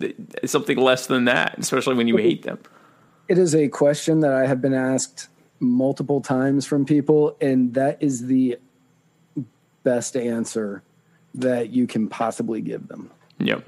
th- 0.00 0.16
something 0.44 0.76
less 0.76 1.06
than 1.06 1.24
that, 1.24 1.56
especially 1.58 1.94
when 1.94 2.08
you 2.08 2.16
hate 2.16 2.42
them. 2.42 2.58
It 3.28 3.38
is 3.38 3.54
a 3.54 3.68
question 3.68 4.20
that 4.20 4.32
I 4.32 4.46
have 4.46 4.60
been 4.60 4.74
asked 4.74 5.28
multiple 5.60 6.20
times 6.20 6.66
from 6.66 6.84
people, 6.84 7.36
and 7.40 7.74
that 7.74 8.02
is 8.02 8.26
the 8.26 8.58
best 9.82 10.16
answer 10.16 10.82
that 11.34 11.70
you 11.70 11.86
can 11.86 12.08
possibly 12.08 12.60
give 12.60 12.88
them. 12.88 13.10
Yep. 13.38 13.64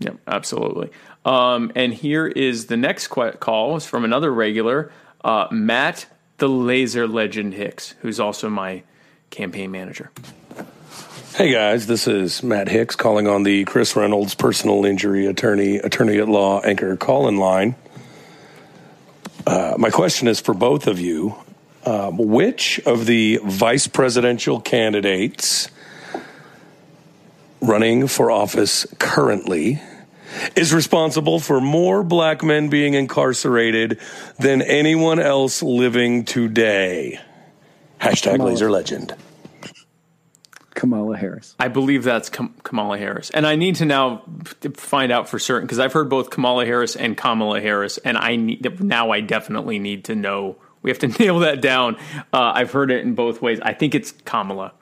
Yep, 0.00 0.16
absolutely. 0.28 0.90
Um, 1.24 1.72
and 1.74 1.92
here 1.92 2.26
is 2.26 2.66
the 2.66 2.76
next 2.76 3.08
que- 3.08 3.32
call 3.32 3.76
is 3.76 3.84
from 3.84 4.04
another 4.04 4.32
regular, 4.32 4.92
uh, 5.24 5.48
Matt 5.50 6.06
the 6.38 6.48
Laser 6.48 7.08
Legend 7.08 7.54
Hicks, 7.54 7.94
who's 8.00 8.20
also 8.20 8.48
my 8.48 8.84
campaign 9.30 9.72
manager. 9.72 10.10
Hey 11.34 11.52
guys, 11.52 11.86
this 11.86 12.08
is 12.08 12.42
Matt 12.42 12.68
Hicks 12.68 12.96
calling 12.96 13.26
on 13.26 13.42
the 13.42 13.64
Chris 13.64 13.94
Reynolds 13.94 14.34
personal 14.34 14.84
injury 14.84 15.26
attorney, 15.26 15.76
attorney 15.76 16.18
at 16.18 16.28
law 16.28 16.60
anchor 16.60 16.96
call 16.96 17.28
in 17.28 17.36
line. 17.36 17.74
Uh, 19.48 19.74
my 19.78 19.88
question 19.88 20.28
is 20.28 20.40
for 20.40 20.52
both 20.52 20.86
of 20.86 21.00
you. 21.00 21.34
Um, 21.86 22.18
which 22.18 22.78
of 22.84 23.06
the 23.06 23.40
vice 23.42 23.86
presidential 23.86 24.60
candidates 24.60 25.70
running 27.62 28.08
for 28.08 28.30
office 28.30 28.86
currently 28.98 29.80
is 30.54 30.74
responsible 30.74 31.40
for 31.40 31.62
more 31.62 32.02
black 32.02 32.42
men 32.42 32.68
being 32.68 32.92
incarcerated 32.92 33.98
than 34.38 34.60
anyone 34.60 35.18
else 35.18 35.62
living 35.62 36.26
today? 36.26 37.18
Hashtag 38.02 38.44
laser 38.44 38.70
legend. 38.70 39.14
Kamala 40.78 41.16
Harris. 41.16 41.56
I 41.58 41.66
believe 41.66 42.04
that's 42.04 42.30
Kam- 42.30 42.54
Kamala 42.62 42.98
Harris, 42.98 43.30
and 43.30 43.44
I 43.44 43.56
need 43.56 43.74
to 43.76 43.84
now 43.84 44.22
find 44.74 45.10
out 45.10 45.28
for 45.28 45.40
certain 45.40 45.66
because 45.66 45.80
I've 45.80 45.92
heard 45.92 46.08
both 46.08 46.30
Kamala 46.30 46.64
Harris 46.64 46.94
and 46.94 47.16
Kamala 47.16 47.60
Harris, 47.60 47.98
and 47.98 48.16
I 48.16 48.36
need 48.36 48.80
now 48.80 49.10
I 49.10 49.20
definitely 49.20 49.80
need 49.80 50.04
to 50.04 50.14
know. 50.14 50.56
We 50.82 50.90
have 50.90 51.00
to 51.00 51.08
nail 51.18 51.40
that 51.40 51.60
down. 51.60 51.96
Uh, 52.32 52.52
I've 52.54 52.70
heard 52.70 52.92
it 52.92 53.04
in 53.04 53.16
both 53.16 53.42
ways. 53.42 53.58
I 53.60 53.72
think 53.74 53.96
it's 53.96 54.12
Kamala, 54.24 54.72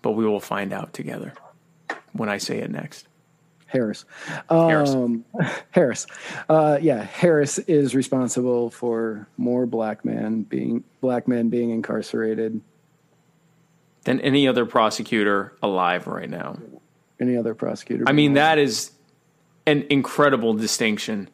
but 0.00 0.12
we 0.12 0.24
will 0.24 0.38
find 0.38 0.72
out 0.72 0.92
together 0.92 1.32
when 2.12 2.28
I 2.28 2.38
say 2.38 2.58
it 2.58 2.70
next. 2.70 3.08
Harris. 3.66 4.04
Harris. 4.48 4.90
Um, 4.90 5.24
Harris. 5.72 6.06
Uh, 6.48 6.78
yeah, 6.80 7.02
Harris 7.02 7.58
is 7.58 7.96
responsible 7.96 8.70
for 8.70 9.26
more 9.36 9.66
black 9.66 10.04
men 10.04 10.42
being 10.42 10.84
black 11.00 11.26
men 11.26 11.48
being 11.48 11.70
incarcerated. 11.70 12.60
Than 14.04 14.20
any 14.20 14.48
other 14.48 14.66
prosecutor 14.66 15.56
alive 15.62 16.06
right 16.06 16.28
now. 16.28 16.58
Any 17.20 17.36
other 17.36 17.54
prosecutor? 17.54 18.04
I 18.08 18.12
mean, 18.12 18.32
that 18.32 18.58
is 18.58 18.90
an 19.66 19.86
incredible 19.90 20.54
distinction 20.54 21.28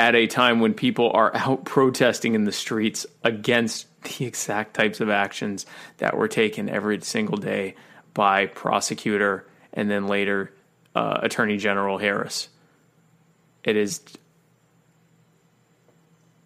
at 0.00 0.14
a 0.14 0.26
time 0.26 0.60
when 0.60 0.74
people 0.74 1.10
are 1.12 1.34
out 1.36 1.64
protesting 1.64 2.34
in 2.34 2.44
the 2.44 2.52
streets 2.52 3.06
against 3.22 3.86
the 4.02 4.24
exact 4.26 4.74
types 4.74 5.00
of 5.00 5.10
actions 5.10 5.66
that 5.98 6.16
were 6.16 6.28
taken 6.28 6.68
every 6.68 7.00
single 7.00 7.36
day 7.36 7.74
by 8.12 8.46
prosecutor 8.46 9.46
and 9.72 9.90
then 9.90 10.06
later 10.06 10.52
uh, 10.94 11.18
Attorney 11.22 11.56
General 11.56 11.98
Harris. 11.98 12.48
It 13.64 13.76
is. 13.76 14.00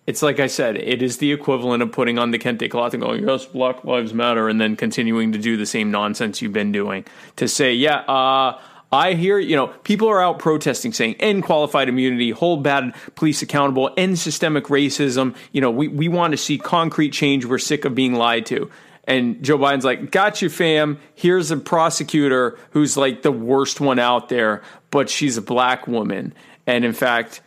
It's 0.09 0.23
like 0.23 0.41
I 0.41 0.47
said, 0.47 0.79
it 0.79 1.03
is 1.03 1.19
the 1.19 1.33
equivalent 1.33 1.83
of 1.83 1.93
putting 1.93 2.19
on 2.19 2.31
the 2.31 2.39
kente 2.39 2.71
cloth 2.71 2.95
and 2.95 3.03
going, 3.03 3.29
yes, 3.29 3.45
Black 3.45 3.85
Lives 3.85 4.15
Matter, 4.15 4.49
and 4.49 4.59
then 4.59 4.75
continuing 4.75 5.33
to 5.33 5.39
do 5.39 5.59
the 5.59 5.67
same 5.67 5.91
nonsense 5.91 6.41
you've 6.41 6.55
been 6.55 6.73
doing. 6.73 7.05
To 7.37 7.47
say, 7.47 7.75
yeah, 7.75 7.99
uh, 8.09 8.59
I 8.91 9.13
hear, 9.13 9.39
you 9.39 9.55
know, 9.55 9.67
people 9.67 10.09
are 10.09 10.23
out 10.23 10.39
protesting 10.39 10.95
saying 10.95 11.17
end 11.21 11.43
qualified 11.43 11.91
immunity, 11.91 12.31
hold 12.31 12.63
bad 12.63 12.95
police 13.17 13.43
accountable, 13.43 13.91
end 13.99 14.19
systemic 14.19 14.65
racism. 14.69 15.37
You 15.53 15.61
know, 15.61 15.71
we, 15.71 15.89
we 15.89 16.09
want 16.09 16.31
to 16.31 16.39
see 16.39 16.57
concrete 16.57 17.11
change. 17.11 17.45
We're 17.45 17.59
sick 17.59 17.85
of 17.85 17.95
being 17.95 18.15
lied 18.15 18.47
to. 18.47 18.71
And 19.05 19.45
Joe 19.45 19.59
Biden's 19.59 19.85
like, 19.85 20.11
got 20.11 20.41
you, 20.41 20.49
fam. 20.49 20.99
Here's 21.17 21.51
a 21.51 21.59
prosecutor 21.59 22.59
who's 22.71 22.97
like 22.97 23.21
the 23.21 23.31
worst 23.31 23.79
one 23.79 23.99
out 23.99 24.31
there, 24.31 24.63
but 24.91 25.11
she's 25.11 25.37
a 25.37 25.43
black 25.43 25.87
woman. 25.87 26.33
And 26.67 26.87
in 26.87 26.95
fact, 26.95 27.43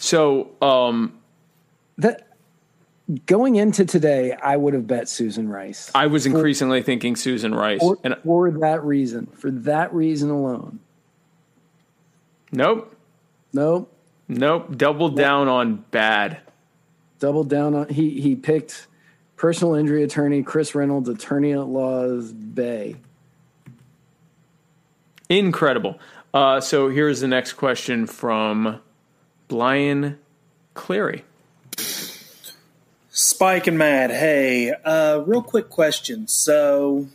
so 0.00 0.50
um, 0.62 1.20
that 1.98 2.26
going 3.26 3.56
into 3.56 3.84
today, 3.84 4.32
I 4.32 4.56
would 4.56 4.72
have 4.72 4.86
bet 4.86 5.08
Susan 5.08 5.48
Rice. 5.48 5.90
I 5.94 6.06
was 6.06 6.24
increasingly 6.24 6.82
thinking 6.82 7.16
Susan 7.16 7.54
Rice. 7.54 7.80
For, 7.80 7.98
and 8.02 8.16
for 8.24 8.50
that 8.50 8.82
reason, 8.82 9.26
for 9.26 9.50
that 9.50 9.92
reason 9.92 10.30
alone. 10.30 10.80
Nope. 12.50 12.96
Nope. 13.52 13.94
Nope. 14.26 14.74
Doubled 14.76 15.16
down 15.16 15.48
on 15.48 15.84
bad. 15.90 16.40
Doubled 17.18 17.50
down 17.50 17.74
on 17.74 17.88
he 17.90 18.20
he 18.22 18.34
picked 18.34 18.86
personal 19.36 19.74
injury 19.74 20.02
attorney 20.02 20.42
Chris 20.42 20.74
Reynolds, 20.74 21.10
attorney 21.10 21.52
at 21.52 21.66
law's 21.66 22.32
Bay. 22.32 22.96
Incredible. 25.28 25.98
Uh, 26.32 26.60
so 26.60 26.88
here's 26.88 27.20
the 27.20 27.28
next 27.28 27.52
question 27.52 28.06
from 28.06 28.80
Brian 29.50 30.16
Cleary. 30.74 31.24
Spike 33.10 33.66
and 33.66 33.76
Matt, 33.76 34.10
hey, 34.10 34.72
uh, 34.84 35.24
real 35.26 35.42
quick 35.42 35.68
question. 35.68 36.28
So, 36.28 37.08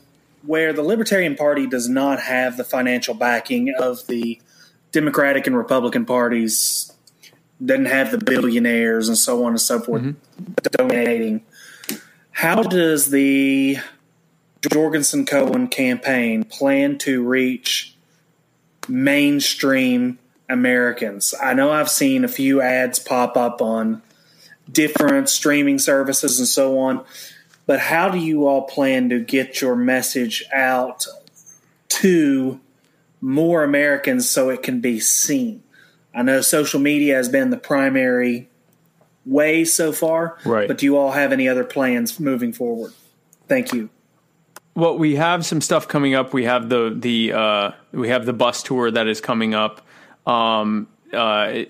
where 0.45 0.74
the 0.74 0.84
Libertarian 0.84 1.36
Party 1.36 1.66
does 1.66 1.88
not 1.88 2.20
have 2.20 2.57
the 2.57 2.66
financial 2.66 3.14
backing 3.14 3.74
of 3.80 4.06
the 4.07 4.40
Democratic 4.91 5.48
and 5.48 5.57
Republican 5.57 6.06
parties, 6.06 6.91
doesn't 7.64 7.86
have 7.86 8.12
the 8.12 8.18
billionaires 8.18 9.07
and 9.07 9.18
so 9.18 9.45
on 9.45 9.52
and 9.52 9.62
so 9.62 9.80
forth 9.80 10.02
mm-hmm. 10.02 10.52
donating, 10.72 11.41
how 12.32 12.62
does 12.62 13.12
the 13.12 13.78
Jorgensen 14.70 15.26
Cohen 15.26 15.70
campaign 15.70 16.44
plan 16.44 16.98
to 16.98 17.24
reach 17.24 17.95
mainstream 18.90 20.20
Americans? 20.49 21.34
I 21.41 21.53
know 21.53 21.72
I've 21.72 21.89
seen 21.89 22.23
a 22.23 22.27
few 22.27 22.61
ads 22.61 22.99
pop 22.99 23.38
up 23.38 23.61
on 23.61 24.01
different 24.72 25.30
streaming 25.30 25.80
services 25.80 26.39
and 26.39 26.47
so 26.47 26.80
on. 26.80 27.03
But 27.65 27.80
how 27.80 28.09
do 28.09 28.19
you 28.19 28.47
all 28.47 28.63
plan 28.63 29.09
to 29.09 29.19
get 29.19 29.61
your 29.61 29.76
message 29.76 30.43
out 30.53 31.07
to 31.89 32.59
more 33.22 33.63
Americans 33.63 34.30
so 34.30 34.49
it 34.49 34.61
can 34.61 34.81
be 34.81 34.99
seen? 34.99 35.63
I 36.13 36.22
know 36.22 36.41
social 36.41 36.80
media 36.80 37.15
has 37.15 37.27
been 37.27 37.49
the 37.49 37.57
primary 37.57 38.49
way 39.26 39.65
so 39.65 39.91
far, 39.91 40.38
right. 40.45 40.67
but 40.67 40.77
do 40.77 40.85
you 40.85 40.97
all 40.97 41.11
have 41.11 41.34
any 41.34 41.49
other 41.49 41.63
plans 41.63 42.19
moving 42.19 42.53
forward? 42.53 42.93
Thank 43.47 43.73
you. 43.73 43.89
Well, 44.76 44.97
we 44.97 45.15
have 45.15 45.45
some 45.45 45.61
stuff 45.61 45.88
coming 45.88 46.13
up. 46.15 46.34
We 46.34 46.45
have 46.45 46.69
the 46.69 46.93
the 46.95 47.34
uh, 47.34 47.72
we 47.91 48.09
have 48.09 48.26
the 48.26 48.34
bus 48.34 48.61
tour 48.61 48.91
that 48.91 49.07
is 49.07 49.22
coming 49.22 49.53
up. 49.53 49.85
Um, 50.26 50.88
uh, 51.14 51.64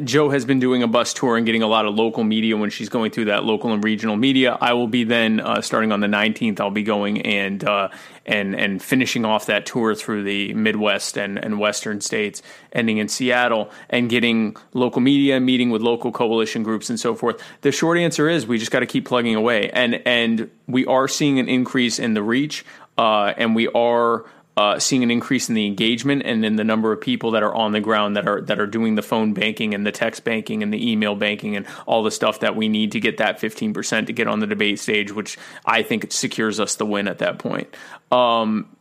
Jo 0.00 0.30
has 0.30 0.44
been 0.44 0.60
doing 0.60 0.82
a 0.82 0.86
bus 0.86 1.14
tour 1.14 1.36
and 1.36 1.46
getting 1.46 1.62
a 1.62 1.66
lot 1.66 1.86
of 1.86 1.94
local 1.94 2.24
media 2.24 2.56
when 2.56 2.70
she's 2.70 2.88
going 2.88 3.10
through 3.10 3.26
that 3.26 3.44
local 3.44 3.72
and 3.72 3.82
regional 3.82 4.16
media. 4.16 4.58
I 4.60 4.74
will 4.74 4.88
be 4.88 5.04
then 5.04 5.40
uh, 5.40 5.60
starting 5.62 5.92
on 5.92 6.00
the 6.00 6.06
19th. 6.06 6.60
I'll 6.60 6.70
be 6.70 6.82
going 6.82 7.22
and 7.22 7.62
uh, 7.64 7.88
and 8.26 8.54
and 8.54 8.82
finishing 8.82 9.24
off 9.24 9.46
that 9.46 9.64
tour 9.64 9.94
through 9.94 10.24
the 10.24 10.52
Midwest 10.54 11.16
and, 11.16 11.38
and 11.38 11.58
Western 11.58 12.00
states, 12.00 12.42
ending 12.72 12.98
in 12.98 13.08
Seattle, 13.08 13.70
and 13.88 14.10
getting 14.10 14.56
local 14.74 15.00
media, 15.00 15.40
meeting 15.40 15.70
with 15.70 15.82
local 15.82 16.12
coalition 16.12 16.62
groups, 16.62 16.90
and 16.90 16.98
so 16.98 17.14
forth. 17.14 17.42
The 17.62 17.72
short 17.72 17.96
answer 17.96 18.28
is 18.28 18.46
we 18.46 18.58
just 18.58 18.70
got 18.70 18.80
to 18.80 18.86
keep 18.86 19.06
plugging 19.06 19.34
away, 19.34 19.70
and 19.70 20.02
and 20.06 20.50
we 20.66 20.84
are 20.86 21.08
seeing 21.08 21.38
an 21.38 21.48
increase 21.48 21.98
in 21.98 22.14
the 22.14 22.22
reach, 22.22 22.64
uh, 22.98 23.32
and 23.36 23.54
we 23.54 23.68
are 23.68 24.24
uh, 24.60 24.78
seeing 24.78 25.02
an 25.02 25.10
increase 25.10 25.48
in 25.48 25.54
the 25.54 25.64
engagement 25.64 26.20
and 26.26 26.44
in 26.44 26.56
the 26.56 26.64
number 26.64 26.92
of 26.92 27.00
people 27.00 27.30
that 27.30 27.42
are 27.42 27.54
on 27.54 27.72
the 27.72 27.80
ground 27.80 28.14
that 28.14 28.28
are 28.28 28.42
that 28.42 28.60
are 28.60 28.66
doing 28.66 28.94
the 28.94 29.00
phone 29.00 29.32
banking 29.32 29.72
and 29.72 29.86
the 29.86 29.90
text 29.90 30.22
banking 30.22 30.62
and 30.62 30.70
the 30.70 30.90
email 30.92 31.14
banking 31.14 31.56
and 31.56 31.66
all 31.86 32.02
the 32.02 32.10
stuff 32.10 32.40
that 32.40 32.54
we 32.56 32.68
need 32.68 32.92
to 32.92 33.00
get 33.00 33.16
that 33.16 33.40
15% 33.40 34.06
to 34.08 34.12
get 34.12 34.28
on 34.28 34.40
the 34.40 34.46
debate 34.46 34.78
stage, 34.78 35.12
which 35.12 35.38
I 35.64 35.82
think 35.82 36.12
secures 36.12 36.60
us 36.60 36.74
the 36.74 36.84
win 36.84 37.08
at 37.08 37.20
that 37.20 37.38
point. 37.38 37.74
Um, 38.12 38.76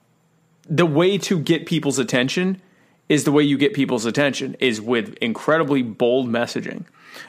the 0.70 0.86
way 0.86 1.18
to 1.20 1.40
get 1.40 1.66
people's 1.66 1.98
attention 1.98 2.62
is 3.08 3.24
the 3.24 3.32
way 3.32 3.44
you 3.44 3.58
get 3.58 3.74
people's 3.74 4.06
attention 4.06 4.58
is 4.60 4.82
with 4.82 5.16
incredibly 5.22 5.82
bold 5.82 6.28
messaging. 6.28 6.84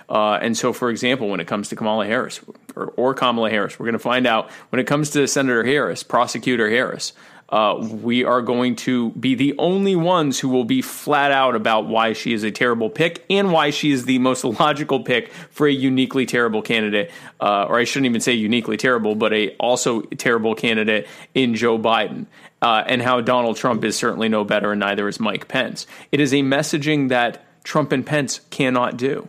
Uh, 0.09 0.41
and 0.43 0.59
so, 0.59 0.73
for 0.73 0.91
example, 0.91 1.29
when 1.29 1.39
it 1.39 1.47
comes 1.47 1.69
to 1.69 1.77
Kamala 1.77 2.05
Harris 2.05 2.41
or, 2.75 2.87
or 2.97 3.15
Kamala 3.15 3.49
Harris, 3.49 3.79
we're 3.79 3.87
going 3.87 3.93
to 3.93 4.01
find 4.01 4.27
out 4.27 4.51
when 4.71 4.81
it 4.81 4.89
comes 4.89 5.11
to 5.11 5.29
Senator 5.29 5.63
Harris, 5.63 6.03
Prosecutor 6.03 6.69
Harris, 6.69 7.13
uh, 7.51 7.77
we 7.81 8.25
are 8.25 8.43
going 8.43 8.77
to 8.77 9.11
be 9.13 9.35
the 9.35 9.55
only 9.59 9.97
ones 9.97 10.39
who 10.39 10.49
will 10.49 10.65
be 10.65 10.81
flat 10.81 11.33
out 11.33 11.57
about 11.57 11.87
why 11.87 12.13
she 12.13 12.33
is 12.33 12.45
a 12.45 12.51
terrible 12.51 12.89
pick 12.89 13.25
and 13.29 13.53
why 13.53 13.71
she 13.71 13.91
is 13.91 14.05
the 14.05 14.19
most 14.19 14.45
logical 14.61 15.03
pick 15.03 15.33
for 15.51 15.67
a 15.67 15.73
uniquely 15.73 16.27
terrible 16.27 16.63
candidate, 16.63 17.11
uh, 17.41 17.65
or 17.65 17.79
I 17.79 17.85
shouldn't 17.85 18.07
even 18.07 18.21
say 18.21 18.35
uniquely 18.35 18.77
terrible, 18.77 19.17
but 19.17 19.33
a 19.33 19.57
also 19.57 20.03
terrible 20.03 20.55
candidate 20.55 21.09
in 21.35 21.55
Joe 21.55 21.79
Biden. 21.79 22.27
Uh, 22.63 22.85
and 22.87 23.01
how 23.01 23.23
Donald 23.23 23.57
Trump 23.57 23.83
is 23.85 23.97
certainly 23.97 24.29
no 24.29 24.45
better, 24.45 24.73
and 24.73 24.81
neither 24.81 25.09
is 25.09 25.19
Mike 25.19 25.49
Pence. 25.49 25.87
It 26.13 26.21
is 26.21 26.35
a 26.35 26.43
messaging 26.43 27.09
that 27.09 27.43
Trump 27.65 27.91
and 27.91 28.05
Pence 28.05 28.41
cannot 28.51 28.99
do 28.99 29.29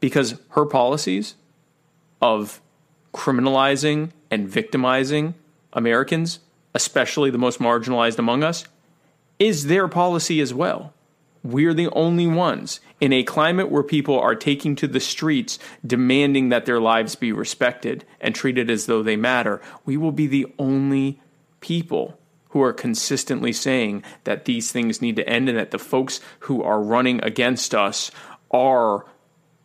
because 0.00 0.40
her 0.50 0.66
policies 0.66 1.36
of 2.20 2.60
criminalizing 3.14 4.10
and 4.28 4.48
victimizing 4.48 5.34
Americans 5.72 6.40
especially 6.78 7.28
the 7.28 7.38
most 7.38 7.58
marginalized 7.58 8.20
among 8.20 8.44
us, 8.44 8.64
is 9.40 9.66
their 9.66 9.88
policy 9.88 10.40
as 10.40 10.54
well. 10.54 10.94
We're 11.42 11.74
the 11.74 11.90
only 11.90 12.28
ones 12.28 12.78
in 13.00 13.12
a 13.12 13.24
climate 13.24 13.68
where 13.68 13.82
people 13.82 14.16
are 14.16 14.36
taking 14.36 14.76
to 14.76 14.86
the 14.86 15.00
streets 15.00 15.58
demanding 15.84 16.50
that 16.50 16.66
their 16.66 16.78
lives 16.78 17.16
be 17.16 17.32
respected 17.32 18.04
and 18.20 18.32
treated 18.32 18.70
as 18.70 18.86
though 18.86 19.02
they 19.02 19.16
matter. 19.16 19.60
We 19.84 19.96
will 19.96 20.12
be 20.12 20.28
the 20.28 20.46
only 20.56 21.20
people 21.58 22.16
who 22.50 22.62
are 22.62 22.72
consistently 22.72 23.52
saying 23.52 24.04
that 24.22 24.44
these 24.44 24.70
things 24.70 25.02
need 25.02 25.16
to 25.16 25.28
end 25.28 25.48
and 25.48 25.58
that 25.58 25.72
the 25.72 25.80
folks 25.80 26.20
who 26.40 26.62
are 26.62 26.80
running 26.80 27.22
against 27.24 27.74
us 27.74 28.12
are 28.52 29.04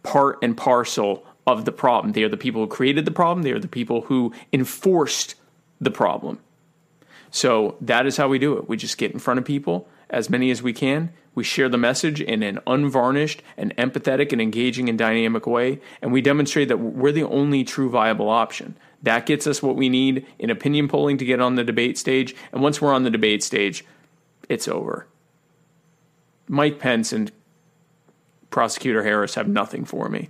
part 0.01 0.39
and 0.41 0.57
parcel 0.57 1.25
of 1.45 1.65
the 1.65 1.71
problem. 1.71 2.13
They 2.13 2.23
are 2.23 2.29
the 2.29 2.37
people 2.37 2.61
who 2.61 2.67
created 2.67 3.05
the 3.05 3.11
problem, 3.11 3.43
they 3.43 3.51
are 3.51 3.59
the 3.59 3.67
people 3.67 4.01
who 4.01 4.33
enforced 4.51 5.35
the 5.79 5.91
problem. 5.91 6.39
So 7.33 7.77
that 7.81 8.05
is 8.05 8.15
how 8.15 8.27
we 8.27 8.37
do 8.37 8.55
it. 8.59 8.69
We 8.69 8.77
just 8.77 8.99
get 8.99 9.11
in 9.11 9.17
front 9.17 9.39
of 9.39 9.45
people, 9.45 9.87
as 10.07 10.29
many 10.29 10.51
as 10.51 10.61
we 10.61 10.71
can. 10.71 11.11
We 11.33 11.43
share 11.43 11.67
the 11.67 11.79
message 11.79 12.21
in 12.21 12.43
an 12.43 12.59
unvarnished 12.67 13.41
and 13.57 13.75
empathetic 13.75 14.31
and 14.31 14.39
engaging 14.39 14.87
and 14.87 14.99
dynamic 14.99 15.47
way. 15.47 15.81
And 16.03 16.13
we 16.13 16.21
demonstrate 16.21 16.67
that 16.67 16.77
we're 16.77 17.11
the 17.11 17.23
only 17.23 17.63
true 17.63 17.89
viable 17.89 18.29
option. 18.29 18.77
That 19.01 19.25
gets 19.25 19.47
us 19.47 19.63
what 19.63 19.75
we 19.75 19.89
need 19.89 20.27
in 20.37 20.51
opinion 20.51 20.87
polling 20.87 21.17
to 21.17 21.25
get 21.25 21.41
on 21.41 21.55
the 21.55 21.63
debate 21.63 21.97
stage. 21.97 22.35
And 22.51 22.61
once 22.61 22.79
we're 22.79 22.93
on 22.93 23.01
the 23.01 23.09
debate 23.09 23.41
stage, 23.41 23.83
it's 24.47 24.67
over. 24.67 25.07
Mike 26.47 26.77
Pence 26.77 27.11
and 27.11 27.31
Prosecutor 28.51 29.01
Harris 29.01 29.33
have 29.33 29.47
nothing 29.47 29.85
for 29.85 30.07
me. 30.07 30.29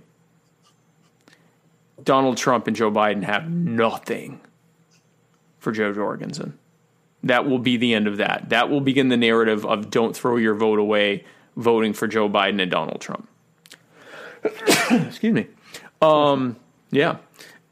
Donald 2.02 2.38
Trump 2.38 2.66
and 2.66 2.74
Joe 2.74 2.90
Biden 2.90 3.24
have 3.24 3.50
nothing 3.50 4.40
for 5.58 5.70
Jo 5.70 5.92
Jorgensen 5.92 6.58
that 7.24 7.46
will 7.48 7.58
be 7.58 7.76
the 7.76 7.94
end 7.94 8.06
of 8.06 8.18
that. 8.18 8.50
That 8.50 8.70
will 8.70 8.80
begin 8.80 9.08
the 9.08 9.16
narrative 9.16 9.66
of 9.66 9.90
don't 9.90 10.16
throw 10.16 10.36
your 10.36 10.54
vote 10.54 10.78
away 10.78 11.24
voting 11.56 11.92
for 11.92 12.06
Joe 12.06 12.28
Biden 12.28 12.60
and 12.60 12.70
Donald 12.70 13.00
Trump. 13.00 13.28
Excuse 14.90 15.32
me. 15.34 15.46
Um, 16.02 16.56
yeah. 16.90 17.16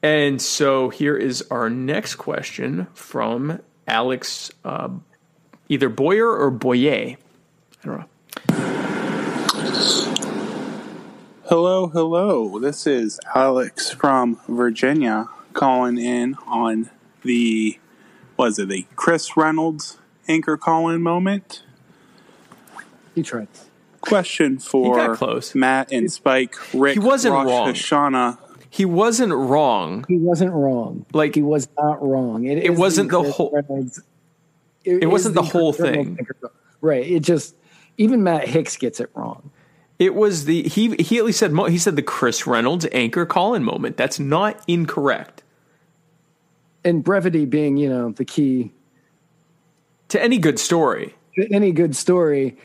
And 0.03 0.41
so 0.41 0.89
here 0.89 1.17
is 1.17 1.45
our 1.51 1.71
next 1.71 2.17
question 2.17 2.87
from 2.95 3.61
Alex, 3.87 4.51
uh, 4.65 4.89
either 5.69 5.89
Boyer 5.89 6.29
or 6.29 6.51
Boyer. 6.51 7.17
I 7.85 7.87
don't 7.87 7.99
know. 7.99 8.07
Hello, 11.45 11.89
hello. 11.89 12.59
This 12.59 12.87
is 12.87 13.21
Alex 13.35 13.91
from 13.91 14.41
Virginia 14.49 15.29
calling 15.53 15.99
in 15.99 16.37
on 16.47 16.89
the 17.23 17.79
was 18.37 18.59
it 18.59 18.69
the 18.69 18.87
Chris 18.97 19.37
Reynolds 19.37 19.99
anchor 20.29 20.57
call-in 20.57 21.03
moment? 21.03 21.63
He 23.15 23.23
tried. 23.23 23.49
Question 24.01 24.59
for 24.59 24.97
got 24.97 25.17
close. 25.17 25.55
Matt 25.55 25.93
and 25.93 26.11
Spike. 26.13 26.57
Rick 26.75 26.95
He 26.95 26.99
wasn't 26.99 27.35
Rosh 27.35 27.47
wrong. 27.47 27.69
Hashanah. 27.69 28.39
He 28.69 28.85
wasn't 28.85 29.33
wrong. 29.33 30.05
He 30.09 30.17
wasn't 30.17 30.53
wrong. 30.53 31.05
Like 31.13 31.35
he 31.35 31.43
was 31.43 31.69
not 31.79 32.03
wrong. 32.03 32.45
It 32.47 32.75
wasn't 32.75 33.11
the 33.11 33.21
Chris 33.21 33.35
whole- 33.35 33.51
Reynolds- 33.53 34.03
It 34.85 35.03
is 35.05 35.09
wasn't 35.09 35.35
the 35.35 35.43
whole 35.43 35.73
thing. 35.73 36.19
Right. 36.81 37.07
It 37.07 37.21
just 37.21 37.55
even 37.99 38.23
Matt 38.25 38.49
Hicks 38.49 38.77
gets 38.77 38.99
it 38.99 39.11
wrong. 39.15 39.51
It 39.99 40.15
was 40.17 40.47
the 40.47 40.63
he 40.65 40.97
he 40.97 41.19
at 41.19 41.25
least 41.25 41.39
said 41.39 41.53
he 41.69 41.79
said 41.79 41.95
the 41.95 42.03
Chris 42.03 42.47
Reynolds 42.47 42.87
anchor 42.91 43.25
call-in 43.27 43.63
moment. 43.63 43.97
That's 43.97 44.19
not 44.19 44.61
incorrect 44.67 45.42
And 46.85 47.05
brevity 47.05 47.45
being, 47.45 47.77
you 47.77 47.89
know, 47.89 48.11
the 48.11 48.25
key 48.25 48.73
to 50.09 50.23
any 50.23 50.39
good 50.39 50.59
story. 50.59 51.15
to 51.37 51.53
any 51.53 51.73
good 51.73 51.97
story. 51.97 52.57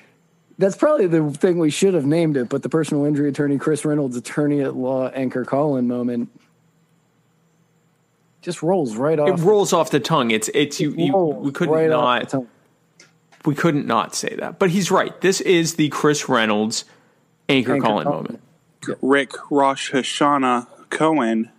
That's 0.57 0.75
probably 0.75 1.05
the 1.05 1.29
thing 1.31 1.59
we 1.59 1.69
should 1.69 1.93
have 1.93 2.05
named 2.05 2.35
it, 2.35 2.49
but 2.49 2.63
the 2.63 2.69
personal 2.69 3.05
injury 3.05 3.29
attorney 3.29 3.59
Chris 3.59 3.85
Reynolds 3.85 4.17
attorney 4.17 4.61
at 4.61 4.75
law 4.75 5.07
anchor 5.09 5.45
call-in 5.45 5.87
moment 5.87 6.29
just 8.41 8.63
rolls 8.63 8.95
right 8.95 9.19
off. 9.19 9.29
It 9.29 9.43
rolls 9.43 9.71
off 9.71 9.91
the 9.91 9.99
tongue. 9.99 10.31
It's 10.31 10.49
it's 10.53 10.79
you. 10.79 10.93
you 10.97 11.15
we 11.15 11.51
couldn't 11.51 11.73
right 11.75 11.89
not 11.89 12.33
we 13.45 13.53
couldn't 13.55 13.85
not 13.85 14.15
say 14.15 14.35
that. 14.35 14.57
But 14.57 14.71
he's 14.71 14.89
right. 14.89 15.19
This 15.21 15.41
is 15.41 15.75
the 15.75 15.89
Chris 15.89 16.27
Reynolds 16.27 16.85
anchor, 17.47 17.75
Anchor 17.75 17.85
call-in 17.85 18.07
call-in. 18.07 18.23
moment. 18.23 18.41
Rick 19.01 19.31
Rosh 19.51 19.93
Hashanah 19.93 20.67
Cohen. 20.89 21.51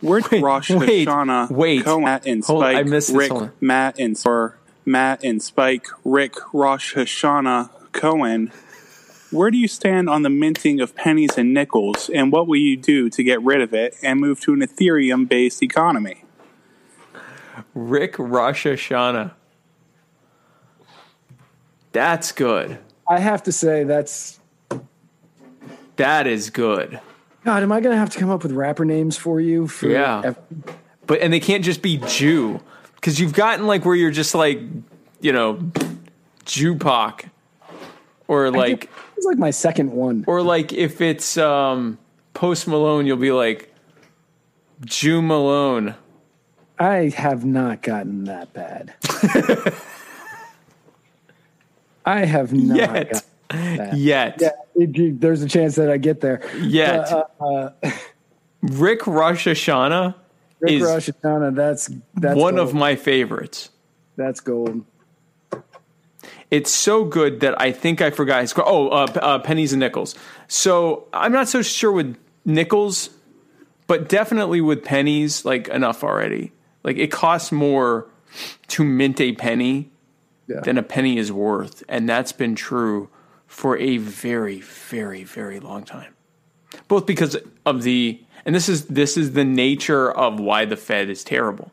Where 0.00 0.20
did 0.20 0.42
Rosh 0.42 0.70
wait, 0.70 1.06
Hashanah 1.06 1.50
wait. 1.50 1.84
Cohen 1.84 2.04
Matt 2.04 2.26
and 2.26 2.44
Hold 2.44 2.64
on, 2.64 2.76
I 2.76 2.82
missed 2.82 3.08
this. 3.08 3.16
Rick 3.16 3.30
Hold 3.30 3.42
on. 3.42 3.52
Matt 3.60 3.98
and 3.98 4.20
or 4.24 4.58
Matt 4.86 5.22
and 5.22 5.42
Spike 5.42 5.86
Rick 6.04 6.34
Rosh 6.52 6.94
Hashanah 6.94 7.70
Cohen. 7.92 8.50
Where 9.30 9.50
do 9.50 9.58
you 9.58 9.68
stand 9.68 10.08
on 10.08 10.22
the 10.22 10.30
minting 10.30 10.80
of 10.80 10.96
pennies 10.96 11.38
and 11.38 11.54
nickels, 11.54 12.10
and 12.12 12.32
what 12.32 12.48
will 12.48 12.56
you 12.56 12.76
do 12.76 13.08
to 13.10 13.22
get 13.22 13.40
rid 13.42 13.60
of 13.60 13.72
it 13.72 13.94
and 14.02 14.18
move 14.18 14.40
to 14.40 14.52
an 14.52 14.60
Ethereum 14.60 15.28
based 15.28 15.62
economy? 15.62 16.24
Rick 17.74 18.16
Rosh 18.18 18.66
Hashanah. 18.66 19.32
That's 21.92 22.32
good. 22.32 22.78
I 23.08 23.18
have 23.18 23.42
to 23.44 23.52
say 23.52 23.84
that's 23.84 24.40
That 25.96 26.26
is 26.26 26.50
good. 26.50 27.00
God, 27.44 27.62
am 27.62 27.72
I 27.72 27.80
going 27.80 27.94
to 27.94 27.98
have 27.98 28.10
to 28.10 28.18
come 28.18 28.30
up 28.30 28.42
with 28.42 28.52
rapper 28.52 28.84
names 28.84 29.16
for 29.16 29.40
you? 29.40 29.66
For 29.66 29.88
Yeah. 29.88 30.34
But 31.06 31.20
and 31.20 31.32
they 31.32 31.40
can't 31.40 31.64
just 31.64 31.82
be 31.82 31.96
Jew 32.06 32.60
because 32.94 33.18
you've 33.18 33.32
gotten 33.32 33.66
like 33.66 33.84
where 33.84 33.96
you're 33.96 34.10
just 34.10 34.34
like 34.34 34.60
you 35.20 35.32
know 35.32 35.58
Jewpock 36.44 37.26
or 38.28 38.50
like 38.50 38.88
it's 39.16 39.26
like 39.26 39.38
my 39.38 39.50
second 39.50 39.92
one. 39.92 40.24
or 40.26 40.42
like 40.42 40.72
if 40.72 41.00
it's 41.00 41.36
um 41.36 41.98
Post 42.34 42.68
Malone, 42.68 43.06
you'll 43.06 43.16
be 43.16 43.32
like 43.32 43.74
Jew 44.84 45.20
Malone. 45.20 45.94
I 46.78 47.08
have 47.14 47.44
not 47.44 47.82
gotten 47.82 48.24
that 48.24 48.52
bad. 48.52 48.94
I 52.06 52.24
have 52.24 52.52
not 52.52 52.76
Yet. 52.76 53.24
Yet. 53.52 53.94
Yeah, 54.40 54.50
it- 54.76 55.20
there's 55.20 55.42
a 55.42 55.48
chance 55.48 55.74
that 55.76 55.90
I 55.90 55.96
get 55.96 56.20
there. 56.20 56.40
Yet. 56.60 57.10
Uh, 57.12 57.24
uh, 57.40 57.70
Rick 58.62 59.06
Rosh 59.06 59.46
Hashanah 59.48 60.14
Rick 60.60 60.72
is 60.72 60.82
Rosh 60.82 61.08
Hashanah, 61.08 61.54
that's 61.54 61.90
that's 62.14 62.38
one 62.38 62.56
gold. 62.56 62.68
of 62.68 62.74
my 62.74 62.94
favorites. 62.96 63.70
that's 64.16 64.40
gold. 64.40 64.84
It's 66.50 66.70
so 66.70 67.04
good 67.04 67.40
that 67.40 67.60
I 67.60 67.70
think 67.72 68.02
I 68.02 68.10
forgot 68.10 68.40
his. 68.42 68.52
Oh, 68.56 68.88
uh, 68.88 69.06
uh, 69.14 69.38
pennies 69.38 69.72
and 69.72 69.80
nickels. 69.80 70.14
So 70.48 71.06
I'm 71.12 71.32
not 71.32 71.48
so 71.48 71.62
sure 71.62 71.92
with 71.92 72.16
nickels, 72.44 73.10
but 73.86 74.08
definitely 74.08 74.60
with 74.60 74.84
pennies. 74.84 75.44
Like 75.44 75.68
enough 75.68 76.02
already. 76.04 76.52
Like 76.82 76.96
it 76.98 77.12
costs 77.12 77.52
more 77.52 78.08
to 78.68 78.84
mint 78.84 79.20
a 79.20 79.32
penny 79.32 79.90
Yeah. 80.48 80.60
than 80.60 80.76
a 80.76 80.82
penny 80.82 81.18
is 81.18 81.30
worth, 81.32 81.82
and 81.88 82.08
that's 82.08 82.32
been 82.32 82.54
true 82.56 83.08
for 83.50 83.76
a 83.78 83.96
very, 83.96 84.60
very, 84.60 85.24
very 85.24 85.58
long 85.58 85.82
time. 85.82 86.14
Both 86.86 87.04
because 87.04 87.36
of 87.66 87.82
the 87.82 88.22
and 88.46 88.54
this 88.54 88.68
is 88.68 88.86
this 88.86 89.16
is 89.16 89.32
the 89.32 89.44
nature 89.44 90.10
of 90.10 90.38
why 90.38 90.64
the 90.64 90.76
Fed 90.76 91.10
is 91.10 91.24
terrible. 91.24 91.72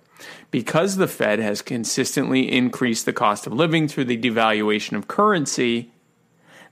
Because 0.49 0.95
the 0.95 1.07
Fed 1.07 1.37
has 1.37 1.61
consistently 1.61 2.51
increased 2.51 3.05
the 3.05 3.13
cost 3.13 3.45
of 3.45 3.53
living 3.53 3.87
through 3.87 4.05
the 4.05 4.17
devaluation 4.17 4.97
of 4.97 5.07
currency, 5.07 5.91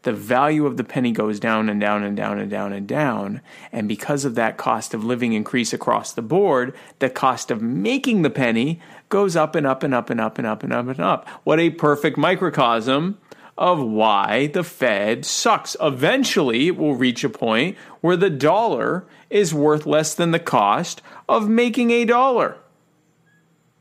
the 0.02 0.12
value 0.12 0.66
of 0.66 0.76
the 0.76 0.84
penny 0.84 1.12
goes 1.12 1.40
down 1.40 1.70
and 1.70 1.80
down 1.80 2.04
and 2.04 2.18
down 2.18 2.40
and 2.40 2.50
down 2.50 2.74
and 2.74 2.88
down. 2.88 3.42
And 3.72 3.88
because 3.88 4.26
of 4.26 4.34
that 4.36 4.58
cost 4.58 4.96
of 4.96 5.06
living 5.06 5.34
increase 5.34 5.72
across 5.72 6.14
the 6.14 6.24
board, 6.24 6.76
the 6.98 7.12
cost 7.12 7.52
of 7.52 7.62
making 7.62 8.24
the 8.24 8.32
penny 8.32 8.82
goes 9.10 9.36
up 9.36 9.54
and 9.54 9.68
up 9.68 9.84
and 9.84 9.94
up 9.94 10.10
and 10.10 10.20
up 10.20 10.40
and 10.40 10.48
up 10.48 10.64
and 10.64 10.74
up 10.74 10.88
and 10.88 11.00
up. 11.00 11.30
What 11.44 11.60
a 11.60 11.70
perfect 11.70 12.18
microcosm 12.18 13.20
of 13.58 13.82
why 13.82 14.48
the 14.48 14.64
Fed 14.64 15.26
sucks. 15.26 15.76
Eventually, 15.80 16.68
it 16.68 16.78
will 16.78 16.96
reach 16.96 17.24
a 17.24 17.30
point 17.30 17.78
where 18.02 18.18
the 18.18 18.30
dollar 18.30 19.06
is 19.30 19.54
worth 19.54 19.86
less 19.86 20.14
than 20.14 20.32
the 20.32 20.40
cost 20.40 21.02
of 21.30 21.48
making 21.48 21.92
a 21.92 22.06
dollar. 22.06 22.58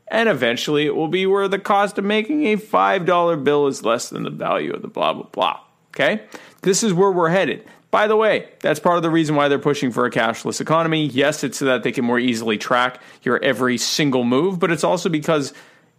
And 0.07 0.29
eventually, 0.29 0.85
it 0.85 0.95
will 0.95 1.07
be 1.07 1.25
where 1.25 1.47
the 1.47 1.59
cost 1.59 1.97
of 1.97 2.05
making 2.05 2.45
a 2.45 2.57
$5 2.57 3.43
bill 3.43 3.67
is 3.67 3.83
less 3.83 4.09
than 4.09 4.23
the 4.23 4.29
value 4.29 4.73
of 4.73 4.81
the 4.81 4.87
blah, 4.87 5.13
blah, 5.13 5.23
blah. 5.23 5.59
Okay? 5.89 6.23
This 6.61 6.83
is 6.83 6.93
where 6.93 7.11
we're 7.11 7.29
headed. 7.29 7.65
By 7.91 8.07
the 8.07 8.15
way, 8.15 8.49
that's 8.59 8.79
part 8.79 8.97
of 8.97 9.03
the 9.03 9.09
reason 9.09 9.35
why 9.35 9.47
they're 9.47 9.57
pushing 9.57 9.91
for 9.91 10.05
a 10.05 10.11
cashless 10.11 10.59
economy. 10.59 11.05
Yes, 11.07 11.43
it's 11.43 11.59
so 11.59 11.65
that 11.65 11.83
they 11.83 11.91
can 11.91 12.03
more 12.03 12.19
easily 12.19 12.57
track 12.57 13.01
your 13.23 13.41
every 13.41 13.77
single 13.77 14.25
move, 14.25 14.59
but 14.59 14.69
it's 14.69 14.83
also 14.83 15.07
because 15.07 15.53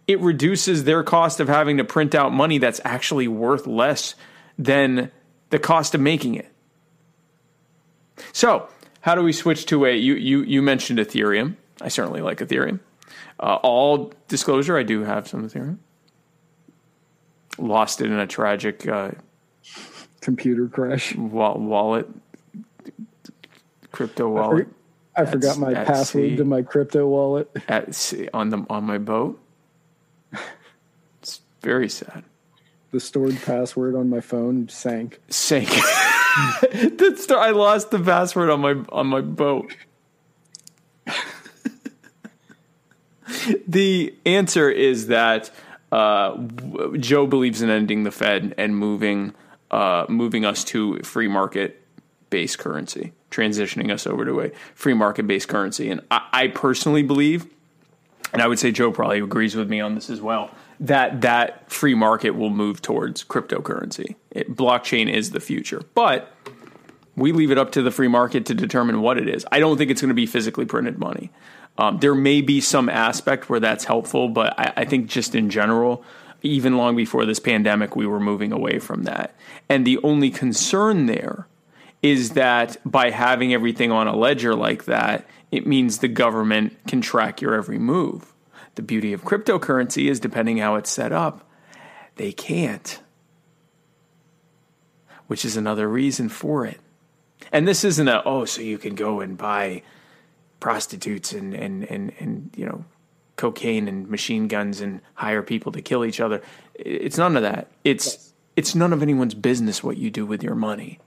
it 0.07 0.19
reduces 0.21 0.85
their 0.85 1.03
cost 1.03 1.39
of 1.39 1.47
having 1.47 1.77
to 1.77 1.83
print 1.83 2.15
out 2.15 2.31
money 2.33 2.57
that's 2.57 2.79
actually 2.85 3.27
worth 3.27 3.67
less 3.67 4.15
than 4.57 5.11
the 5.49 5.59
cost 5.59 5.93
of 5.93 6.01
making 6.01 6.35
it. 6.35 6.51
So, 8.31 8.67
how 9.01 9.15
do 9.15 9.21
we 9.21 9.33
switch 9.33 9.65
to 9.67 9.85
a 9.85 9.95
you 9.95 10.15
you 10.15 10.41
you 10.43 10.61
mentioned 10.61 10.99
Ethereum. 10.99 11.55
I 11.81 11.89
certainly 11.89 12.21
like 12.21 12.39
Ethereum. 12.39 12.79
Uh, 13.39 13.59
all 13.61 14.11
disclosure, 14.27 14.77
I 14.77 14.83
do 14.83 15.03
have 15.03 15.27
some 15.27 15.47
Ethereum. 15.47 15.77
Lost 17.59 18.01
it 18.01 18.05
in 18.07 18.17
a 18.19 18.27
tragic 18.27 18.87
uh, 18.87 19.11
Computer 20.21 20.67
crash. 20.67 21.15
wa- 21.15 21.55
wallet, 21.57 22.07
crypto 23.91 24.29
wallet. 24.29 24.67
I 25.15 25.25
forgot 25.25 25.57
my 25.57 25.73
password 25.73 26.31
sea. 26.31 26.35
to 26.37 26.45
my 26.45 26.61
crypto 26.61 27.07
wallet. 27.07 27.49
at 27.67 27.93
sea, 27.95 28.29
on 28.33 28.49
the 28.49 28.65
on 28.69 28.83
my 28.83 28.97
boat. 28.97 29.39
Very 31.61 31.89
sad. 31.89 32.23
The 32.91 32.99
stored 32.99 33.41
password 33.43 33.95
on 33.95 34.09
my 34.09 34.21
phone 34.21 34.69
sank. 34.69 35.19
Sank. 35.29 35.69
That's 36.71 37.29
I 37.29 37.51
lost 37.51 37.91
the 37.91 37.99
password 37.99 38.49
on 38.49 38.61
my 38.61 38.75
on 38.89 39.07
my 39.07 39.21
boat. 39.21 39.75
the 43.67 44.13
answer 44.25 44.69
is 44.69 45.07
that 45.07 45.51
uh, 45.91 46.37
Jo 46.97 47.27
believes 47.27 47.61
in 47.61 47.69
ending 47.69 48.03
the 48.03 48.11
Fed 48.11 48.53
and 48.57 48.77
moving 48.77 49.33
uh, 49.71 50.05
moving 50.07 50.45
us 50.45 50.63
to 50.65 50.99
free 50.99 51.27
market 51.27 51.81
based 52.29 52.59
currency, 52.59 53.13
transitioning 53.31 53.91
us 53.91 54.07
over 54.07 54.25
to 54.25 54.41
a 54.41 54.51
free 54.75 54.93
market 54.93 55.27
based 55.27 55.47
currency. 55.47 55.89
And 55.89 56.01
I, 56.11 56.27
I 56.31 56.47
personally 56.47 57.03
believe, 57.03 57.47
and 58.33 58.41
I 58.41 58.47
would 58.47 58.59
say 58.59 58.71
Jo 58.71 58.91
probably 58.91 59.19
agrees 59.19 59.55
with 59.55 59.69
me 59.69 59.81
on 59.81 59.95
this 59.95 60.09
as 60.09 60.21
well, 60.21 60.51
that 60.79 61.21
that 61.21 61.71
free 61.71 61.95
market 61.95 62.31
will 62.31 62.49
move 62.49 62.81
towards 62.81 63.23
cryptocurrency. 63.23 64.15
It, 64.31 64.55
blockchain 64.55 65.11
is 65.11 65.31
the 65.31 65.39
future, 65.39 65.81
but 65.93 66.31
we 67.15 67.31
leave 67.31 67.51
it 67.51 67.57
up 67.57 67.71
to 67.71 67.81
the 67.81 67.91
free 67.91 68.07
market 68.07 68.45
to 68.45 68.53
determine 68.53 69.01
what 69.01 69.17
it 69.17 69.27
is. 69.27 69.45
I 69.51 69.59
don't 69.59 69.77
think 69.77 69.89
it's 69.89 70.01
going 70.01 70.09
to 70.09 70.15
be 70.15 70.27
physically 70.27 70.65
printed 70.65 70.99
money. 70.99 71.31
Um, 71.79 71.99
there 71.99 72.15
may 72.15 72.41
be 72.41 72.61
some 72.61 72.89
aspect 72.89 73.49
where 73.49 73.59
that's 73.59 73.85
helpful, 73.85 74.29
but 74.29 74.57
I, 74.59 74.73
I 74.77 74.85
think 74.85 75.07
just 75.07 75.35
in 75.35 75.49
general, 75.49 76.03
even 76.43 76.77
long 76.77 76.95
before 76.95 77.25
this 77.25 77.39
pandemic, 77.39 77.95
we 77.95 78.05
were 78.05 78.19
moving 78.19 78.51
away 78.51 78.79
from 78.79 79.03
that. 79.03 79.35
And 79.69 79.85
the 79.85 79.99
only 80.03 80.29
concern 80.29 81.07
there 81.07 81.47
is 82.03 82.31
that 82.31 82.77
by 82.85 83.09
having 83.09 83.53
everything 83.53 83.91
on 83.91 84.07
a 84.07 84.15
ledger 84.15 84.55
like 84.55 84.85
that, 84.85 85.27
it 85.51 85.65
means 85.65 85.97
the 85.99 86.07
government 86.07 86.77
can 86.87 87.01
track 87.01 87.41
your 87.41 87.55
every 87.55 87.79
move. 87.79 88.33
The 88.77 88.83
beauty 88.83 89.11
of 89.11 89.23
cryptocurrency 89.23 90.07
is 90.07 90.19
depending 90.19 90.59
how 90.59 90.75
it's 90.75 90.91
set 90.91 91.11
up, 91.11 91.49
they 92.15 92.31
can't. 92.31 93.01
Which 95.25 95.43
is 95.43 95.57
another 95.57 95.89
reason 95.89 96.29
for 96.29 96.63
it. 96.63 96.79
And 97.51 97.67
this 97.67 97.83
isn't 97.83 98.07
a 98.07 98.21
oh, 98.23 98.45
so 98.45 98.61
you 98.61 98.77
can 98.77 98.93
go 98.93 99.19
and 99.19 99.35
buy 99.35 99.81
prostitutes 100.59 101.33
and 101.33 101.55
and 101.55 101.85
and 101.85 102.13
and 102.19 102.51
you 102.55 102.67
know 102.67 102.85
cocaine 103.35 103.87
and 103.87 104.07
machine 104.09 104.47
guns 104.47 104.79
and 104.79 105.01
hire 105.15 105.41
people 105.41 105.71
to 105.71 105.81
kill 105.81 106.05
each 106.05 106.19
other. 106.19 106.43
It's 106.75 107.17
none 107.17 107.35
of 107.35 107.41
that. 107.41 107.71
It's 107.83 108.31
it's 108.55 108.75
none 108.75 108.93
of 108.93 109.01
anyone's 109.01 109.33
business 109.33 109.83
what 109.83 109.97
you 109.97 110.11
do 110.11 110.23
with 110.23 110.43
your 110.43 110.55
money. 110.55 110.99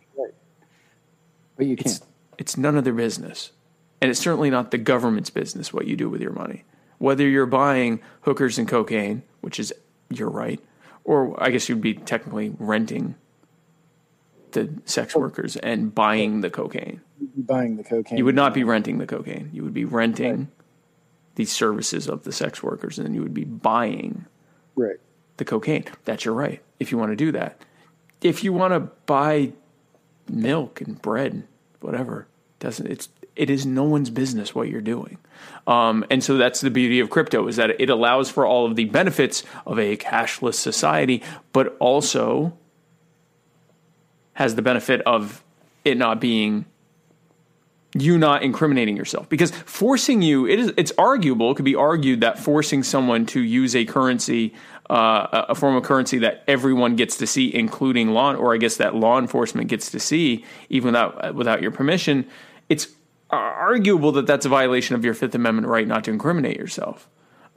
But 1.56 1.66
you 1.66 1.76
can't. 1.76 1.86
It's, 1.86 2.00
it's 2.36 2.56
none 2.56 2.76
of 2.76 2.82
their 2.82 2.94
business. 2.94 3.52
And 4.00 4.10
it's 4.10 4.18
certainly 4.18 4.50
not 4.50 4.72
the 4.72 4.78
government's 4.78 5.30
business 5.30 5.72
what 5.72 5.86
you 5.86 5.94
do 5.94 6.10
with 6.10 6.20
your 6.20 6.32
money. 6.32 6.64
Whether 7.00 7.26
you're 7.26 7.46
buying 7.46 8.00
hookers 8.20 8.58
and 8.58 8.68
cocaine, 8.68 9.22
which 9.40 9.58
is 9.58 9.72
your 10.10 10.28
right, 10.28 10.60
or 11.02 11.34
I 11.42 11.50
guess 11.50 11.66
you'd 11.66 11.80
be 11.80 11.94
technically 11.94 12.54
renting 12.58 13.14
the 14.52 14.68
sex 14.84 15.16
oh. 15.16 15.20
workers 15.20 15.56
and 15.56 15.94
buying 15.94 16.42
the 16.42 16.50
cocaine. 16.50 17.00
Buying 17.38 17.78
the 17.78 17.84
cocaine. 17.84 18.18
You 18.18 18.26
would 18.26 18.34
not 18.34 18.52
be 18.52 18.64
renting 18.64 18.98
the 18.98 19.06
cocaine. 19.06 19.48
You 19.50 19.64
would 19.64 19.72
be 19.72 19.86
renting 19.86 20.50
the 21.36 21.46
services 21.46 22.06
of 22.06 22.24
the 22.24 22.32
sex 22.32 22.62
workers, 22.62 22.98
and 22.98 23.06
then 23.06 23.14
you 23.14 23.22
would 23.22 23.32
be 23.32 23.44
buying 23.44 24.26
Right. 24.76 24.98
the 25.38 25.46
cocaine. 25.46 25.84
That's 26.04 26.26
your 26.26 26.34
right 26.34 26.62
if 26.78 26.92
you 26.92 26.98
want 26.98 27.12
to 27.12 27.16
do 27.16 27.32
that. 27.32 27.62
If 28.20 28.44
you 28.44 28.52
want 28.52 28.74
to 28.74 28.80
buy 29.06 29.54
milk 30.28 30.82
and 30.82 31.00
bread, 31.00 31.46
whatever, 31.80 32.28
doesn't 32.58 32.86
it's 32.86 33.08
it 33.36 33.50
is 33.50 33.64
no 33.64 33.84
one's 33.84 34.10
business 34.10 34.54
what 34.54 34.68
you're 34.68 34.80
doing. 34.80 35.18
Um, 35.66 36.04
and 36.10 36.22
so 36.22 36.36
that's 36.36 36.60
the 36.60 36.70
beauty 36.70 37.00
of 37.00 37.10
crypto 37.10 37.46
is 37.48 37.56
that 37.56 37.80
it 37.80 37.90
allows 37.90 38.30
for 38.30 38.46
all 38.46 38.66
of 38.66 38.76
the 38.76 38.86
benefits 38.86 39.42
of 39.66 39.78
a 39.78 39.96
cashless 39.96 40.54
society, 40.54 41.22
but 41.52 41.76
also 41.78 42.56
has 44.34 44.54
the 44.54 44.62
benefit 44.62 45.00
of 45.02 45.44
it 45.84 45.96
not 45.96 46.20
being 46.20 46.64
you 47.94 48.16
not 48.16 48.42
incriminating 48.42 48.96
yourself 48.96 49.28
because 49.28 49.50
forcing 49.50 50.22
you 50.22 50.46
it 50.46 50.60
is 50.60 50.72
it's 50.76 50.92
arguable 50.96 51.50
it 51.50 51.56
could 51.56 51.64
be 51.64 51.74
argued 51.74 52.20
that 52.20 52.38
forcing 52.38 52.84
someone 52.84 53.26
to 53.26 53.40
use 53.40 53.74
a 53.74 53.84
currency 53.84 54.54
uh, 54.88 55.46
a 55.48 55.54
form 55.54 55.74
of 55.74 55.82
currency 55.82 56.18
that 56.18 56.44
everyone 56.46 56.94
gets 56.94 57.16
to 57.16 57.26
see 57.26 57.52
including 57.52 58.10
law 58.10 58.32
or 58.34 58.54
i 58.54 58.58
guess 58.58 58.76
that 58.76 58.94
law 58.94 59.18
enforcement 59.18 59.66
gets 59.66 59.90
to 59.90 59.98
see 59.98 60.44
even 60.68 60.92
without 60.92 61.34
without 61.34 61.60
your 61.60 61.72
permission 61.72 62.24
it's 62.68 62.86
arguable 63.30 64.12
that 64.12 64.26
that's 64.26 64.46
a 64.46 64.48
violation 64.48 64.94
of 64.94 65.04
your 65.04 65.14
fifth 65.14 65.34
amendment 65.34 65.66
right 65.66 65.86
not 65.86 66.04
to 66.04 66.10
incriminate 66.10 66.56
yourself 66.56 67.08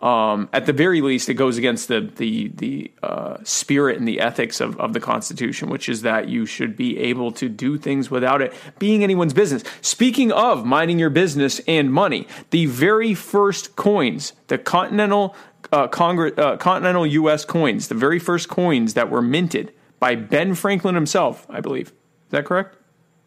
um, 0.03 0.49
at 0.51 0.65
the 0.65 0.73
very 0.73 0.99
least, 0.99 1.29
it 1.29 1.35
goes 1.35 1.57
against 1.57 1.87
the 1.87 2.01
the 2.01 2.49
the 2.49 2.91
uh, 3.01 3.37
spirit 3.43 3.97
and 3.97 4.05
the 4.05 4.19
ethics 4.19 4.59
of, 4.59 4.77
of 4.77 4.91
the 4.91 4.99
Constitution, 4.99 5.69
which 5.69 5.87
is 5.87 6.01
that 6.01 6.27
you 6.27 6.45
should 6.45 6.75
be 6.75 6.99
able 6.99 7.31
to 7.31 7.47
do 7.47 7.77
things 7.77 8.11
without 8.11 8.41
it 8.41 8.53
being 8.79 9.01
anyone's 9.01 9.33
business. 9.33 9.63
Speaking 9.79 10.29
of 10.33 10.65
minding 10.65 10.99
your 10.99 11.09
business 11.09 11.61
and 11.69 11.93
money, 11.93 12.27
the 12.49 12.65
very 12.65 13.13
first 13.13 13.77
coins, 13.77 14.33
the 14.47 14.57
Continental 14.57 15.37
uh, 15.71 15.87
Congress, 15.87 16.33
uh, 16.37 16.57
Continental 16.57 17.07
U.S. 17.07 17.45
coins, 17.45 17.87
the 17.87 17.95
very 17.95 18.19
first 18.19 18.49
coins 18.49 18.95
that 18.95 19.09
were 19.09 19.21
minted 19.21 19.71
by 19.99 20.15
Ben 20.15 20.53
Franklin 20.53 20.95
himself, 20.95 21.47
I 21.49 21.61
believe. 21.61 21.87
Is 21.87 22.31
that 22.31 22.43
correct? 22.43 22.75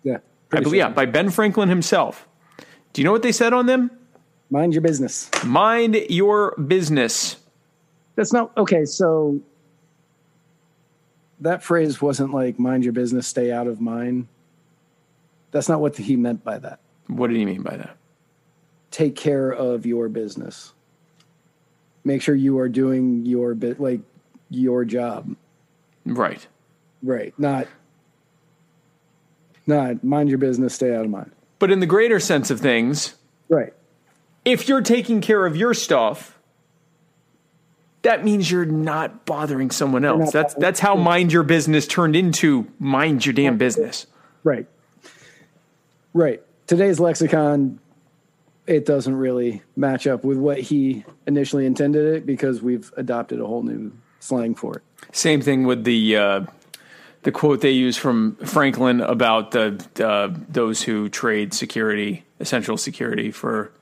Yeah. 0.03 0.19
I 0.53 0.61
believe, 0.61 0.79
yeah, 0.79 0.91
by 0.91 1.07
Ben 1.07 1.31
Franklin 1.31 1.71
himself. 1.71 2.26
Do 2.97 3.03
you 3.03 3.05
know 3.05 3.13
what 3.13 3.21
they 3.21 3.31
said 3.31 3.53
on 3.53 3.67
them? 3.67 3.91
Mind 4.49 4.73
your 4.73 4.81
business. 4.81 5.29
Mind 5.45 5.97
your 6.09 6.55
business. 6.57 7.37
That's 8.15 8.33
not 8.33 8.57
okay. 8.57 8.87
So 8.87 9.39
that 11.41 11.63
phrase 11.63 12.01
wasn't 12.01 12.33
like 12.33 12.59
"mind 12.59 12.85
your 12.85 12.95
business, 12.95 13.27
stay 13.27 13.53
out 13.53 13.67
of 13.67 13.83
mine." 13.83 14.29
That's 15.51 15.69
not 15.69 15.83
what 15.83 15.95
he 15.99 16.17
meant 16.17 16.43
by 16.43 16.59
that. 16.59 16.81
What 17.09 17.27
did 17.27 17.37
he 17.37 17.45
mean 17.45 17.61
by 17.61 17.77
that? 17.77 17.99
Take 18.91 19.15
care 19.15 19.51
of 19.51 19.85
your 19.85 20.09
business. 20.09 20.73
Make 22.03 22.23
sure 22.23 22.35
you 22.35 22.59
are 22.61 22.69
doing 22.71 23.27
your 23.27 23.53
bit, 23.53 23.79
like 23.79 24.01
your 24.49 24.87
job. 24.87 25.37
Right. 26.07 26.47
Right. 27.03 27.35
Not. 27.39 27.69
Not 29.67 30.03
mind 30.03 30.31
your 30.31 30.39
business, 30.39 30.75
stay 30.75 30.95
out 30.97 31.05
of 31.05 31.11
mine. 31.11 31.33
But 31.59 31.71
in 31.71 31.81
the 31.81 31.87
greater 31.87 32.21
sense 32.21 32.51
of 32.51 32.61
things, 32.61 33.15
Right. 33.49 33.73
if 34.45 34.69
you're 34.69 34.83
taking 34.83 35.21
care 35.21 35.47
of 35.47 35.57
your 35.57 35.75
stuff, 35.75 36.39
that 38.03 38.25
means 38.25 38.51
you're 38.51 38.65
not 38.67 39.25
bothering 39.27 39.71
someone 39.71 40.05
else. 40.05 40.33
That's 40.33 40.55
that's 40.55 40.79
how 40.81 40.95
mind 40.95 41.33
your 41.33 41.43
business 41.43 41.87
turned 41.87 42.15
into 42.15 42.67
mind 42.79 43.27
your 43.27 43.33
damn 43.33 43.59
business. 43.59 44.07
Right. 44.45 44.67
Right. 46.15 46.41
Today's 46.67 47.01
lexicon, 47.01 47.81
it 48.67 48.87
doesn't 48.87 49.17
really 49.17 49.63
match 49.77 50.07
up 50.07 50.25
with 50.25 50.39
what 50.39 50.59
he 50.61 51.05
initially 51.27 51.67
intended 51.67 52.15
it 52.15 52.27
because 52.27 52.63
we've 52.63 52.93
adopted 52.97 53.41
a 53.41 53.47
whole 53.47 53.63
new 53.63 53.93
slang 54.21 54.55
for 54.55 54.77
it. 54.77 54.83
Same 55.13 55.41
thing 55.41 55.65
with 55.65 55.85
the 55.85 56.17
uh, 56.17 56.41
the 57.27 57.33
quote 57.33 57.61
they 57.61 57.73
use 57.73 57.97
from 57.97 58.37
Franklin 58.37 59.01
about 59.01 59.51
the 59.51 59.85
uh, 59.99 60.33
those 60.49 60.81
who 60.81 61.09
trade 61.09 61.53
security, 61.53 62.25
essential 62.39 62.77
security 62.77 63.33
for 63.33 63.73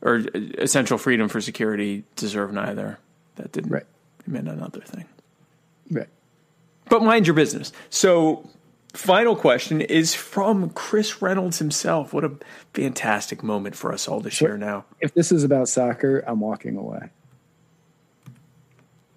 or 0.00 0.22
essential 0.56 0.96
freedom 0.96 1.28
for 1.28 1.42
security 1.42 2.04
deserve 2.16 2.50
neither. 2.50 2.98
That 3.36 3.52
didn't 3.52 3.72
right. 3.72 3.84
It 4.20 4.28
meant 4.28 4.48
another 4.48 4.80
thing. 4.80 5.04
Right. 5.90 6.08
But 6.88 7.02
mind 7.02 7.26
your 7.26 7.34
business. 7.34 7.72
So, 7.90 8.48
final 8.94 9.36
question 9.36 9.82
is 9.82 10.14
from 10.14 10.70
Chris 10.70 11.20
Reynolds 11.20 11.58
himself. 11.58 12.14
What 12.14 12.24
a 12.24 12.32
fantastic 12.72 13.42
moment 13.42 13.76
for 13.76 13.92
us 13.92 14.08
all 14.08 14.22
to 14.22 14.30
share 14.30 14.56
now. 14.56 14.86
If 14.98 15.12
this 15.12 15.30
is 15.30 15.44
about 15.44 15.68
soccer, 15.68 16.24
I'm 16.26 16.40
walking 16.40 16.78
away. 16.78 17.10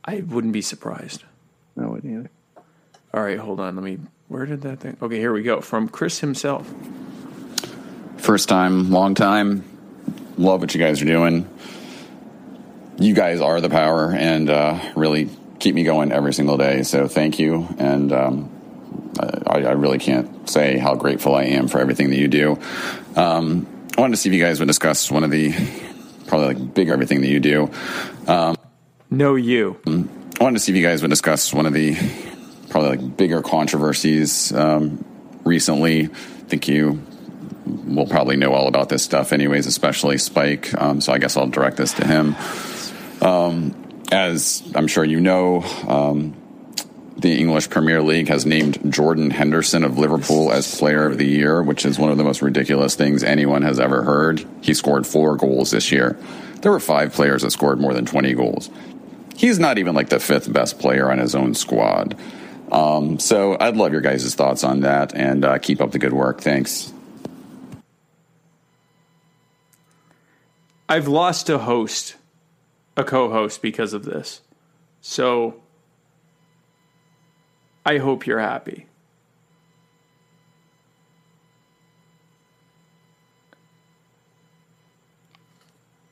I 0.03 0.19
wouldn't 0.27 0.51
be 0.51 0.61
surprised. 0.61 1.23
I 1.79 1.85
wouldn't 1.85 2.13
either. 2.13 2.29
All 3.15 3.23
right, 3.23 3.39
hold 3.39 3.61
on. 3.61 3.75
Let 3.75 3.83
me. 3.83 3.97
Where 4.27 4.45
did 4.45 4.63
that 4.63 4.81
thing? 4.81 4.97
Okay, 5.01 5.17
here 5.17 5.31
we 5.31 5.41
go. 5.41 5.61
From 5.61 5.87
Chris 5.87 6.19
himself. 6.19 6.69
First 8.17 8.49
time, 8.49 8.91
long 8.91 9.15
time. 9.15 9.63
Love 10.37 10.59
what 10.59 10.75
you 10.75 10.81
guys 10.81 11.01
are 11.01 11.05
doing. 11.05 11.47
You 12.99 13.13
guys 13.13 13.39
are 13.39 13.61
the 13.61 13.69
power 13.69 14.11
and 14.11 14.49
uh, 14.49 14.91
really 14.97 15.29
keep 15.59 15.75
me 15.75 15.85
going 15.85 16.11
every 16.11 16.33
single 16.33 16.57
day. 16.57 16.83
So 16.83 17.07
thank 17.07 17.39
you. 17.39 17.73
And 17.77 18.11
um, 18.11 19.13
I, 19.47 19.59
I, 19.61 19.71
really 19.71 19.99
can't 19.99 20.49
say 20.49 20.77
how 20.77 20.95
grateful 20.95 21.35
I 21.35 21.43
am 21.43 21.69
for 21.69 21.79
everything 21.79 22.09
that 22.09 22.17
you 22.17 22.27
do. 22.27 22.59
Um, 23.15 23.65
I 23.97 24.01
wanted 24.01 24.15
to 24.15 24.21
see 24.21 24.29
if 24.29 24.35
you 24.35 24.41
guys 24.41 24.59
would 24.59 24.67
discuss 24.67 25.09
one 25.09 25.23
of 25.23 25.31
the 25.31 25.53
probably 26.27 26.47
like 26.47 26.73
big 26.73 26.89
everything 26.89 27.21
that 27.21 27.29
you 27.29 27.39
do. 27.39 27.71
Um, 28.27 28.57
no, 29.09 29.35
you. 29.35 29.79
I 29.87 30.43
wanted 30.43 30.57
to 30.57 30.59
see 30.59 30.73
if 30.73 30.75
you 30.75 30.83
guys 30.83 31.01
would 31.01 31.11
discuss 31.11 31.53
one 31.53 31.65
of 31.65 31.71
the 31.71 31.95
probably 32.75 32.97
like 32.97 33.15
bigger 33.15 33.41
controversies 33.41 34.51
um, 34.51 35.05
recently. 35.45 36.03
I 36.03 36.07
think 36.07 36.67
you 36.67 37.01
will 37.65 38.05
probably 38.05 38.35
know 38.35 38.51
all 38.51 38.67
about 38.67 38.89
this 38.89 39.01
stuff, 39.01 39.31
anyways, 39.31 39.65
especially 39.65 40.17
Spike. 40.17 40.73
Um, 40.73 40.99
so 40.99 41.13
I 41.13 41.17
guess 41.17 41.37
I'll 41.37 41.47
direct 41.47 41.77
this 41.77 41.93
to 41.93 42.05
him. 42.05 42.35
Um, 43.21 44.01
as 44.11 44.61
I'm 44.75 44.87
sure 44.87 45.05
you 45.05 45.21
know, 45.21 45.61
um, 45.87 46.35
the 47.15 47.39
English 47.39 47.69
Premier 47.69 48.01
League 48.01 48.27
has 48.27 48.45
named 48.45 48.91
Jordan 48.91 49.29
Henderson 49.29 49.85
of 49.85 49.97
Liverpool 49.97 50.51
as 50.51 50.77
Player 50.77 51.05
of 51.05 51.17
the 51.17 51.25
Year, 51.25 51.63
which 51.63 51.85
is 51.85 51.97
one 51.97 52.11
of 52.11 52.17
the 52.17 52.25
most 52.25 52.41
ridiculous 52.41 52.95
things 52.95 53.23
anyone 53.23 53.61
has 53.61 53.79
ever 53.79 54.03
heard. 54.03 54.45
He 54.61 54.73
scored 54.73 55.07
four 55.07 55.37
goals 55.37 55.71
this 55.71 55.93
year. 55.93 56.19
There 56.59 56.73
were 56.73 56.81
five 56.81 57.13
players 57.13 57.43
that 57.43 57.51
scored 57.51 57.79
more 57.79 57.93
than 57.93 58.05
20 58.05 58.33
goals. 58.33 58.69
He's 59.37 59.59
not 59.59 59.77
even 59.77 59.95
like 59.95 60.09
the 60.09 60.19
fifth 60.19 60.51
best 60.51 60.77
player 60.77 61.09
on 61.09 61.19
his 61.19 61.35
own 61.35 61.55
squad. 61.55 62.17
Um, 62.71 63.19
so 63.19 63.57
I'd 63.59 63.77
love 63.77 63.91
your 63.91 64.01
guys' 64.01 64.33
thoughts 64.35 64.63
on 64.63 64.81
that 64.81 65.15
and 65.15 65.45
uh, 65.45 65.57
keep 65.59 65.81
up 65.81 65.91
the 65.91 65.99
good 65.99 66.13
work. 66.13 66.41
Thanks. 66.41 66.91
I've 70.87 71.07
lost 71.07 71.49
a 71.49 71.57
host, 71.57 72.15
a 72.95 73.03
co 73.03 73.29
host, 73.29 73.61
because 73.61 73.93
of 73.93 74.05
this. 74.05 74.41
So 75.01 75.61
I 77.85 77.97
hope 77.97 78.27
you're 78.27 78.39
happy. 78.39 78.87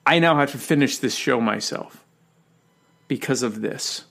I 0.06 0.20
now 0.20 0.38
have 0.38 0.52
to 0.52 0.58
finish 0.58 0.98
this 0.98 1.16
show 1.16 1.40
myself 1.40 2.04
because 3.08 3.42
of 3.42 3.62
this. 3.62 4.04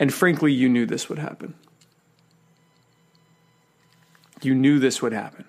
And 0.00 0.12
frankly, 0.12 0.50
you 0.50 0.70
knew 0.70 0.86
this 0.86 1.10
would 1.10 1.18
happen. 1.18 1.54
You 4.40 4.54
knew 4.54 4.78
this 4.78 5.02
would 5.02 5.12
happen. 5.12 5.44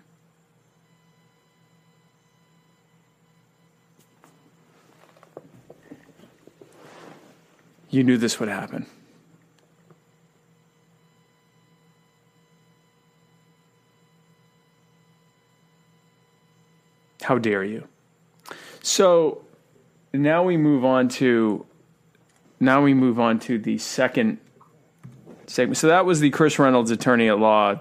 You 7.89 8.03
knew 8.03 8.17
this 8.17 8.41
would 8.41 8.49
happen. 8.49 8.85
How 17.21 17.37
dare 17.37 17.63
you? 17.63 17.87
So, 18.81 19.43
now 20.11 20.43
we 20.43 20.57
move 20.57 20.83
on 20.83 21.07
to 21.09 21.65
now 22.61 22.83
we 22.83 22.93
move 22.93 23.19
on 23.19 23.39
to 23.39 23.57
the 23.57 23.79
second 23.79 24.37
segment. 25.51 25.77
So 25.77 25.87
that 25.87 26.05
was 26.05 26.19
the 26.19 26.29
Chris 26.29 26.57
Reynolds 26.57 26.91
attorney 26.91 27.29
at 27.29 27.39
law. 27.39 27.79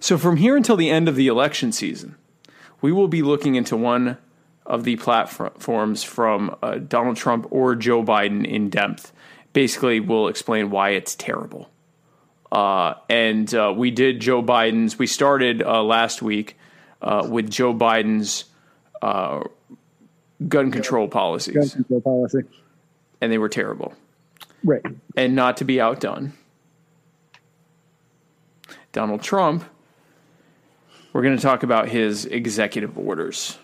So 0.00 0.18
from 0.18 0.36
here 0.36 0.56
until 0.56 0.76
the 0.76 0.90
end 0.90 1.08
of 1.08 1.16
the 1.16 1.26
election 1.26 1.72
season, 1.72 2.16
we 2.80 2.92
will 2.92 3.08
be 3.08 3.22
looking 3.22 3.56
into 3.56 3.76
one 3.76 4.18
of 4.64 4.84
the 4.84 4.96
platforms 4.96 6.02
from 6.02 6.56
uh, 6.62 6.76
Donald 6.76 7.16
Trump 7.16 7.46
or 7.50 7.74
Joe 7.74 8.02
Biden 8.04 8.46
in 8.46 8.68
depth. 8.68 9.12
Basically, 9.52 10.00
we'll 10.00 10.28
explain 10.28 10.70
why 10.70 10.90
it's 10.90 11.14
terrible. 11.14 11.70
Uh, 12.52 12.94
and 13.08 13.52
uh, 13.54 13.72
we 13.76 13.90
did 13.90 14.20
Joe 14.20 14.42
Biden's. 14.42 14.98
We 14.98 15.06
started 15.06 15.62
uh, 15.62 15.82
last 15.82 16.22
week 16.22 16.56
uh, 17.02 17.26
with 17.28 17.50
Joe 17.50 17.74
Biden's 17.74 18.44
uh, 19.02 19.44
gun 20.48 20.70
control 20.70 21.08
policies. 21.08 21.54
Gun 21.54 21.68
control 21.68 22.00
policy. 22.00 22.40
And 23.20 23.32
they 23.32 23.38
were 23.38 23.48
terrible. 23.48 23.94
Right. 24.64 24.82
And 25.16 25.34
not 25.34 25.56
to 25.58 25.64
be 25.64 25.80
outdone, 25.80 26.32
Donald 28.92 29.22
Trump, 29.22 29.64
we're 31.12 31.22
going 31.22 31.36
to 31.36 31.42
talk 31.42 31.62
about 31.62 31.88
his 31.88 32.26
executive 32.26 32.98
orders. 32.98 33.58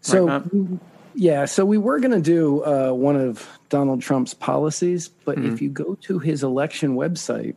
So, 0.00 0.26
Right, 0.28 0.42
yeah, 1.14 1.44
so 1.44 1.64
we 1.64 1.78
were 1.78 1.98
going 1.98 2.12
to 2.12 2.20
do 2.20 2.62
uh, 2.64 2.90
one 2.92 3.16
of 3.16 3.48
Donald 3.68 4.02
Trump's 4.02 4.34
policies, 4.34 5.08
but 5.08 5.38
Mhm. 5.38 5.52
if 5.52 5.62
you 5.62 5.70
go 5.70 5.96
to 6.02 6.18
his 6.18 6.42
election 6.42 6.94
website, 6.94 7.54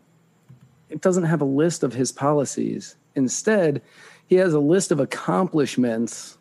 it 0.90 1.02
doesn't 1.02 1.26
have 1.26 1.42
a 1.42 1.46
list 1.46 1.84
of 1.84 1.94
his 1.94 2.12
policies. 2.12 2.96
Instead, 3.16 3.82
he 4.28 4.36
has 4.36 4.54
a 4.54 4.60
list 4.60 4.92
of 4.92 5.00
accomplishments. 5.00 6.37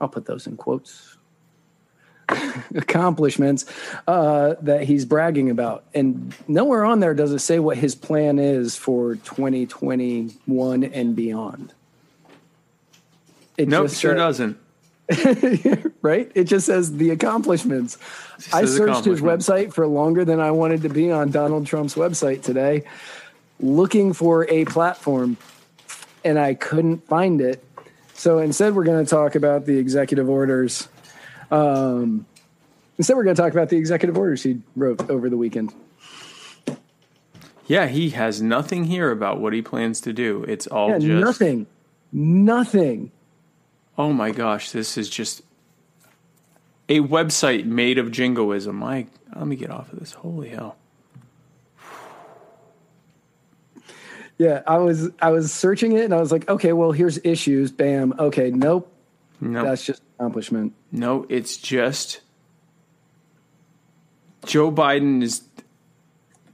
I'll 0.00 0.08
put 0.08 0.26
those 0.26 0.46
in 0.46 0.56
quotes. 0.56 1.16
accomplishments 2.74 3.64
uh, 4.08 4.54
that 4.60 4.82
he's 4.82 5.04
bragging 5.04 5.50
about. 5.50 5.84
And 5.94 6.34
nowhere 6.48 6.84
on 6.84 7.00
there 7.00 7.14
does 7.14 7.32
it 7.32 7.38
say 7.38 7.58
what 7.58 7.76
his 7.76 7.94
plan 7.94 8.38
is 8.38 8.76
for 8.76 9.14
2021 9.16 10.84
and 10.84 11.16
beyond. 11.16 11.72
It 13.56 13.68
nope, 13.68 13.90
sure 13.90 14.12
said- 14.12 14.16
doesn't. 14.16 14.58
right? 16.02 16.32
It 16.34 16.44
just 16.44 16.66
says 16.66 16.96
the 16.96 17.10
accomplishments. 17.10 17.96
I 18.52 18.62
says 18.62 18.76
searched 18.76 19.04
his 19.04 19.20
website 19.20 19.72
for 19.72 19.86
longer 19.86 20.24
than 20.24 20.40
I 20.40 20.50
wanted 20.50 20.82
to 20.82 20.88
be 20.88 21.12
on 21.12 21.30
Donald 21.30 21.64
Trump's 21.64 21.94
website 21.94 22.42
today, 22.42 22.82
looking 23.60 24.12
for 24.12 24.50
a 24.50 24.64
platform, 24.64 25.36
and 26.24 26.40
I 26.40 26.54
couldn't 26.54 27.06
find 27.06 27.40
it. 27.40 27.62
So 28.16 28.38
instead, 28.38 28.74
we're 28.74 28.84
going 28.84 29.04
to 29.04 29.08
talk 29.08 29.34
about 29.34 29.66
the 29.66 29.76
executive 29.76 30.28
orders. 30.28 30.88
Um, 31.50 32.26
instead, 32.96 33.14
we're 33.14 33.24
going 33.24 33.36
to 33.36 33.42
talk 33.42 33.52
about 33.52 33.68
the 33.68 33.76
executive 33.76 34.16
orders 34.16 34.42
he 34.42 34.62
wrote 34.74 35.10
over 35.10 35.28
the 35.28 35.36
weekend. 35.36 35.74
Yeah, 37.66 37.88
he 37.88 38.10
has 38.10 38.40
nothing 38.40 38.84
here 38.84 39.10
about 39.10 39.40
what 39.40 39.52
he 39.52 39.60
plans 39.60 40.00
to 40.02 40.12
do. 40.12 40.44
It's 40.44 40.66
all 40.66 40.90
yeah, 40.90 40.98
just 40.98 41.24
nothing, 41.24 41.66
nothing. 42.12 43.10
Oh 43.98 44.12
my 44.12 44.30
gosh, 44.30 44.70
this 44.70 44.96
is 44.96 45.10
just 45.10 45.42
a 46.88 47.00
website 47.00 47.66
made 47.66 47.98
of 47.98 48.12
jingoism. 48.12 48.76
My, 48.76 49.06
let 49.34 49.46
me 49.46 49.56
get 49.56 49.70
off 49.70 49.92
of 49.92 49.98
this. 49.98 50.12
Holy 50.12 50.48
hell! 50.50 50.76
Yeah, 54.38 54.62
I 54.66 54.78
was 54.78 55.08
I 55.20 55.30
was 55.30 55.52
searching 55.52 55.92
it 55.92 56.04
and 56.04 56.12
I 56.14 56.20
was 56.20 56.30
like, 56.30 56.48
okay, 56.48 56.72
well, 56.72 56.92
here's 56.92 57.18
issues. 57.24 57.72
Bam. 57.72 58.14
Okay, 58.18 58.50
nope. 58.50 58.92
No, 59.40 59.64
That's 59.64 59.84
just 59.84 60.02
accomplishment. 60.18 60.72
no, 60.92 61.26
it's 61.28 61.56
just 61.58 62.20
Joe 64.46 64.70
Biden 64.70 65.22
is 65.22 65.42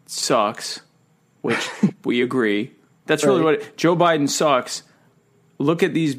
sucks, 0.07 0.81
which 1.43 1.69
we 2.05 2.23
agree. 2.23 2.73
That's 3.07 3.25
really 3.25 3.39
Right. 3.41 3.59
what 3.61 3.69
it, 3.69 3.77
Joe 3.77 3.97
Biden 3.97 4.29
sucks. 4.29 4.83
Look 5.59 5.83
at 5.83 5.93
these 5.95 6.17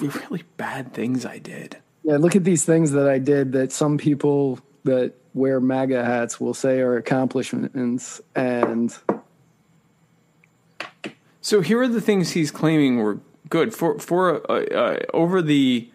really 0.00 0.44
bad 0.56 0.92
things 0.92 1.24
I 1.24 1.38
did. 1.38 1.76
Yeah, 2.02 2.16
look 2.16 2.36
at 2.36 2.44
these 2.44 2.64
things 2.64 2.92
that 2.92 3.08
I 3.08 3.18
did 3.18 3.52
that 3.52 3.72
some 3.72 3.98
people 3.98 4.58
that 4.84 5.14
wear 5.34 5.60
MAGA 5.60 6.04
hats 6.04 6.40
will 6.40 6.54
say 6.54 6.80
are 6.80 6.96
accomplishments. 6.96 8.20
And 8.34 8.94
So 11.40 11.60
here 11.60 11.80
are 11.80 11.88
the 11.88 12.00
things 12.00 12.32
he's 12.32 12.50
claiming 12.50 12.98
were 12.98 13.18
good 13.48 13.74
for 13.74 13.98
for 13.98 14.50
uh, 14.50 14.64
uh, 14.64 14.98
over 15.14 15.40
the 15.42 15.88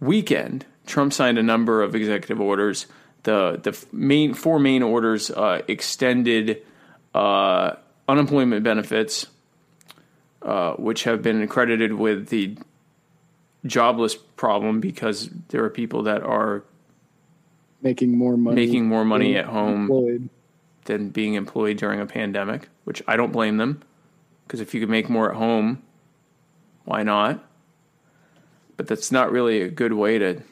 weekend. 0.00 0.64
Trump 0.86 1.12
signed 1.12 1.38
a 1.38 1.42
number 1.42 1.82
of 1.82 1.94
executive 1.94 2.40
orders. 2.40 2.86
The 3.24 3.60
the 3.62 3.78
main 3.92 4.34
four 4.34 4.58
main 4.58 4.82
orders 4.82 5.30
uh, 5.30 5.62
extended 5.66 6.62
uh, 7.14 7.72
unemployment 8.08 8.62
benefits, 8.62 9.26
uh, 10.42 10.74
which 10.74 11.04
have 11.04 11.22
been 11.22 11.42
accredited 11.42 11.92
with 11.92 12.28
the 12.28 12.56
jobless 13.66 14.14
problem 14.14 14.80
because 14.80 15.28
there 15.48 15.64
are 15.64 15.70
people 15.70 16.04
that 16.04 16.22
are 16.22 16.62
making 17.82 18.16
more 18.16 18.36
money, 18.36 18.54
making 18.54 18.86
more 18.86 19.04
money 19.04 19.36
at 19.36 19.46
home 19.46 19.82
employed. 19.82 20.28
than 20.84 21.08
being 21.10 21.34
employed 21.34 21.76
during 21.76 22.00
a 22.00 22.06
pandemic, 22.06 22.68
which 22.84 23.02
I 23.08 23.16
don't 23.16 23.32
blame 23.32 23.56
them 23.56 23.82
because 24.48 24.60
if 24.60 24.72
you 24.72 24.80
could 24.80 24.88
make 24.88 25.10
more 25.10 25.30
at 25.30 25.36
home, 25.36 25.82
why 26.86 27.02
not? 27.02 27.44
But 28.78 28.86
that's 28.86 29.12
not 29.12 29.30
really 29.30 29.60
a 29.60 29.68
good 29.68 29.92
way 29.92 30.18
to 30.18 30.42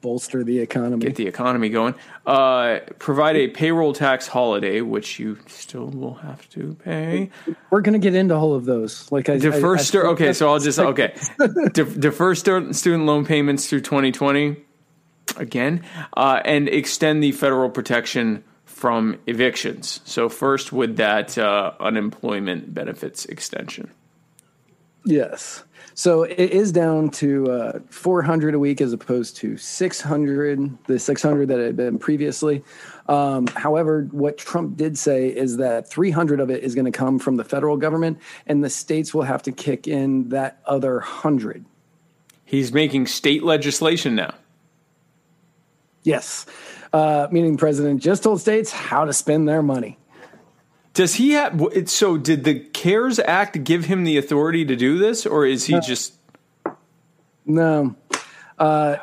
bolster 0.00 0.42
the 0.42 0.58
economy. 0.58 1.04
get 1.04 1.14
the 1.14 1.28
economy 1.28 1.68
going. 1.68 1.94
Uh, 2.26 2.80
provide 2.98 3.36
a 3.36 3.46
payroll 3.48 3.92
tax 3.92 4.26
holiday, 4.26 4.80
which 4.80 5.20
you 5.20 5.38
still 5.46 5.86
will 5.86 6.14
have 6.14 6.48
to 6.50 6.74
pay. 6.82 7.30
We're 7.70 7.82
going 7.82 7.92
to 7.92 7.98
get 8.00 8.16
into 8.16 8.34
all 8.34 8.54
of 8.54 8.64
those. 8.64 9.12
Like 9.12 9.28
I, 9.28 9.38
Defer 9.38 9.76
I, 9.76 9.78
I 9.78 9.82
stu- 9.82 10.02
okay, 10.02 10.32
so 10.32 10.50
I'll 10.50 10.58
just 10.58 10.80
okay. 10.80 11.14
De- 11.72 11.84
defer 11.84 12.34
stu- 12.34 12.72
student 12.72 13.04
loan 13.06 13.24
payments 13.24 13.68
through 13.68 13.82
2020 13.82 14.56
again, 15.36 15.84
uh, 16.16 16.40
and 16.44 16.68
extend 16.68 17.22
the 17.22 17.30
federal 17.30 17.70
protection 17.70 18.42
from 18.84 19.18
evictions. 19.26 20.00
So 20.04 20.28
first 20.28 20.70
with 20.70 20.98
that 20.98 21.38
uh, 21.38 21.72
unemployment 21.80 22.74
benefits 22.74 23.24
extension. 23.24 23.90
Yes. 25.06 25.64
So 25.94 26.24
it 26.24 26.50
is 26.50 26.70
down 26.70 27.08
to 27.12 27.50
uh, 27.50 27.78
400 27.88 28.54
a 28.54 28.58
week 28.58 28.82
as 28.82 28.92
opposed 28.92 29.36
to 29.36 29.56
600, 29.56 30.84
the 30.86 30.98
600 30.98 31.48
that 31.48 31.60
it 31.60 31.64
had 31.64 31.76
been 31.78 31.98
previously. 31.98 32.62
Um, 33.08 33.46
however, 33.46 34.06
what 34.10 34.36
Trump 34.36 34.76
did 34.76 34.98
say 34.98 35.28
is 35.28 35.56
that 35.56 35.88
300 35.88 36.38
of 36.38 36.50
it 36.50 36.62
is 36.62 36.74
going 36.74 36.84
to 36.84 36.92
come 36.92 37.18
from 37.18 37.36
the 37.36 37.44
federal 37.44 37.78
government, 37.78 38.18
and 38.46 38.62
the 38.62 38.68
states 38.68 39.14
will 39.14 39.22
have 39.22 39.42
to 39.44 39.52
kick 39.52 39.88
in 39.88 40.28
that 40.28 40.60
other 40.66 40.96
100. 40.96 41.64
He's 42.44 42.70
making 42.70 43.06
state 43.06 43.44
legislation 43.44 44.14
now. 44.14 44.34
Yes. 46.02 46.44
Uh, 46.94 47.26
meaning 47.32 47.50
the 47.52 47.58
president 47.58 48.00
just 48.00 48.22
told 48.22 48.40
states 48.40 48.70
how 48.70 49.04
to 49.04 49.12
spend 49.12 49.48
their 49.48 49.64
money. 49.64 49.98
Does 50.92 51.16
he 51.16 51.32
have? 51.32 51.60
So 51.86 52.16
did 52.16 52.44
the 52.44 52.60
CARES 52.60 53.18
Act 53.18 53.64
give 53.64 53.86
him 53.86 54.04
the 54.04 54.16
authority 54.16 54.64
to 54.64 54.76
do 54.76 54.96
this, 54.96 55.26
or 55.26 55.44
is 55.44 55.64
he 55.64 55.80
just? 55.80 56.14
No. 57.44 57.96
Uh, 58.56 58.98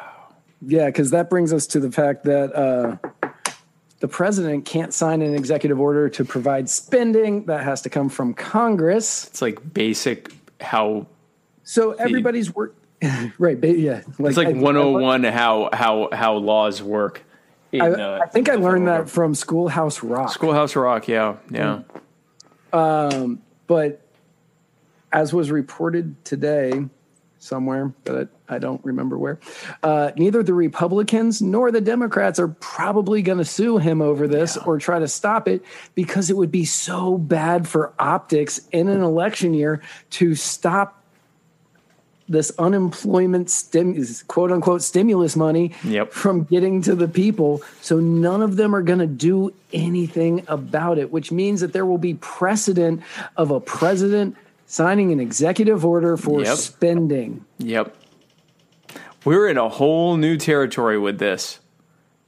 yeah, 0.62 0.86
because 0.86 1.12
that 1.12 1.30
brings 1.30 1.52
us 1.52 1.68
to 1.68 1.82
the 1.82 1.92
fact 1.92 2.24
that 2.24 2.56
uh, 2.56 2.96
the 4.00 4.08
president 4.08 4.64
can't 4.64 4.94
sign 4.94 5.22
an 5.22 5.36
executive 5.36 5.82
order 5.82 6.08
to 6.08 6.24
provide 6.24 6.70
spending. 6.70 7.44
That 7.48 7.66
has 7.66 7.82
to 7.82 7.90
come 7.90 8.08
from 8.08 8.34
Congress. 8.34 9.28
It's 9.28 9.42
like 9.42 9.74
basic 9.74 10.32
how. 10.62 11.08
So 11.66 11.92
everybody's 11.92 12.56
work. 12.56 12.74
right. 13.38 13.60
ba- 13.60 13.76
Yeah. 13.78 14.04
it's 14.18 14.38
like 14.38 14.56
101 14.56 15.26
how 15.26 15.70
how 15.74 16.08
how 16.14 16.36
laws 16.36 16.82
work. 16.82 17.26
In, 17.72 17.82
I, 17.82 18.20
I 18.20 18.28
think 18.28 18.50
I 18.50 18.56
learned 18.56 18.88
that 18.88 19.10
from 19.10 19.36
Schoolhouse 19.36 20.04
Rock. 20.04 20.32
Schoolhouse 20.32 20.76
Rock. 20.76 21.08
Yeah, 21.08 21.38
yeah. 21.50 21.82
Um, 22.74 23.42
but 23.68 24.02
as 25.12 25.34
was 25.34 25.52
reported 25.52 26.24
today 26.24 26.86
somewhere, 27.40 27.94
but 28.04 28.30
I 28.48 28.60
don't 28.60 28.84
remember 28.86 29.18
where, 29.18 29.40
uh, 29.82 30.12
neither 30.16 30.44
the 30.44 30.54
Republicans 30.54 31.42
nor 31.42 31.72
the 31.72 31.82
Democrats 31.82 32.40
are 32.40 32.50
probably 32.50 33.22
going 33.22 33.40
to 33.40 33.46
sue 33.46 33.78
him 33.78 34.02
over 34.02 34.28
this 34.28 34.58
or 34.58 34.78
try 34.78 35.00
to 35.00 35.08
stop 35.08 35.48
it 35.48 35.64
because 35.96 36.30
it 36.30 36.38
would 36.38 36.52
be 36.52 36.66
so 36.66 37.18
bad 37.18 37.68
for 37.68 37.94
optics 37.98 38.62
in 38.72 38.90
an 38.90 39.02
election 39.02 39.54
year 39.54 39.82
to 40.12 40.36
stop 40.36 41.01
this 42.32 42.52
unemployment 42.58 43.50
stim- 43.50 43.96
quote 44.28 44.52
unquote 44.52 44.82
stimulus 44.82 45.36
money 45.36 45.72
Yep. 45.84 46.12
from 46.14 46.44
getting 46.44 46.82
to 46.84 46.96
the 46.96 47.08
people. 47.08 47.62
So 47.82 48.00
none 48.00 48.42
of 48.42 48.56
them 48.56 48.74
are 48.76 48.82
going 48.82 49.00
to 49.00 49.08
do 49.08 49.54
anything 49.74 50.44
about 50.48 50.98
it, 50.98 51.12
which 51.12 51.32
means 51.32 51.62
that 51.62 51.74
there 51.74 51.86
will 51.86 51.98
be 51.98 52.14
precedent 52.16 53.02
of 53.38 53.52
a 53.52 53.60
president 53.60 54.36
signing 54.66 55.12
an 55.12 55.20
executive 55.20 55.86
order 55.86 56.16
for 56.18 56.42
Yep. 56.42 56.58
spending. 56.58 57.46
Yep. 57.60 57.96
We're 59.26 59.48
in 59.50 59.58
a 59.58 59.70
whole 59.70 60.18
new 60.18 60.38
territory 60.38 60.98
with 60.98 61.20
this. 61.20 61.60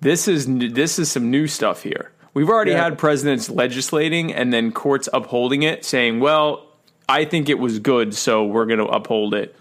This 0.01 0.27
is 0.27 0.45
this 0.47 0.99
is 0.99 1.09
some 1.09 1.31
new 1.31 1.47
stuff 1.47 1.83
here. 1.83 2.11
We've 2.33 2.49
already 2.49 2.73
had 2.73 2.97
presidents 2.97 3.49
legislating 3.49 4.33
and 4.33 4.51
then 4.51 4.71
courts 4.71 5.07
upholding 5.13 5.63
it, 5.63 5.85
saying, 5.85 6.19
"Well, 6.19 6.65
I 7.07 7.25
think 7.25 7.47
it 7.47 7.57
was 7.59 7.79
good, 7.79 8.13
so 8.13 8.43
we're 8.45 8.65
going 8.65 8.79
to 8.79 8.85
uphold 8.85 9.33
it." 9.33 9.55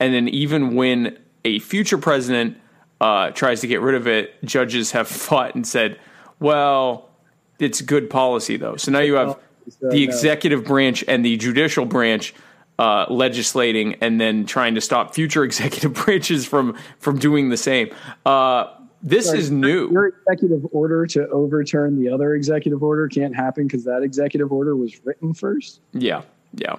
And 0.00 0.14
then 0.14 0.28
even 0.28 0.74
when 0.74 1.18
a 1.44 1.58
future 1.60 1.98
president 1.98 2.56
uh, 3.00 3.30
tries 3.30 3.60
to 3.60 3.66
get 3.66 3.80
rid 3.80 3.94
of 3.94 4.06
it, 4.06 4.42
judges 4.44 4.92
have 4.92 5.08
fought 5.08 5.54
and 5.54 5.66
said, 5.66 5.98
"Well, 6.40 7.10
it's 7.58 7.80
good 7.80 8.10
policy 8.10 8.56
though." 8.56 8.76
So 8.76 8.90
now 8.90 9.00
you 9.00 9.14
have 9.14 9.38
the 9.80 10.02
executive 10.02 10.64
branch 10.64 11.04
and 11.06 11.24
the 11.24 11.36
judicial 11.36 11.84
branch 11.84 12.34
uh, 12.78 13.06
legislating 13.08 13.94
and 14.00 14.20
then 14.20 14.46
trying 14.46 14.74
to 14.74 14.80
stop 14.80 15.14
future 15.14 15.44
executive 15.50 15.94
branches 15.94 16.46
from 16.46 16.76
from 16.98 17.18
doing 17.18 17.48
the 17.48 17.56
same. 17.56 17.90
Uh, 18.24 18.66
this 19.02 19.26
Sorry, 19.26 19.38
is 19.38 19.50
new. 19.50 19.90
Your 19.92 20.06
executive 20.06 20.66
order 20.72 21.06
to 21.06 21.28
overturn 21.28 22.02
the 22.02 22.10
other 22.12 22.34
executive 22.34 22.82
order 22.82 23.06
can't 23.06 23.34
happen 23.34 23.66
because 23.66 23.84
that 23.84 24.02
executive 24.02 24.52
order 24.52 24.74
was 24.74 25.04
written 25.04 25.34
first. 25.34 25.80
Yeah, 25.92 26.22
yeah. 26.54 26.76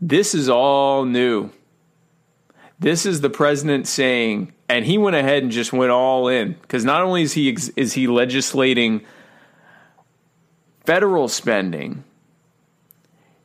This 0.00 0.34
is 0.34 0.48
all 0.48 1.04
new. 1.04 1.50
This 2.80 3.04
is 3.04 3.20
the 3.20 3.28
president 3.28 3.86
saying, 3.86 4.52
and 4.68 4.86
he 4.86 4.96
went 4.96 5.14
ahead 5.14 5.42
and 5.42 5.52
just 5.52 5.70
went 5.70 5.90
all 5.90 6.28
in 6.28 6.54
because 6.54 6.82
not 6.82 7.02
only 7.02 7.22
is 7.22 7.34
he 7.34 7.50
ex- 7.50 7.68
is 7.76 7.92
he 7.92 8.06
legislating 8.06 9.02
federal 10.84 11.28
spending, 11.28 12.04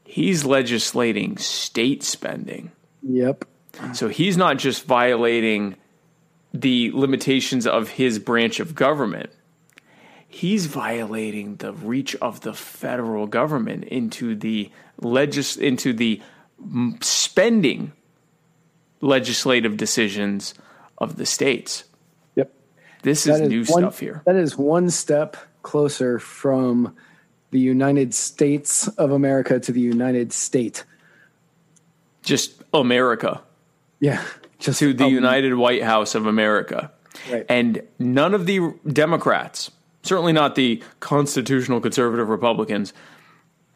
he's 0.06 0.46
legislating 0.46 1.38
state 1.38 2.02
spending. 2.02 2.72
Yep. 3.04 3.44
So 3.94 4.08
he's 4.08 4.38
not 4.38 4.58
just 4.58 4.86
violating 4.86 5.76
the 6.54 6.92
limitations 6.94 7.68
of 7.68 7.90
his 7.90 8.20
branch 8.20 8.62
of 8.62 8.74
government. 8.74 9.32
He's 10.30 10.68
violating 10.68 11.58
the 11.58 11.74
reach 11.74 12.16
of 12.16 12.40
the 12.40 12.54
federal 12.54 13.28
government 13.28 13.84
into 13.84 14.34
the 14.34 14.72
legis- 15.02 15.58
into 15.58 15.92
the 15.92 16.22
spending 17.02 17.92
legislative 19.02 19.78
decisions 19.78 20.54
of 20.98 21.18
the 21.18 21.26
states. 21.26 21.84
Yep. 22.36 22.52
This 23.04 23.28
is 23.28 23.40
That 23.40 23.48
new 23.48 23.64
one- 23.66 23.84
stuff 23.84 24.00
here. 24.00 24.22
That 24.26 24.36
is 24.36 24.58
one 24.58 24.90
step 24.90 25.38
closer 25.64 26.20
from 26.20 26.96
the 27.52 27.60
United 27.60 28.14
States 28.14 28.88
of 28.88 29.12
America 29.12 29.60
to 29.60 29.72
the 29.72 29.80
United 29.82 30.34
State. 30.34 30.84
Just 32.24 32.64
America. 32.74 33.42
Yeah. 34.00 34.24
Just 34.60 34.80
to 34.80 34.94
the 34.94 35.06
um, 35.06 35.14
United 35.14 35.54
White 35.54 35.84
House 35.84 36.16
of 36.16 36.26
America. 36.26 36.92
Right. 37.32 37.46
And 37.50 37.82
none 38.00 38.34
of 38.34 38.46
the 38.46 38.74
Democrats, 38.88 39.72
certainly 40.04 40.34
not 40.34 40.56
the 40.56 40.84
constitutional 41.00 41.80
conservative 41.80 42.30
Republicans, 42.30 42.94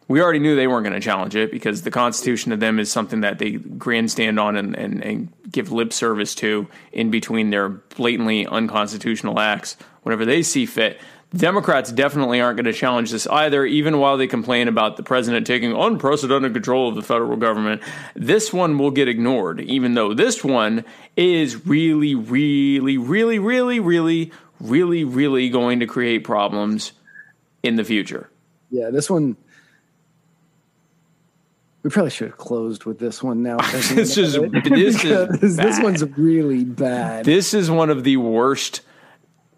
we 0.09 0.21
already 0.21 0.39
knew 0.39 0.55
they 0.55 0.67
weren't 0.67 0.83
going 0.83 0.99
to 0.99 0.99
challenge 0.99 1.35
it 1.35 1.51
because 1.51 1.83
the 1.83 1.91
Constitution 1.91 2.49
to 2.49 2.57
them 2.57 2.79
is 2.79 2.91
something 2.91 3.21
that 3.21 3.37
they 3.37 3.51
grandstand 3.51 4.39
on 4.39 4.57
and, 4.57 4.75
and, 4.75 5.03
and 5.03 5.31
give 5.51 5.71
lip 5.71 5.93
service 5.93 6.33
to 6.35 6.67
in 6.91 7.11
between 7.11 7.51
their 7.51 7.69
blatantly 7.69 8.45
unconstitutional 8.47 9.39
acts 9.39 9.77
whenever 10.01 10.25
they 10.25 10.41
see 10.41 10.65
fit. 10.65 10.99
Democrats 11.35 11.91
definitely 11.91 12.41
aren't 12.41 12.57
going 12.57 12.65
to 12.65 12.73
challenge 12.73 13.11
this 13.11 13.27
either, 13.27 13.63
even 13.63 13.99
while 13.99 14.17
they 14.17 14.25
complain 14.25 14.67
about 14.67 14.97
the 14.97 15.03
president 15.03 15.45
taking 15.45 15.73
unprecedented 15.73 16.53
control 16.53 16.89
of 16.89 16.95
the 16.95 17.03
federal 17.03 17.37
government. 17.37 17.83
This 18.15 18.51
one 18.51 18.79
will 18.79 18.89
get 18.89 19.07
ignored, 19.07 19.61
even 19.61 19.93
though 19.93 20.15
this 20.15 20.43
one 20.43 20.85
is 21.15 21.67
really, 21.67 22.15
really, 22.15 22.97
really, 22.97 23.37
really, 23.37 23.79
really, 23.79 24.31
really, 24.59 25.03
really 25.03 25.49
going 25.49 25.81
to 25.81 25.85
create 25.85 26.23
problems 26.23 26.93
in 27.61 27.75
the 27.75 27.83
future. 27.83 28.31
Yeah, 28.71 28.89
this 28.89 29.07
one. 29.07 29.37
We 31.83 31.89
probably 31.89 32.11
should 32.11 32.27
have 32.29 32.37
closed 32.37 32.83
with 32.85 32.99
this 32.99 33.23
one 33.23 33.41
now. 33.41 33.57
This 33.57 34.17
is- 34.17 34.35
it, 34.35 34.51
this 34.65 35.03
is 35.03 35.55
this 35.57 35.79
one's 35.83 36.03
really 36.17 36.65
bad. 36.65 37.25
This 37.25 37.53
is 37.53 37.71
one 37.71 37.89
of 37.89 38.03
the 38.03 38.17
worst 38.17 38.81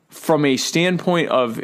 from 0.09 0.45
a 0.45 0.57
standpoint 0.57 1.29
of 1.29 1.63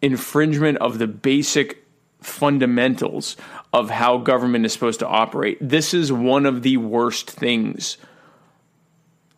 infringement 0.00 0.78
of 0.78 0.98
the 0.98 1.06
basic 1.06 1.84
fundamentals 2.20 3.36
of 3.72 3.90
how 3.90 4.18
government 4.18 4.64
is 4.66 4.72
supposed 4.72 5.00
to 5.00 5.06
operate. 5.06 5.58
This 5.60 5.94
is 5.94 6.12
one 6.12 6.46
of 6.46 6.62
the 6.62 6.76
worst 6.78 7.30
things 7.30 7.96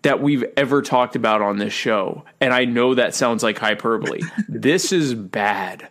that 0.02 0.20
we've 0.20 0.44
ever 0.56 0.82
talked 0.82 1.16
about 1.16 1.40
on 1.40 1.56
this 1.58 1.72
show. 1.72 2.24
And 2.40 2.52
I 2.52 2.64
know 2.66 2.94
that 2.94 3.14
sounds 3.14 3.42
like 3.42 3.58
hyperbole. 3.58 4.20
this 4.48 4.92
is 4.92 5.14
bad. 5.14 5.88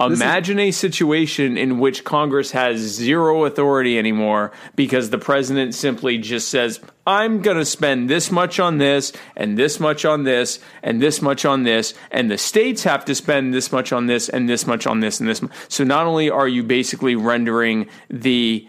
Imagine 0.00 0.60
a 0.60 0.70
situation 0.70 1.58
in 1.58 1.80
which 1.80 2.04
Congress 2.04 2.52
has 2.52 2.78
zero 2.78 3.44
authority 3.44 3.98
anymore 3.98 4.52
because 4.76 5.10
the 5.10 5.18
president 5.18 5.74
simply 5.74 6.18
just 6.18 6.48
says, 6.48 6.78
I'm 7.04 7.42
going 7.42 7.56
to 7.56 7.64
spend 7.64 8.08
this 8.08 8.30
much 8.30 8.60
on 8.60 8.78
this, 8.78 9.12
and 9.34 9.58
this 9.58 9.80
much 9.80 10.04
on 10.04 10.22
this, 10.22 10.60
and 10.84 11.02
this 11.02 11.20
much 11.20 11.44
on 11.44 11.64
this, 11.64 11.94
and 12.12 12.30
the 12.30 12.38
states 12.38 12.84
have 12.84 13.04
to 13.06 13.14
spend 13.14 13.52
this 13.52 13.72
much 13.72 13.92
on 13.92 14.06
this, 14.06 14.28
and 14.28 14.48
this 14.48 14.68
much 14.68 14.86
on 14.86 15.00
this, 15.00 15.18
and 15.18 15.28
this. 15.28 15.42
mu-" 15.42 15.48
So 15.68 15.82
not 15.82 16.06
only 16.06 16.30
are 16.30 16.46
you 16.46 16.62
basically 16.62 17.16
rendering 17.16 17.88
the 18.08 18.68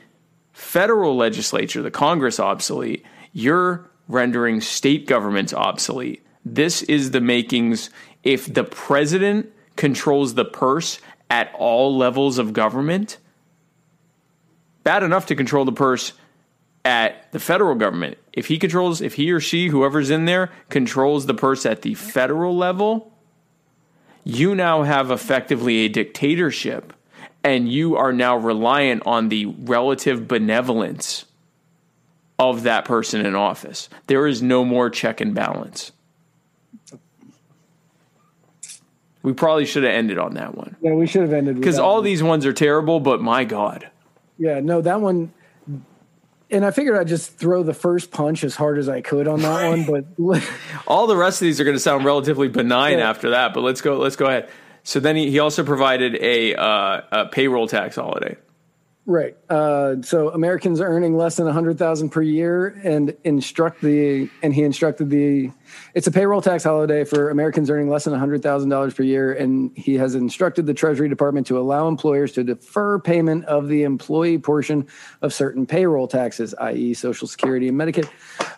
federal 0.52 1.16
legislature, 1.16 1.84
the 1.84 1.92
Congress, 1.92 2.40
obsolete, 2.40 3.06
you're 3.34 3.88
rendering 4.08 4.62
state 4.62 5.06
governments 5.06 5.54
obsolete. 5.54 6.26
This 6.44 6.82
is 6.84 7.12
the 7.12 7.22
makings. 7.22 7.92
If 8.24 8.52
the 8.52 8.64
president 8.64 9.54
controls 9.76 10.34
the 10.34 10.44
purse 10.44 11.00
at 11.30 11.54
all 11.58 11.96
levels 11.96 12.38
of 12.38 12.54
government, 12.54 13.18
bad 14.84 15.04
enough 15.04 15.28
to 15.28 15.36
control 15.36 15.66
the 15.66 15.72
purse 15.72 16.14
at 16.84 17.32
the 17.32 17.40
federal 17.40 17.76
government. 17.76 18.18
If 18.34 18.48
he 18.48 18.58
controls, 18.58 19.02
if 19.02 19.16
he 19.16 19.32
or 19.32 19.40
she, 19.40 19.68
whoever's 19.68 20.10
in 20.10 20.26
there, 20.26 20.52
controls 20.70 21.26
the 21.26 21.34
purse 21.34 21.66
at 21.66 21.82
the 21.82 21.94
federal 21.94 22.56
level, 22.56 23.12
you 24.24 24.56
now 24.56 24.84
have 24.84 25.12
effectively 25.12 25.80
a 25.80 25.90
dictatorship 25.90 26.94
and 27.44 27.72
you 27.72 27.96
are 27.96 28.12
now 28.12 28.36
reliant 28.38 29.04
on 29.06 29.30
the 29.30 29.46
relative 29.46 30.28
benevolence 30.28 31.26
of 32.38 32.64
that 32.64 32.86
person 32.86 33.26
in 33.26 33.36
office. 33.36 33.90
There 34.08 34.28
is 34.28 34.42
no 34.42 34.64
more 34.66 34.90
check 34.90 35.22
and 35.22 35.34
balance. 35.34 35.92
We 39.30 39.34
probably 39.36 39.66
should 39.68 39.84
have 39.84 39.94
ended 39.94 40.18
on 40.18 40.34
that 40.34 40.56
one 40.56 40.76
yeah, 40.82 40.94
we 40.94 41.06
should 41.06 41.22
have 41.22 41.34
ended 41.34 41.56
because 41.58 41.78
all 41.78 41.98
one. 41.98 42.04
these 42.06 42.24
ones 42.24 42.48
are 42.48 42.54
terrible, 42.54 43.00
but 43.00 43.22
my 43.22 43.44
God. 43.44 43.88
Yeah, 44.40 44.60
no, 44.60 44.82
that 44.82 45.02
one. 45.02 45.32
And 46.50 46.66
I 46.66 46.72
figured 46.72 46.98
I'd 46.98 47.08
just 47.08 47.38
throw 47.38 47.62
the 47.62 47.76
first 47.76 48.10
punch 48.10 48.44
as 48.44 48.56
hard 48.56 48.80
as 48.80 48.90
I 48.90 49.02
could 49.02 49.28
on 49.28 49.42
that 49.44 49.70
one, 49.70 49.86
but 50.18 50.42
All 50.88 51.06
the 51.06 51.16
rest 51.16 51.42
of 51.44 51.46
these 51.46 51.60
are 51.62 51.64
going 51.64 51.76
to 51.76 51.80
sound 51.80 52.06
relatively 52.06 52.48
benign 52.48 52.98
Yeah. 52.98 53.08
after 53.08 53.30
that, 53.30 53.54
but 53.54 53.62
let's 53.62 53.82
go. 53.82 53.98
Let's 54.00 54.16
go 54.16 54.26
ahead. 54.26 54.50
So 54.82 55.00
then 55.00 55.16
he, 55.16 55.30
he 55.30 55.38
also 55.38 55.64
provided 55.64 56.16
a, 56.16 56.56
uh, 56.56 57.02
a 57.12 57.26
payroll 57.28 57.68
tax 57.68 57.98
holiday. 57.98 58.36
Right. 59.10 59.36
Uh, 59.50 60.04
so 60.04 60.30
Americans 60.30 60.80
earning 60.80 61.18
less 61.18 61.38
than 61.38 61.48
a 61.48 61.52
hundred 61.52 61.80
thousand 61.80 62.12
per 62.12 62.22
year, 62.22 62.68
and 62.84 63.18
instruct 63.24 63.82
the 63.82 64.30
and 64.44 64.54
he 64.54 64.62
instructed 64.62 65.10
the. 65.10 65.50
It's 65.96 66.06
a 66.06 66.12
payroll 66.12 66.44
tax 66.44 66.64
holiday 66.64 67.04
for 67.06 67.32
Americans 67.32 67.72
earning 67.72 67.90
less 67.90 68.04
than 68.04 68.14
a 68.14 68.20
hundred 68.20 68.44
thousand 68.44 68.70
dollars 68.70 68.94
per 68.94 69.02
year, 69.02 69.34
and 69.34 69.76
he 69.76 69.96
has 69.96 70.14
instructed 70.14 70.68
the 70.68 70.76
Treasury 70.76 71.10
Department 71.10 71.48
to 71.48 71.58
allow 71.58 71.88
employers 71.88 72.34
to 72.34 72.44
defer 72.44 73.00
payment 73.00 73.46
of 73.46 73.68
the 73.68 73.82
employee 73.82 74.38
portion 74.38 74.86
of 75.24 75.34
certain 75.34 75.66
payroll 75.66 76.08
taxes, 76.08 76.54
i.e., 76.62 76.94
Social 76.94 77.28
Security 77.28 77.68
and 77.68 77.80
Medicaid. 77.80 78.08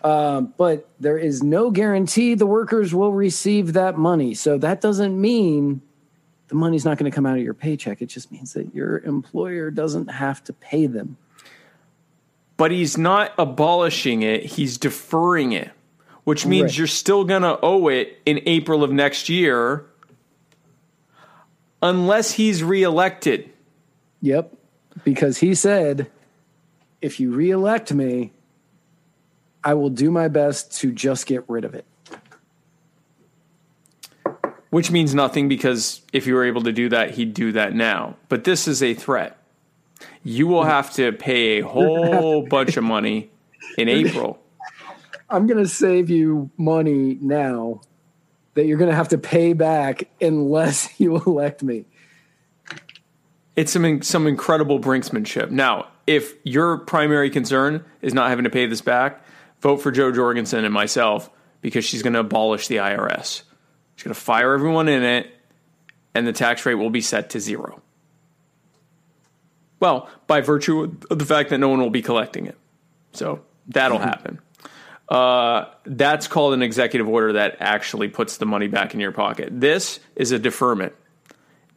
Um, 0.04 0.54
but 0.58 0.90
there 1.00 1.18
is 1.18 1.42
no 1.42 1.72
guarantee 1.72 2.34
the 2.34 2.46
workers 2.46 2.94
will 2.94 3.14
receive 3.14 3.72
that 3.72 3.98
money. 3.98 4.34
So 4.34 4.58
that 4.58 4.82
doesn't 4.82 5.20
mean 5.20 5.82
the 6.52 6.58
money's 6.58 6.84
not 6.84 6.98
going 6.98 7.10
to 7.10 7.16
come 7.16 7.26
out 7.26 7.38
of 7.38 7.44
your 7.44 7.54
paycheck. 7.54 8.02
It 8.02 8.08
just 8.08 8.30
means 8.30 8.52
that 8.56 8.76
your 8.76 9.00
employer 9.00 9.72
doesn't 9.72 10.08
have 10.12 10.44
to 10.44 10.52
pay 10.52 10.86
them. 10.86 11.16
But 12.58 12.72
he's 12.72 12.98
not 12.98 13.32
abolishing 13.40 14.22
it, 14.22 14.44
he's 14.44 14.78
deferring 14.78 15.54
it, 15.54 15.72
which 16.26 16.46
means 16.46 16.64
Right. 16.72 16.78
you're 16.80 16.88
still 16.88 17.24
going 17.24 17.44
to 17.44 17.58
owe 17.64 17.88
it 17.88 18.20
in 18.26 18.42
April 18.46 18.84
of 18.84 18.92
next 18.92 19.30
year 19.30 19.86
unless 21.82 22.34
he's 22.34 22.62
reelected. 22.66 23.50
Yep. 24.22 24.54
Because 25.06 25.38
he 25.38 25.56
said, 25.56 26.12
if 27.02 27.18
you 27.22 27.32
reelect 27.32 27.94
me, 27.94 28.34
I 29.64 29.74
will 29.76 29.90
do 29.90 30.12
my 30.12 30.28
best 30.28 30.78
to 30.82 30.92
just 30.92 31.28
get 31.28 31.46
rid 31.48 31.64
of 31.64 31.76
it. 31.76 31.86
Which 34.72 34.90
means 34.90 35.14
nothing 35.14 35.48
because 35.48 36.02
if 36.12 36.26
you 36.26 36.34
were 36.34 36.46
able 36.46 36.64
to 36.64 36.72
do 36.72 36.90
that, 36.90 37.12
he'd 37.12 37.34
do 37.34 37.52
that 37.52 37.76
now. 37.76 38.16
But 38.30 38.46
this 38.46 38.68
is 38.68 38.82
a 38.82 38.94
threat. 38.94 39.38
You 40.24 40.48
will 40.48 40.64
have 40.64 40.94
to 40.94 41.12
pay 41.12 41.60
a 41.60 41.68
whole 41.68 42.48
bunch 42.48 42.78
of 42.78 42.84
money 42.84 43.30
in 43.78 43.88
April. 43.90 44.40
I'm 45.30 45.48
going 45.48 45.64
to 45.64 45.70
save 45.70 46.10
you 46.10 46.50
money 46.58 47.18
now 47.22 47.82
that 48.54 48.66
you're 48.66 48.78
going 48.78 48.90
to 48.90 48.96
have 48.96 49.10
to 49.10 49.18
pay 49.18 49.54
back 49.54 50.10
unless 50.20 50.90
you 51.00 51.18
elect 51.18 51.64
me. 51.64 51.86
It's 53.56 53.72
some 53.72 54.02
some 54.02 54.28
incredible 54.28 54.80
brinksmanship. 54.80 55.52
Now, 55.52 55.88
if 56.08 56.34
your 56.44 56.78
primary 56.78 57.30
concern 57.30 57.84
is 58.02 58.14
not 58.14 58.30
having 58.30 58.46
to 58.46 58.50
pay 58.50 58.66
this 58.66 58.82
back, 58.82 59.24
vote 59.62 59.78
for 59.78 59.92
Jo 59.92 60.12
Jorgensen 60.12 60.64
and 60.64 60.74
myself 60.74 61.30
because 61.62 61.86
she's 61.86 62.02
going 62.02 62.14
to 62.14 62.20
abolish 62.20 62.68
the 62.68 62.78
IRS. 62.78 63.44
She's 63.96 64.04
going 64.04 64.14
to 64.14 64.20
fire 64.20 64.54
everyone 64.54 64.88
in 64.88 65.04
it, 65.04 65.32
and 66.14 66.26
the 66.26 66.34
tax 66.34 66.66
rate 66.66 66.76
will 66.76 66.90
be 66.90 67.02
set 67.02 67.32
to 67.32 67.40
zero. 67.40 67.82
Well, 69.80 70.10
by 70.28 70.42
virtue 70.42 70.96
of 71.10 71.20
the 71.20 71.26
fact 71.26 71.50
that 71.50 71.58
no 71.58 71.70
one 71.70 71.80
will 71.80 71.90
be 71.90 72.02
collecting 72.02 72.46
it. 72.46 72.58
So 73.14 73.42
that'll 73.68 73.98
happen. 73.98 74.40
Uh, 75.10 75.66
that's 75.86 76.28
called 76.28 76.54
an 76.54 76.62
executive 76.62 77.10
order 77.10 77.34
that 77.34 77.58
actually 77.60 78.08
puts 78.08 78.38
the 78.38 78.46
money 78.46 78.68
back 78.68 78.94
in 78.94 79.00
your 79.02 79.12
pocket. 79.12 79.50
This 79.52 80.00
is 80.16 80.32
a 80.32 80.40
deferment. 80.40 80.94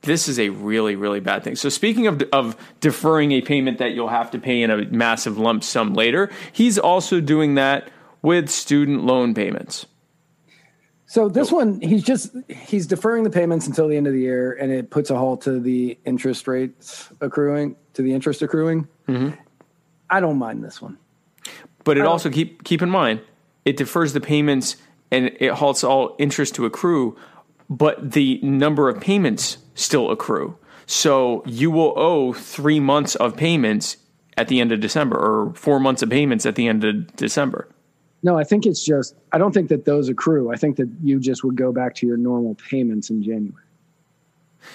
This 0.02 0.28
is 0.28 0.38
a 0.38 0.50
really, 0.50 0.96
really 0.96 1.20
bad 1.20 1.42
thing. 1.42 1.56
So, 1.56 1.70
speaking 1.70 2.06
of, 2.06 2.22
of 2.30 2.56
deferring 2.80 3.32
a 3.32 3.40
payment 3.40 3.78
that 3.78 3.92
you'll 3.92 4.08
have 4.08 4.30
to 4.32 4.38
pay 4.38 4.62
in 4.62 4.70
a 4.70 4.84
massive 4.84 5.38
lump 5.38 5.64
sum 5.64 5.94
later, 5.94 6.30
he's 6.52 6.78
also 6.78 7.20
doing 7.20 7.54
that 7.54 7.90
with 8.22 8.50
student 8.50 9.04
loan 9.04 9.34
payments. 9.34 9.86
So 11.06 11.28
this 11.28 11.52
one, 11.52 11.80
he's 11.80 12.02
just 12.02 12.34
he's 12.48 12.86
deferring 12.86 13.24
the 13.24 13.30
payments 13.30 13.66
until 13.66 13.88
the 13.88 13.96
end 13.96 14.06
of 14.06 14.12
the 14.12 14.20
year, 14.20 14.52
and 14.52 14.72
it 14.72 14.90
puts 14.90 15.10
a 15.10 15.16
halt 15.16 15.42
to 15.42 15.60
the 15.60 15.98
interest 16.04 16.48
rates 16.48 17.08
accruing 17.20 17.76
to 17.92 18.02
the 18.02 18.14
interest 18.14 18.42
accruing. 18.42 18.88
Mm-hmm. 19.06 19.38
I 20.10 20.20
don't 20.20 20.38
mind 20.38 20.64
this 20.64 20.80
one. 20.80 20.98
But 21.84 21.98
it 21.98 22.06
also 22.06 22.30
keep 22.30 22.64
keep 22.64 22.80
in 22.80 22.88
mind 22.88 23.20
it 23.64 23.76
defers 23.76 24.12
the 24.12 24.20
payments 24.20 24.76
and 25.10 25.30
it 25.40 25.52
halts 25.52 25.84
all 25.84 26.16
interest 26.18 26.54
to 26.56 26.66
accrue, 26.66 27.16
but 27.70 28.12
the 28.12 28.40
number 28.42 28.88
of 28.88 29.00
payments 29.00 29.58
still 29.74 30.10
accrue. 30.10 30.56
So 30.86 31.42
you 31.46 31.70
will 31.70 31.94
owe 31.96 32.32
three 32.32 32.80
months 32.80 33.14
of 33.14 33.36
payments 33.36 33.96
at 34.36 34.48
the 34.48 34.60
end 34.60 34.72
of 34.72 34.80
December, 34.80 35.16
or 35.16 35.54
four 35.54 35.78
months 35.78 36.02
of 36.02 36.10
payments 36.10 36.44
at 36.44 36.56
the 36.56 36.66
end 36.66 36.84
of 36.84 37.14
December. 37.16 37.68
No, 38.24 38.36
I 38.36 38.42
think 38.42 38.66
it's 38.66 38.82
just 38.84 39.14
I 39.32 39.38
don't 39.38 39.52
think 39.52 39.68
that 39.68 39.84
those 39.84 40.08
accrue. 40.08 40.50
I 40.52 40.56
think 40.56 40.76
that 40.78 40.90
you 41.02 41.20
just 41.20 41.44
would 41.44 41.56
go 41.56 41.70
back 41.72 41.94
to 41.96 42.06
your 42.06 42.16
normal 42.16 42.56
payments 42.56 43.10
in 43.10 43.22
January. 43.22 43.62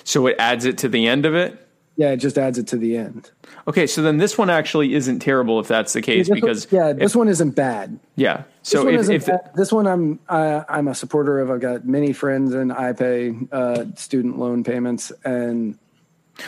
So 0.05 0.27
it 0.27 0.35
adds 0.39 0.63
it 0.65 0.77
to 0.79 0.87
the 0.87 1.07
end 1.07 1.25
of 1.25 1.35
it. 1.35 1.65
Yeah, 1.97 2.11
it 2.11 2.17
just 2.17 2.37
adds 2.37 2.57
it 2.57 2.67
to 2.67 2.77
the 2.77 2.95
end. 2.95 3.29
Okay, 3.67 3.85
so 3.85 4.01
then 4.01 4.17
this 4.19 4.37
one 4.37 4.49
actually 4.49 4.93
isn't 4.93 5.19
terrible 5.19 5.59
if 5.59 5.67
that's 5.67 5.91
the 5.91 6.01
case 6.01 6.29
Yeah, 6.29 6.35
because 6.35 6.71
one, 6.71 6.81
yeah, 6.81 6.93
this 6.93 7.13
one 7.13 7.27
isn't 7.27 7.55
bad. 7.55 7.99
yeah. 8.15 8.43
So 8.61 8.85
this 8.85 9.07
one, 9.07 9.15
if, 9.15 9.23
if 9.23 9.25
bad. 9.25 9.51
this 9.55 9.71
one 9.73 9.85
I'm 9.87 10.19
I, 10.29 10.63
I'm 10.69 10.87
a 10.87 10.95
supporter 10.95 11.39
of. 11.39 11.51
I've 11.51 11.59
got 11.59 11.85
many 11.85 12.13
friends 12.13 12.53
and 12.53 12.71
I 12.71 12.93
pay 12.93 13.35
uh, 13.51 13.85
student 13.95 14.37
loan 14.37 14.63
payments 14.63 15.11
and 15.25 15.77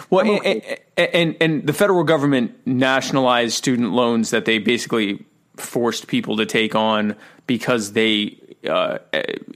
Well, 0.09 0.39
and, 0.45 0.63
and 0.97 1.35
and 1.41 1.67
the 1.67 1.73
federal 1.73 2.03
government 2.05 2.55
nationalized 2.65 3.55
student 3.55 3.91
loans 3.91 4.29
that 4.29 4.45
they 4.45 4.57
basically 4.59 5.25
forced 5.61 6.07
people 6.07 6.37
to 6.37 6.45
take 6.45 6.75
on 6.75 7.15
because 7.47 7.93
they 7.93 8.37
uh, 8.67 8.99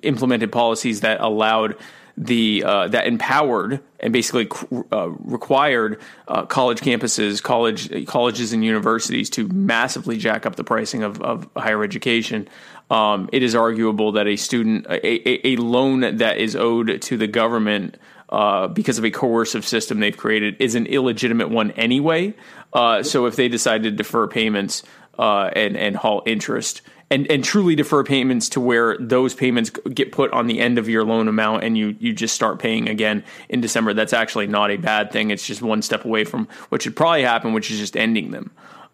implemented 0.04 0.52
policies 0.52 1.02
that 1.02 1.22
allowed 1.22 1.76
the 2.18 2.64
uh, 2.64 2.88
that 2.88 3.08
empowered 3.08 3.82
and 4.00 4.14
basically 4.14 4.48
uh, 4.92 5.10
required 5.10 6.00
uh, 6.28 6.46
college 6.46 6.80
campuses, 6.80 7.44
college 7.44 8.08
colleges 8.08 8.54
and 8.54 8.64
universities 8.64 9.30
to 9.32 9.48
massively 9.50 10.18
jack 10.18 10.46
up 10.46 10.56
the 10.56 10.64
pricing 10.64 11.04
of, 11.04 11.22
of 11.22 11.50
higher 11.58 11.84
education. 11.84 12.48
Um, 12.90 13.30
it 13.34 13.44
is 13.44 13.56
arguable 13.56 14.14
that 14.14 14.28
a 14.28 14.36
student 14.36 14.86
a, 14.88 15.48
a, 15.48 15.56
loan 15.58 16.18
that 16.18 16.38
is 16.38 16.56
owed 16.56 17.02
to 17.02 17.18
the 17.18 17.28
government 17.28 17.98
uh, 18.30 18.68
because 18.68 18.98
of 18.98 19.06
a 19.06 19.12
coercive 19.12 19.66
system 19.66 20.00
they've 20.00 20.16
created 20.16 20.56
is 20.60 20.76
an 20.76 20.86
illegitimate 20.86 21.50
one 21.50 21.72
anyway. 21.72 22.34
Uh, 22.74 23.04
so 23.04 23.26
if 23.26 23.36
they 23.36 23.48
decide 23.48 23.84
to 23.84 23.92
defer 23.92 24.28
payments 24.28 24.84
uh, 25.18 25.50
and 25.56 25.78
and 25.78 25.96
halt 25.96 26.28
interest 26.28 26.82
and 27.12 27.30
and 27.30 27.44
truly 27.44 27.76
defer 27.76 28.04
payments 28.04 28.50
to 28.50 28.60
where 28.60 28.98
those 28.98 29.34
payments 29.34 29.70
get 29.94 30.12
put 30.12 30.32
on 30.32 30.48
the 30.48 30.60
end 30.60 30.78
of 30.78 30.90
your 30.90 31.04
loan 31.04 31.28
amount 31.28 31.64
and 31.64 31.78
you 31.78 31.96
you 32.00 32.14
just 32.14 32.34
start 32.34 32.60
paying 32.60 32.90
again 32.90 33.24
in 33.50 33.62
December, 33.62 33.94
that's 33.94 34.14
actually 34.14 34.48
not 34.48 34.72
a 34.72 34.78
bad 34.78 35.12
thing. 35.12 35.30
It's 35.30 35.46
just 35.46 35.62
one 35.62 35.82
step 35.82 36.06
away 36.06 36.24
from 36.24 36.48
what 36.70 36.82
should 36.82 36.96
probably 36.96 37.24
happen, 37.24 37.54
which 37.54 37.70
is 37.70 37.80
just 37.80 37.96
ending 37.96 38.32
them. 38.32 38.52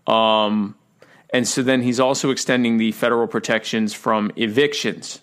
Um, 0.07 0.75
and 1.33 1.47
so 1.47 1.63
then 1.63 1.81
he's 1.81 1.99
also 1.99 2.29
extending 2.29 2.77
the 2.77 2.91
federal 2.91 3.27
protections 3.27 3.93
from 3.93 4.31
evictions. 4.35 5.21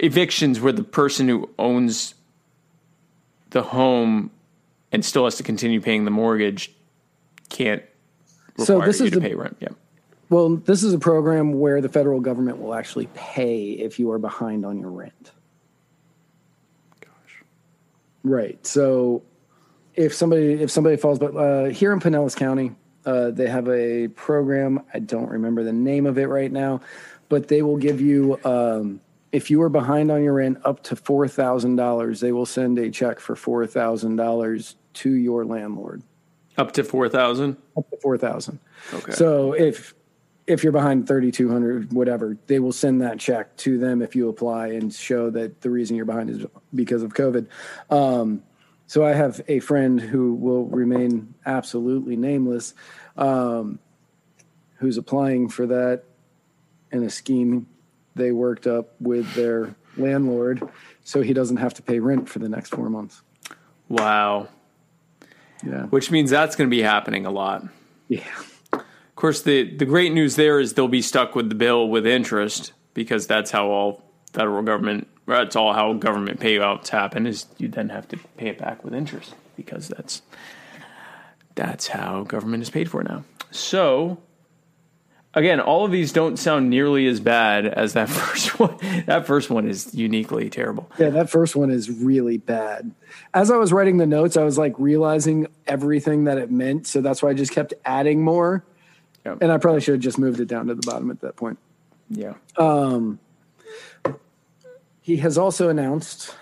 Evictions 0.00 0.60
where 0.60 0.72
the 0.72 0.84
person 0.84 1.28
who 1.28 1.48
owns 1.58 2.14
the 3.50 3.62
home 3.62 4.30
and 4.92 5.02
still 5.02 5.24
has 5.24 5.36
to 5.36 5.42
continue 5.42 5.80
paying 5.80 6.04
the 6.04 6.10
mortgage 6.10 6.72
can't 7.48 7.82
So 8.64 8.80
this 8.80 9.00
is 9.00 9.10
to 9.10 9.20
the- 9.20 9.28
pay 9.28 9.34
rent. 9.34 9.56
Yeah. 9.60 9.68
Well, 10.30 10.56
this 10.56 10.82
is 10.82 10.92
a 10.92 10.98
program 10.98 11.54
where 11.54 11.80
the 11.80 11.88
federal 11.88 12.20
government 12.20 12.58
will 12.58 12.74
actually 12.74 13.08
pay 13.14 13.70
if 13.70 13.98
you 13.98 14.10
are 14.12 14.18
behind 14.18 14.66
on 14.66 14.78
your 14.78 14.90
rent. 14.90 15.32
Gosh. 17.00 17.44
Right. 18.22 18.66
So 18.66 19.22
if 19.94 20.14
somebody 20.14 20.52
if 20.54 20.70
somebody 20.70 20.96
falls, 20.96 21.18
but 21.18 21.34
uh, 21.34 21.64
here 21.70 21.92
in 21.92 22.00
Pinellas 22.00 22.36
County, 22.36 22.72
uh, 23.06 23.30
they 23.30 23.48
have 23.48 23.68
a 23.68 24.08
program. 24.08 24.82
I 24.92 24.98
don't 24.98 25.30
remember 25.30 25.64
the 25.64 25.72
name 25.72 26.04
of 26.04 26.18
it 26.18 26.26
right 26.26 26.52
now, 26.52 26.82
but 27.30 27.48
they 27.48 27.62
will 27.62 27.78
give 27.78 28.00
you 28.00 28.38
um, 28.44 29.00
if 29.32 29.50
you 29.50 29.62
are 29.62 29.70
behind 29.70 30.10
on 30.10 30.22
your 30.22 30.34
rent 30.34 30.58
up 30.64 30.82
to 30.84 30.96
four 30.96 31.26
thousand 31.26 31.76
dollars. 31.76 32.20
They 32.20 32.32
will 32.32 32.46
send 32.46 32.78
a 32.78 32.90
check 32.90 33.18
for 33.18 33.34
four 33.34 33.66
thousand 33.66 34.16
dollars 34.16 34.76
to 34.94 35.10
your 35.10 35.46
landlord. 35.46 36.02
Up 36.58 36.72
to 36.72 36.84
four 36.84 37.08
thousand. 37.08 37.56
Up 37.76 37.88
to 37.90 37.96
four 37.98 38.18
thousand. 38.18 38.58
Okay. 38.92 39.12
So 39.12 39.52
if 39.52 39.94
if 40.48 40.62
you're 40.62 40.72
behind 40.72 41.06
3200 41.06 41.92
whatever 41.92 42.38
they 42.46 42.58
will 42.58 42.72
send 42.72 43.02
that 43.02 43.18
check 43.18 43.54
to 43.58 43.76
them 43.76 44.00
if 44.00 44.16
you 44.16 44.30
apply 44.30 44.68
and 44.68 44.92
show 44.94 45.28
that 45.28 45.60
the 45.60 45.68
reason 45.68 45.94
you're 45.94 46.06
behind 46.06 46.30
is 46.30 46.46
because 46.74 47.02
of 47.02 47.12
covid 47.12 47.46
um, 47.90 48.42
so 48.86 49.04
i 49.04 49.12
have 49.12 49.42
a 49.46 49.60
friend 49.60 50.00
who 50.00 50.32
will 50.32 50.64
remain 50.64 51.34
absolutely 51.44 52.16
nameless 52.16 52.72
um, 53.18 53.78
who's 54.76 54.96
applying 54.96 55.50
for 55.50 55.66
that 55.66 56.04
in 56.92 57.04
a 57.04 57.10
scheme 57.10 57.66
they 58.14 58.32
worked 58.32 58.66
up 58.66 58.94
with 59.00 59.30
their 59.34 59.74
landlord 59.98 60.66
so 61.04 61.20
he 61.20 61.34
doesn't 61.34 61.58
have 61.58 61.74
to 61.74 61.82
pay 61.82 61.98
rent 61.98 62.26
for 62.26 62.38
the 62.38 62.48
next 62.48 62.70
four 62.74 62.88
months 62.88 63.20
Wow. 63.88 64.48
Yeah. 65.64 65.86
Which 65.86 66.10
means 66.10 66.30
that's 66.30 66.56
going 66.56 66.68
to 66.68 66.74
be 66.74 66.82
happening 66.82 67.26
a 67.26 67.30
lot. 67.30 67.64
Yeah. 68.08 68.24
Of 68.72 69.16
course, 69.16 69.42
the, 69.42 69.74
the 69.76 69.84
great 69.84 70.12
news 70.12 70.36
there 70.36 70.60
is 70.60 70.74
they'll 70.74 70.88
be 70.88 71.02
stuck 71.02 71.34
with 71.34 71.48
the 71.48 71.54
bill 71.54 71.88
with 71.88 72.06
interest 72.06 72.72
because 72.94 73.26
that's 73.26 73.50
how 73.50 73.68
all 73.68 74.04
federal 74.32 74.62
government, 74.62 75.08
that's 75.26 75.56
all 75.56 75.72
how 75.72 75.92
government 75.94 76.38
payouts 76.38 76.88
happen 76.88 77.26
is 77.26 77.46
you 77.58 77.68
then 77.68 77.88
have 77.88 78.06
to 78.08 78.16
pay 78.36 78.48
it 78.48 78.58
back 78.58 78.84
with 78.84 78.94
interest 78.94 79.34
because 79.56 79.88
that's 79.88 80.22
that's 81.56 81.88
how 81.88 82.22
government 82.22 82.62
is 82.62 82.70
paid 82.70 82.88
for 82.88 83.02
now. 83.02 83.24
So 83.50 84.18
again, 85.38 85.60
all 85.60 85.84
of 85.84 85.92
these 85.92 86.12
don't 86.12 86.36
sound 86.36 86.68
nearly 86.68 87.06
as 87.06 87.20
bad 87.20 87.66
as 87.66 87.92
that 87.94 88.08
first 88.08 88.58
one. 88.58 88.76
That 89.06 89.26
first 89.26 89.50
one 89.50 89.68
is 89.68 89.94
uniquely 89.94 90.50
terrible. 90.50 90.90
Yeah, 90.98 91.10
that 91.10 91.30
first 91.30 91.56
one 91.56 91.70
is 91.70 91.90
really 91.90 92.36
bad. 92.36 92.92
As 93.32 93.50
I 93.50 93.56
was 93.56 93.72
writing 93.72 93.98
the 93.98 94.06
notes, 94.06 94.36
I 94.36 94.42
was 94.42 94.58
like 94.58 94.74
realizing 94.78 95.46
everything 95.66 96.24
that 96.24 96.38
it 96.38 96.50
meant. 96.50 96.86
So 96.86 97.00
that's 97.00 97.22
why 97.22 97.30
I 97.30 97.34
just 97.34 97.52
kept 97.52 97.72
adding 97.84 98.22
more. 98.22 98.64
And 99.24 99.52
I 99.52 99.58
probably 99.58 99.82
should 99.82 99.92
have 99.92 100.00
just 100.00 100.18
moved 100.18 100.40
it 100.40 100.46
down 100.46 100.68
to 100.68 100.74
the 100.74 100.80
bottom 100.86 101.10
at 101.10 101.20
that 101.20 101.36
point. 101.36 101.58
Yeah. 102.08 102.34
Um, 102.56 103.18
he 105.02 105.18
has 105.18 105.36
also 105.36 105.68
announced 105.68 106.34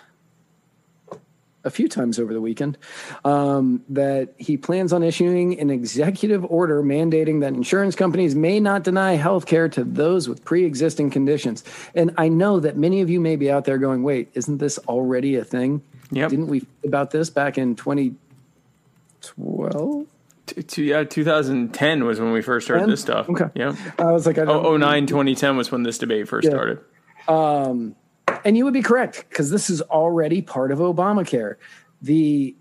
a 1.67 1.71
few 1.71 1.89
times 1.89 2.19
over 2.19 2.33
the 2.33 2.41
weekend 2.41 2.79
um, 3.25 3.83
that 3.89 4.31
he 4.39 4.57
plans 4.57 4.91
on 4.93 5.03
issuing 5.03 5.59
an 5.61 5.69
executive 5.69 6.45
order 6.47 6.83
mandating 6.83 7.41
that 7.41 7.53
insurance 7.53 7.95
companies 7.97 8.35
may 8.35 8.59
not 8.61 8.83
deny 8.85 9.15
health 9.17 9.45
care 9.47 9.69
to 9.69 9.85
those 9.85 10.27
with 10.29 10.43
pre 10.45 10.65
existing 10.65 11.11
conditions. 11.11 11.65
And 11.95 12.13
I 12.17 12.29
know 12.29 12.61
that 12.61 12.77
many 12.79 13.01
of 13.03 13.11
you 13.11 13.21
may 13.21 13.37
be 13.37 13.51
out 13.51 13.65
there 13.67 13.77
going, 13.79 14.03
wait, 14.05 14.31
isn't 14.35 14.57
this 14.59 14.79
already 14.89 15.37
a 15.37 15.45
thing? 15.45 15.83
Yep. 16.13 16.31
Didn't 16.31 16.47
we 16.47 16.65
about 16.85 17.11
this 17.11 17.29
back 17.31 17.59
in 17.59 17.75
2012? 17.75 20.07
T- 20.47 20.63
t- 20.63 20.85
yeah, 20.91 21.03
2010 21.03 22.05
was 22.05 22.21
when 22.21 22.31
we 22.31 22.41
first 22.43 22.69
heard 22.69 22.79
10? 22.81 22.91
this 22.91 23.01
stuff. 23.01 23.29
Okay. 23.29 23.47
Yeah. 23.57 23.75
I 23.99 24.13
was 24.13 24.25
like, 24.27 24.39
I 24.39 24.45
don't 24.45 24.65
Oh, 24.65 24.77
09, 24.77 25.07
2010 25.07 25.57
was 25.57 25.73
when 25.73 25.83
this 25.83 25.99
debate 25.99 26.29
first 26.29 26.45
Yeah. 26.47 26.53
started. 26.53 26.79
Um, 27.27 27.97
and 28.45 28.57
you 28.57 28.65
would 28.65 28.75
be 28.75 28.83
correct 28.83 29.27
because 29.29 29.51
this 29.51 29.69
is 29.71 29.83
already 29.83 30.43
part 30.43 30.71
of 30.71 30.79
Obamacare. 30.79 31.57
The 32.03 32.55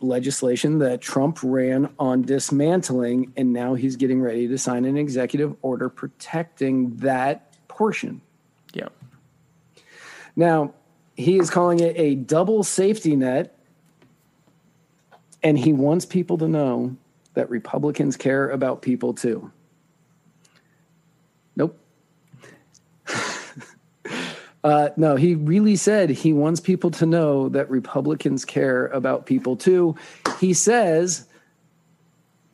legislation 0.00 0.78
that 0.78 1.00
Trump 1.00 1.38
ran 1.42 1.92
on 1.98 2.22
dismantling, 2.22 3.32
and 3.36 3.52
now 3.52 3.74
he's 3.74 3.96
getting 3.96 4.20
ready 4.20 4.48
to 4.48 4.58
sign 4.58 4.84
an 4.84 4.96
executive 4.96 5.54
order 5.62 5.88
protecting 5.88 6.96
that 6.96 7.56
portion. 7.68 8.20
Yeah. 8.72 8.88
Now, 10.36 10.74
he 11.16 11.38
is 11.38 11.50
calling 11.50 11.80
it 11.80 11.94
a 11.96 12.14
double 12.14 12.62
safety 12.62 13.16
net, 13.16 13.58
and 15.42 15.58
he 15.58 15.72
wants 15.72 16.06
people 16.06 16.38
to 16.38 16.48
know 16.48 16.96
that 17.34 17.50
Republicans 17.50 18.16
care 18.16 18.50
about 18.50 18.82
people 18.82 19.14
too. 19.14 19.50
Nope. 21.56 21.78
Uh, 24.64 24.90
no, 24.96 25.16
he 25.16 25.34
really 25.34 25.76
said 25.76 26.10
he 26.10 26.32
wants 26.32 26.60
people 26.60 26.90
to 26.90 27.06
know 27.06 27.48
that 27.50 27.70
Republicans 27.70 28.44
care 28.44 28.88
about 28.88 29.26
people 29.26 29.56
too. 29.56 29.94
He 30.40 30.52
says, 30.52 31.28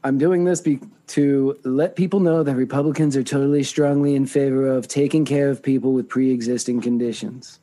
I'm 0.02 0.18
doing 0.18 0.44
this 0.44 0.60
be- 0.60 0.80
to 1.08 1.58
let 1.64 1.96
people 1.96 2.20
know 2.20 2.42
that 2.42 2.54
Republicans 2.56 3.16
are 3.16 3.22
totally 3.22 3.62
strongly 3.62 4.14
in 4.14 4.26
favor 4.26 4.68
of 4.68 4.86
taking 4.86 5.24
care 5.24 5.48
of 5.48 5.62
people 5.62 5.92
with 5.92 6.08
pre 6.08 6.30
existing 6.30 6.82
conditions. 6.82 7.58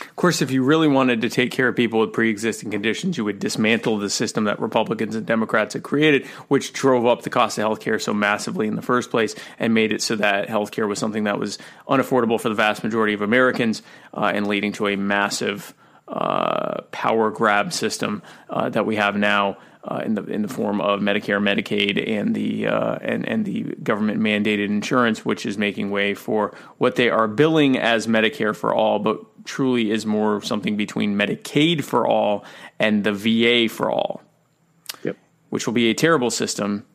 Of 0.00 0.16
course, 0.16 0.42
if 0.42 0.50
you 0.50 0.64
really 0.64 0.88
wanted 0.88 1.20
to 1.20 1.28
take 1.28 1.52
care 1.52 1.68
of 1.68 1.76
people 1.76 2.00
with 2.00 2.12
pre 2.12 2.28
existing 2.28 2.70
conditions, 2.70 3.16
you 3.16 3.24
would 3.24 3.38
dismantle 3.38 3.98
the 3.98 4.10
system 4.10 4.44
that 4.44 4.58
Republicans 4.60 5.14
and 5.14 5.24
Democrats 5.24 5.74
had 5.74 5.84
created, 5.84 6.26
which 6.48 6.72
drove 6.72 7.06
up 7.06 7.22
the 7.22 7.30
cost 7.30 7.58
of 7.58 7.64
healthcare 7.64 8.02
so 8.02 8.12
massively 8.12 8.66
in 8.66 8.74
the 8.74 8.82
first 8.82 9.10
place 9.10 9.36
and 9.58 9.72
made 9.72 9.92
it 9.92 10.02
so 10.02 10.16
that 10.16 10.48
healthcare 10.48 10.88
was 10.88 10.98
something 10.98 11.24
that 11.24 11.38
was 11.38 11.58
unaffordable 11.88 12.40
for 12.40 12.48
the 12.48 12.54
vast 12.56 12.82
majority 12.82 13.14
of 13.14 13.22
Americans 13.22 13.82
uh, 14.12 14.32
and 14.34 14.48
leading 14.48 14.72
to 14.72 14.88
a 14.88 14.96
massive 14.96 15.74
uh, 16.08 16.82
power 16.90 17.30
grab 17.30 17.72
system 17.72 18.22
uh, 18.50 18.68
that 18.68 18.86
we 18.86 18.96
have 18.96 19.16
now. 19.16 19.56
Uh, 19.86 20.00
in 20.02 20.14
the 20.14 20.24
in 20.24 20.40
the 20.40 20.48
form 20.48 20.80
of 20.80 21.00
Medicare, 21.00 21.38
Medicaid, 21.42 22.08
and 22.08 22.34
the 22.34 22.66
uh, 22.66 22.94
and 23.02 23.28
and 23.28 23.44
the 23.44 23.64
government 23.82 24.18
mandated 24.18 24.68
insurance, 24.68 25.26
which 25.26 25.44
is 25.44 25.58
making 25.58 25.90
way 25.90 26.14
for 26.14 26.56
what 26.78 26.96
they 26.96 27.10
are 27.10 27.28
billing 27.28 27.76
as 27.76 28.06
Medicare 28.06 28.56
for 28.56 28.74
all, 28.74 28.98
but 28.98 29.20
truly 29.44 29.90
is 29.90 30.06
more 30.06 30.40
something 30.40 30.78
between 30.78 31.16
Medicaid 31.16 31.84
for 31.84 32.06
all 32.06 32.46
and 32.78 33.04
the 33.04 33.12
VA 33.12 33.68
for 33.68 33.90
all. 33.90 34.22
Yep. 35.02 35.18
Which 35.50 35.66
will 35.66 35.74
be 35.74 35.90
a 35.90 35.94
terrible 35.94 36.30
system. 36.30 36.86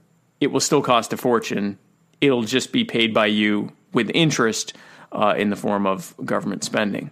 It 0.42 0.48
will 0.48 0.60
still 0.60 0.82
cost 0.82 1.14
a 1.14 1.18
fortune. 1.18 1.78
It'll 2.22 2.42
just 2.42 2.72
be 2.72 2.86
paid 2.86 3.14
by 3.14 3.28
you 3.28 3.72
with 3.94 4.10
interest 4.16 4.74
uh, 5.12 5.36
in 5.38 5.52
the 5.52 5.56
form 5.56 5.86
of 5.86 6.16
government 6.26 6.64
spending, 6.64 7.12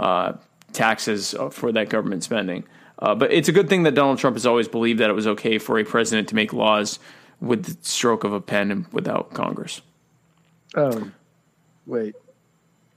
uh, 0.00 0.32
taxes 0.72 1.32
for 1.52 1.70
that 1.70 1.90
government 1.90 2.24
spending. 2.24 2.64
Uh, 3.02 3.16
but 3.16 3.32
it's 3.32 3.48
a 3.48 3.52
good 3.52 3.68
thing 3.68 3.82
that 3.82 3.96
Donald 3.96 4.18
Trump 4.18 4.36
has 4.36 4.46
always 4.46 4.68
believed 4.68 5.00
that 5.00 5.10
it 5.10 5.12
was 5.12 5.26
okay 5.26 5.58
for 5.58 5.76
a 5.76 5.84
president 5.84 6.28
to 6.28 6.36
make 6.36 6.52
laws 6.52 7.00
with 7.40 7.64
the 7.64 7.76
stroke 7.84 8.22
of 8.22 8.32
a 8.32 8.40
pen 8.40 8.70
and 8.70 8.86
without 8.92 9.34
Congress. 9.34 9.82
Oh, 10.76 11.10
wait. 11.84 12.14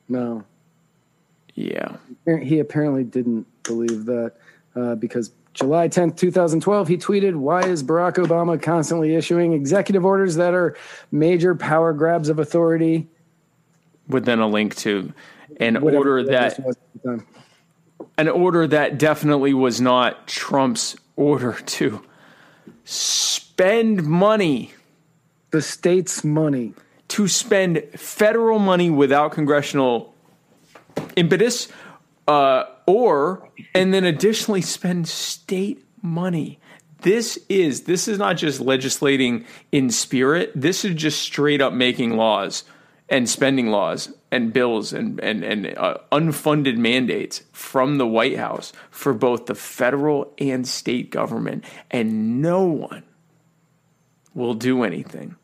No. 0.07 0.43
Yeah. 1.55 1.97
He 2.39 2.59
apparently 2.59 3.03
didn't 3.03 3.47
believe 3.63 4.05
that 4.05 4.33
uh, 4.75 4.93
because 4.93 5.31
July 5.55 5.89
10th, 5.89 6.17
2012, 6.17 6.87
he 6.87 6.97
tweeted, 6.97 7.33
Why 7.33 7.63
is 7.63 7.83
Barack 7.83 8.23
Obama 8.23 8.61
constantly 8.61 9.15
issuing 9.15 9.53
executive 9.53 10.05
orders 10.05 10.35
that 10.35 10.53
are 10.53 10.77
major 11.11 11.55
power 11.55 11.93
grabs 11.93 12.29
of 12.29 12.37
authority? 12.37 13.07
With 14.07 14.25
then 14.25 14.37
a 14.37 14.47
link 14.47 14.75
to 14.77 15.11
an 15.59 15.77
order 15.77 16.21
that 16.25 16.59
an 18.17 18.29
order 18.29 18.67
that 18.67 18.97
definitely 18.97 19.53
was 19.53 19.81
not 19.81 20.27
Trump's 20.27 20.95
order 21.15 21.53
to 21.65 22.01
spend 22.83 24.05
money. 24.05 24.73
The 25.51 25.61
state's 25.61 26.23
money. 26.23 26.73
To 27.09 27.27
spend 27.27 27.83
federal 27.95 28.59
money 28.59 28.89
without 28.89 29.31
congressional 29.31 30.13
impetus, 31.15 31.67
uh, 32.27 32.65
or, 32.87 33.47
and 33.73 33.93
then 33.93 34.03
additionally 34.03 34.61
spend 34.61 35.07
state 35.07 35.85
money. 36.01 36.59
This 37.01 37.37
is 37.49 37.83
this 37.83 38.07
is 38.07 38.17
not 38.17 38.37
just 38.37 38.59
legislating 38.59 39.45
in 39.71 39.91
spirit. 39.91 40.51
This 40.55 40.83
is 40.83 40.95
just 40.95 41.21
straight 41.21 41.61
up 41.61 41.73
making 41.73 42.17
laws 42.17 42.63
and 43.09 43.29
spending 43.29 43.69
laws 43.69 44.11
and 44.35 44.51
bills 44.51 44.93
and 44.93 45.19
and 45.21 45.43
and 45.43 45.77
uh, 45.77 45.97
unfunded 46.11 46.77
mandates 46.77 47.43
from 47.53 47.97
the 47.97 48.05
White 48.05 48.37
House 48.37 48.73
for 48.91 49.13
both 49.13 49.45
the 49.45 49.55
federal 49.55 50.33
and 50.37 50.67
state 50.67 51.09
government, 51.09 51.63
and 51.89 52.41
no 52.41 52.63
one 52.65 53.03
will 54.33 54.53
do 54.53 54.83
anything. 54.83 55.35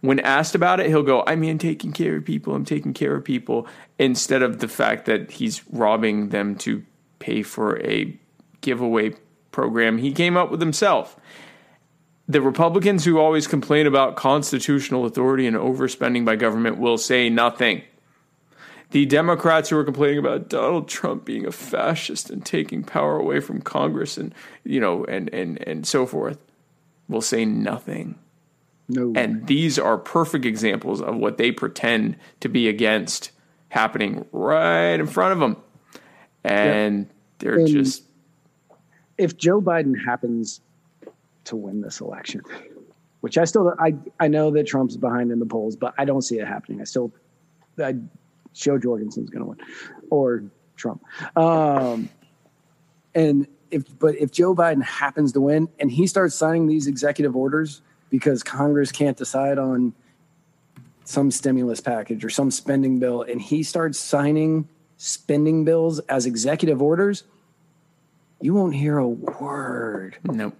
When 0.00 0.18
asked 0.20 0.54
about 0.54 0.80
it, 0.80 0.88
he'll 0.88 1.02
go, 1.02 1.22
"I 1.26 1.36
mean, 1.36 1.58
taking 1.58 1.92
care 1.92 2.16
of 2.16 2.24
people. 2.24 2.54
I'm 2.54 2.64
taking 2.64 2.92
care 2.92 3.14
of 3.14 3.24
people," 3.24 3.68
instead 3.98 4.42
of 4.42 4.58
the 4.58 4.68
fact 4.68 5.06
that 5.06 5.30
he's 5.30 5.62
robbing 5.70 6.30
them 6.30 6.56
to 6.56 6.82
pay 7.20 7.42
for 7.42 7.80
a 7.80 8.18
giveaway 8.60 9.14
program 9.52 9.96
he 9.96 10.12
came 10.12 10.36
up 10.36 10.50
with 10.50 10.60
himself 10.60 11.16
the 12.28 12.40
Republicans 12.40 13.04
who 13.04 13.18
always 13.18 13.46
complain 13.46 13.86
about 13.86 14.16
constitutional 14.16 15.04
authority 15.04 15.46
and 15.46 15.56
overspending 15.56 16.24
by 16.24 16.36
government 16.36 16.78
will 16.78 16.98
say 16.98 17.30
nothing. 17.30 17.82
The 18.90 19.06
Democrats 19.06 19.68
who 19.68 19.78
are 19.78 19.84
complaining 19.84 20.18
about 20.18 20.48
Donald 20.48 20.88
Trump 20.88 21.24
being 21.24 21.46
a 21.46 21.52
fascist 21.52 22.30
and 22.30 22.44
taking 22.44 22.82
power 22.82 23.16
away 23.16 23.40
from 23.40 23.60
Congress 23.60 24.16
and 24.16 24.34
you 24.64 24.80
know 24.80 25.04
and 25.04 25.32
and 25.32 25.60
and 25.66 25.86
so 25.86 26.06
forth 26.06 26.38
will 27.08 27.20
say 27.20 27.44
nothing. 27.44 28.16
No. 28.88 29.12
And 29.16 29.46
these 29.46 29.78
are 29.78 29.98
perfect 29.98 30.44
examples 30.44 31.00
of 31.00 31.16
what 31.16 31.38
they 31.38 31.50
pretend 31.50 32.16
to 32.40 32.48
be 32.48 32.68
against 32.68 33.32
happening 33.68 34.24
right 34.30 34.94
in 34.94 35.06
front 35.06 35.32
of 35.32 35.40
them. 35.40 35.56
And 36.44 36.98
yeah. 36.98 37.12
they're 37.38 37.58
and 37.58 37.68
just 37.68 38.04
if 39.18 39.36
Joe 39.36 39.60
Biden 39.60 39.94
happens 40.04 40.60
to 41.46 41.56
win 41.56 41.80
this 41.80 42.00
election, 42.00 42.42
which 43.20 43.38
I 43.38 43.44
still 43.44 43.74
I 43.78 43.94
I 44.20 44.28
know 44.28 44.50
that 44.52 44.66
Trump's 44.66 44.96
behind 44.96 45.30
in 45.32 45.38
the 45.38 45.46
polls, 45.46 45.76
but 45.76 45.94
I 45.98 46.04
don't 46.04 46.22
see 46.22 46.38
it 46.38 46.46
happening. 46.46 46.80
I 46.80 46.84
still 46.84 47.12
I 47.82 47.96
Jo 48.52 48.78
Jorgensen's 48.78 49.30
going 49.30 49.42
to 49.42 49.48
win 49.50 49.58
or 50.10 50.44
Trump. 50.76 51.02
Um, 51.36 52.08
and 53.14 53.46
if 53.70 53.98
but 53.98 54.14
if 54.16 54.30
Joe 54.30 54.54
Biden 54.54 54.82
happens 54.82 55.32
to 55.32 55.40
win 55.40 55.68
and 55.78 55.90
he 55.90 56.06
starts 56.06 56.34
signing 56.34 56.66
these 56.66 56.86
executive 56.86 57.34
orders 57.36 57.82
because 58.10 58.42
Congress 58.42 58.92
can't 58.92 59.16
decide 59.16 59.58
on 59.58 59.94
some 61.04 61.30
stimulus 61.30 61.80
package 61.80 62.24
or 62.24 62.30
some 62.30 62.50
spending 62.50 62.98
bill 62.98 63.22
and 63.22 63.40
he 63.40 63.62
starts 63.62 63.98
signing 63.98 64.68
spending 64.96 65.64
bills 65.64 65.98
as 66.00 66.26
executive 66.26 66.80
orders, 66.80 67.24
you 68.40 68.54
won't 68.54 68.74
hear 68.74 68.98
a 68.98 69.08
word. 69.08 70.16
Nope 70.24 70.56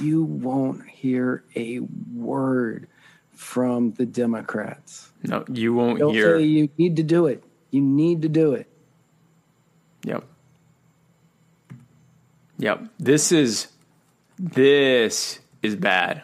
you 0.00 0.24
won't 0.24 0.86
hear 0.88 1.44
a 1.54 1.80
word 2.14 2.88
from 3.32 3.92
the 3.92 4.06
Democrats. 4.06 5.10
No, 5.22 5.44
you 5.50 5.74
won't 5.74 5.98
They'll 5.98 6.12
hear. 6.12 6.38
Say 6.38 6.44
you 6.44 6.68
need 6.76 6.96
to 6.96 7.02
do 7.02 7.26
it. 7.26 7.42
You 7.70 7.80
need 7.80 8.22
to 8.22 8.28
do 8.28 8.52
it. 8.52 8.68
Yep. 10.04 10.24
Yep. 12.58 12.88
This 12.98 13.32
is 13.32 13.68
this 14.38 15.38
is 15.62 15.76
bad. 15.76 16.22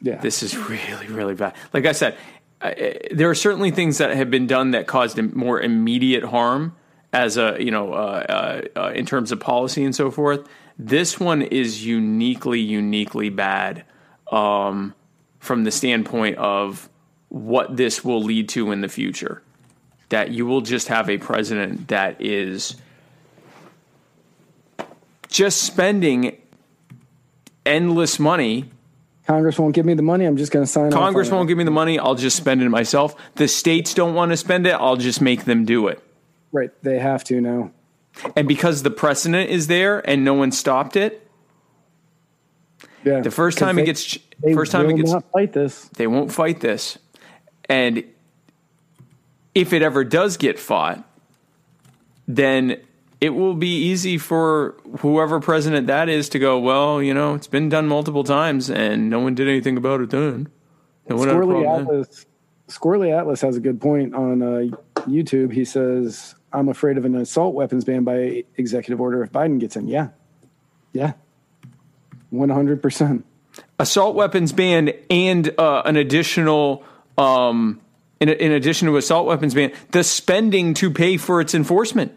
Yeah. 0.00 0.20
This 0.20 0.42
is 0.42 0.56
really 0.56 1.08
really 1.08 1.34
bad. 1.34 1.54
Like 1.72 1.86
I 1.86 1.92
said, 1.92 2.16
I, 2.60 2.98
there 3.10 3.30
are 3.30 3.34
certainly 3.34 3.70
things 3.70 3.98
that 3.98 4.14
have 4.16 4.30
been 4.30 4.46
done 4.46 4.72
that 4.72 4.86
caused 4.86 5.20
more 5.34 5.60
immediate 5.60 6.24
harm 6.24 6.74
as 7.12 7.36
a 7.36 7.56
you 7.58 7.70
know 7.70 7.92
uh, 7.92 8.62
uh, 8.76 8.80
uh, 8.80 8.92
in 8.94 9.06
terms 9.06 9.32
of 9.32 9.40
policy 9.40 9.84
and 9.84 9.94
so 9.94 10.10
forth. 10.10 10.46
This 10.78 11.18
one 11.18 11.42
is 11.42 11.84
uniquely 11.84 12.60
uniquely 12.60 13.30
bad 13.30 13.84
um, 14.30 14.94
from 15.40 15.64
the 15.64 15.70
standpoint 15.70 16.38
of 16.38 16.88
what 17.28 17.76
this 17.76 18.04
will 18.04 18.22
lead 18.22 18.48
to 18.50 18.70
in 18.70 18.80
the 18.80 18.88
future. 18.88 19.42
That 20.10 20.30
you 20.30 20.46
will 20.46 20.60
just 20.60 20.88
have 20.88 21.10
a 21.10 21.18
president 21.18 21.88
that 21.88 22.20
is 22.20 22.76
just 25.28 25.62
spending 25.62 26.40
endless 27.66 28.18
money. 28.18 28.70
Congress 29.26 29.58
won't 29.58 29.74
give 29.74 29.84
me 29.84 29.92
the 29.92 30.02
money. 30.02 30.24
I'm 30.24 30.38
just 30.38 30.50
going 30.50 30.64
to 30.64 30.70
sign. 30.70 30.90
Congress 30.90 31.30
won't 31.30 31.48
give 31.48 31.58
me 31.58 31.64
the 31.64 31.70
money. 31.70 31.98
I'll 31.98 32.14
just 32.14 32.36
spend 32.36 32.62
it 32.62 32.68
myself. 32.70 33.14
The 33.34 33.46
states 33.46 33.92
don't 33.92 34.14
want 34.14 34.30
to 34.30 34.36
spend 34.38 34.66
it. 34.66 34.72
I'll 34.72 34.96
just 34.96 35.20
make 35.20 35.44
them 35.44 35.66
do 35.66 35.88
it. 35.88 36.02
Right. 36.50 36.70
They 36.82 36.98
have 36.98 37.24
to 37.24 37.40
now. 37.40 37.72
And 38.36 38.48
because 38.48 38.82
the 38.82 38.90
precedent 38.90 39.50
is 39.50 39.66
there 39.66 40.08
and 40.08 40.24
no 40.24 40.34
one 40.34 40.52
stopped 40.52 40.96
it. 40.96 41.28
Yeah. 43.04 43.20
The 43.20 43.30
first 43.30 43.58
time 43.58 43.76
they, 43.76 43.82
it 43.82 43.86
gets 43.86 44.18
they 44.42 44.54
first 44.54 44.72
time 44.72 44.90
it 44.90 44.96
gets 44.96 45.14
fight 45.32 45.52
this. 45.52 45.84
They 45.90 46.06
won't 46.06 46.32
fight 46.32 46.60
this. 46.60 46.98
And 47.68 48.04
if 49.54 49.72
it 49.72 49.82
ever 49.82 50.04
does 50.04 50.36
get 50.36 50.58
fought, 50.58 51.04
then 52.26 52.76
it 53.20 53.30
will 53.30 53.54
be 53.54 53.84
easy 53.84 54.18
for 54.18 54.76
whoever 55.00 55.40
president 55.40 55.86
that 55.88 56.08
is 56.08 56.28
to 56.30 56.38
go, 56.38 56.58
well, 56.58 57.02
you 57.02 57.12
know, 57.12 57.34
it's 57.34 57.46
been 57.46 57.68
done 57.68 57.88
multiple 57.88 58.24
times 58.24 58.70
and 58.70 59.10
no 59.10 59.18
one 59.18 59.34
did 59.34 59.48
anything 59.48 59.76
about 59.76 60.00
it 60.00 60.10
then. 60.10 60.48
No 61.08 61.16
one 61.16 61.28
had 61.28 61.36
a 61.36 61.40
Squirrely 61.40 61.62
problem 61.62 61.86
then. 61.86 61.96
Atlas, 61.96 62.26
Squirrely 62.68 63.18
Atlas 63.18 63.40
has 63.40 63.56
a 63.56 63.60
good 63.60 63.80
point 63.80 64.14
on 64.14 64.42
uh, 64.42 64.76
YouTube. 65.08 65.52
He 65.52 65.64
says, 65.64 66.34
"I'm 66.52 66.68
afraid 66.68 66.98
of 66.98 67.04
an 67.04 67.14
assault 67.14 67.54
weapons 67.54 67.84
ban 67.84 68.04
by 68.04 68.44
executive 68.56 69.00
order 69.00 69.22
if 69.22 69.32
Biden 69.32 69.58
gets 69.60 69.76
in." 69.76 69.88
Yeah, 69.88 70.08
yeah, 70.92 71.12
one 72.30 72.48
hundred 72.50 72.82
percent. 72.82 73.24
assault 73.78 74.14
weapons 74.14 74.52
ban 74.52 74.92
and 75.10 75.52
uh, 75.58 75.82
an 75.84 75.96
additional 75.96 76.84
um, 77.16 77.80
in, 78.20 78.28
in 78.28 78.52
addition 78.52 78.86
to 78.88 78.96
assault 78.96 79.26
weapons 79.26 79.54
ban 79.54 79.72
the 79.92 80.04
spending 80.04 80.74
to 80.74 80.90
pay 80.90 81.16
for 81.16 81.40
its 81.40 81.54
enforcement 81.54 82.12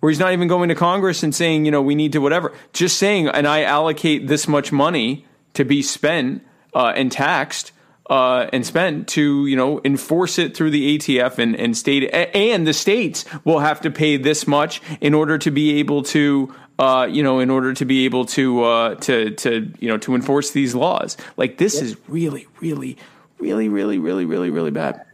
where 0.00 0.10
he's 0.10 0.18
not 0.18 0.32
even 0.32 0.48
going 0.48 0.68
to 0.68 0.74
congress 0.74 1.22
and 1.22 1.34
saying 1.34 1.64
you 1.64 1.70
know 1.70 1.82
we 1.82 1.94
need 1.94 2.12
to 2.12 2.18
whatever 2.20 2.52
just 2.72 2.96
saying 2.98 3.28
and 3.28 3.46
i 3.46 3.62
allocate 3.62 4.26
this 4.28 4.46
much 4.48 4.72
money 4.72 5.26
to 5.54 5.64
be 5.64 5.82
spent 5.82 6.42
uh, 6.74 6.92
and 6.96 7.10
taxed 7.12 7.72
uh, 8.10 8.46
and 8.52 8.66
spent 8.66 9.08
to 9.08 9.46
you 9.46 9.56
know 9.56 9.80
enforce 9.84 10.38
it 10.38 10.56
through 10.56 10.70
the 10.70 10.98
ATF 10.98 11.38
and, 11.38 11.56
and 11.56 11.76
state 11.76 12.04
and 12.12 12.66
the 12.66 12.72
states 12.72 13.24
will 13.44 13.60
have 13.60 13.80
to 13.80 13.90
pay 13.90 14.16
this 14.16 14.46
much 14.46 14.82
in 15.00 15.14
order 15.14 15.38
to 15.38 15.50
be 15.50 15.78
able 15.78 16.02
to 16.02 16.54
uh, 16.78 17.08
you 17.10 17.22
know 17.22 17.38
in 17.40 17.50
order 17.50 17.72
to 17.72 17.84
be 17.84 18.04
able 18.04 18.26
to 18.26 18.62
uh, 18.62 18.94
to 18.96 19.30
to 19.30 19.72
you 19.78 19.88
know 19.88 19.96
to 19.98 20.14
enforce 20.14 20.50
these 20.50 20.74
laws 20.74 21.16
like 21.36 21.56
this 21.58 21.80
is 21.80 21.96
really 22.08 22.46
really 22.60 22.96
really 23.38 23.68
really 23.68 23.98
really 23.98 24.24
really 24.24 24.50
really 24.50 24.70
bad 24.70 25.04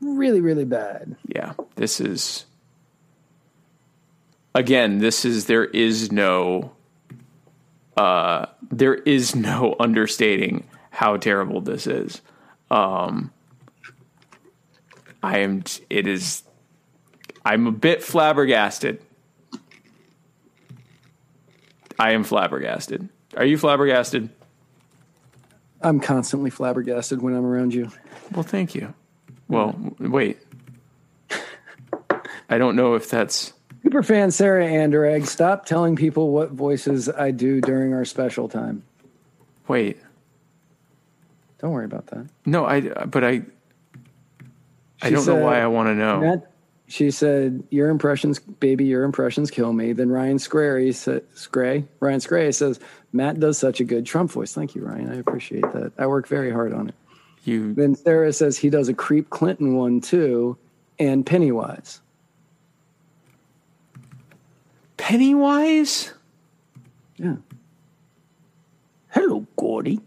Really, 0.00 0.40
really 0.40 0.64
bad. 0.64 1.16
yeah 1.26 1.52
this 1.76 2.00
is 2.00 2.44
again 4.54 4.98
this 4.98 5.24
is 5.24 5.46
there 5.46 5.64
is 5.64 6.10
no 6.10 6.72
uh 7.96 8.46
there 8.70 8.94
is 8.94 9.34
no 9.36 9.76
understating 9.78 10.64
how 10.96 11.14
terrible 11.18 11.60
this 11.60 11.86
is. 11.86 12.22
Um 12.70 13.30
i 15.22 15.40
am 15.40 15.62
it 15.90 16.06
is 16.06 16.42
i'm 17.44 17.66
a 17.66 17.72
bit 17.72 18.02
flabbergasted. 18.02 19.02
I 21.98 22.12
am 22.12 22.24
flabbergasted. 22.24 23.08
Are 23.36 23.44
you 23.44 23.58
flabbergasted? 23.58 24.30
I'm 25.82 26.00
constantly 26.00 26.50
flabbergasted 26.50 27.20
when 27.20 27.34
I'm 27.34 27.44
around 27.44 27.74
you. 27.74 27.90
well 28.32 28.42
thank 28.42 28.74
you. 28.74 28.94
Well 29.48 29.76
wait. 29.98 30.38
I 32.48 32.56
don't 32.56 32.74
know 32.74 32.94
if 32.94 33.10
that's 33.10 33.52
Superfan 33.84 34.32
Sarah 34.32 34.66
Anderegg, 34.66 35.26
stop 35.26 35.66
telling 35.66 35.94
people 35.94 36.30
what 36.30 36.52
voices 36.52 37.10
I 37.10 37.32
do 37.32 37.60
during 37.60 37.92
our 37.92 38.06
special 38.06 38.48
time. 38.48 38.82
wait 39.68 39.98
Don't 41.58 41.72
worry 41.72 41.84
about 41.84 42.06
that. 42.08 42.26
no 42.44 42.64
i 42.66 42.80
but 42.80 43.24
i 43.24 43.42
i 45.02 45.08
She 45.08 45.14
don't 45.14 45.26
know 45.26 45.36
why 45.36 45.60
i 45.60 45.66
want 45.66 45.88
to 45.88 45.94
know 45.94 46.20
Matt, 46.20 46.50
she 46.88 47.10
said, 47.10 47.64
"Your 47.70 47.88
impressions, 47.88 48.38
baby, 48.38 48.84
your 48.84 49.02
impressions 49.02 49.50
kill 49.50 49.72
me." 49.72 49.92
Then 49.92 50.08
Ryan 50.08 50.38
Scray 50.38 50.92
said, 50.92 51.24
"Scray." 51.34 51.84
Ryan 51.98 52.20
Scray 52.20 52.52
says, 52.54 52.78
"Matt 53.12 53.40
does 53.40 53.58
such 53.58 53.80
a 53.80 53.84
good 53.84 54.06
Trump 54.06 54.30
voice." 54.30 54.52
Thank 54.54 54.76
you, 54.76 54.84
Ryan. 54.84 55.10
I 55.10 55.16
appreciate 55.16 55.64
that. 55.72 55.90
I 55.98 56.06
work 56.06 56.28
very 56.28 56.52
hard 56.52 56.72
on 56.72 56.88
it. 56.90 56.94
You. 57.42 57.74
Then 57.74 57.96
Sarah 57.96 58.32
says 58.32 58.56
he 58.56 58.70
does 58.70 58.88
a 58.88 58.94
creep 58.94 59.30
Clinton 59.30 59.74
one 59.74 60.00
too, 60.00 60.56
and 61.00 61.26
Pennywise. 61.26 62.00
Pennywise? 64.96 66.12
Yeah. 67.16 67.36
Hello, 69.08 69.44
Georgie. 69.58 70.00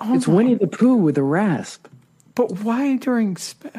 Oh 0.00 0.14
it's 0.14 0.26
Winnie 0.26 0.54
the 0.54 0.66
Pooh 0.66 0.94
with 0.96 1.18
a 1.18 1.22
rasp. 1.22 1.86
But 2.34 2.60
why 2.60 2.96
during? 2.96 3.36
Spe- 3.36 3.76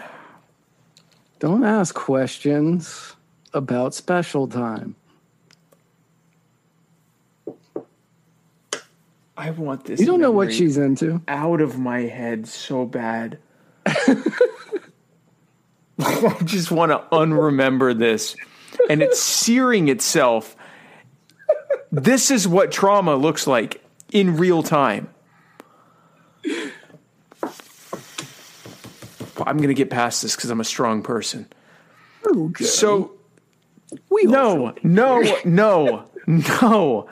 Don't 1.40 1.64
ask 1.64 1.96
questions 1.96 3.16
about 3.54 3.94
special 3.96 4.48
time. 4.48 4.96
I 9.36 9.50
want 9.50 9.86
this. 9.86 10.00
You 10.00 10.06
don't 10.06 10.22
know 10.22 10.32
what 10.32 10.54
she's 10.54 10.78
into. 10.78 11.22
out 11.28 11.62
of 11.62 11.80
my 11.80 12.02
head 12.02 12.48
so 12.48 12.86
bad. 12.86 13.40
I 13.86 14.24
just 16.44 16.72
want 16.72 16.92
to 16.92 17.00
unremember 17.12 17.98
this, 17.98 18.36
and 18.90 19.02
it's 19.02 19.20
searing 19.20 19.88
itself. 19.88 20.56
This 21.92 22.30
is 22.30 22.48
what 22.48 22.72
trauma 22.72 23.16
looks 23.16 23.48
like 23.48 23.84
in 24.12 24.38
real 24.38 24.62
time. 24.62 25.10
I'm 29.46 29.58
going 29.58 29.70
to 29.70 29.74
get 29.74 29.90
past 29.90 30.22
this 30.22 30.36
because 30.36 30.50
I'm 30.50 30.60
a 30.62 30.66
strong 30.66 31.02
person. 31.02 31.48
So, 32.60 33.14
we 34.10 34.24
no, 34.24 34.74
no, 34.84 35.22
no, 35.44 36.06
no. 36.26 37.10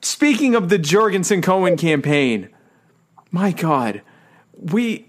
Speaking 0.00 0.54
of 0.54 0.68
the 0.70 0.78
Jorgensen 0.78 1.42
Cohen 1.42 1.76
campaign, 1.76 2.48
my 3.30 3.52
God, 3.52 4.02
we. 4.54 5.08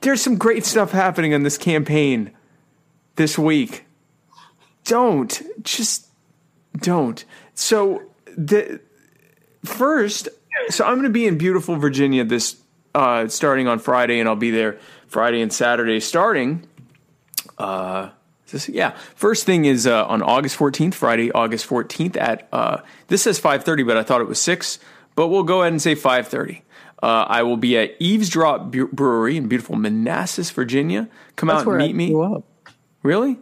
There's 0.00 0.22
some 0.22 0.36
great 0.36 0.64
stuff 0.64 0.92
happening 0.92 1.32
in 1.32 1.42
this 1.42 1.58
campaign 1.58 2.30
this 3.16 3.38
week. 3.38 3.84
Don't. 4.84 5.42
Just 5.62 6.08
don't. 6.78 7.24
So, 7.54 8.02
the 8.36 8.80
first, 9.64 10.28
so 10.68 10.84
I'm 10.84 10.94
going 10.94 11.04
to 11.04 11.10
be 11.10 11.26
in 11.26 11.38
beautiful 11.38 11.76
Virginia 11.76 12.24
this 12.24 12.56
uh, 12.96 13.28
starting 13.28 13.68
on 13.68 13.78
Friday, 13.78 14.18
and 14.20 14.28
I'll 14.28 14.36
be 14.36 14.50
there 14.50 14.78
Friday 15.06 15.42
and 15.42 15.52
Saturday 15.52 16.00
starting. 16.00 16.66
Uh, 17.58 18.08
this, 18.50 18.68
yeah. 18.70 18.96
First 19.14 19.44
thing 19.44 19.66
is 19.66 19.86
uh, 19.86 20.06
on 20.06 20.22
August 20.22 20.58
14th, 20.58 20.94
Friday, 20.94 21.30
August 21.30 21.68
14th 21.68 22.16
at 22.16 22.48
uh, 22.52 22.78
this 23.08 23.22
says 23.22 23.38
5:30, 23.38 23.86
but 23.86 23.98
I 23.98 24.02
thought 24.02 24.22
it 24.22 24.26
was 24.28 24.40
six. 24.40 24.78
But 25.14 25.28
we'll 25.28 25.42
go 25.42 25.60
ahead 25.60 25.72
and 25.72 25.82
say 25.82 25.94
5:30. 25.94 26.62
Uh, 27.02 27.26
I 27.28 27.42
will 27.42 27.58
be 27.58 27.76
at 27.76 27.94
Eavesdrop 27.98 28.70
Brewery 28.70 29.36
in 29.36 29.48
beautiful 29.48 29.76
Manassas, 29.76 30.50
Virginia. 30.50 31.08
Come 31.36 31.48
That's 31.48 31.62
out 31.62 31.68
and 31.68 31.78
meet 31.78 31.94
me. 31.94 32.10
grew 32.10 32.36
up. 32.36 32.44
Really? 33.02 33.38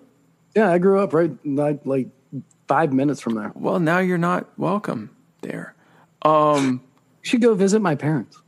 Yeah, 0.56 0.70
I 0.70 0.78
grew 0.78 1.01
up 1.01 1.12
right 1.12 1.31
like, 1.47 1.86
like 1.86 2.09
five 2.66 2.93
minutes 2.93 3.20
from 3.20 3.35
there. 3.35 3.52
Well, 3.55 3.78
now 3.78 4.01
you're 4.01 4.18
not 4.18 4.48
welcome 4.59 5.10
there. 5.43 5.74
Um, 6.22 6.82
you 7.22 7.28
should 7.31 7.40
go 7.43 7.55
visit 7.55 7.81
my 7.81 7.94
parents. 7.94 8.40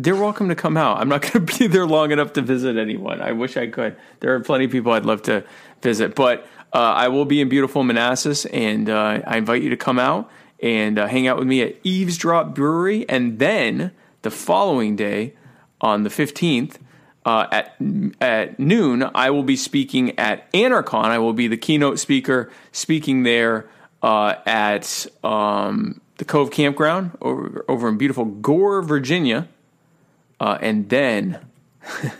They're 0.00 0.16
welcome 0.16 0.48
to 0.48 0.54
come 0.54 0.76
out. 0.76 0.98
I'm 0.98 1.08
not 1.08 1.22
going 1.32 1.44
to 1.44 1.58
be 1.58 1.66
there 1.66 1.86
long 1.86 2.12
enough 2.12 2.32
to 2.34 2.42
visit 2.42 2.76
anyone. 2.76 3.20
I 3.20 3.32
wish 3.32 3.56
I 3.56 3.66
could. 3.66 3.96
There 4.20 4.34
are 4.34 4.40
plenty 4.40 4.66
of 4.66 4.70
people 4.70 4.92
I'd 4.92 5.04
love 5.04 5.22
to 5.22 5.44
visit, 5.82 6.14
but 6.14 6.46
uh, 6.72 6.78
I 6.78 7.08
will 7.08 7.24
be 7.24 7.40
in 7.40 7.48
beautiful 7.48 7.82
Manassas, 7.82 8.44
and 8.46 8.88
uh, 8.88 9.20
I 9.26 9.38
invite 9.38 9.62
you 9.62 9.70
to 9.70 9.76
come 9.76 9.98
out 9.98 10.30
and 10.60 10.98
uh, 10.98 11.06
hang 11.06 11.26
out 11.26 11.38
with 11.38 11.48
me 11.48 11.62
at 11.62 11.76
Eavesdrop 11.82 12.54
Brewery, 12.54 13.08
and 13.08 13.38
then 13.38 13.92
the 14.22 14.30
following 14.30 14.96
day, 14.96 15.34
on 15.80 16.02
the 16.02 16.10
15th. 16.10 16.76
Uh, 17.24 17.46
at 17.52 17.76
at 18.20 18.58
noon, 18.58 19.10
I 19.14 19.30
will 19.30 19.42
be 19.42 19.56
speaking 19.56 20.18
at 20.18 20.48
Anarchon. 20.54 21.06
I 21.06 21.18
will 21.18 21.34
be 21.34 21.46
the 21.46 21.58
keynote 21.58 21.98
speaker, 21.98 22.50
speaking 22.72 23.22
there 23.22 23.68
uh, 24.02 24.36
at 24.46 25.06
um, 25.22 26.00
the 26.16 26.24
Cove 26.24 26.50
Campground 26.50 27.18
over, 27.20 27.64
over 27.68 27.88
in 27.88 27.98
beautiful 27.98 28.24
Gore, 28.24 28.80
Virginia. 28.80 29.46
Uh, 30.40 30.58
and 30.60 30.88
then, 30.88 31.38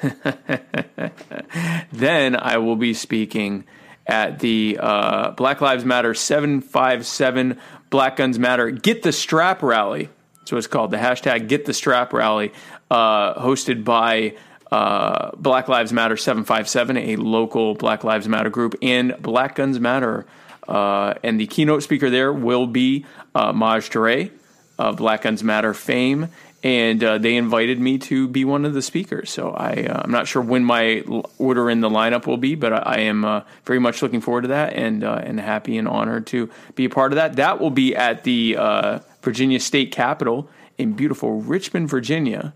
then 1.92 2.36
I 2.36 2.58
will 2.58 2.76
be 2.76 2.94
speaking 2.94 3.64
at 4.06 4.38
the 4.38 4.78
uh, 4.80 5.30
Black 5.32 5.60
Lives 5.60 5.84
Matter 5.84 6.14
757 6.14 7.58
Black 7.90 8.16
Guns 8.16 8.38
Matter 8.38 8.70
Get 8.70 9.02
the 9.02 9.12
Strap 9.12 9.62
rally. 9.62 10.08
So 10.46 10.56
it's 10.56 10.66
called. 10.66 10.90
The 10.90 10.96
hashtag 10.96 11.48
Get 11.48 11.66
the 11.66 11.74
Strap 11.74 12.12
rally, 12.12 12.52
uh, 12.90 13.34
hosted 13.34 13.84
by 13.84 14.36
uh, 14.72 15.32
Black 15.36 15.68
Lives 15.68 15.92
Matter 15.92 16.16
757, 16.16 16.96
a 16.96 17.16
local 17.16 17.74
Black 17.74 18.02
Lives 18.02 18.28
Matter 18.28 18.50
group, 18.50 18.74
and 18.82 19.14
Black 19.20 19.56
Guns 19.56 19.78
Matter. 19.78 20.26
Uh, 20.66 21.14
and 21.22 21.38
the 21.38 21.46
keynote 21.46 21.82
speaker 21.82 22.10
there 22.10 22.32
will 22.32 22.66
be 22.66 23.04
uh, 23.34 23.52
Maj 23.52 23.90
Touré 23.90 24.30
of 24.78 24.96
Black 24.96 25.22
Guns 25.22 25.42
Matter 25.42 25.74
fame 25.74 26.28
and 26.62 27.04
uh, 27.04 27.18
they 27.18 27.36
invited 27.36 27.78
me 27.78 27.98
to 27.98 28.26
be 28.26 28.44
one 28.44 28.64
of 28.64 28.74
the 28.74 28.82
speakers. 28.82 29.30
So 29.30 29.50
I, 29.50 29.86
uh, 29.88 30.02
I'm 30.04 30.10
not 30.10 30.26
sure 30.26 30.42
when 30.42 30.64
my 30.64 31.04
order 31.38 31.70
in 31.70 31.80
the 31.80 31.88
lineup 31.88 32.26
will 32.26 32.36
be, 32.36 32.56
but 32.56 32.72
I, 32.72 32.76
I 32.78 32.98
am 33.00 33.24
uh, 33.24 33.42
very 33.64 33.78
much 33.78 34.02
looking 34.02 34.20
forward 34.20 34.42
to 34.42 34.48
that 34.48 34.72
and 34.72 35.04
uh, 35.04 35.20
and 35.22 35.38
happy 35.38 35.78
and 35.78 35.86
honored 35.86 36.26
to 36.28 36.50
be 36.74 36.84
a 36.84 36.90
part 36.90 37.12
of 37.12 37.16
that. 37.16 37.36
That 37.36 37.60
will 37.60 37.70
be 37.70 37.94
at 37.94 38.24
the 38.24 38.56
uh, 38.58 38.98
Virginia 39.22 39.60
State 39.60 39.92
Capitol 39.92 40.50
in 40.78 40.94
beautiful 40.94 41.40
Richmond, 41.40 41.88
Virginia. 41.88 42.54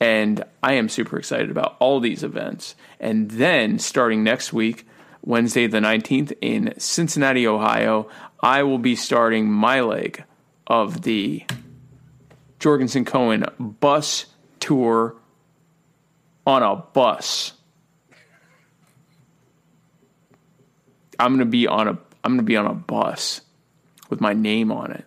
And 0.00 0.44
I 0.62 0.74
am 0.74 0.88
super 0.88 1.18
excited 1.18 1.50
about 1.50 1.76
all 1.78 1.98
these 1.98 2.22
events. 2.22 2.74
And 3.00 3.30
then 3.30 3.78
starting 3.78 4.22
next 4.22 4.52
week, 4.52 4.86
Wednesday 5.22 5.66
the 5.66 5.78
19th 5.78 6.36
in 6.40 6.74
Cincinnati, 6.78 7.46
Ohio, 7.46 8.08
I 8.40 8.62
will 8.64 8.78
be 8.78 8.94
starting 8.94 9.50
my 9.50 9.80
leg 9.80 10.24
of 10.66 11.02
the 11.02 11.44
Jorgensen 12.58 13.04
Cohen 13.04 13.44
bus 13.58 14.26
tour 14.60 15.16
on 16.46 16.62
a 16.62 16.76
bus. 16.76 17.52
I'm 21.18 21.32
gonna 21.32 21.44
be 21.44 21.66
on 21.66 21.88
a 21.88 21.98
I'm 22.22 22.32
gonna 22.32 22.42
be 22.42 22.56
on 22.56 22.66
a 22.66 22.74
bus 22.74 23.42
with 24.08 24.20
my 24.20 24.32
name 24.32 24.72
on 24.72 24.92
it. 24.92 25.04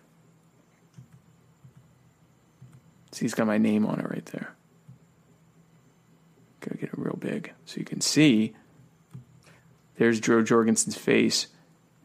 See, 3.12 3.24
he's 3.24 3.34
got 3.34 3.46
my 3.46 3.58
name 3.58 3.84
on 3.86 3.98
it 3.98 4.08
right 4.08 4.26
there. 4.26 4.54
Gotta 6.60 6.76
get 6.76 6.90
it 6.90 6.98
real 6.98 7.16
big 7.18 7.52
so 7.64 7.78
you 7.78 7.84
can 7.84 8.00
see. 8.00 8.54
There's 9.96 10.20
Jo 10.20 10.42
Jorgensen's 10.42 10.96
face. 10.96 11.48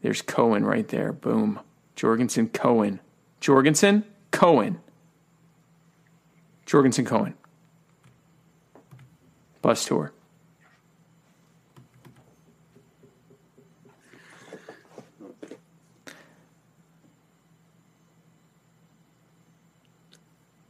There's 0.02 0.22
Cohen 0.22 0.64
right 0.64 0.86
there. 0.88 1.12
Boom. 1.12 1.60
Jorgensen 1.94 2.48
Cohen. 2.48 3.00
Jorgensen 3.40 4.04
Cohen. 4.32 4.80
Jorgensen 6.66 7.04
Cohen. 7.04 7.34
Bus 9.62 9.84
tour. 9.84 10.12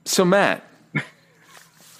So 0.05 0.25
Matt. 0.25 0.65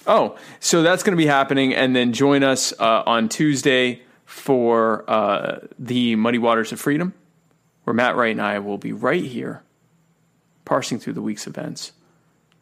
Oh, 0.07 0.37
so 0.59 0.83
that's 0.83 1.01
going 1.01 1.13
to 1.13 1.17
be 1.17 1.25
happening, 1.25 1.73
and 1.73 1.95
then 1.95 2.13
join 2.13 2.43
us 2.43 2.71
uh, 2.79 3.01
on 3.07 3.27
Tuesday 3.27 4.03
for 4.23 5.03
uh, 5.09 5.61
the 5.79 6.15
Muddy 6.15 6.37
Waters 6.37 6.71
of 6.71 6.79
Freedom, 6.79 7.15
where 7.85 7.95
Matt 7.95 8.15
Wright 8.15 8.29
and 8.29 8.39
I 8.39 8.59
will 8.59 8.77
be 8.77 8.91
right 8.91 9.23
here, 9.23 9.63
parsing 10.63 10.99
through 10.99 11.13
the 11.13 11.23
week's 11.23 11.47
events, 11.47 11.91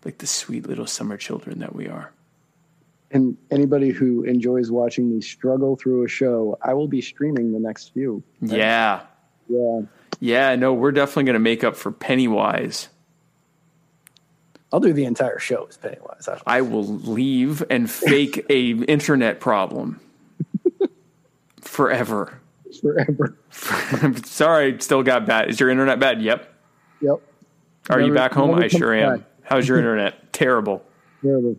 like 0.06 0.18
the 0.20 0.28
sweet 0.28 0.68
little 0.68 0.88
summer 0.88 1.18
children 1.18 1.60
that 1.60 1.76
we 1.76 1.88
are. 1.88 2.12
And 3.12 3.38
anybody 3.52 3.90
who 3.92 4.24
enjoys 4.24 4.72
watching 4.72 5.14
me 5.14 5.22
struggle 5.22 5.76
through 5.76 6.04
a 6.04 6.08
show, 6.08 6.58
I 6.62 6.74
will 6.74 6.88
be 6.88 7.02
streaming 7.02 7.52
the 7.54 7.60
next 7.60 7.94
few. 7.94 8.24
Yeah, 8.42 9.02
Yeah. 9.48 9.82
yeah. 10.20 10.56
No, 10.56 10.74
we're 10.74 10.92
definitely 10.92 11.26
going 11.26 11.34
to 11.36 11.40
make 11.40 11.64
up 11.64 11.76
for 11.76 11.92
Pennywise. 11.92 12.90
I'll 14.72 14.80
do 14.80 14.92
the 14.94 15.06
entire 15.06 15.38
show 15.38 15.68
as 15.70 15.78
Pennywise. 15.78 16.28
I- 16.28 16.42
I 16.58 16.62
will 16.62 16.84
leave 16.86 17.64
and 17.70 17.90
fake 17.90 18.44
a 18.50 18.70
internet 18.88 19.40
problem 19.40 20.00
forever. 21.62 22.40
Forever. 22.82 23.38
Sorry, 24.26 24.80
still 24.82 25.04
got 25.04 25.28
bad. 25.28 25.50
Is 25.52 25.60
your 25.60 25.70
internet 25.70 26.00
bad? 26.00 26.22
Yep. 26.24 26.52
Yep. 27.02 27.22
Are 27.92 28.02
you 28.02 28.14
back 28.16 28.32
home? 28.34 28.56
I 28.56 28.68
sure 28.68 29.00
comes 29.00 29.04
am. 29.14 29.18
back. 29.20 29.28
How's 29.44 29.68
your 29.68 29.78
internet? 29.78 30.34
Terrible. 30.34 30.84
Terrible. 31.22 31.58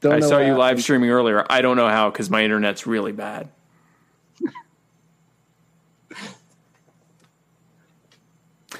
Don't 0.00 0.12
I 0.12 0.20
saw 0.20 0.38
you 0.38 0.54
live 0.54 0.80
streaming 0.82 1.10
earlier. 1.10 1.44
I 1.48 1.62
don't 1.62 1.76
know 1.76 1.88
how 1.88 2.10
because 2.10 2.28
my 2.30 2.44
internet's 2.44 2.86
really 2.86 3.12
bad. 3.12 3.48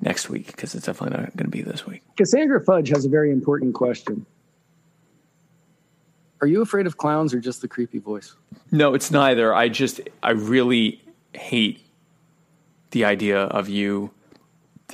next 0.00 0.28
week 0.28 0.48
because 0.48 0.74
it's 0.74 0.86
definitely 0.86 1.16
not 1.16 1.36
going 1.36 1.46
to 1.46 1.56
be 1.56 1.62
this 1.62 1.86
week. 1.86 2.02
Cassandra 2.16 2.60
Fudge 2.64 2.88
has 2.88 3.04
a 3.04 3.08
very 3.08 3.30
important 3.30 3.74
question. 3.74 4.26
Are 6.40 6.46
you 6.46 6.62
afraid 6.62 6.86
of 6.86 6.96
clowns 6.96 7.34
or 7.34 7.40
just 7.40 7.62
the 7.62 7.68
creepy 7.68 7.98
voice? 7.98 8.34
No, 8.70 8.94
it's 8.94 9.10
neither. 9.10 9.54
I 9.54 9.68
just, 9.68 10.00
I 10.22 10.30
really 10.30 11.02
hate 11.32 11.84
the 12.90 13.04
idea 13.04 13.40
of 13.40 13.68
you 13.68 14.10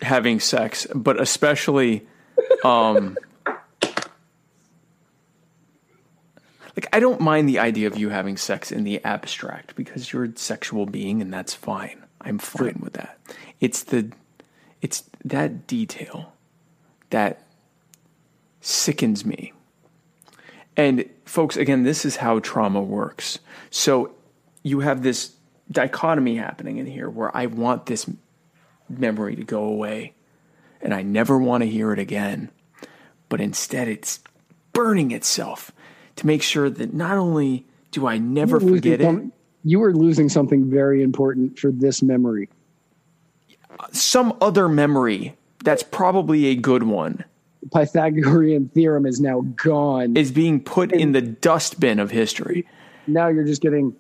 having 0.03 0.41
sex, 0.41 0.87
but 0.95 1.21
especially, 1.21 2.07
um, 2.65 3.17
like, 6.77 6.89
I 6.93 6.99
don't 6.99 7.21
mind 7.21 7.49
the 7.49 7.59
idea 7.59 7.87
of 7.87 7.97
you 7.99 8.09
having 8.09 8.37
sex 8.37 8.73
in 8.73 8.85
the 8.85 9.05
abstract 9.05 9.77
because 9.77 10.13
you're 10.13 10.25
a 10.25 10.37
sexual 10.37 10.87
being 10.87 11.21
and 11.21 11.33
that's 11.33 11.55
fine. 11.55 12.03
I'm 12.21 12.39
fine 12.39 12.81
with 12.83 12.95
that. 12.95 13.19
It's 13.61 13.85
the, 13.85 14.11
it's 14.81 15.05
that 15.25 15.67
detail 15.67 16.33
that 17.11 17.43
sickens 18.61 19.25
me. 19.25 19.53
And 20.77 21.09
folks, 21.35 21.57
again, 21.57 21.83
this 21.83 22.05
is 22.05 22.15
how 22.15 22.39
trauma 22.39 22.81
works. 22.81 23.41
So 23.71 24.15
you 24.63 24.81
have 24.81 25.03
this 25.03 25.33
dichotomy 25.69 26.37
happening 26.37 26.79
in 26.79 26.87
here 26.87 27.11
where 27.11 27.37
I 27.37 27.47
want 27.47 27.87
this 27.87 28.09
memory 28.89 29.35
to 29.35 29.43
go 29.43 29.65
away 29.65 30.13
and 30.81 30.95
I 30.95 31.03
never 31.03 31.37
want 31.37 31.63
to 31.65 31.69
hear 31.69 31.93
it 31.93 31.99
again. 31.99 32.51
But 33.29 33.41
instead, 33.41 33.89
it's 33.89 34.21
burning 34.73 35.11
itself 35.11 35.73
to 36.17 36.27
make 36.27 36.41
sure 36.41 36.71
that 36.71 36.95
not 36.95 37.19
only 37.19 37.67
do 37.91 38.07
I 38.07 38.19
never 38.19 38.61
You 38.61 38.77
forget 38.77 39.01
it, 39.01 39.25
You 39.65 39.81
were 39.81 39.93
losing 39.93 40.29
something 40.29 40.71
very 40.71 41.03
important 41.03 41.59
for 41.59 41.73
this 41.73 42.01
memory. 42.01 42.49
some 43.91 44.37
other 44.41 44.69
memory 44.69 45.37
that's 45.65 45.83
probably 45.83 46.47
a 46.47 46.55
good 46.55 46.85
one 46.85 47.25
Pythagorean 47.73 48.69
theorem 48.69 49.07
is 49.07 49.21
now 49.21 49.41
gone. 49.57 50.17
is 50.17 50.31
being 50.31 50.61
put 50.61 50.93
in 50.93 51.13
the 51.13 51.23
dustbin 51.23 51.99
of 51.99 52.11
history. 52.11 52.67
Now 53.07 53.29
you're 53.29 53.45
just 53.45 53.63
getting, 53.63 53.95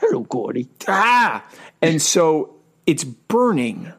hello, 0.00 0.26
Georgie. 0.30 0.68
Ah! 0.88 1.44
And 1.82 2.00
so 2.00 2.54
it's 2.86 3.04
burning 3.04 3.92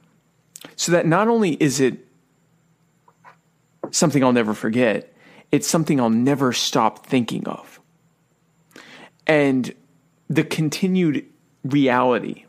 so 0.76 0.92
that 0.92 1.06
not 1.06 1.28
only 1.28 1.54
is 1.54 1.80
it 1.80 2.08
something 3.92 4.24
I'll 4.24 4.34
never 4.34 4.54
forget, 4.54 5.14
it's 5.52 5.68
something 5.68 6.00
I'll 6.00 6.10
never 6.10 6.54
stop 6.54 7.06
thinking 7.06 7.48
of. 7.48 7.80
And 9.26 9.74
the 10.30 10.44
continued 10.44 11.26
reality 11.64 12.46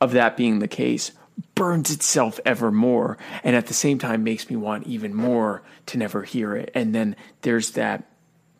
of 0.00 0.12
that 0.12 0.36
being 0.36 0.58
the 0.58 0.68
case 0.68 1.12
burns 1.54 1.90
itself 1.90 2.38
ever 2.44 2.70
more 2.70 3.18
and 3.42 3.56
at 3.56 3.66
the 3.66 3.74
same 3.74 3.98
time 3.98 4.24
makes 4.24 4.48
me 4.50 4.56
want 4.56 4.86
even 4.86 5.14
more 5.14 5.62
to 5.86 5.98
never 5.98 6.22
hear 6.22 6.54
it 6.54 6.70
and 6.74 6.94
then 6.94 7.16
there's 7.42 7.72
that 7.72 8.04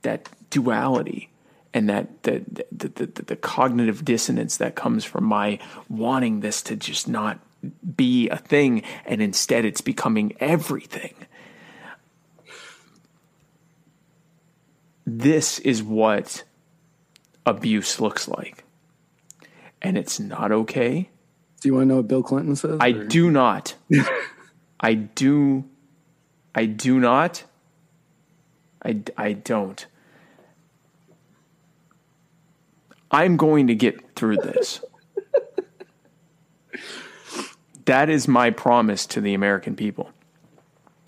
that 0.02 0.28
duality 0.50 1.30
and 1.72 1.88
that 1.88 2.22
the 2.24 2.42
the, 2.50 2.88
the, 2.88 3.06
the, 3.06 3.22
the 3.22 3.36
cognitive 3.36 4.04
dissonance 4.04 4.56
that 4.56 4.74
comes 4.74 5.04
from 5.04 5.24
my 5.24 5.58
wanting 5.88 6.40
this 6.40 6.62
to 6.62 6.76
just 6.76 7.08
not 7.08 7.38
be 7.96 8.28
a 8.28 8.36
thing 8.36 8.82
and 9.06 9.22
instead 9.22 9.64
it's 9.64 9.80
becoming 9.80 10.34
everything 10.40 11.14
this 15.06 15.58
is 15.60 15.82
what 15.82 16.44
abuse 17.46 18.00
looks 18.00 18.28
like. 18.28 18.64
And 19.82 19.98
it's 19.98 20.18
not 20.18 20.50
okay. 20.50 21.10
Do 21.64 21.68
you 21.68 21.74
want 21.76 21.84
to 21.84 21.88
know 21.88 21.96
what 21.96 22.08
Bill 22.08 22.22
Clinton 22.22 22.56
says? 22.56 22.76
I 22.78 22.88
or- 22.90 23.04
do 23.06 23.30
not. 23.30 23.74
I 24.80 24.92
do. 24.92 25.64
I 26.54 26.66
do 26.66 27.00
not. 27.00 27.44
I, 28.84 29.00
I 29.16 29.32
don't. 29.32 29.86
I'm 33.10 33.38
going 33.38 33.68
to 33.68 33.74
get 33.74 34.14
through 34.14 34.36
this. 34.36 34.84
that 37.86 38.10
is 38.10 38.28
my 38.28 38.50
promise 38.50 39.06
to 39.06 39.22
the 39.22 39.32
American 39.32 39.74
people 39.74 40.10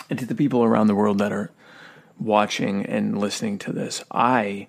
and 0.08 0.18
to 0.18 0.24
the 0.24 0.34
people 0.34 0.64
around 0.64 0.86
the 0.86 0.94
world 0.94 1.18
that 1.18 1.32
are 1.32 1.50
watching 2.18 2.86
and 2.86 3.18
listening 3.18 3.58
to 3.58 3.74
this. 3.74 4.02
I 4.10 4.68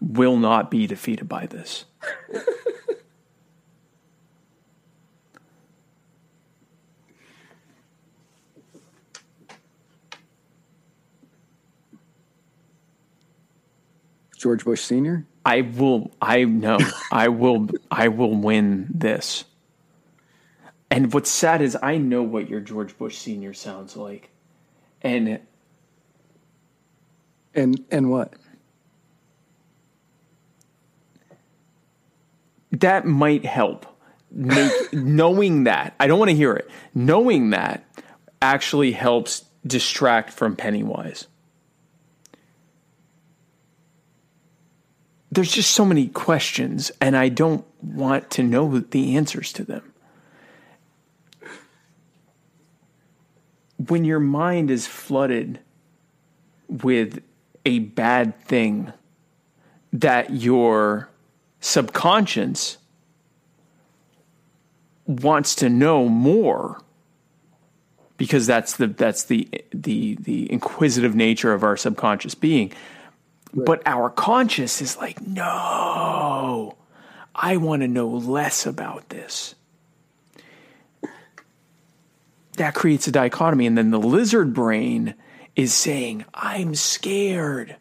will 0.00 0.38
not 0.38 0.70
be 0.70 0.86
defeated 0.86 1.28
by 1.28 1.44
this. 1.44 1.84
George 14.36 14.64
Bush 14.64 14.82
Senior. 14.82 15.26
I 15.44 15.62
will. 15.62 16.10
I 16.20 16.44
know. 16.44 16.78
I 17.12 17.28
will. 17.28 17.68
I 17.90 18.08
will 18.08 18.34
win 18.34 18.88
this. 18.92 19.44
And 20.90 21.12
what's 21.12 21.30
sad 21.30 21.62
is 21.62 21.76
I 21.82 21.98
know 21.98 22.22
what 22.22 22.48
your 22.48 22.60
George 22.60 22.96
Bush 22.96 23.16
Senior 23.16 23.54
sounds 23.54 23.96
like, 23.96 24.30
and 25.02 25.40
And 27.54 27.84
and 27.90 28.10
what? 28.10 28.34
that 32.80 33.04
might 33.06 33.44
help. 33.44 33.86
Make, 34.30 34.72
knowing 34.92 35.64
that 35.64 35.94
I 35.98 36.06
don't 36.06 36.18
want 36.18 36.30
to 36.30 36.36
hear 36.36 36.54
it. 36.54 36.68
Knowing 36.94 37.50
that 37.50 37.84
actually 38.42 38.92
helps 38.92 39.44
distract 39.66 40.30
from 40.30 40.56
Pennywise. 40.56 41.26
There's 45.36 45.52
just 45.52 45.72
so 45.72 45.84
many 45.84 46.06
questions, 46.08 46.90
and 46.98 47.14
I 47.14 47.28
don't 47.28 47.62
want 47.82 48.30
to 48.30 48.42
know 48.42 48.78
the 48.78 49.16
answers 49.16 49.52
to 49.52 49.64
them. 49.64 49.92
When 53.76 54.06
your 54.06 54.18
mind 54.18 54.70
is 54.70 54.86
flooded 54.86 55.60
with 56.68 57.22
a 57.66 57.80
bad 57.80 58.40
thing 58.46 58.94
that 59.92 60.30
your 60.30 61.10
subconscious 61.60 62.78
wants 65.06 65.54
to 65.56 65.68
know 65.68 66.08
more 66.08 66.80
because 68.16 68.46
that's 68.46 68.78
the 68.78 68.86
that's 68.86 69.24
the 69.24 69.46
the 69.74 70.14
the 70.14 70.50
inquisitive 70.50 71.14
nature 71.14 71.52
of 71.52 71.62
our 71.62 71.76
subconscious 71.76 72.34
being 72.34 72.72
but 73.64 73.82
our 73.86 74.10
conscious 74.10 74.82
is 74.82 74.96
like 74.96 75.20
no 75.26 76.76
i 77.34 77.56
want 77.56 77.82
to 77.82 77.88
know 77.88 78.08
less 78.08 78.66
about 78.66 79.08
this 79.08 79.54
that 82.56 82.74
creates 82.74 83.06
a 83.06 83.12
dichotomy 83.12 83.66
and 83.66 83.76
then 83.76 83.90
the 83.90 83.98
lizard 83.98 84.52
brain 84.52 85.14
is 85.54 85.72
saying 85.72 86.24
i'm 86.34 86.74
scared 86.74 87.76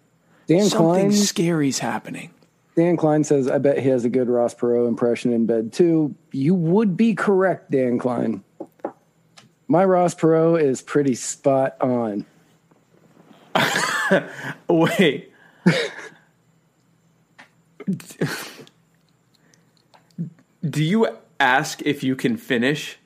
Dan 0.47 0.65
something 0.69 1.09
Klein- 1.09 1.11
scary's 1.11 1.79
happening 1.79 2.31
Dan 2.75 2.97
Klein 2.97 3.23
says, 3.23 3.47
I 3.47 3.57
bet 3.57 3.79
he 3.79 3.87
has 3.87 4.03
a 4.03 4.09
good 4.09 4.27
Ross 4.27 4.53
Perot 4.53 4.87
impression 4.87 5.31
in 5.31 5.45
bed 5.45 5.71
too. 5.71 6.13
You 6.33 6.53
would 6.53 6.97
be 6.97 7.15
correct, 7.15 7.71
Dan 7.71 7.97
Klein. 7.97 8.43
My 9.67 9.85
Ross 9.85 10.13
Perot 10.13 10.61
is 10.61 10.81
pretty 10.81 11.15
spot 11.15 11.77
on. 11.81 12.25
Wait. 14.69 15.31
Do 20.67 20.83
you 20.83 21.07
ask 21.39 21.81
if 21.83 22.03
you 22.03 22.15
can 22.15 22.37
finish? 22.37 22.97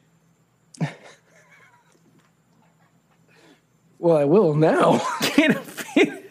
Well, 3.99 4.15
I 4.15 4.23
will 4.25 4.53
now. 4.53 4.99
Can 5.21 5.51
I 5.51 5.59
finish? 5.59 6.23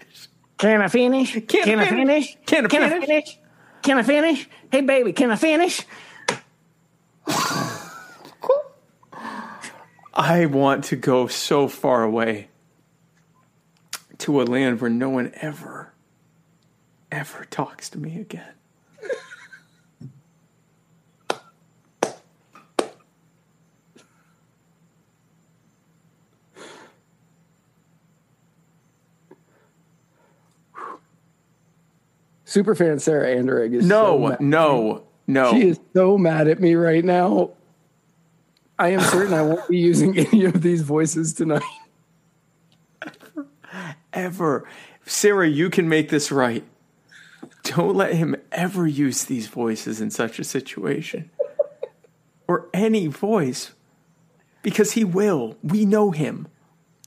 Can 0.56 0.80
I 0.80 0.88
finish? 0.88 1.32
Can, 1.46 1.78
I 1.78 1.86
finish? 1.86 2.36
Can 2.46 2.64
I 2.64 2.68
finish? 3.00 3.38
Can 3.82 3.98
I 3.98 4.02
finish? 4.02 4.48
Hey, 4.72 4.80
baby, 4.80 5.12
can 5.12 5.30
I 5.30 5.36
finish? 5.36 5.82
I 10.14 10.46
want 10.46 10.84
to 10.86 10.96
go 10.96 11.26
so 11.28 11.68
far 11.68 12.02
away 12.02 12.48
to 14.18 14.42
a 14.42 14.44
land 14.44 14.80
where 14.80 14.90
no 14.90 15.10
one 15.10 15.30
ever, 15.36 15.92
ever 17.10 17.44
talks 17.50 17.90
to 17.90 17.98
me 17.98 18.20
again. 18.20 18.52
Superfan 32.46 33.00
Sarah 33.00 33.28
Anderegg 33.36 33.74
is 33.74 33.86
No, 33.86 34.28
mad. 34.28 34.40
no, 34.40 35.04
no. 35.26 35.52
She 35.52 35.68
is 35.68 35.80
so 35.94 36.16
mad 36.16 36.48
at 36.48 36.60
me 36.60 36.74
right 36.74 37.04
now. 37.04 37.50
I 38.78 38.88
am 38.90 39.00
certain 39.00 39.34
I 39.34 39.42
won't 39.42 39.68
be 39.68 39.76
using 39.78 40.16
any 40.32 40.44
of 40.44 40.62
these 40.62 40.82
voices 40.82 41.34
tonight. 41.34 41.62
ever. 44.12 44.68
Sarah, 45.04 45.48
you 45.48 45.68
can 45.68 45.88
make 45.88 46.08
this 46.08 46.32
right. 46.32 46.64
Don't 47.76 47.96
let 47.96 48.14
him 48.14 48.34
ever 48.50 48.86
use 48.86 49.24
these 49.24 49.46
voices 49.46 50.00
in 50.00 50.10
such 50.10 50.38
a 50.38 50.44
situation. 50.44 51.30
or 52.46 52.68
any 52.72 53.06
voice. 53.06 53.72
Because 54.62 54.92
he 54.92 55.04
will. 55.04 55.56
We 55.62 55.84
know 55.84 56.10
him. 56.10 56.48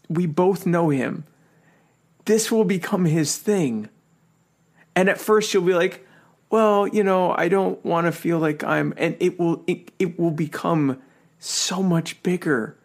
We 0.07 0.27
both 0.27 0.65
know 0.65 0.89
him. 0.89 1.25
This 2.25 2.51
will 2.51 2.63
become 2.63 3.05
his 3.05 3.38
thing. 3.38 3.89
And 4.95 5.09
at 5.09 5.19
first 5.19 5.53
you'll 5.53 5.63
be 5.63 5.73
like, 5.73 6.05
well, 6.51 6.88
you 6.88 7.03
know, 7.03 7.31
I 7.31 7.47
don't 7.47 7.83
want 7.83 8.05
to 8.05 8.11
feel 8.11 8.38
like 8.38 8.63
I'm 8.63 8.93
and 8.97 9.15
it 9.19 9.39
will 9.39 9.63
it, 9.65 9.91
it 9.97 10.19
will 10.19 10.31
become 10.31 11.01
so 11.39 11.81
much 11.81 12.21
bigger. 12.23 12.77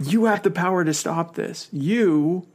You 0.00 0.24
have 0.24 0.42
the 0.42 0.50
power 0.50 0.84
to 0.84 0.94
stop 0.94 1.34
this. 1.34 1.68
You 1.70 2.46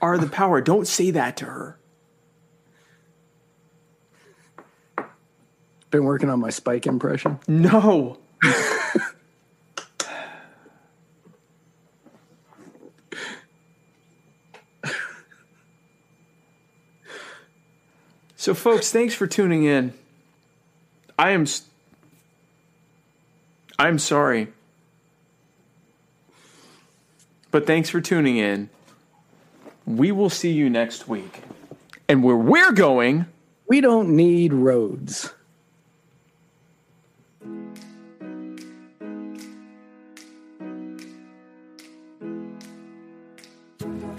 are 0.00 0.18
the 0.18 0.26
power. 0.28 0.60
Don't 0.60 0.86
say 0.86 1.10
that 1.12 1.36
to 1.38 1.44
her. 1.46 1.76
Been 5.90 6.04
working 6.04 6.30
on 6.30 6.38
my 6.40 6.50
Spike 6.50 6.86
impression. 6.86 7.38
No. 7.48 8.18
so, 18.36 18.54
folks, 18.54 18.90
thanks 18.90 19.14
for 19.14 19.26
tuning 19.26 19.64
in. 19.64 19.92
I 21.18 21.30
am. 21.30 21.42
s- 21.42 21.66
I'm 23.78 23.98
sorry. 23.98 24.48
But 27.50 27.66
thanks 27.66 27.90
for 27.90 28.00
tuning 28.00 28.36
in. 28.36 28.70
We 29.96 30.12
will 30.12 30.30
see 30.30 30.52
you 30.52 30.70
next 30.70 31.08
week. 31.08 31.42
And 32.08 32.22
where 32.22 32.36
we're 32.36 32.72
going, 32.72 33.26
we 33.68 33.80
don't 33.80 34.14
need 34.14 34.52
roads. 34.52 35.32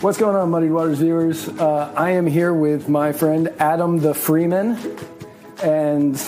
What's 0.02 0.18
going 0.18 0.36
on, 0.36 0.50
Muddy 0.50 0.70
Waters 0.70 1.00
viewers? 1.00 1.48
Uh, 1.48 1.94
I 1.96 2.12
am 2.12 2.28
here 2.28 2.54
with 2.54 2.90
my 2.90 3.14
friend 3.14 3.48
Adam 3.60 4.00
the 4.00 4.14
Freeman, 4.14 4.78
and 5.64 6.22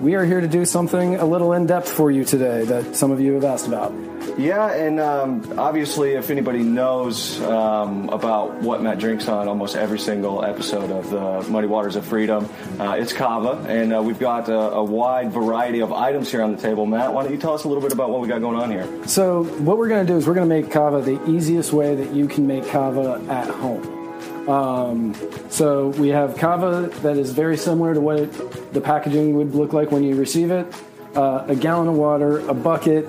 we 0.00 0.14
are 0.14 0.24
here 0.24 0.40
to 0.40 0.48
do 0.48 0.64
something 0.64 1.14
a 1.16 1.24
little 1.24 1.52
in 1.52 1.66
depth 1.66 1.88
for 1.88 2.10
you 2.10 2.24
today 2.24 2.64
that 2.64 2.96
some 2.96 3.12
of 3.12 3.20
you 3.20 3.34
have 3.34 3.44
asked 3.44 3.68
about. 3.68 3.92
Yeah, 4.36 4.72
and 4.72 4.98
um, 4.98 5.58
obviously, 5.58 6.14
if 6.14 6.28
anybody 6.28 6.64
knows 6.64 7.40
um, 7.42 8.08
about 8.08 8.54
what 8.62 8.82
Matt 8.82 8.98
drinks 8.98 9.28
on 9.28 9.46
almost 9.46 9.76
every 9.76 9.98
single 9.98 10.44
episode 10.44 10.90
of 10.90 11.08
the 11.10 11.48
Muddy 11.50 11.68
Waters 11.68 11.94
of 11.94 12.04
Freedom, 12.04 12.48
uh, 12.80 12.96
it's 12.98 13.12
Kava, 13.12 13.64
and 13.68 13.94
uh, 13.94 14.02
we've 14.02 14.18
got 14.18 14.48
a, 14.48 14.58
a 14.58 14.82
wide 14.82 15.30
variety 15.30 15.80
of 15.80 15.92
items 15.92 16.32
here 16.32 16.42
on 16.42 16.54
the 16.54 16.60
table. 16.60 16.84
Matt, 16.84 17.12
why 17.12 17.22
don't 17.22 17.30
you 17.32 17.38
tell 17.38 17.54
us 17.54 17.62
a 17.62 17.68
little 17.68 17.82
bit 17.82 17.92
about 17.92 18.10
what 18.10 18.20
we 18.20 18.26
got 18.26 18.40
going 18.40 18.56
on 18.56 18.72
here? 18.72 19.06
So 19.06 19.44
what 19.44 19.78
we're 19.78 19.88
going 19.88 20.04
to 20.04 20.12
do 20.12 20.18
is 20.18 20.26
we're 20.26 20.34
going 20.34 20.48
to 20.48 20.54
make 20.54 20.70
kava 20.70 21.00
the 21.00 21.24
easiest 21.30 21.72
way 21.72 21.94
that 21.94 22.12
you 22.12 22.26
can 22.26 22.44
make 22.44 22.66
kava 22.66 23.24
at 23.28 23.48
home. 23.48 24.48
Um, 24.48 25.14
so 25.48 25.88
we 25.88 26.08
have 26.08 26.36
kava 26.36 26.90
that 27.02 27.16
is 27.16 27.30
very 27.30 27.56
similar 27.56 27.94
to 27.94 28.00
what 28.00 28.18
it, 28.18 28.72
the 28.72 28.80
packaging 28.80 29.36
would 29.36 29.54
look 29.54 29.72
like 29.72 29.92
when 29.92 30.02
you 30.02 30.16
receive 30.16 30.50
it. 30.50 30.66
Uh, 31.14 31.44
a 31.46 31.54
gallon 31.54 31.86
of 31.86 31.94
water, 31.94 32.40
a 32.48 32.54
bucket, 32.54 33.06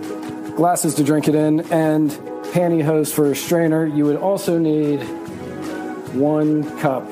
glasses 0.56 0.96
to 0.96 1.04
drink 1.04 1.28
it 1.28 1.36
in, 1.36 1.62
and 1.72 2.12
pantyhose 2.54 3.14
for 3.14 3.32
a 3.32 3.36
strainer. 3.36 3.86
You 3.86 4.06
would 4.06 4.18
also 4.18 4.58
need 4.58 5.02
one 6.14 6.64
cup, 6.80 7.04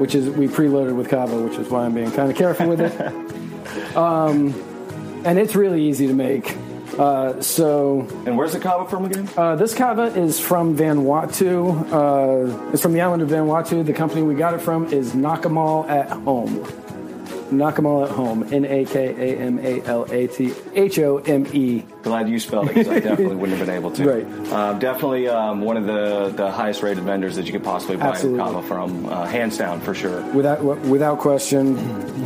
which 0.00 0.14
is 0.14 0.28
we 0.30 0.48
preloaded 0.48 0.96
with 0.96 1.08
kava, 1.08 1.40
which 1.40 1.58
is 1.58 1.68
why 1.68 1.84
I'm 1.84 1.94
being 1.94 2.10
kind 2.10 2.30
of 2.30 2.36
careful 2.36 2.68
with 2.68 2.80
it. 2.80 3.96
um, 3.96 4.54
and 5.24 5.38
it's 5.38 5.54
really 5.54 5.82
easy 5.82 6.06
to 6.06 6.14
make. 6.14 6.56
Uh, 6.98 7.40
so, 7.40 8.00
and 8.26 8.36
where's 8.36 8.52
the 8.52 8.58
kava 8.58 8.88
from 8.90 9.04
again? 9.04 9.28
Uh, 9.36 9.54
this 9.54 9.72
kava 9.72 10.06
is 10.18 10.40
from 10.40 10.76
Vanuatu. 10.76 11.92
Uh, 11.92 12.70
it's 12.72 12.82
from 12.82 12.92
the 12.92 13.00
island 13.00 13.22
of 13.22 13.28
Vanuatu. 13.28 13.86
The 13.86 13.92
company 13.92 14.22
we 14.22 14.34
got 14.34 14.54
it 14.54 14.60
from 14.60 14.92
is 14.92 15.12
Nakamal 15.12 15.88
at 15.88 16.10
Home. 16.10 16.66
Nakamal 17.50 18.04
at 18.04 18.10
Home. 18.10 18.42
N 18.52 18.64
A 18.64 18.84
K 18.84 19.08
A 19.08 19.38
M 19.38 19.58
A 19.58 19.82
L 19.84 20.06
A 20.10 20.26
T 20.26 20.52
H 20.74 20.98
O 20.98 21.18
M 21.18 21.46
E. 21.52 21.84
Glad 22.02 22.28
you 22.28 22.38
spelled 22.38 22.68
it 22.70 22.74
because 22.74 22.88
I 22.88 23.00
definitely 23.00 23.36
wouldn't 23.36 23.58
have 23.58 23.66
been 23.66 23.76
able 23.76 23.90
to. 23.92 24.04
Right. 24.08 24.52
Uh, 24.52 24.72
definitely 24.74 25.28
um, 25.28 25.60
one 25.60 25.76
of 25.76 25.86
the, 25.86 26.30
the 26.34 26.50
highest 26.50 26.82
rated 26.82 27.04
vendors 27.04 27.36
that 27.36 27.46
you 27.46 27.52
could 27.52 27.64
possibly 27.64 27.96
buy 27.96 28.08
Absolutely. 28.08 28.38
kava 28.38 28.62
from, 28.62 29.06
uh, 29.06 29.26
hands 29.26 29.58
down 29.58 29.80
for 29.80 29.94
sure. 29.94 30.22
Without 30.32 30.62
without 30.62 31.18
question, 31.18 31.74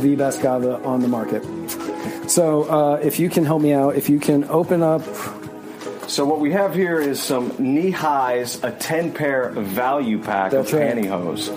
the 0.01 0.15
best 0.15 0.41
kava 0.41 0.81
on 0.83 1.01
the 1.01 1.07
market. 1.07 1.43
So, 2.29 2.63
uh, 2.63 2.95
if 3.03 3.19
you 3.19 3.29
can 3.29 3.43
help 3.45 3.61
me 3.61 3.73
out, 3.73 3.95
if 3.95 4.09
you 4.09 4.19
can 4.19 4.45
open 4.45 4.81
up 4.81 5.01
So 6.07 6.25
what 6.25 6.39
we 6.39 6.51
have 6.51 6.75
here 6.75 6.99
is 6.99 7.21
some 7.21 7.53
knee 7.59 7.89
highs, 7.91 8.61
a 8.63 8.71
ten 8.71 9.11
pair 9.13 9.49
value 9.51 10.19
pack 10.21 10.51
That's 10.51 10.71
of 10.71 10.79
right. 10.79 10.95
pantyhose. 10.95 11.49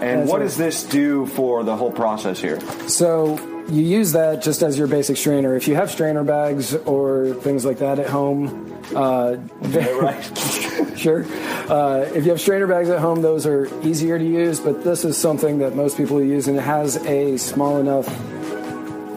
And 0.00 0.28
what 0.28 0.40
does 0.40 0.56
this 0.56 0.84
do 0.84 1.26
for 1.26 1.64
the 1.64 1.76
whole 1.76 1.92
process 1.92 2.40
here? 2.40 2.60
So 2.88 3.38
you 3.68 3.82
use 3.82 4.12
that 4.12 4.42
just 4.42 4.62
as 4.62 4.78
your 4.78 4.86
basic 4.86 5.16
strainer. 5.16 5.54
If 5.54 5.68
you 5.68 5.74
have 5.74 5.90
strainer 5.90 6.24
bags 6.24 6.74
or 6.74 7.34
things 7.42 7.64
like 7.64 7.78
that 7.78 7.98
at 7.98 8.08
home, 8.08 8.80
uh, 8.94 9.36
sure. 10.96 11.26
Uh, 11.70 12.06
if 12.14 12.24
you 12.24 12.30
have 12.30 12.40
strainer 12.40 12.66
bags 12.66 12.88
at 12.88 12.98
home, 13.00 13.20
those 13.20 13.46
are 13.46 13.66
easier 13.86 14.18
to 14.18 14.24
use. 14.24 14.60
But 14.60 14.84
this 14.84 15.04
is 15.04 15.16
something 15.16 15.58
that 15.58 15.76
most 15.76 15.96
people 15.96 16.22
use, 16.22 16.48
and 16.48 16.56
it 16.56 16.62
has 16.62 16.96
a 17.06 17.36
small 17.36 17.78
enough 17.78 18.06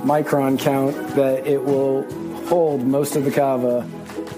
micron 0.03 0.59
count 0.59 0.95
that 1.15 1.45
it 1.47 1.63
will 1.63 2.03
hold 2.47 2.81
most 2.85 3.15
of 3.15 3.23
the 3.23 3.31
kava 3.31 3.87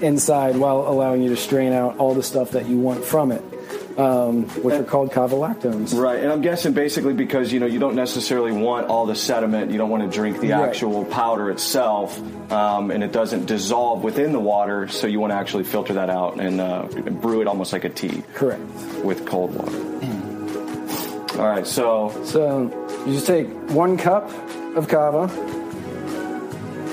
inside 0.02 0.57
while 0.57 0.82
allowing 0.88 1.24
you 1.24 1.30
to 1.30 1.38
strain 1.38 1.72
out 1.74 1.98
all 1.98 2.14
the 2.14 2.22
stuff 2.22 2.52
that 2.52 2.68
you 2.68 2.78
want 2.78 3.03
from 3.03 3.32
it, 3.32 3.41
um, 3.98 4.44
which 4.64 4.74
are 4.76 4.84
called 4.84 5.11
kava 5.11 5.36
lactones. 5.36 5.98
Right, 5.98 6.20
and 6.20 6.32
I'm 6.32 6.41
guessing 6.41 6.74
basically 6.74 7.14
because 7.14 7.52
you 7.52 7.60
know 7.60 7.65
you 7.68 7.80
don't 7.80 7.95
necessarily 7.95 8.52
want 8.52 8.88
all 8.88 9.06
the 9.06 9.15
sediment, 9.15 9.72
you 9.72 9.78
don't 9.78 9.90
want 9.90 10.03
to 10.03 10.10
drink 10.10 10.40
the 10.40 10.49
Right. 10.52 10.68
actual 10.70 11.06
powder 11.06 11.49
itself, 11.52 12.20
um, 12.52 12.91
and 12.91 13.03
it 13.03 13.11
doesn't 13.11 13.45
dissolve 13.45 14.03
within 14.03 14.32
the 14.32 14.40
water, 14.40 14.88
so 14.88 15.07
you 15.07 15.20
want 15.20 15.32
to 15.32 15.38
actually 15.38 15.64
filter 15.64 15.94
that 15.94 16.10
out 16.10 16.40
and 16.40 16.60
uh, 16.60 16.84
brew 17.22 17.41
it 17.41 17.48
almost 17.48 17.72
like 17.74 17.84
a 17.84 17.90
tea. 17.90 18.24
Correct. 18.34 18.61
With 19.03 19.26
cold 19.26 19.53
water. 19.56 19.80
All 21.40 21.48
right, 21.48 21.65
so 21.65 22.11
So 22.26 22.72
you 23.07 23.14
just 23.14 23.26
take 23.28 23.48
one 23.72 23.98
cup 23.98 24.30
of 24.76 24.88
kava, 24.88 25.30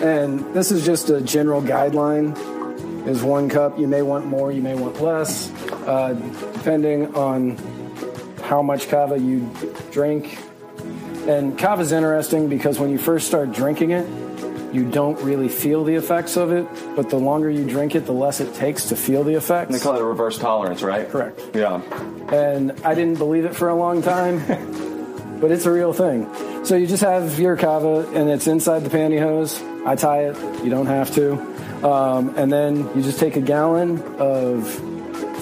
and 0.02 0.40
this 0.54 0.70
is 0.70 0.84
just 0.84 1.10
a 1.10 1.20
general 1.20 1.62
guideline. 1.62 2.36
Is 3.06 3.22
one 3.22 3.48
cup. 3.48 3.78
You 3.78 3.88
may 3.88 4.02
want 4.02 4.26
more. 4.26 4.52
You 4.52 4.60
may 4.60 4.74
want 4.74 5.00
less, 5.00 5.50
uh, 5.90 6.12
depending 6.52 7.12
on 7.16 7.56
how 8.44 8.62
much 8.62 8.88
kava 8.88 9.18
you 9.18 9.50
drink. 9.90 10.38
And 11.26 11.58
kava 11.58 11.82
is 11.82 11.90
interesting 11.90 12.48
because 12.48 12.78
when 12.78 12.90
you 12.90 12.98
first 12.98 13.26
start 13.26 13.50
drinking 13.50 13.90
it, 13.90 14.08
you 14.72 14.88
don't 14.88 15.20
really 15.20 15.48
feel 15.48 15.82
the 15.82 15.96
effects 15.96 16.36
of 16.36 16.52
it. 16.52 16.64
But 16.94 17.10
the 17.10 17.16
longer 17.16 17.50
you 17.50 17.68
drink 17.68 17.96
it, 17.96 18.06
the 18.06 18.12
less 18.12 18.38
it 18.38 18.54
takes 18.54 18.84
to 18.90 18.96
feel 18.96 19.24
the 19.24 19.34
effects. 19.34 19.72
they 19.72 19.80
call 19.80 19.96
it 19.96 20.00
a 20.00 20.04
reverse 20.04 20.38
tolerance, 20.38 20.82
right? 20.82 21.08
Correct. 21.08 21.40
Yeah. 21.54 21.82
and 22.30 22.70
I 22.84 22.94
didn't 22.94 23.18
believe 23.18 23.44
it 23.44 23.56
for 23.56 23.68
a 23.68 23.74
long 23.74 24.00
time, 24.00 24.38
but 25.40 25.50
it's 25.50 25.66
a 25.66 25.72
real 25.72 25.92
thing. 25.92 26.28
So 26.64 26.76
you 26.76 26.86
just 26.86 27.02
have 27.02 27.40
your 27.40 27.56
kava, 27.56 28.08
and 28.14 28.30
it's 28.30 28.46
inside 28.46 28.84
the 28.84 28.90
pantyhose. 28.90 29.60
I 29.84 29.96
tie 29.96 30.26
it. 30.26 30.36
You 30.64 30.70
don't 30.70 30.86
have 30.86 31.12
to. 31.16 31.32
Um, 31.84 32.36
and 32.36 32.52
then 32.52 32.76
you 32.94 33.02
just 33.02 33.18
take 33.18 33.36
a 33.36 33.40
gallon 33.40 34.00
of 34.18 34.89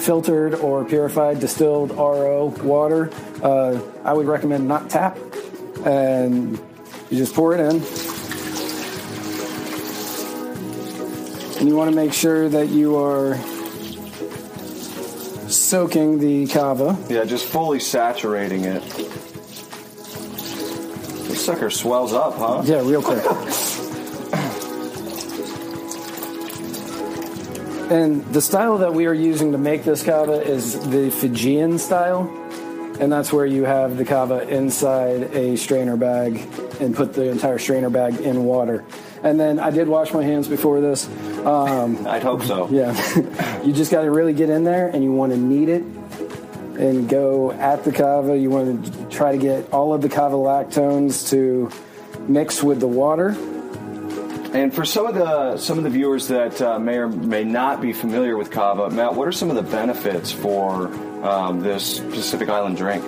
filtered 0.08 0.54
or 0.54 0.86
purified 0.86 1.38
distilled 1.38 1.90
RO 1.90 2.46
water. 2.62 3.10
Uh, 3.42 3.78
I 4.02 4.14
would 4.14 4.26
recommend 4.26 4.66
not 4.66 4.88
tap, 4.88 5.18
and 5.84 6.52
you 7.10 7.18
just 7.18 7.34
pour 7.34 7.52
it 7.52 7.60
in. 7.60 7.82
And 11.58 11.68
you 11.68 11.76
want 11.76 11.90
to 11.90 11.94
make 11.94 12.14
sure 12.14 12.48
that 12.48 12.70
you 12.70 12.96
are 12.96 13.36
soaking 15.50 16.20
the 16.20 16.46
kava. 16.46 16.96
Yeah, 17.10 17.26
just 17.26 17.44
fully 17.44 17.78
saturating 17.78 18.64
it. 18.64 18.82
This 21.28 21.44
sucker 21.44 21.68
swells 21.68 22.14
up, 22.14 22.34
huh? 22.38 22.62
Yeah, 22.64 22.80
real 22.80 23.02
quick. 23.02 23.22
and 27.90 28.24
the 28.34 28.42
style 28.42 28.78
that 28.78 28.92
we 28.92 29.06
are 29.06 29.14
using 29.14 29.52
to 29.52 29.58
make 29.58 29.84
this 29.84 30.02
kava 30.02 30.42
is 30.42 30.78
the 30.90 31.10
Fijian 31.10 31.78
style. 31.78 32.28
And 33.00 33.12
that's 33.12 33.32
where 33.32 33.46
you 33.46 33.64
have 33.64 33.96
the 33.96 34.04
kava 34.04 34.48
inside 34.48 35.34
a 35.34 35.56
strainer 35.56 35.96
bag 35.96 36.36
and 36.80 36.94
put 36.94 37.14
the 37.14 37.30
entire 37.30 37.58
strainer 37.58 37.90
bag 37.90 38.20
in 38.20 38.44
water. 38.44 38.84
And 39.22 39.38
then 39.38 39.58
I 39.58 39.70
did 39.70 39.88
wash 39.88 40.12
my 40.12 40.22
hands 40.22 40.48
before 40.48 40.80
this. 40.80 41.08
Um, 41.46 42.06
I'd 42.06 42.22
hope 42.22 42.42
so. 42.42 42.68
Yeah. 42.70 42.92
you 43.64 43.72
just 43.72 43.90
got 43.90 44.02
to 44.02 44.10
really 44.10 44.32
get 44.32 44.50
in 44.50 44.64
there 44.64 44.88
and 44.88 45.02
you 45.02 45.12
want 45.12 45.32
to 45.32 45.38
knead 45.38 45.68
it 45.68 45.82
and 46.78 47.08
go 47.08 47.52
at 47.52 47.84
the 47.84 47.92
kava. 47.92 48.36
You 48.36 48.50
want 48.50 48.84
to 48.84 49.08
try 49.08 49.32
to 49.32 49.38
get 49.38 49.72
all 49.72 49.94
of 49.94 50.02
the 50.02 50.08
kava 50.08 50.36
lactones 50.36 51.30
to 51.30 51.70
mix 52.28 52.62
with 52.62 52.80
the 52.80 52.88
water. 52.88 53.36
And 54.52 54.74
for 54.74 54.84
some 54.84 55.06
of 55.06 55.14
the 55.14 55.58
some 55.58 55.76
of 55.76 55.84
the 55.84 55.90
viewers 55.90 56.28
that 56.28 56.60
uh, 56.62 56.78
may 56.78 56.96
or 56.96 57.08
may 57.08 57.44
not 57.44 57.82
be 57.82 57.92
familiar 57.92 58.36
with 58.36 58.50
kava, 58.50 58.88
Matt, 58.88 59.14
what 59.14 59.28
are 59.28 59.32
some 59.32 59.50
of 59.50 59.56
the 59.56 59.62
benefits 59.62 60.32
for 60.32 60.88
um, 61.22 61.60
this 61.60 62.00
Pacific 62.00 62.48
Island 62.48 62.78
drink? 62.78 63.04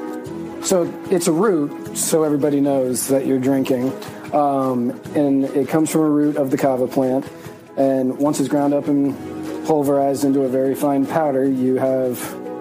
So 0.62 0.92
it's 1.10 1.26
a 1.26 1.32
root, 1.32 1.96
so 1.96 2.24
everybody 2.24 2.60
knows 2.60 3.08
that 3.08 3.24
you're 3.26 3.38
drinking. 3.38 3.90
Um, 4.34 4.90
and 5.14 5.44
it 5.46 5.68
comes 5.68 5.90
from 5.90 6.02
a 6.02 6.10
root 6.10 6.36
of 6.36 6.50
the 6.50 6.58
kava 6.58 6.86
plant. 6.86 7.26
And 7.76 8.18
once 8.18 8.38
it's 8.38 8.48
ground 8.48 8.74
up 8.74 8.86
and 8.86 9.16
pulverized 9.66 10.24
into 10.24 10.42
a 10.42 10.48
very 10.48 10.74
fine 10.74 11.06
powder, 11.06 11.48
you 11.48 11.76
have 11.76 12.18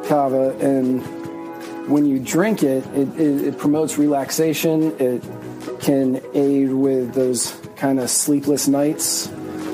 kava. 0.07 0.57
And 0.59 1.01
when 1.89 2.05
you 2.05 2.19
drink 2.19 2.63
it, 2.63 2.85
it, 2.95 3.09
it, 3.19 3.47
it 3.47 3.57
promotes 3.57 3.97
relaxation. 3.97 4.95
It 4.99 5.21
can 5.81 6.21
aid 6.33 6.71
with 6.71 7.13
those 7.13 7.58
kind 7.79 7.99
of 7.99 8.09
sleepless 8.09 8.67
nights. 8.67 9.27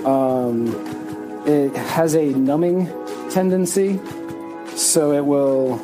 Um, 0.06 0.68
it 1.48 1.76
has 1.76 2.16
a 2.16 2.26
numbing 2.26 2.88
tendency, 3.32 4.00
so 4.76 5.12
it 5.14 5.26
will. 5.26 5.82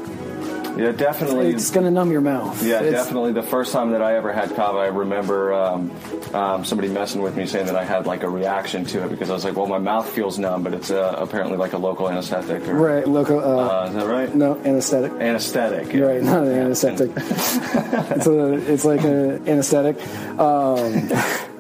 Yeah, 0.78 0.94
definitely. 0.94 1.50
It's 1.50 1.70
going 1.70 1.84
to 1.86 1.92
numb 1.92 2.12
your 2.14 2.22
mouth. 2.22 2.64
Yeah, 2.64 2.78
It's- 2.82 2.94
definitely. 2.94 3.34
The 3.34 3.44
first 3.44 3.74
time 3.74 3.92
that 3.92 4.02
I 4.02 4.16
ever 4.16 4.32
had 4.32 4.56
kava, 4.56 4.78
I 4.78 4.88
remember 4.88 5.54
um, 5.54 5.92
um, 6.34 6.64
somebody 6.64 6.88
messing 6.88 7.22
with 7.22 7.36
me 7.36 7.46
saying 7.46 7.66
that 7.66 7.76
I 7.76 7.84
had 7.84 8.06
like 8.06 8.24
a 8.24 8.30
reaction 8.30 8.86
to 8.86 9.04
it 9.04 9.10
because 9.10 9.30
I 9.30 9.34
was 9.34 9.44
like, 9.44 9.58
"Well, 9.58 9.68
my 9.68 9.80
mouth 9.80 10.10
feels 10.10 10.40
numb, 10.40 10.64
but 10.64 10.74
it's 10.74 10.90
uh, 10.90 11.16
apparently 11.18 11.58
like 11.58 11.74
a 11.74 11.78
local 11.78 12.10
anesthetic." 12.10 12.66
Or, 12.70 12.76
Right, 12.76 13.06
local. 13.08 13.40
Uh, 13.40 13.68
Uh, 13.84 13.88
is 13.90 13.96
that 13.96 14.08
right? 14.08 14.34
No, 14.34 14.56
anesthetic. 14.64 15.12
Anesthetic. 15.12 15.92
You're 15.94 16.08
right, 16.08 16.24
not 16.24 16.44
an 16.44 16.54
anesthetic. 16.54 17.12
it's, 17.18 18.28
a, 18.28 18.54
it's 18.72 18.86
like 18.86 19.04
an 19.04 19.46
anesthetic. 19.50 19.98
Um, 20.40 21.10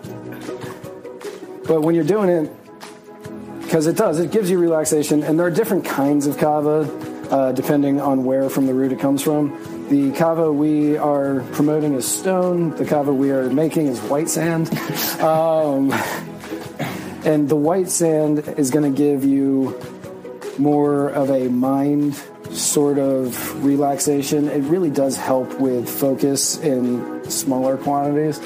but 1.67 1.81
when 1.81 1.95
you're 1.95 2.03
doing 2.03 2.29
it, 2.29 2.51
because 3.61 3.88
it 3.88 3.95
does, 3.95 4.19
it 4.19 4.31
gives 4.31 4.49
you 4.49 4.59
relaxation, 4.59 5.23
and 5.23 5.39
there 5.39 5.47
are 5.47 5.51
different 5.51 5.85
kinds 5.85 6.27
of 6.27 6.38
kava 6.38 6.89
uh, 7.31 7.51
depending 7.53 8.01
on 8.01 8.25
where 8.25 8.49
from 8.49 8.67
the 8.67 8.73
root 8.73 8.91
it 8.91 8.99
comes 8.99 9.23
from. 9.23 9.88
The 9.89 10.11
kava 10.11 10.51
we 10.51 10.97
are 10.97 11.41
promoting 11.53 11.93
is 11.93 12.05
stone. 12.05 12.71
The 12.75 12.85
kava 12.85 13.13
we 13.13 13.31
are 13.31 13.49
making 13.49 13.88
is 13.88 13.99
white 14.01 14.29
sand. 14.29 14.69
Um, 15.21 15.93
and 17.23 17.47
the 17.47 17.55
white 17.55 17.89
sand 17.89 18.39
is 18.57 18.71
going 18.71 18.91
to 18.91 18.97
give 18.97 19.23
you 19.23 19.79
more 20.57 21.09
of 21.09 21.29
a 21.29 21.47
mind 21.49 22.15
sort 22.49 22.97
of 22.97 23.63
relaxation. 23.63 24.49
It 24.49 24.61
really 24.61 24.89
does 24.89 25.15
help 25.15 25.59
with 25.59 25.88
focus 25.88 26.57
in 26.57 27.29
smaller 27.29 27.77
quantities. 27.77 28.39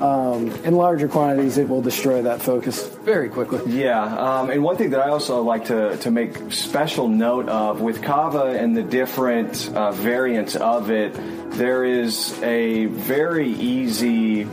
Um, 0.00 0.50
in 0.64 0.74
larger 0.74 1.08
quantities, 1.08 1.58
it 1.58 1.68
will 1.68 1.82
destroy 1.82 2.22
that 2.22 2.42
focus 2.42 2.88
very 3.04 3.28
quickly. 3.28 3.60
Yeah, 3.72 4.02
um, 4.02 4.50
and 4.50 4.62
one 4.62 4.76
thing 4.76 4.90
that 4.90 5.00
I 5.00 5.10
also 5.10 5.42
like 5.42 5.66
to, 5.66 5.96
to 5.98 6.10
make 6.10 6.52
special 6.52 7.08
note 7.08 7.48
of 7.48 7.80
with 7.80 8.02
kava 8.02 8.58
and 8.58 8.76
the 8.76 8.82
different 8.82 9.70
uh, 9.74 9.92
variants 9.92 10.56
of 10.56 10.90
it, 10.90 11.14
there 11.52 11.84
is 11.84 12.40
a 12.42 12.86
very 12.86 13.48
easy 13.48 14.46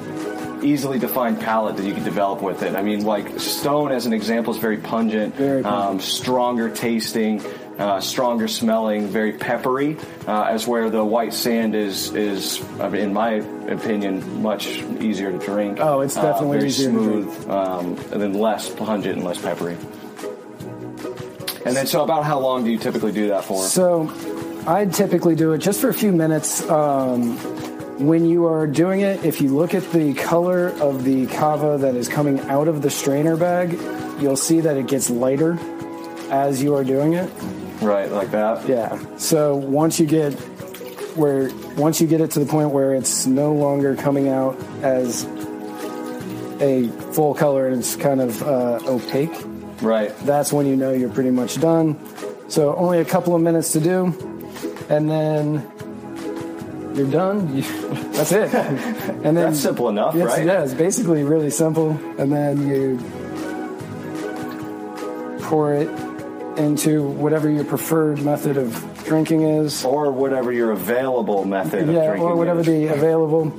easily 0.61 0.99
defined 0.99 1.39
palette 1.39 1.77
that 1.77 1.85
you 1.85 1.93
can 1.93 2.03
develop 2.03 2.41
with 2.41 2.63
it. 2.63 2.75
I 2.75 2.81
mean, 2.81 3.05
like 3.05 3.39
Stone, 3.39 3.93
as 3.93 4.05
an 4.05 4.11
example, 4.11 4.53
is 4.53 4.59
very 4.59 4.75
pungent, 4.75 5.35
Very 5.35 5.63
pungent. 5.63 5.91
Um, 5.91 5.99
stronger 6.01 6.69
tasting, 6.69 7.41
uh, 7.80 7.99
stronger 8.01 8.47
smelling, 8.47 9.07
very 9.07 9.31
peppery. 9.34 9.97
Uh, 10.27 10.43
as 10.43 10.68
where 10.68 10.89
the 10.89 11.03
White 11.03 11.34
Sand 11.34 11.73
is 11.73 12.14
is, 12.14 12.61
I 12.80 12.89
mean, 12.89 13.01
in 13.01 13.14
my 13.14 13.41
opinion, 13.72 14.43
much 14.43 14.68
easier 14.99 15.31
to 15.31 15.38
drink. 15.39 15.80
Oh, 15.81 16.01
it's 16.01 16.18
Uh, 16.18 16.23
definitely 16.23 16.57
very 16.57 16.69
easier 16.69 16.91
to 16.91 16.97
smooth, 16.99 17.49
um, 17.49 17.97
and 18.11 18.22
then 18.22 18.34
less 18.34 18.69
pungent 18.69 19.15
and 19.15 19.23
less 19.23 19.39
peppery. 19.41 19.77
And 21.65 21.76
then, 21.76 21.88
so 21.88 22.03
about 22.03 22.23
how 22.26 22.39
long 22.39 22.64
do 22.64 22.72
you 22.72 22.77
typically 22.77 23.11
do 23.11 23.30
that 23.30 23.43
for? 23.43 23.64
So 23.64 24.11
I 24.68 24.85
typically 24.85 25.35
do 25.35 25.53
it 25.53 25.60
just 25.60 25.80
for 25.81 25.89
a 25.89 25.93
few 25.93 26.11
minutes. 26.11 26.68
Um, 26.69 27.38
when 27.99 28.26
you 28.26 28.45
are 28.45 28.65
doing 28.65 29.01
it, 29.01 29.26
if 29.26 29.41
you 29.41 29.49
look 29.49 29.73
at 29.73 29.84
the 29.91 30.14
color 30.14 30.69
of 30.80 31.03
the 31.03 31.27
kava 31.27 31.77
that 31.80 31.95
is 31.95 32.07
coming 32.07 32.39
out 32.41 32.68
of 32.69 32.81
the 32.81 32.89
strainer 32.89 33.35
bag, 33.35 33.73
you'll 34.22 34.38
see 34.38 34.61
that 34.61 34.77
it 34.77 34.88
gets 34.88 35.10
lighter 35.10 35.60
as 36.31 36.64
you 36.64 36.76
are 36.76 36.84
doing 36.85 37.14
it. 37.14 37.30
Right, 37.81 38.11
like 38.11 38.31
that. 38.31 38.68
Yeah. 38.68 38.97
So 39.18 39.56
once 39.56 39.99
you 39.99 40.06
get 40.06 40.34
where 41.15 41.49
once 41.76 41.99
you 42.01 42.07
get 42.07 42.22
it 42.22 42.31
to 42.31 42.39
the 42.39 42.45
point 42.45 42.69
where 42.72 42.93
it's 42.93 43.26
no 43.26 43.53
longer 43.53 43.95
coming 43.95 44.30
out 44.30 44.57
as 44.84 45.23
a 46.61 46.88
full 47.14 47.34
color 47.34 47.68
and 47.68 47.80
it's 47.80 47.95
kind 47.95 48.22
of 48.22 48.41
uh, 48.43 48.80
opaque, 48.85 49.31
right? 49.81 50.15
That's 50.19 50.51
when 50.51 50.65
you 50.68 50.76
know 50.76 50.91
you're 50.91 51.10
pretty 51.10 51.31
much 51.31 51.60
done. 51.60 51.97
So 52.49 52.76
only 52.76 52.99
a 52.99 53.06
couple 53.06 53.35
of 53.35 53.41
minutes 53.41 53.72
to 53.73 53.80
do, 53.80 54.06
and 54.89 55.10
then 55.10 55.72
you're 56.95 57.10
done. 57.10 57.56
You, 57.56 57.61
that's 58.11 58.31
it. 58.31 58.53
And 59.19 59.35
then 59.35 59.47
That's 59.47 59.60
simple 59.60 59.89
enough, 59.89 60.15
it's- 60.15 60.38
right? 60.38 60.45
Yeah, 60.45 60.64
it's 60.64 60.73
basically 60.73 61.23
really 61.23 61.49
simple. 61.49 61.91
And 62.18 62.31
then 62.31 62.68
you 62.68 62.97
pour 65.41 65.73
it 65.73 65.89
into 66.60 67.03
whatever 67.03 67.49
your 67.49 67.65
preferred 67.65 68.22
method 68.22 68.57
of 68.57 69.03
drinking 69.06 69.44
is, 69.44 69.84
or 69.84 70.11
whatever 70.11 70.52
your 70.52 70.72
available 70.72 71.45
method 71.45 71.90
of 71.90 71.95
yeah, 71.95 72.11
or 72.11 72.36
whatever 72.36 72.60
is. 72.60 72.65
the 72.65 72.88
available. 72.88 73.49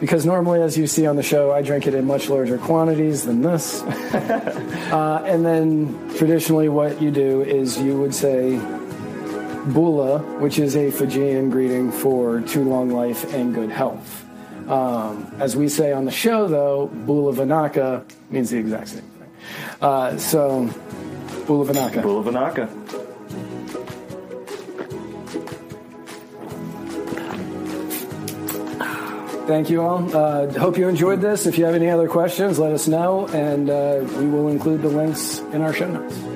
Because 0.00 0.26
normally, 0.26 0.62
as 0.62 0.76
you 0.76 0.86
see 0.86 1.06
on 1.06 1.16
the 1.16 1.22
show, 1.22 1.52
I 1.52 1.62
drink 1.62 1.86
it 1.86 1.94
in 1.94 2.06
much 2.06 2.28
larger 2.28 2.58
quantities 2.58 3.24
than 3.24 3.42
this. 3.42 3.82
uh, 3.82 5.22
and 5.26 5.44
then 5.44 6.14
traditionally, 6.16 6.68
what 6.68 7.00
you 7.00 7.10
do 7.10 7.42
is 7.42 7.78
you 7.78 7.98
would 8.00 8.14
say 8.14 8.58
bula, 9.72 10.18
which 10.40 10.58
is 10.58 10.76
a 10.76 10.90
Fijian 10.90 11.50
greeting 11.50 11.92
for 11.92 12.40
to 12.40 12.64
long 12.64 12.90
life 12.90 13.32
and 13.32 13.54
good 13.54 13.70
health. 13.70 14.24
Um, 14.68 15.34
as 15.40 15.56
we 15.56 15.68
say 15.68 15.92
on 15.92 16.04
the 16.04 16.12
show, 16.12 16.46
though, 16.46 16.86
bula 16.86 17.32
vinaka 17.32 18.04
means 18.30 18.50
the 18.50 18.58
exact 18.58 18.88
same 18.88 19.00
thing. 19.02 19.30
Uh, 19.80 20.16
so, 20.16 20.70
bula 21.50 21.64
vinaka. 21.64 22.02
Bula 22.02 22.22
vinaka. 22.22 22.68
Thank 29.48 29.68
you 29.68 29.82
all. 29.82 30.16
Uh, 30.16 30.46
hope 30.52 30.78
you 30.78 30.88
enjoyed 30.88 31.20
this. 31.20 31.46
If 31.46 31.58
you 31.58 31.64
have 31.64 31.74
any 31.74 31.90
other 31.90 32.06
questions, 32.06 32.60
let 32.60 32.70
us 32.70 32.86
know, 32.86 33.26
and 33.26 33.68
uh, 33.68 34.06
we 34.16 34.26
will 34.26 34.46
include 34.46 34.80
the 34.82 34.88
links 34.88 35.40
in 35.52 35.60
our 35.62 35.72
show 35.72 35.90
notes. 35.90 36.29